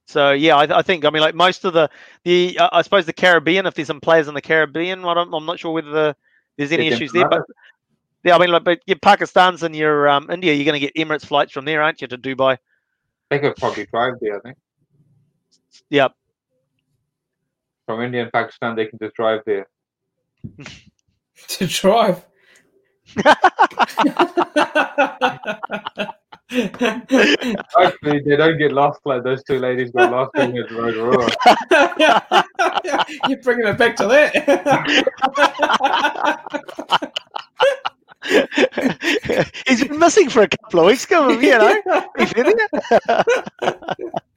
so 0.08 0.32
yeah, 0.32 0.56
I, 0.56 0.80
I 0.80 0.82
think 0.82 1.06
I 1.06 1.10
mean 1.10 1.22
like 1.22 1.36
most 1.36 1.66
of 1.66 1.74
the 1.74 1.89
the 2.24 2.58
uh, 2.60 2.70
I 2.72 2.82
suppose 2.82 3.06
the 3.06 3.14
Caribbean, 3.14 3.66
if 3.66 3.74
there's 3.74 3.88
some 3.88 4.01
players 4.01 4.28
in 4.28 4.34
the 4.34 4.41
Caribbean, 4.41 5.03
I 5.06 5.14
don't, 5.14 5.34
I'm 5.34 5.45
not 5.45 5.60
sure 5.60 5.74
whether 5.74 5.91
the, 5.91 6.16
there's 6.58 6.72
any 6.72 6.89
They 6.89 6.95
issues 6.95 7.12
there, 7.12 7.28
but 7.28 7.43
yeah, 8.24 8.36
I 8.36 8.39
mean 8.39 8.49
like 8.49 8.64
but 8.64 8.80
your 8.86 8.97
Pakistan's 8.99 9.64
and 9.64 9.76
your 9.76 10.08
um, 10.08 10.30
India, 10.30 10.53
you're 10.53 10.66
going 10.66 10.80
to 10.80 10.88
get 10.88 10.95
Emirates 10.95 11.26
flights 11.26 11.51
from 11.51 11.66
there, 11.66 11.82
aren't 11.82 12.01
you, 12.01 12.08
to 12.08 12.18
Dubai? 12.18 12.58
They 13.30 13.40
could 13.40 13.56
probably 13.56 13.86
drive 13.88 14.14
there. 14.22 14.38
I 14.38 14.40
think 14.42 14.58
Yep. 15.90 16.14
from 17.86 18.02
India 18.02 18.24
and 18.24 18.32
Pakistan, 18.32 18.76
they 18.76 18.86
can 18.86 18.98
just 19.00 19.16
drive 19.16 19.42
there. 19.46 19.68
to 21.48 21.68
drive. 21.68 22.26
Hopefully, 27.74 28.20
they 28.26 28.36
don't 28.36 28.58
get 28.58 28.72
lost 28.72 29.00
like 29.06 29.24
those 29.24 29.44
two 29.44 29.60
ladies 29.60 29.92
got 29.92 30.12
lost 30.12 30.32
in 30.38 30.54
the 30.54 30.64
road. 30.72 31.34
You're 33.30 33.40
bringing 33.40 33.68
it 33.68 33.78
back 33.78 33.96
to 33.98 34.08
that. 34.08 34.36
He's 39.68 39.84
been 39.84 40.00
missing 40.00 40.30
for 40.30 40.42
a 40.42 40.48
couple 40.48 40.80
of 40.82 40.86
weeks, 40.88 41.06
come 41.06 41.32
on, 41.32 41.42
you 41.44 41.52
know. 41.58 41.82
He's 42.18 42.32
in 42.34 42.54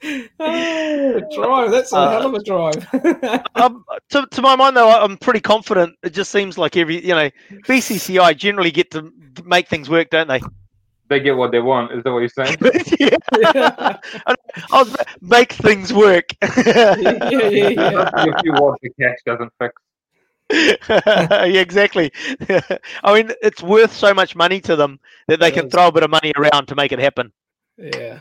there. 0.01 1.21
drive. 1.35 1.71
That's 1.71 1.93
a 1.93 1.97
Uh, 1.97 2.11
hell 2.11 2.27
of 2.27 2.35
a 2.35 2.43
drive. 2.43 3.45
um, 3.55 3.85
to, 4.11 4.27
to 4.31 4.43
my 4.43 4.57
mind, 4.57 4.77
though, 4.77 4.91
I'm 4.91 5.17
pretty 5.17 5.41
confident. 5.41 5.97
It 6.03 6.11
just 6.11 6.31
seems 6.31 6.59
like 6.59 6.77
every, 6.77 7.05
you 7.05 7.15
know, 7.15 7.31
BCCI 7.67 8.37
generally 8.37 8.71
get 8.71 8.91
to 8.93 9.13
make 9.45 9.69
things 9.69 9.89
work, 9.89 10.11
don't 10.11 10.29
they? 10.29 10.41
They 11.09 11.21
get 11.21 11.37
what 11.37 11.53
they 11.53 11.61
want. 11.61 11.93
Is 11.93 12.05
that 12.05 12.13
what 12.13 12.19
you're 12.19 12.29
saying? 12.29 12.59
yeah. 13.01 13.97
I 14.71 14.83
was 14.83 14.95
make 15.23 15.53
things 15.55 15.91
work. 15.93 16.27
yeah, 16.43 16.97
yeah, 16.97 17.49
yeah. 17.49 18.11
if 18.27 18.45
you 18.45 18.53
want 18.53 18.79
the 18.83 18.91
cash 19.01 19.17
doesn't 19.25 19.51
fix. 19.59 19.73
yeah, 20.89 21.61
exactly. 21.61 22.13
I 23.05 23.15
mean, 23.15 23.33
it's 23.43 23.63
worth 23.63 23.93
so 23.93 24.15
much 24.15 24.35
money 24.35 24.61
to 24.63 24.77
them 24.77 25.01
that 25.29 25.41
they 25.41 25.51
It 25.51 25.53
can 25.53 25.67
is. 25.67 25.71
throw 25.71 25.89
a 25.89 25.93
bit 25.93 26.03
of 26.03 26.11
money 26.11 26.33
around 26.37 26.67
to 26.69 26.75
make 26.77 26.93
it 26.93 26.99
happen. 26.99 27.33
Yeah. 27.77 28.21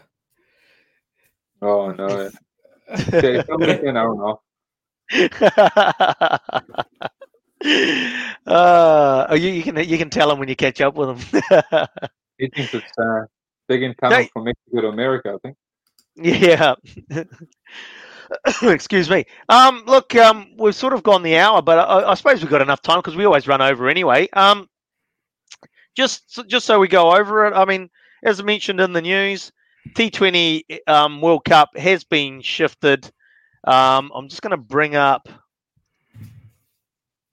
Oh 1.62 1.92
no. 1.92 2.30
Okay, 3.14 3.42
somebody 3.48 3.78
can, 3.78 3.98
I 3.98 4.04
don't 4.04 4.18
know. 4.20 4.42
uh, 8.46 9.36
you, 9.40 9.50
you 9.50 9.64
can 9.64 9.78
you 9.78 9.98
can 9.98 10.10
tell 10.10 10.30
them 10.30 10.40
when 10.40 10.48
you 10.50 10.56
catch 10.56 10.82
up 10.82 10.96
with 10.96 11.10
them. 11.32 11.42
He 12.38 12.50
thinks 12.56 12.74
it's 12.74 12.92
uh, 12.98 13.26
big 13.68 13.84
in 13.84 13.94
coming 13.96 14.24
Hey. 14.24 14.32
from 14.34 14.46
Mexico 14.46 14.82
to 14.82 14.88
America. 14.88 15.34
I 15.36 15.38
think. 15.40 15.58
Yeah. 16.16 16.76
Excuse 18.64 19.10
me. 19.10 19.26
Um, 19.50 19.84
look, 19.86 20.16
um, 20.16 20.52
we've 20.58 20.76
sort 20.76 20.94
of 20.94 21.04
gone 21.04 21.24
the 21.24 21.38
hour, 21.38 21.62
but 21.62 21.80
I, 21.80 22.12
I 22.12 22.14
suppose 22.14 22.42
we've 22.42 22.50
got 22.50 22.62
enough 22.62 22.82
time 22.82 23.00
because 23.00 23.16
we 23.16 23.26
always 23.26 23.48
run 23.48 23.62
over 23.62 23.90
anyway. 23.90 24.28
Um, 24.34 24.70
just 25.96 26.40
just 26.48 26.66
so 26.66 26.80
we 26.80 26.88
go 26.88 27.16
over 27.16 27.48
it. 27.48 27.54
I 27.54 27.66
mean, 27.66 27.90
as 28.24 28.42
mentioned 28.44 28.80
in 28.80 28.94
the 28.94 29.02
news, 29.02 29.52
T20 29.90 30.64
um, 30.88 31.22
World 31.22 31.46
Cup 31.46 31.76
has 31.78 32.04
been 32.04 32.42
shifted. 32.42 33.06
Um, 33.64 34.12
I'm 34.14 34.30
just 34.30 34.42
going 34.42 34.52
to 34.52 34.58
bring 34.58 34.96
up. 34.96 35.28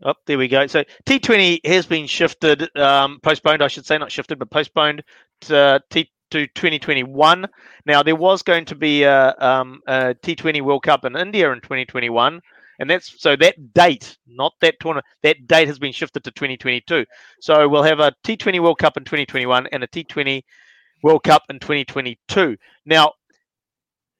Oh, 0.02 0.14
there 0.26 0.38
we 0.38 0.48
go. 0.48 0.66
So 0.66 0.84
T20 1.06 1.64
has 1.66 1.86
been 1.86 2.06
shifted, 2.06 2.68
um, 2.76 3.20
postponed, 3.22 3.62
I 3.62 3.68
should 3.68 3.86
say, 3.86 3.96
not 3.96 4.12
shifted, 4.12 4.38
but 4.38 4.50
postponed 4.50 5.02
to 5.42 5.82
T 5.90 6.10
to 6.34 6.48
2021. 6.48 7.46
Now 7.86 8.02
there 8.02 8.16
was 8.16 8.42
going 8.42 8.64
to 8.64 8.74
be 8.74 9.04
a, 9.04 9.34
um, 9.38 9.80
a 9.86 10.14
T20 10.14 10.62
World 10.62 10.82
Cup 10.82 11.04
in 11.04 11.16
India 11.16 11.52
in 11.52 11.60
2021, 11.60 12.40
and 12.80 12.90
that's 12.90 13.22
so 13.22 13.36
that 13.36 13.72
date, 13.72 14.18
not 14.26 14.52
that 14.60 14.74
tournament, 14.80 15.06
that 15.22 15.46
date 15.46 15.68
has 15.68 15.78
been 15.78 15.92
shifted 15.92 16.24
to 16.24 16.32
2022. 16.32 17.06
So 17.40 17.68
we'll 17.68 17.84
have 17.84 18.00
a 18.00 18.12
T20 18.24 18.60
World 18.60 18.78
Cup 18.78 18.96
in 18.96 19.04
2021 19.04 19.68
and 19.68 19.84
a 19.84 19.86
T20 19.86 20.42
World 21.04 21.22
Cup 21.22 21.44
in 21.50 21.60
2022. 21.60 22.56
Now 22.84 23.12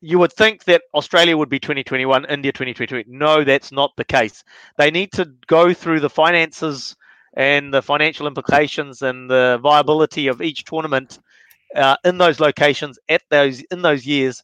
you 0.01 0.21
would 0.21 0.33
think 0.33 0.63
that 0.65 0.83
Australia 0.95 1.37
would 1.37 1.49
be 1.49 1.59
2021, 1.59 2.27
India 2.27 2.53
2022. 2.53 3.11
No, 3.11 3.43
that's 3.43 3.73
not 3.73 3.91
the 3.97 4.05
case. 4.05 4.45
They 4.79 4.93
need 4.93 5.11
to 5.15 5.33
go 5.49 5.75
through 5.75 5.99
the 5.99 6.11
finances 6.11 6.95
and 7.37 7.75
the 7.75 7.83
financial 7.83 8.29
implications 8.29 9.03
and 9.03 9.29
the 9.29 9.59
viability 9.61 10.29
of 10.29 10.41
each 10.43 10.63
tournament 10.63 11.19
uh, 11.75 11.97
in 12.05 12.19
those 12.19 12.41
locations 12.41 12.99
at 13.09 13.23
those 13.31 13.61
in 13.71 13.83
those 13.83 14.07
years 14.07 14.43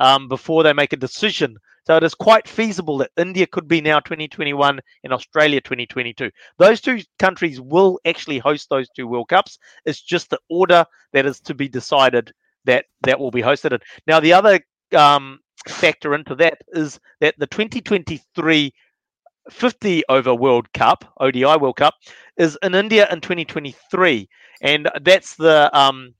um, 0.00 0.28
before 0.28 0.62
they 0.62 0.72
make 0.72 0.92
a 0.92 0.96
decision. 0.96 1.56
So 1.86 1.96
it 1.96 2.02
is 2.02 2.14
quite 2.14 2.48
feasible 2.48 2.98
that 2.98 3.12
India 3.16 3.46
could 3.46 3.68
be 3.68 3.80
now 3.80 4.00
2021 4.00 4.80
and 5.04 5.12
Australia 5.12 5.60
2022. 5.60 6.30
Those 6.58 6.80
two 6.80 7.00
countries 7.20 7.60
will 7.60 8.00
actually 8.04 8.38
host 8.38 8.68
those 8.68 8.88
two 8.90 9.06
World 9.06 9.28
Cups. 9.28 9.58
It's 9.84 10.02
just 10.02 10.30
the 10.30 10.40
order 10.50 10.84
that 11.12 11.26
is 11.26 11.38
to 11.42 11.54
be 11.54 11.68
decided 11.68 12.32
that 12.64 12.86
that 13.02 13.20
will 13.20 13.30
be 13.30 13.42
hosted. 13.42 13.72
in. 13.72 13.78
Now 14.08 14.18
the 14.18 14.32
other 14.32 14.60
um, 14.96 15.38
factor 15.68 16.14
into 16.14 16.34
that 16.36 16.58
is 16.72 16.98
that 17.20 17.36
the 17.38 17.46
2023 17.46 18.72
50 19.48 20.02
over 20.08 20.34
World 20.34 20.72
Cup, 20.72 21.04
ODI 21.20 21.44
World 21.44 21.76
Cup, 21.76 21.94
is 22.36 22.58
in 22.64 22.74
India 22.74 23.06
in 23.12 23.20
2023, 23.20 24.28
and 24.60 24.90
that's 25.02 25.36
the 25.36 25.70
um, 25.78 26.14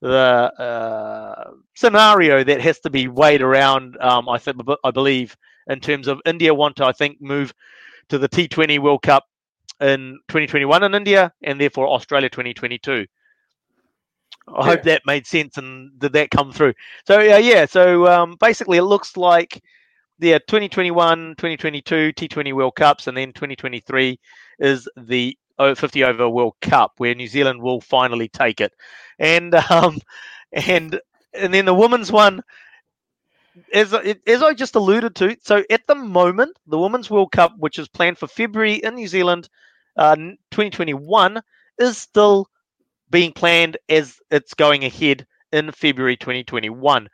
the 0.00 0.52
uh, 0.58 1.50
scenario 1.74 2.42
that 2.44 2.60
has 2.60 2.80
to 2.80 2.90
be 2.90 3.08
weighed 3.08 3.42
around. 3.42 3.96
Um, 4.00 4.28
I 4.28 4.38
think 4.38 4.60
I 4.84 4.90
believe 4.90 5.36
in 5.68 5.80
terms 5.80 6.08
of 6.08 6.20
India 6.24 6.54
want 6.54 6.76
to, 6.76 6.86
I 6.86 6.92
think, 6.92 7.20
move 7.20 7.52
to 8.08 8.18
the 8.18 8.28
T20 8.28 8.78
World 8.80 9.02
Cup 9.02 9.24
in 9.80 10.18
2021 10.28 10.82
in 10.82 10.94
India, 10.94 11.32
and 11.42 11.60
therefore 11.60 11.88
Australia 11.88 12.28
2022. 12.28 13.06
I 14.56 14.64
hope 14.64 14.82
that 14.82 15.02
made 15.06 15.26
sense 15.26 15.58
and 15.58 15.96
did 15.98 16.12
that 16.14 16.30
come 16.30 16.50
through. 16.50 16.74
So 17.06 17.20
yeah, 17.20 17.38
yeah. 17.38 17.66
So 17.66 18.06
um, 18.08 18.36
basically, 18.40 18.78
it 18.78 18.82
looks 18.82 19.16
like 19.16 19.62
yeah, 20.18 20.38
2021, 20.38 21.34
2022 21.36 22.12
T20 22.12 22.52
World 22.52 22.74
Cups, 22.74 23.06
and 23.06 23.16
then 23.16 23.32
2023 23.32 24.18
is 24.58 24.88
the 24.96 25.36
50 25.74 26.04
over 26.04 26.28
World 26.28 26.54
Cup, 26.60 26.92
where 26.96 27.14
New 27.14 27.28
Zealand 27.28 27.60
will 27.62 27.80
finally 27.80 28.28
take 28.28 28.60
it, 28.60 28.72
and 29.18 29.54
um, 29.70 30.00
and 30.52 31.00
and 31.34 31.54
then 31.54 31.64
the 31.64 31.74
women's 31.74 32.10
one. 32.12 32.42
As, 33.74 33.92
as 33.92 34.42
I 34.42 34.54
just 34.54 34.76
alluded 34.76 35.16
to, 35.16 35.36
so 35.42 35.64
at 35.70 35.86
the 35.88 35.96
moment, 35.96 36.56
the 36.68 36.78
Women's 36.78 37.10
World 37.10 37.32
Cup, 37.32 37.52
which 37.58 37.80
is 37.80 37.88
planned 37.88 38.16
for 38.16 38.28
February 38.28 38.74
in 38.74 38.94
New 38.94 39.08
Zealand, 39.08 39.48
uh, 39.96 40.14
2021, 40.14 41.42
is 41.78 41.98
still 41.98 42.46
being 43.10 43.32
planned 43.32 43.76
as 43.88 44.18
it's 44.30 44.54
going 44.54 44.84
ahead 44.84 45.26
in 45.52 45.72
February 45.72 46.16
2021. 46.16 47.08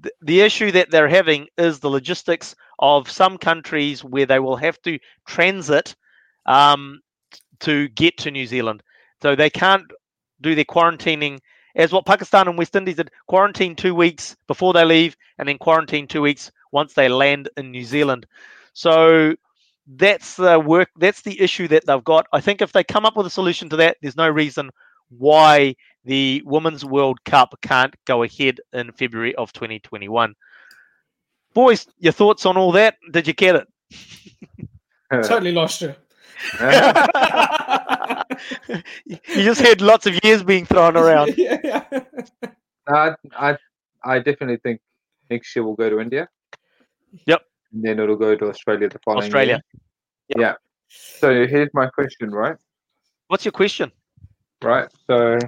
The, 0.00 0.12
the 0.20 0.40
issue 0.42 0.70
that 0.72 0.90
they're 0.90 1.08
having 1.08 1.48
is 1.56 1.80
the 1.80 1.90
logistics 1.90 2.54
of 2.78 3.10
some 3.10 3.38
countries 3.38 4.04
where 4.04 4.26
they 4.26 4.38
will 4.38 4.56
have 4.56 4.80
to 4.82 4.98
transit 5.26 5.96
um, 6.46 7.00
to 7.60 7.88
get 7.88 8.16
to 8.18 8.30
New 8.30 8.46
Zealand. 8.46 8.82
So 9.22 9.34
they 9.34 9.50
can't 9.50 9.90
do 10.40 10.54
their 10.54 10.64
quarantining 10.64 11.40
as 11.74 11.92
what 11.92 12.06
Pakistan 12.06 12.48
and 12.48 12.58
West 12.58 12.74
Indies 12.74 12.96
did 12.96 13.10
quarantine 13.26 13.76
two 13.76 13.94
weeks 13.94 14.36
before 14.46 14.72
they 14.72 14.84
leave 14.84 15.16
and 15.38 15.48
then 15.48 15.58
quarantine 15.58 16.06
two 16.06 16.22
weeks 16.22 16.50
once 16.72 16.94
they 16.94 17.08
land 17.08 17.48
in 17.56 17.70
New 17.70 17.84
Zealand. 17.84 18.26
So 18.72 19.34
that's 19.86 20.36
the 20.36 20.58
work 20.58 20.90
that's 20.96 21.22
the 21.22 21.40
issue 21.40 21.68
that 21.68 21.86
they've 21.86 22.04
got. 22.04 22.26
I 22.32 22.40
think 22.40 22.62
if 22.62 22.72
they 22.72 22.84
come 22.84 23.04
up 23.04 23.16
with 23.16 23.26
a 23.26 23.30
solution 23.30 23.68
to 23.70 23.76
that, 23.76 23.96
there's 24.00 24.16
no 24.16 24.28
reason 24.28 24.70
why 25.10 25.74
the 26.04 26.42
Women's 26.44 26.84
World 26.84 27.22
Cup 27.24 27.58
can't 27.62 27.94
go 28.04 28.22
ahead 28.22 28.60
in 28.72 28.92
February 28.92 29.34
of 29.34 29.52
2021. 29.52 30.34
Boys, 31.52 31.86
your 31.98 32.12
thoughts 32.12 32.46
on 32.46 32.56
all 32.56 32.72
that? 32.72 32.96
Did 33.10 33.26
you 33.26 33.34
get 33.34 33.56
it? 33.56 34.68
totally 35.12 35.52
lost 35.52 35.82
you. 35.82 35.94
You 39.06 39.42
just 39.44 39.60
had 39.60 39.80
lots 39.80 40.06
of 40.06 40.18
years 40.24 40.42
being 40.42 40.64
thrown 40.66 40.96
around. 40.96 41.34
yeah, 41.38 41.58
yeah. 41.62 41.84
I, 42.88 43.14
I, 43.36 43.56
I 44.04 44.18
definitely 44.18 44.58
think 44.62 44.80
next 45.30 45.54
year 45.54 45.64
we'll 45.64 45.74
go 45.74 45.90
to 45.90 46.00
India. 46.00 46.28
Yep. 47.26 47.42
And 47.72 47.82
then 47.84 47.98
it'll 48.00 48.16
go 48.16 48.34
to 48.36 48.48
Australia 48.48 48.88
the 48.88 48.98
following 49.04 49.24
Australia. 49.24 49.60
year. 50.28 50.38
Yeah. 50.38 50.54
So 50.88 51.46
here's 51.46 51.70
my 51.74 51.86
question, 51.86 52.30
right? 52.30 52.56
What's 53.28 53.44
your 53.44 53.52
question? 53.52 53.92
Right. 54.62 54.88
So 55.06 55.38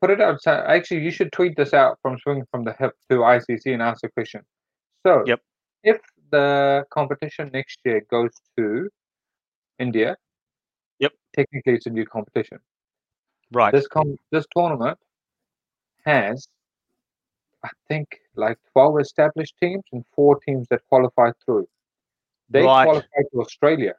put 0.00 0.10
it 0.10 0.20
out. 0.20 0.40
So 0.42 0.52
actually, 0.52 1.00
you 1.02 1.10
should 1.10 1.32
tweet 1.32 1.56
this 1.56 1.74
out 1.74 1.98
from 2.02 2.18
swing 2.18 2.44
from 2.50 2.64
the 2.64 2.72
hip 2.78 2.92
to 3.10 3.18
ICC 3.18 3.66
and 3.72 3.82
ask 3.82 4.00
the 4.00 4.08
question. 4.08 4.42
So 5.06 5.24
Yep. 5.26 5.40
if 5.84 5.98
the 6.30 6.84
competition 6.90 7.50
next 7.52 7.80
year 7.84 8.02
goes 8.10 8.30
to 8.56 8.88
India, 9.80 10.16
Yep. 10.98 11.12
technically 11.38 11.74
it's 11.74 11.86
a 11.86 11.90
new 11.90 12.04
competition. 12.06 12.58
Right. 13.52 13.72
This 13.72 13.86
com- 13.88 14.18
this 14.30 14.46
tournament 14.56 14.98
has, 16.04 16.48
I 17.64 17.70
think, 17.88 18.06
like 18.36 18.58
twelve 18.72 19.00
established 19.00 19.54
teams 19.62 19.84
and 19.92 20.04
four 20.14 20.38
teams 20.46 20.66
that 20.70 20.80
qualify 20.88 21.32
through. 21.44 21.66
They 22.48 22.62
Right. 22.62 22.84
qualify 22.84 23.22
to 23.32 23.40
Australia. 23.40 23.94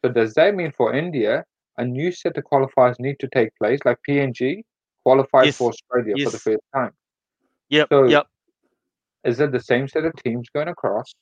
So 0.00 0.10
does 0.10 0.34
that 0.34 0.54
mean 0.54 0.72
for 0.72 0.92
India, 0.92 1.44
a 1.78 1.84
new 1.84 2.10
set 2.12 2.36
of 2.36 2.44
qualifiers 2.44 2.98
need 3.00 3.18
to 3.20 3.28
take 3.28 3.50
place, 3.60 3.80
like 3.84 3.98
PNG 4.08 4.64
qualified 5.04 5.46
Yes. 5.46 5.58
for 5.58 5.70
Australia 5.70 6.14
for 6.24 6.30
the 6.30 6.38
first 6.38 6.64
time? 6.74 6.94
Yep. 7.70 7.88
So- 7.90 8.04
yep. 8.04 8.26
Is 9.24 9.38
it 9.40 9.52
the 9.52 9.60
same 9.60 9.86
set 9.88 10.04
of 10.04 10.12
teams 10.24 10.48
going 10.50 10.68
across, 10.68 11.14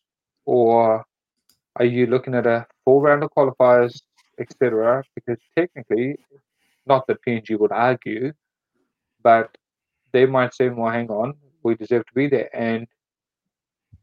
or 0.47 1.05
are 1.77 1.85
you 1.85 2.07
looking 2.07 2.35
at 2.35 2.47
a 2.47 2.67
full 2.91 3.01
round 3.01 3.23
of 3.23 3.31
qualifiers, 3.37 4.01
etc.? 4.41 5.05
Because 5.15 5.41
technically, 5.57 6.17
not 6.87 7.07
that 7.07 7.19
PNG 7.27 7.59
would 7.59 7.73
argue, 7.73 8.33
but 9.23 9.57
they 10.13 10.27
might 10.27 10.53
say, 10.55 10.69
"Well, 10.69 10.91
hang 10.91 11.09
on, 11.09 11.35
we 11.63 11.75
deserve 11.77 12.05
to 12.07 12.15
be 12.15 12.27
there." 12.27 12.51
And 12.55 12.87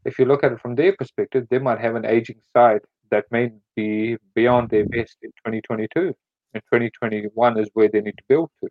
if 0.04 0.18
you 0.18 0.24
look 0.24 0.42
at 0.44 0.52
it 0.52 0.60
from 0.60 0.74
their 0.74 0.94
perspective, 0.96 1.46
they 1.50 1.58
might 1.58 1.80
have 1.80 1.96
an 1.96 2.06
aging 2.06 2.40
side 2.54 2.82
that 3.10 3.24
may 3.30 3.50
be 3.76 4.16
beyond 4.34 4.70
their 4.70 4.86
best 4.86 5.16
in 5.22 5.30
2022, 5.44 6.14
and 6.54 6.62
2021 6.72 7.58
is 7.58 7.68
where 7.74 7.88
they 7.92 8.00
need 8.00 8.16
to 8.16 8.24
build 8.28 8.50
to. 8.60 8.68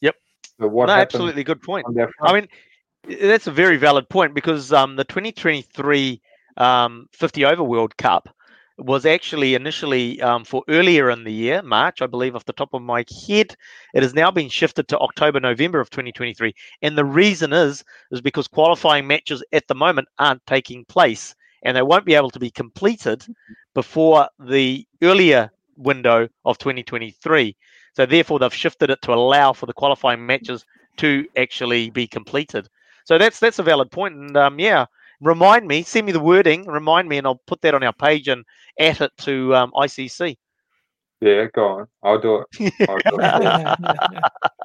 Yep. 0.00 0.14
So 0.60 0.68
no, 0.68 0.88
absolutely 0.88 1.44
good 1.44 1.60
point. 1.60 1.86
I 2.22 2.32
mean, 2.32 2.48
that's 3.20 3.46
a 3.46 3.52
very 3.52 3.76
valid 3.76 4.08
point 4.08 4.34
because 4.34 4.72
um, 4.72 4.96
the 4.96 5.04
2023 5.04 6.20
um, 6.56 7.06
50 7.12 7.44
over 7.44 7.62
World 7.62 7.96
Cup 7.98 8.30
was 8.78 9.06
actually 9.06 9.54
initially 9.54 10.20
um, 10.20 10.44
for 10.44 10.62
earlier 10.68 11.10
in 11.10 11.24
the 11.24 11.32
year, 11.32 11.62
March, 11.62 12.02
I 12.02 12.06
believe, 12.06 12.36
off 12.36 12.44
the 12.44 12.52
top 12.52 12.74
of 12.74 12.82
my 12.82 13.04
head. 13.26 13.56
It 13.94 14.02
has 14.02 14.14
now 14.14 14.30
been 14.30 14.48
shifted 14.48 14.88
to 14.88 14.98
October, 14.98 15.40
November 15.40 15.80
of 15.80 15.90
2023, 15.90 16.54
and 16.82 16.96
the 16.96 17.04
reason 17.04 17.52
is 17.52 17.84
is 18.10 18.20
because 18.20 18.48
qualifying 18.48 19.06
matches 19.06 19.42
at 19.52 19.66
the 19.68 19.74
moment 19.74 20.08
aren't 20.18 20.46
taking 20.46 20.84
place, 20.84 21.34
and 21.62 21.76
they 21.76 21.82
won't 21.82 22.04
be 22.04 22.14
able 22.14 22.30
to 22.30 22.38
be 22.38 22.50
completed 22.50 23.24
before 23.74 24.28
the 24.38 24.86
earlier 25.02 25.50
window 25.76 26.28
of 26.44 26.58
2023. 26.58 27.56
So 27.94 28.04
therefore, 28.04 28.38
they've 28.38 28.52
shifted 28.52 28.90
it 28.90 29.00
to 29.02 29.14
allow 29.14 29.54
for 29.54 29.66
the 29.66 29.72
qualifying 29.72 30.26
matches 30.26 30.66
to 30.98 31.26
actually 31.36 31.90
be 31.90 32.06
completed. 32.06 32.68
So 33.04 33.16
that's 33.18 33.40
that's 33.40 33.58
a 33.58 33.62
valid 33.62 33.90
point, 33.90 34.14
and 34.16 34.36
um, 34.36 34.58
yeah, 34.58 34.86
remind 35.20 35.66
me, 35.66 35.82
send 35.82 36.06
me 36.06 36.12
the 36.12 36.20
wording, 36.20 36.66
remind 36.66 37.08
me, 37.08 37.18
and 37.18 37.26
I'll 37.26 37.40
put 37.46 37.60
that 37.62 37.74
on 37.74 37.82
our 37.82 37.92
page 37.92 38.28
and 38.28 38.44
at 38.78 39.00
it 39.00 39.12
to 39.18 39.54
um, 39.54 39.72
ICC. 39.72 40.36
yeah, 41.20 41.46
go 41.54 41.64
on, 41.66 41.86
I'll 42.02 42.20
do 42.20 42.44
it. 42.58 42.74
I'll 42.88 42.98
do 43.08 43.20
it. 43.22 43.76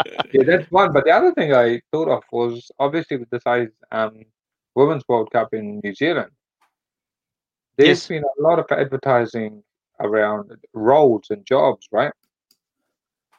yeah, 0.33 0.43
that's 0.45 0.69
one. 0.71 0.91
But 0.93 1.05
the 1.05 1.11
other 1.11 1.33
thing 1.33 1.53
I 1.53 1.81
thought 1.91 2.09
of 2.09 2.23
was 2.31 2.71
obviously 2.79 3.17
with 3.17 3.29
the 3.29 3.39
size 3.39 3.69
um, 3.91 4.23
Women's 4.75 5.03
World 5.07 5.31
Cup 5.31 5.53
in 5.53 5.79
New 5.83 5.93
Zealand. 5.95 6.31
There's 7.77 7.89
Yes. 7.99 8.07
been 8.07 8.23
a 8.23 8.41
lot 8.41 8.59
of 8.59 8.65
advertising 8.71 9.63
around 9.99 10.51
roles 10.73 11.27
and 11.29 11.45
jobs, 11.45 11.87
right? 11.91 12.11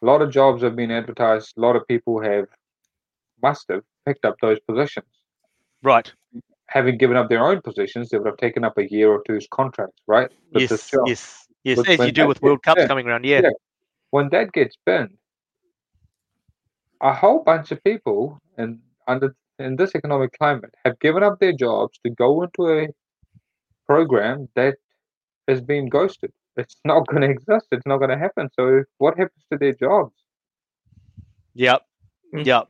A 0.03 0.07
lot 0.07 0.23
of 0.23 0.31
jobs 0.31 0.63
have 0.63 0.75
been 0.75 0.91
advertised. 0.91 1.55
A 1.57 1.61
lot 1.61 1.77
of 1.77 1.87
people 1.87 2.21
have 2.23 2.47
must 3.43 3.67
have 3.69 3.83
picked 4.07 4.25
up 4.25 4.37
those 4.41 4.59
positions. 4.61 5.07
Right. 5.83 6.13
Having 6.73 6.97
given 6.99 7.17
up 7.19 7.29
their 7.29 7.45
own 7.45 7.61
positions, 7.61 8.09
they 8.09 8.19
would 8.19 8.27
have 8.27 8.39
taken 8.39 8.65
up 8.65 8.79
a 8.79 8.91
year 8.91 9.11
or 9.11 9.23
two's 9.27 9.47
contract, 9.51 9.93
right? 10.07 10.31
With 10.53 10.71
this 10.71 10.91
yes. 10.93 11.03
Yes. 11.07 11.49
Yes. 11.65 11.77
With- 11.79 11.89
As 11.89 12.07
you 12.07 12.13
do 12.13 12.27
with 12.27 12.41
World 12.43 12.63
Cups 12.63 12.81
done. 12.81 12.89
coming 12.89 13.07
around. 13.07 13.25
Yeah. 13.25 13.43
Yeah. 13.45 13.51
when 14.11 14.29
that 14.31 14.53
gets 14.53 14.77
binned, 14.87 15.17
a 17.01 17.13
whole 17.13 17.41
bunch 17.43 17.73
of 17.73 17.83
people 17.85 18.39
and 18.57 18.81
under 19.07 19.35
in 19.59 19.77
this 19.77 19.95
economic 19.95 20.33
climate 20.39 20.75
have 20.85 20.99
given 21.01 21.23
up 21.23 21.39
their 21.41 21.53
jobs 21.53 21.99
to 22.05 22.11
go 22.11 22.43
into 22.43 22.63
a 22.69 22.89
program 23.87 24.49
that 24.55 24.77
has 25.49 25.61
been 25.61 25.89
ghosted. 25.89 26.33
It's 26.57 26.77
not 26.85 27.07
going 27.07 27.23
to 27.23 27.29
exist. 27.31 27.67
It's 27.73 27.87
not 27.87 27.99
going 27.99 28.11
to 28.11 28.19
happen. 28.19 28.49
So 28.59 28.85
what 28.99 29.19
happens 29.19 29.45
to 29.53 29.59
their 29.59 29.75
jobs? 29.75 30.15
Yep. 31.55 31.83
Mm. 32.35 32.47
Yep. 32.47 32.69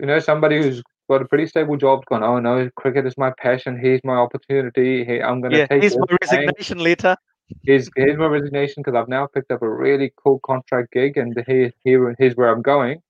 You 0.00 0.06
know, 0.06 0.18
somebody 0.18 0.56
who's 0.62 0.82
got 1.10 1.22
a 1.22 1.24
pretty 1.26 1.46
stable 1.46 1.76
job, 1.76 2.04
gone, 2.06 2.22
oh 2.22 2.38
no, 2.38 2.70
cricket 2.76 3.04
is 3.04 3.18
my 3.18 3.32
passion. 3.38 3.78
Here's 3.78 4.00
my 4.04 4.14
opportunity. 4.14 5.04
Hey, 5.04 5.20
I'm 5.20 5.40
going 5.40 5.52
to 5.52 5.58
Yeah. 5.58 5.66
take 5.66 5.82
Here's 5.82 5.98
my 5.98 6.06
Bang. 6.08 6.18
resignation 6.22 6.78
letter. 6.78 7.16
here's 7.64 7.90
here's 7.96 8.16
my 8.16 8.26
resignation 8.26 8.82
because 8.82 8.96
I've 8.96 9.08
now 9.08 9.26
picked 9.26 9.50
up 9.50 9.60
a 9.62 9.68
really 9.68 10.12
cool 10.22 10.40
contract 10.46 10.92
gig 10.92 11.16
and 11.16 11.36
here 11.46 11.72
here 11.84 12.14
here's 12.18 12.36
where 12.36 12.48
I'm 12.48 12.62
going. 12.62 13.02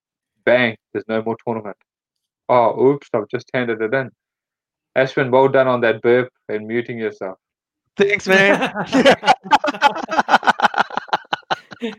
Bang, 0.44 0.76
there's 0.92 1.04
no 1.08 1.22
more 1.22 1.36
tournament. 1.46 1.76
Oh, 2.48 2.68
oops, 2.86 3.08
I've 3.14 3.28
just 3.28 3.48
handed 3.54 3.82
it 3.82 3.94
in. 3.94 4.10
Ashwin, 4.96 5.30
well 5.30 5.48
done 5.48 5.68
on 5.68 5.82
that 5.82 6.00
burp 6.02 6.32
and 6.48 6.66
muting 6.66 6.98
yourself. 6.98 7.38
Thanks, 7.96 8.26
man. 8.26 8.72
Is 11.80 11.94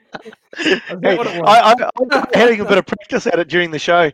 Hey, 0.57 0.79
that 0.99 1.17
what 1.17 1.27
it 1.27 1.33
was? 1.33 1.45
I, 1.47 1.59
I, 1.59 1.73
I'm 1.99 2.09
having 2.33 2.59
a 2.59 2.65
bit 2.65 2.77
of 2.77 2.85
practice 2.85 3.25
at 3.27 3.39
it 3.39 3.47
during 3.47 3.71
the 3.71 3.79
show. 3.79 4.11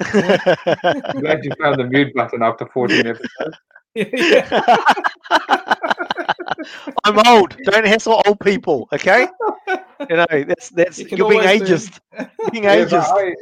I'm 0.00 1.20
glad 1.20 1.44
you 1.44 1.52
found 1.60 1.78
the 1.78 1.88
mute 1.90 2.14
button 2.14 2.42
after 2.42 2.66
14 2.66 3.06
episodes. 3.06 3.56
I'm 7.04 7.18
old. 7.26 7.56
Don't 7.64 7.86
hassle 7.86 8.22
old 8.26 8.40
people, 8.40 8.88
okay? 8.92 9.28
You 10.08 10.16
know, 10.16 10.26
that's 10.30 10.70
that's 10.70 10.98
you 10.98 11.08
you're 11.10 11.28
being 11.28 11.42
always 11.42 11.60
do- 11.60 11.66
ageist. 11.66 12.00
Being 12.50 12.64
Yeah, 12.64 12.76
ageist. 12.76 13.04
I, 13.04 13.34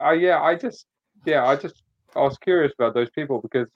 I, 0.00 0.12
yeah, 0.14 0.40
I 0.40 0.54
just, 0.54 0.86
yeah, 1.24 1.44
I 1.44 1.56
just, 1.56 1.82
I 2.14 2.20
was 2.20 2.38
curious 2.38 2.72
about 2.78 2.94
those 2.94 3.10
people 3.10 3.40
because, 3.40 3.68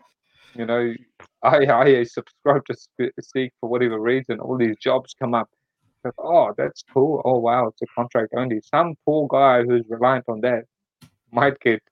you 0.54 0.64
know, 0.66 0.94
I, 1.42 1.66
I 1.66 2.04
subscribe 2.04 2.64
to 2.66 2.76
Seek 3.20 3.52
for 3.60 3.68
whatever 3.68 3.98
reason. 4.00 4.40
All 4.40 4.56
these 4.56 4.78
jobs 4.78 5.14
come 5.18 5.34
up. 5.34 5.50
Like, 6.04 6.14
oh, 6.18 6.54
that's 6.56 6.82
cool. 6.92 7.20
Oh, 7.24 7.38
wow, 7.38 7.68
it's 7.68 7.82
a 7.82 7.86
contract 7.94 8.32
only. 8.36 8.60
Some 8.62 8.94
poor 9.04 9.28
guy 9.28 9.62
who's 9.62 9.84
reliant 9.88 10.24
on 10.28 10.40
that 10.40 10.64
might 11.30 11.60
get 11.60 11.82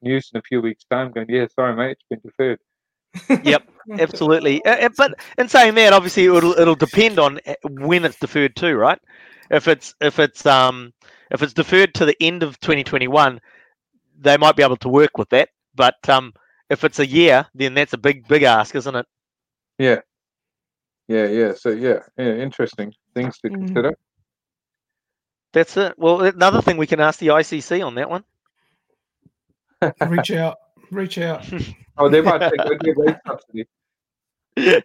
news 0.00 0.30
in 0.32 0.38
a 0.38 0.42
few 0.42 0.60
weeks' 0.60 0.84
time 0.90 1.12
going, 1.12 1.26
yeah, 1.28 1.46
sorry, 1.54 1.76
mate, 1.76 1.98
it's 1.98 2.04
been 2.08 2.20
deferred. 2.24 2.58
Yep, 3.44 3.68
absolutely. 4.00 4.64
Uh, 4.64 4.86
uh, 4.86 4.88
but 4.96 5.14
in 5.36 5.48
saying 5.48 5.74
that, 5.74 5.92
obviously, 5.92 6.24
it'll 6.24 6.58
it'll 6.58 6.74
depend 6.74 7.18
on 7.18 7.40
uh, 7.46 7.54
when 7.64 8.06
it's 8.06 8.18
deferred 8.18 8.56
to, 8.56 8.74
right? 8.74 8.98
If 9.50 9.68
it's 9.68 9.94
if 10.00 10.18
it's 10.18 10.46
um 10.46 10.94
if 11.30 11.42
it's 11.42 11.52
deferred 11.52 11.92
to 11.94 12.06
the 12.06 12.16
end 12.22 12.42
of 12.42 12.58
2021, 12.60 13.38
they 14.18 14.36
might 14.38 14.56
be 14.56 14.62
able 14.62 14.78
to 14.78 14.88
work 14.88 15.18
with 15.18 15.28
that. 15.28 15.50
But 15.74 16.08
um 16.08 16.32
if 16.70 16.84
it's 16.84 17.00
a 17.00 17.06
year, 17.06 17.46
then 17.54 17.74
that's 17.74 17.92
a 17.92 17.98
big 17.98 18.26
big 18.28 18.44
ask, 18.44 18.74
isn't 18.74 18.96
it? 18.96 19.06
Yeah. 19.78 20.00
Yeah, 21.06 21.26
yeah. 21.26 21.52
So, 21.54 21.68
yeah, 21.68 21.98
yeah 22.16 22.36
interesting 22.36 22.94
things 23.14 23.38
to 23.40 23.50
Mm. 23.50 23.52
consider. 23.58 23.94
That's 25.52 25.76
it. 25.76 25.98
Well, 25.98 26.22
another 26.22 26.62
thing 26.62 26.76
we 26.76 26.86
can 26.86 27.00
ask 27.00 27.18
the 27.20 27.30
ICC 27.30 27.82
on 27.82 27.94
that 27.96 28.08
one. 28.10 28.24
reach 30.06 30.30
out, 30.32 30.56
reach 30.90 31.18
out. 31.18 31.44
Oh, 31.98 32.08
they 32.08 32.22
might 32.22 32.48
take 32.48 32.64
a 32.64 32.92
wage 32.96 33.16
subsidy. 33.26 33.66
hey, 34.56 34.82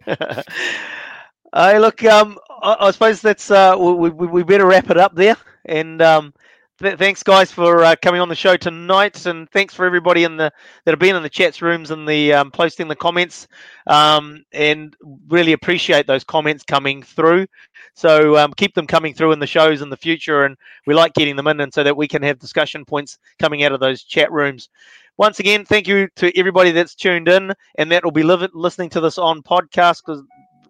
look, 1.79 2.03
um, 2.05 2.37
I, 2.61 2.75
I 2.79 2.91
suppose 2.91 3.21
that's 3.21 3.51
uh, 3.51 3.75
we, 3.79 4.09
we, 4.09 4.27
we 4.27 4.43
better 4.43 4.65
wrap 4.65 4.89
it 4.89 4.97
up 4.97 5.15
there. 5.15 5.35
And 5.65 6.01
um, 6.01 6.33
th- 6.79 6.97
thanks, 6.97 7.23
guys, 7.23 7.51
for 7.51 7.83
uh, 7.83 7.95
coming 8.01 8.21
on 8.21 8.29
the 8.29 8.35
show 8.35 8.57
tonight, 8.57 9.25
and 9.25 9.49
thanks 9.51 9.73
for 9.73 9.85
everybody 9.85 10.23
in 10.23 10.37
the 10.37 10.51
that 10.85 10.91
have 10.91 10.99
been 10.99 11.15
in 11.15 11.23
the 11.23 11.29
chats 11.29 11.61
rooms 11.61 11.91
and 11.91 12.07
the 12.07 12.33
um, 12.33 12.51
posting 12.51 12.87
the 12.87 12.95
comments. 12.95 13.47
Um, 13.87 14.43
and 14.51 14.95
really 15.27 15.53
appreciate 15.53 16.07
those 16.07 16.23
comments 16.23 16.63
coming 16.63 17.03
through. 17.03 17.47
So 17.93 18.37
um, 18.37 18.53
keep 18.53 18.73
them 18.75 18.87
coming 18.87 19.13
through 19.13 19.31
in 19.31 19.39
the 19.39 19.47
shows 19.47 19.81
in 19.81 19.89
the 19.89 19.97
future, 19.97 20.45
and 20.45 20.55
we 20.85 20.93
like 20.93 21.13
getting 21.13 21.35
them 21.35 21.47
in, 21.47 21.59
and 21.61 21.73
so 21.73 21.83
that 21.83 21.97
we 21.97 22.07
can 22.07 22.23
have 22.23 22.39
discussion 22.39 22.85
points 22.85 23.17
coming 23.39 23.63
out 23.63 23.71
of 23.71 23.79
those 23.79 24.03
chat 24.03 24.31
rooms. 24.31 24.69
Once 25.17 25.39
again, 25.39 25.65
thank 25.65 25.87
you 25.87 26.07
to 26.15 26.37
everybody 26.37 26.69
that's 26.71 26.93
tuned 26.93 27.27
in 27.27 27.51
and 27.79 27.91
that 27.91 28.03
will 28.03 28.11
be 28.11 28.21
li- 28.21 28.47
listening 28.53 28.89
to 28.91 29.01
this 29.01 29.17
on 29.17 29.41
podcast 29.41 30.03
because 30.05 30.21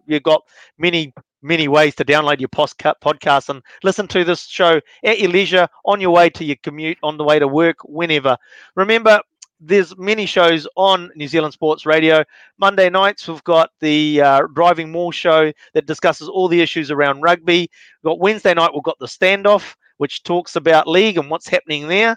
you've 0.06 0.22
got 0.22 0.42
many, 0.78 1.12
many 1.42 1.68
ways 1.68 1.94
to 1.96 2.04
download 2.04 2.40
your 2.40 2.48
podcast 2.48 3.48
and 3.48 3.62
listen 3.82 4.08
to 4.08 4.24
this 4.24 4.46
show 4.46 4.80
at 5.04 5.18
your 5.18 5.30
leisure, 5.30 5.68
on 5.84 6.00
your 6.00 6.10
way 6.10 6.30
to 6.30 6.44
your 6.44 6.56
commute, 6.62 6.98
on 7.02 7.16
the 7.16 7.24
way 7.24 7.38
to 7.38 7.48
work, 7.48 7.76
whenever. 7.84 8.36
Remember, 8.74 9.20
there's 9.60 9.96
many 9.98 10.26
shows 10.26 10.68
on 10.76 11.10
New 11.16 11.26
Zealand 11.28 11.52
Sports 11.52 11.84
Radio. 11.84 12.24
Monday 12.58 12.88
nights, 12.90 13.26
we've 13.26 13.42
got 13.44 13.70
the 13.80 14.20
uh, 14.20 14.42
Driving 14.54 14.90
Maul 14.92 15.10
show 15.10 15.52
that 15.74 15.86
discusses 15.86 16.28
all 16.28 16.48
the 16.48 16.60
issues 16.60 16.90
around 16.90 17.22
rugby. 17.22 17.70
We've 18.02 18.10
got 18.10 18.20
Wednesday 18.20 18.54
night, 18.54 18.70
we've 18.72 18.82
got 18.82 18.98
the 19.00 19.06
standoff, 19.06 19.74
which 19.96 20.22
talks 20.22 20.56
about 20.56 20.88
league 20.88 21.18
and 21.18 21.28
what's 21.30 21.48
happening 21.48 21.88
there. 21.88 22.16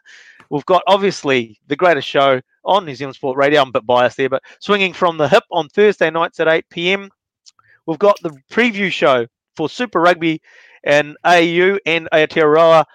We've 0.50 0.66
got 0.66 0.84
obviously 0.86 1.60
the 1.68 1.76
greatest 1.76 2.08
show 2.08 2.42
on 2.66 2.86
New 2.86 2.94
Zealand 2.94 3.16
Sport 3.16 3.38
Radio. 3.38 3.62
I'm 3.62 3.70
a 3.70 3.72
bit 3.72 3.86
biased 3.86 4.18
there, 4.18 4.30
but 4.30 4.44
swinging 4.60 4.94
from 4.94 5.18
the 5.18 5.28
hip 5.28 5.44
on 5.52 5.70
Thursday 5.70 6.10
nights 6.10 6.40
at 6.40 6.48
8 6.48 6.66
p.m. 6.70 7.10
we've 7.86 8.00
got 8.00 8.18
the 8.22 8.32
preview 8.52 8.92
show 8.92 9.28
for 9.56 9.70
Super 9.70 10.00
Rugby 10.00 10.42
and 10.84 11.18
AU 11.26 11.78
and 11.86 12.08
Aotearoa 12.12 12.86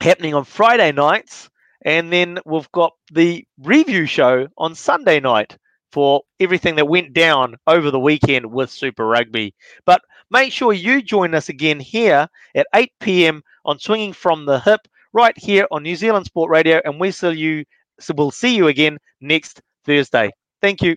happening 0.00 0.34
on 0.34 0.44
Friday 0.44 0.92
nights. 0.92 1.48
And 1.84 2.12
then 2.12 2.38
we've 2.46 2.70
got 2.72 2.92
the 3.12 3.46
review 3.62 4.06
show 4.06 4.48
on 4.56 4.74
Sunday 4.74 5.20
night 5.20 5.56
for 5.92 6.22
everything 6.40 6.76
that 6.76 6.88
went 6.88 7.12
down 7.12 7.56
over 7.66 7.90
the 7.90 8.00
weekend 8.00 8.46
with 8.46 8.70
Super 8.70 9.06
Rugby. 9.06 9.54
But 9.84 10.00
make 10.30 10.52
sure 10.52 10.72
you 10.72 11.02
join 11.02 11.34
us 11.34 11.48
again 11.48 11.78
here 11.78 12.28
at 12.54 12.66
8 12.74 12.90
p.m. 13.00 13.42
on 13.64 13.78
Swinging 13.78 14.12
from 14.12 14.46
the 14.46 14.60
Hip, 14.60 14.80
right 15.12 15.36
here 15.36 15.66
on 15.70 15.82
New 15.82 15.94
Zealand 15.94 16.26
Sport 16.26 16.50
Radio. 16.50 16.80
And 16.84 16.98
we 16.98 17.12
we'll 18.16 18.30
see 18.30 18.56
you 18.56 18.68
again 18.68 18.98
next 19.20 19.62
Thursday. 19.84 20.30
Thank 20.60 20.82
you. 20.82 20.96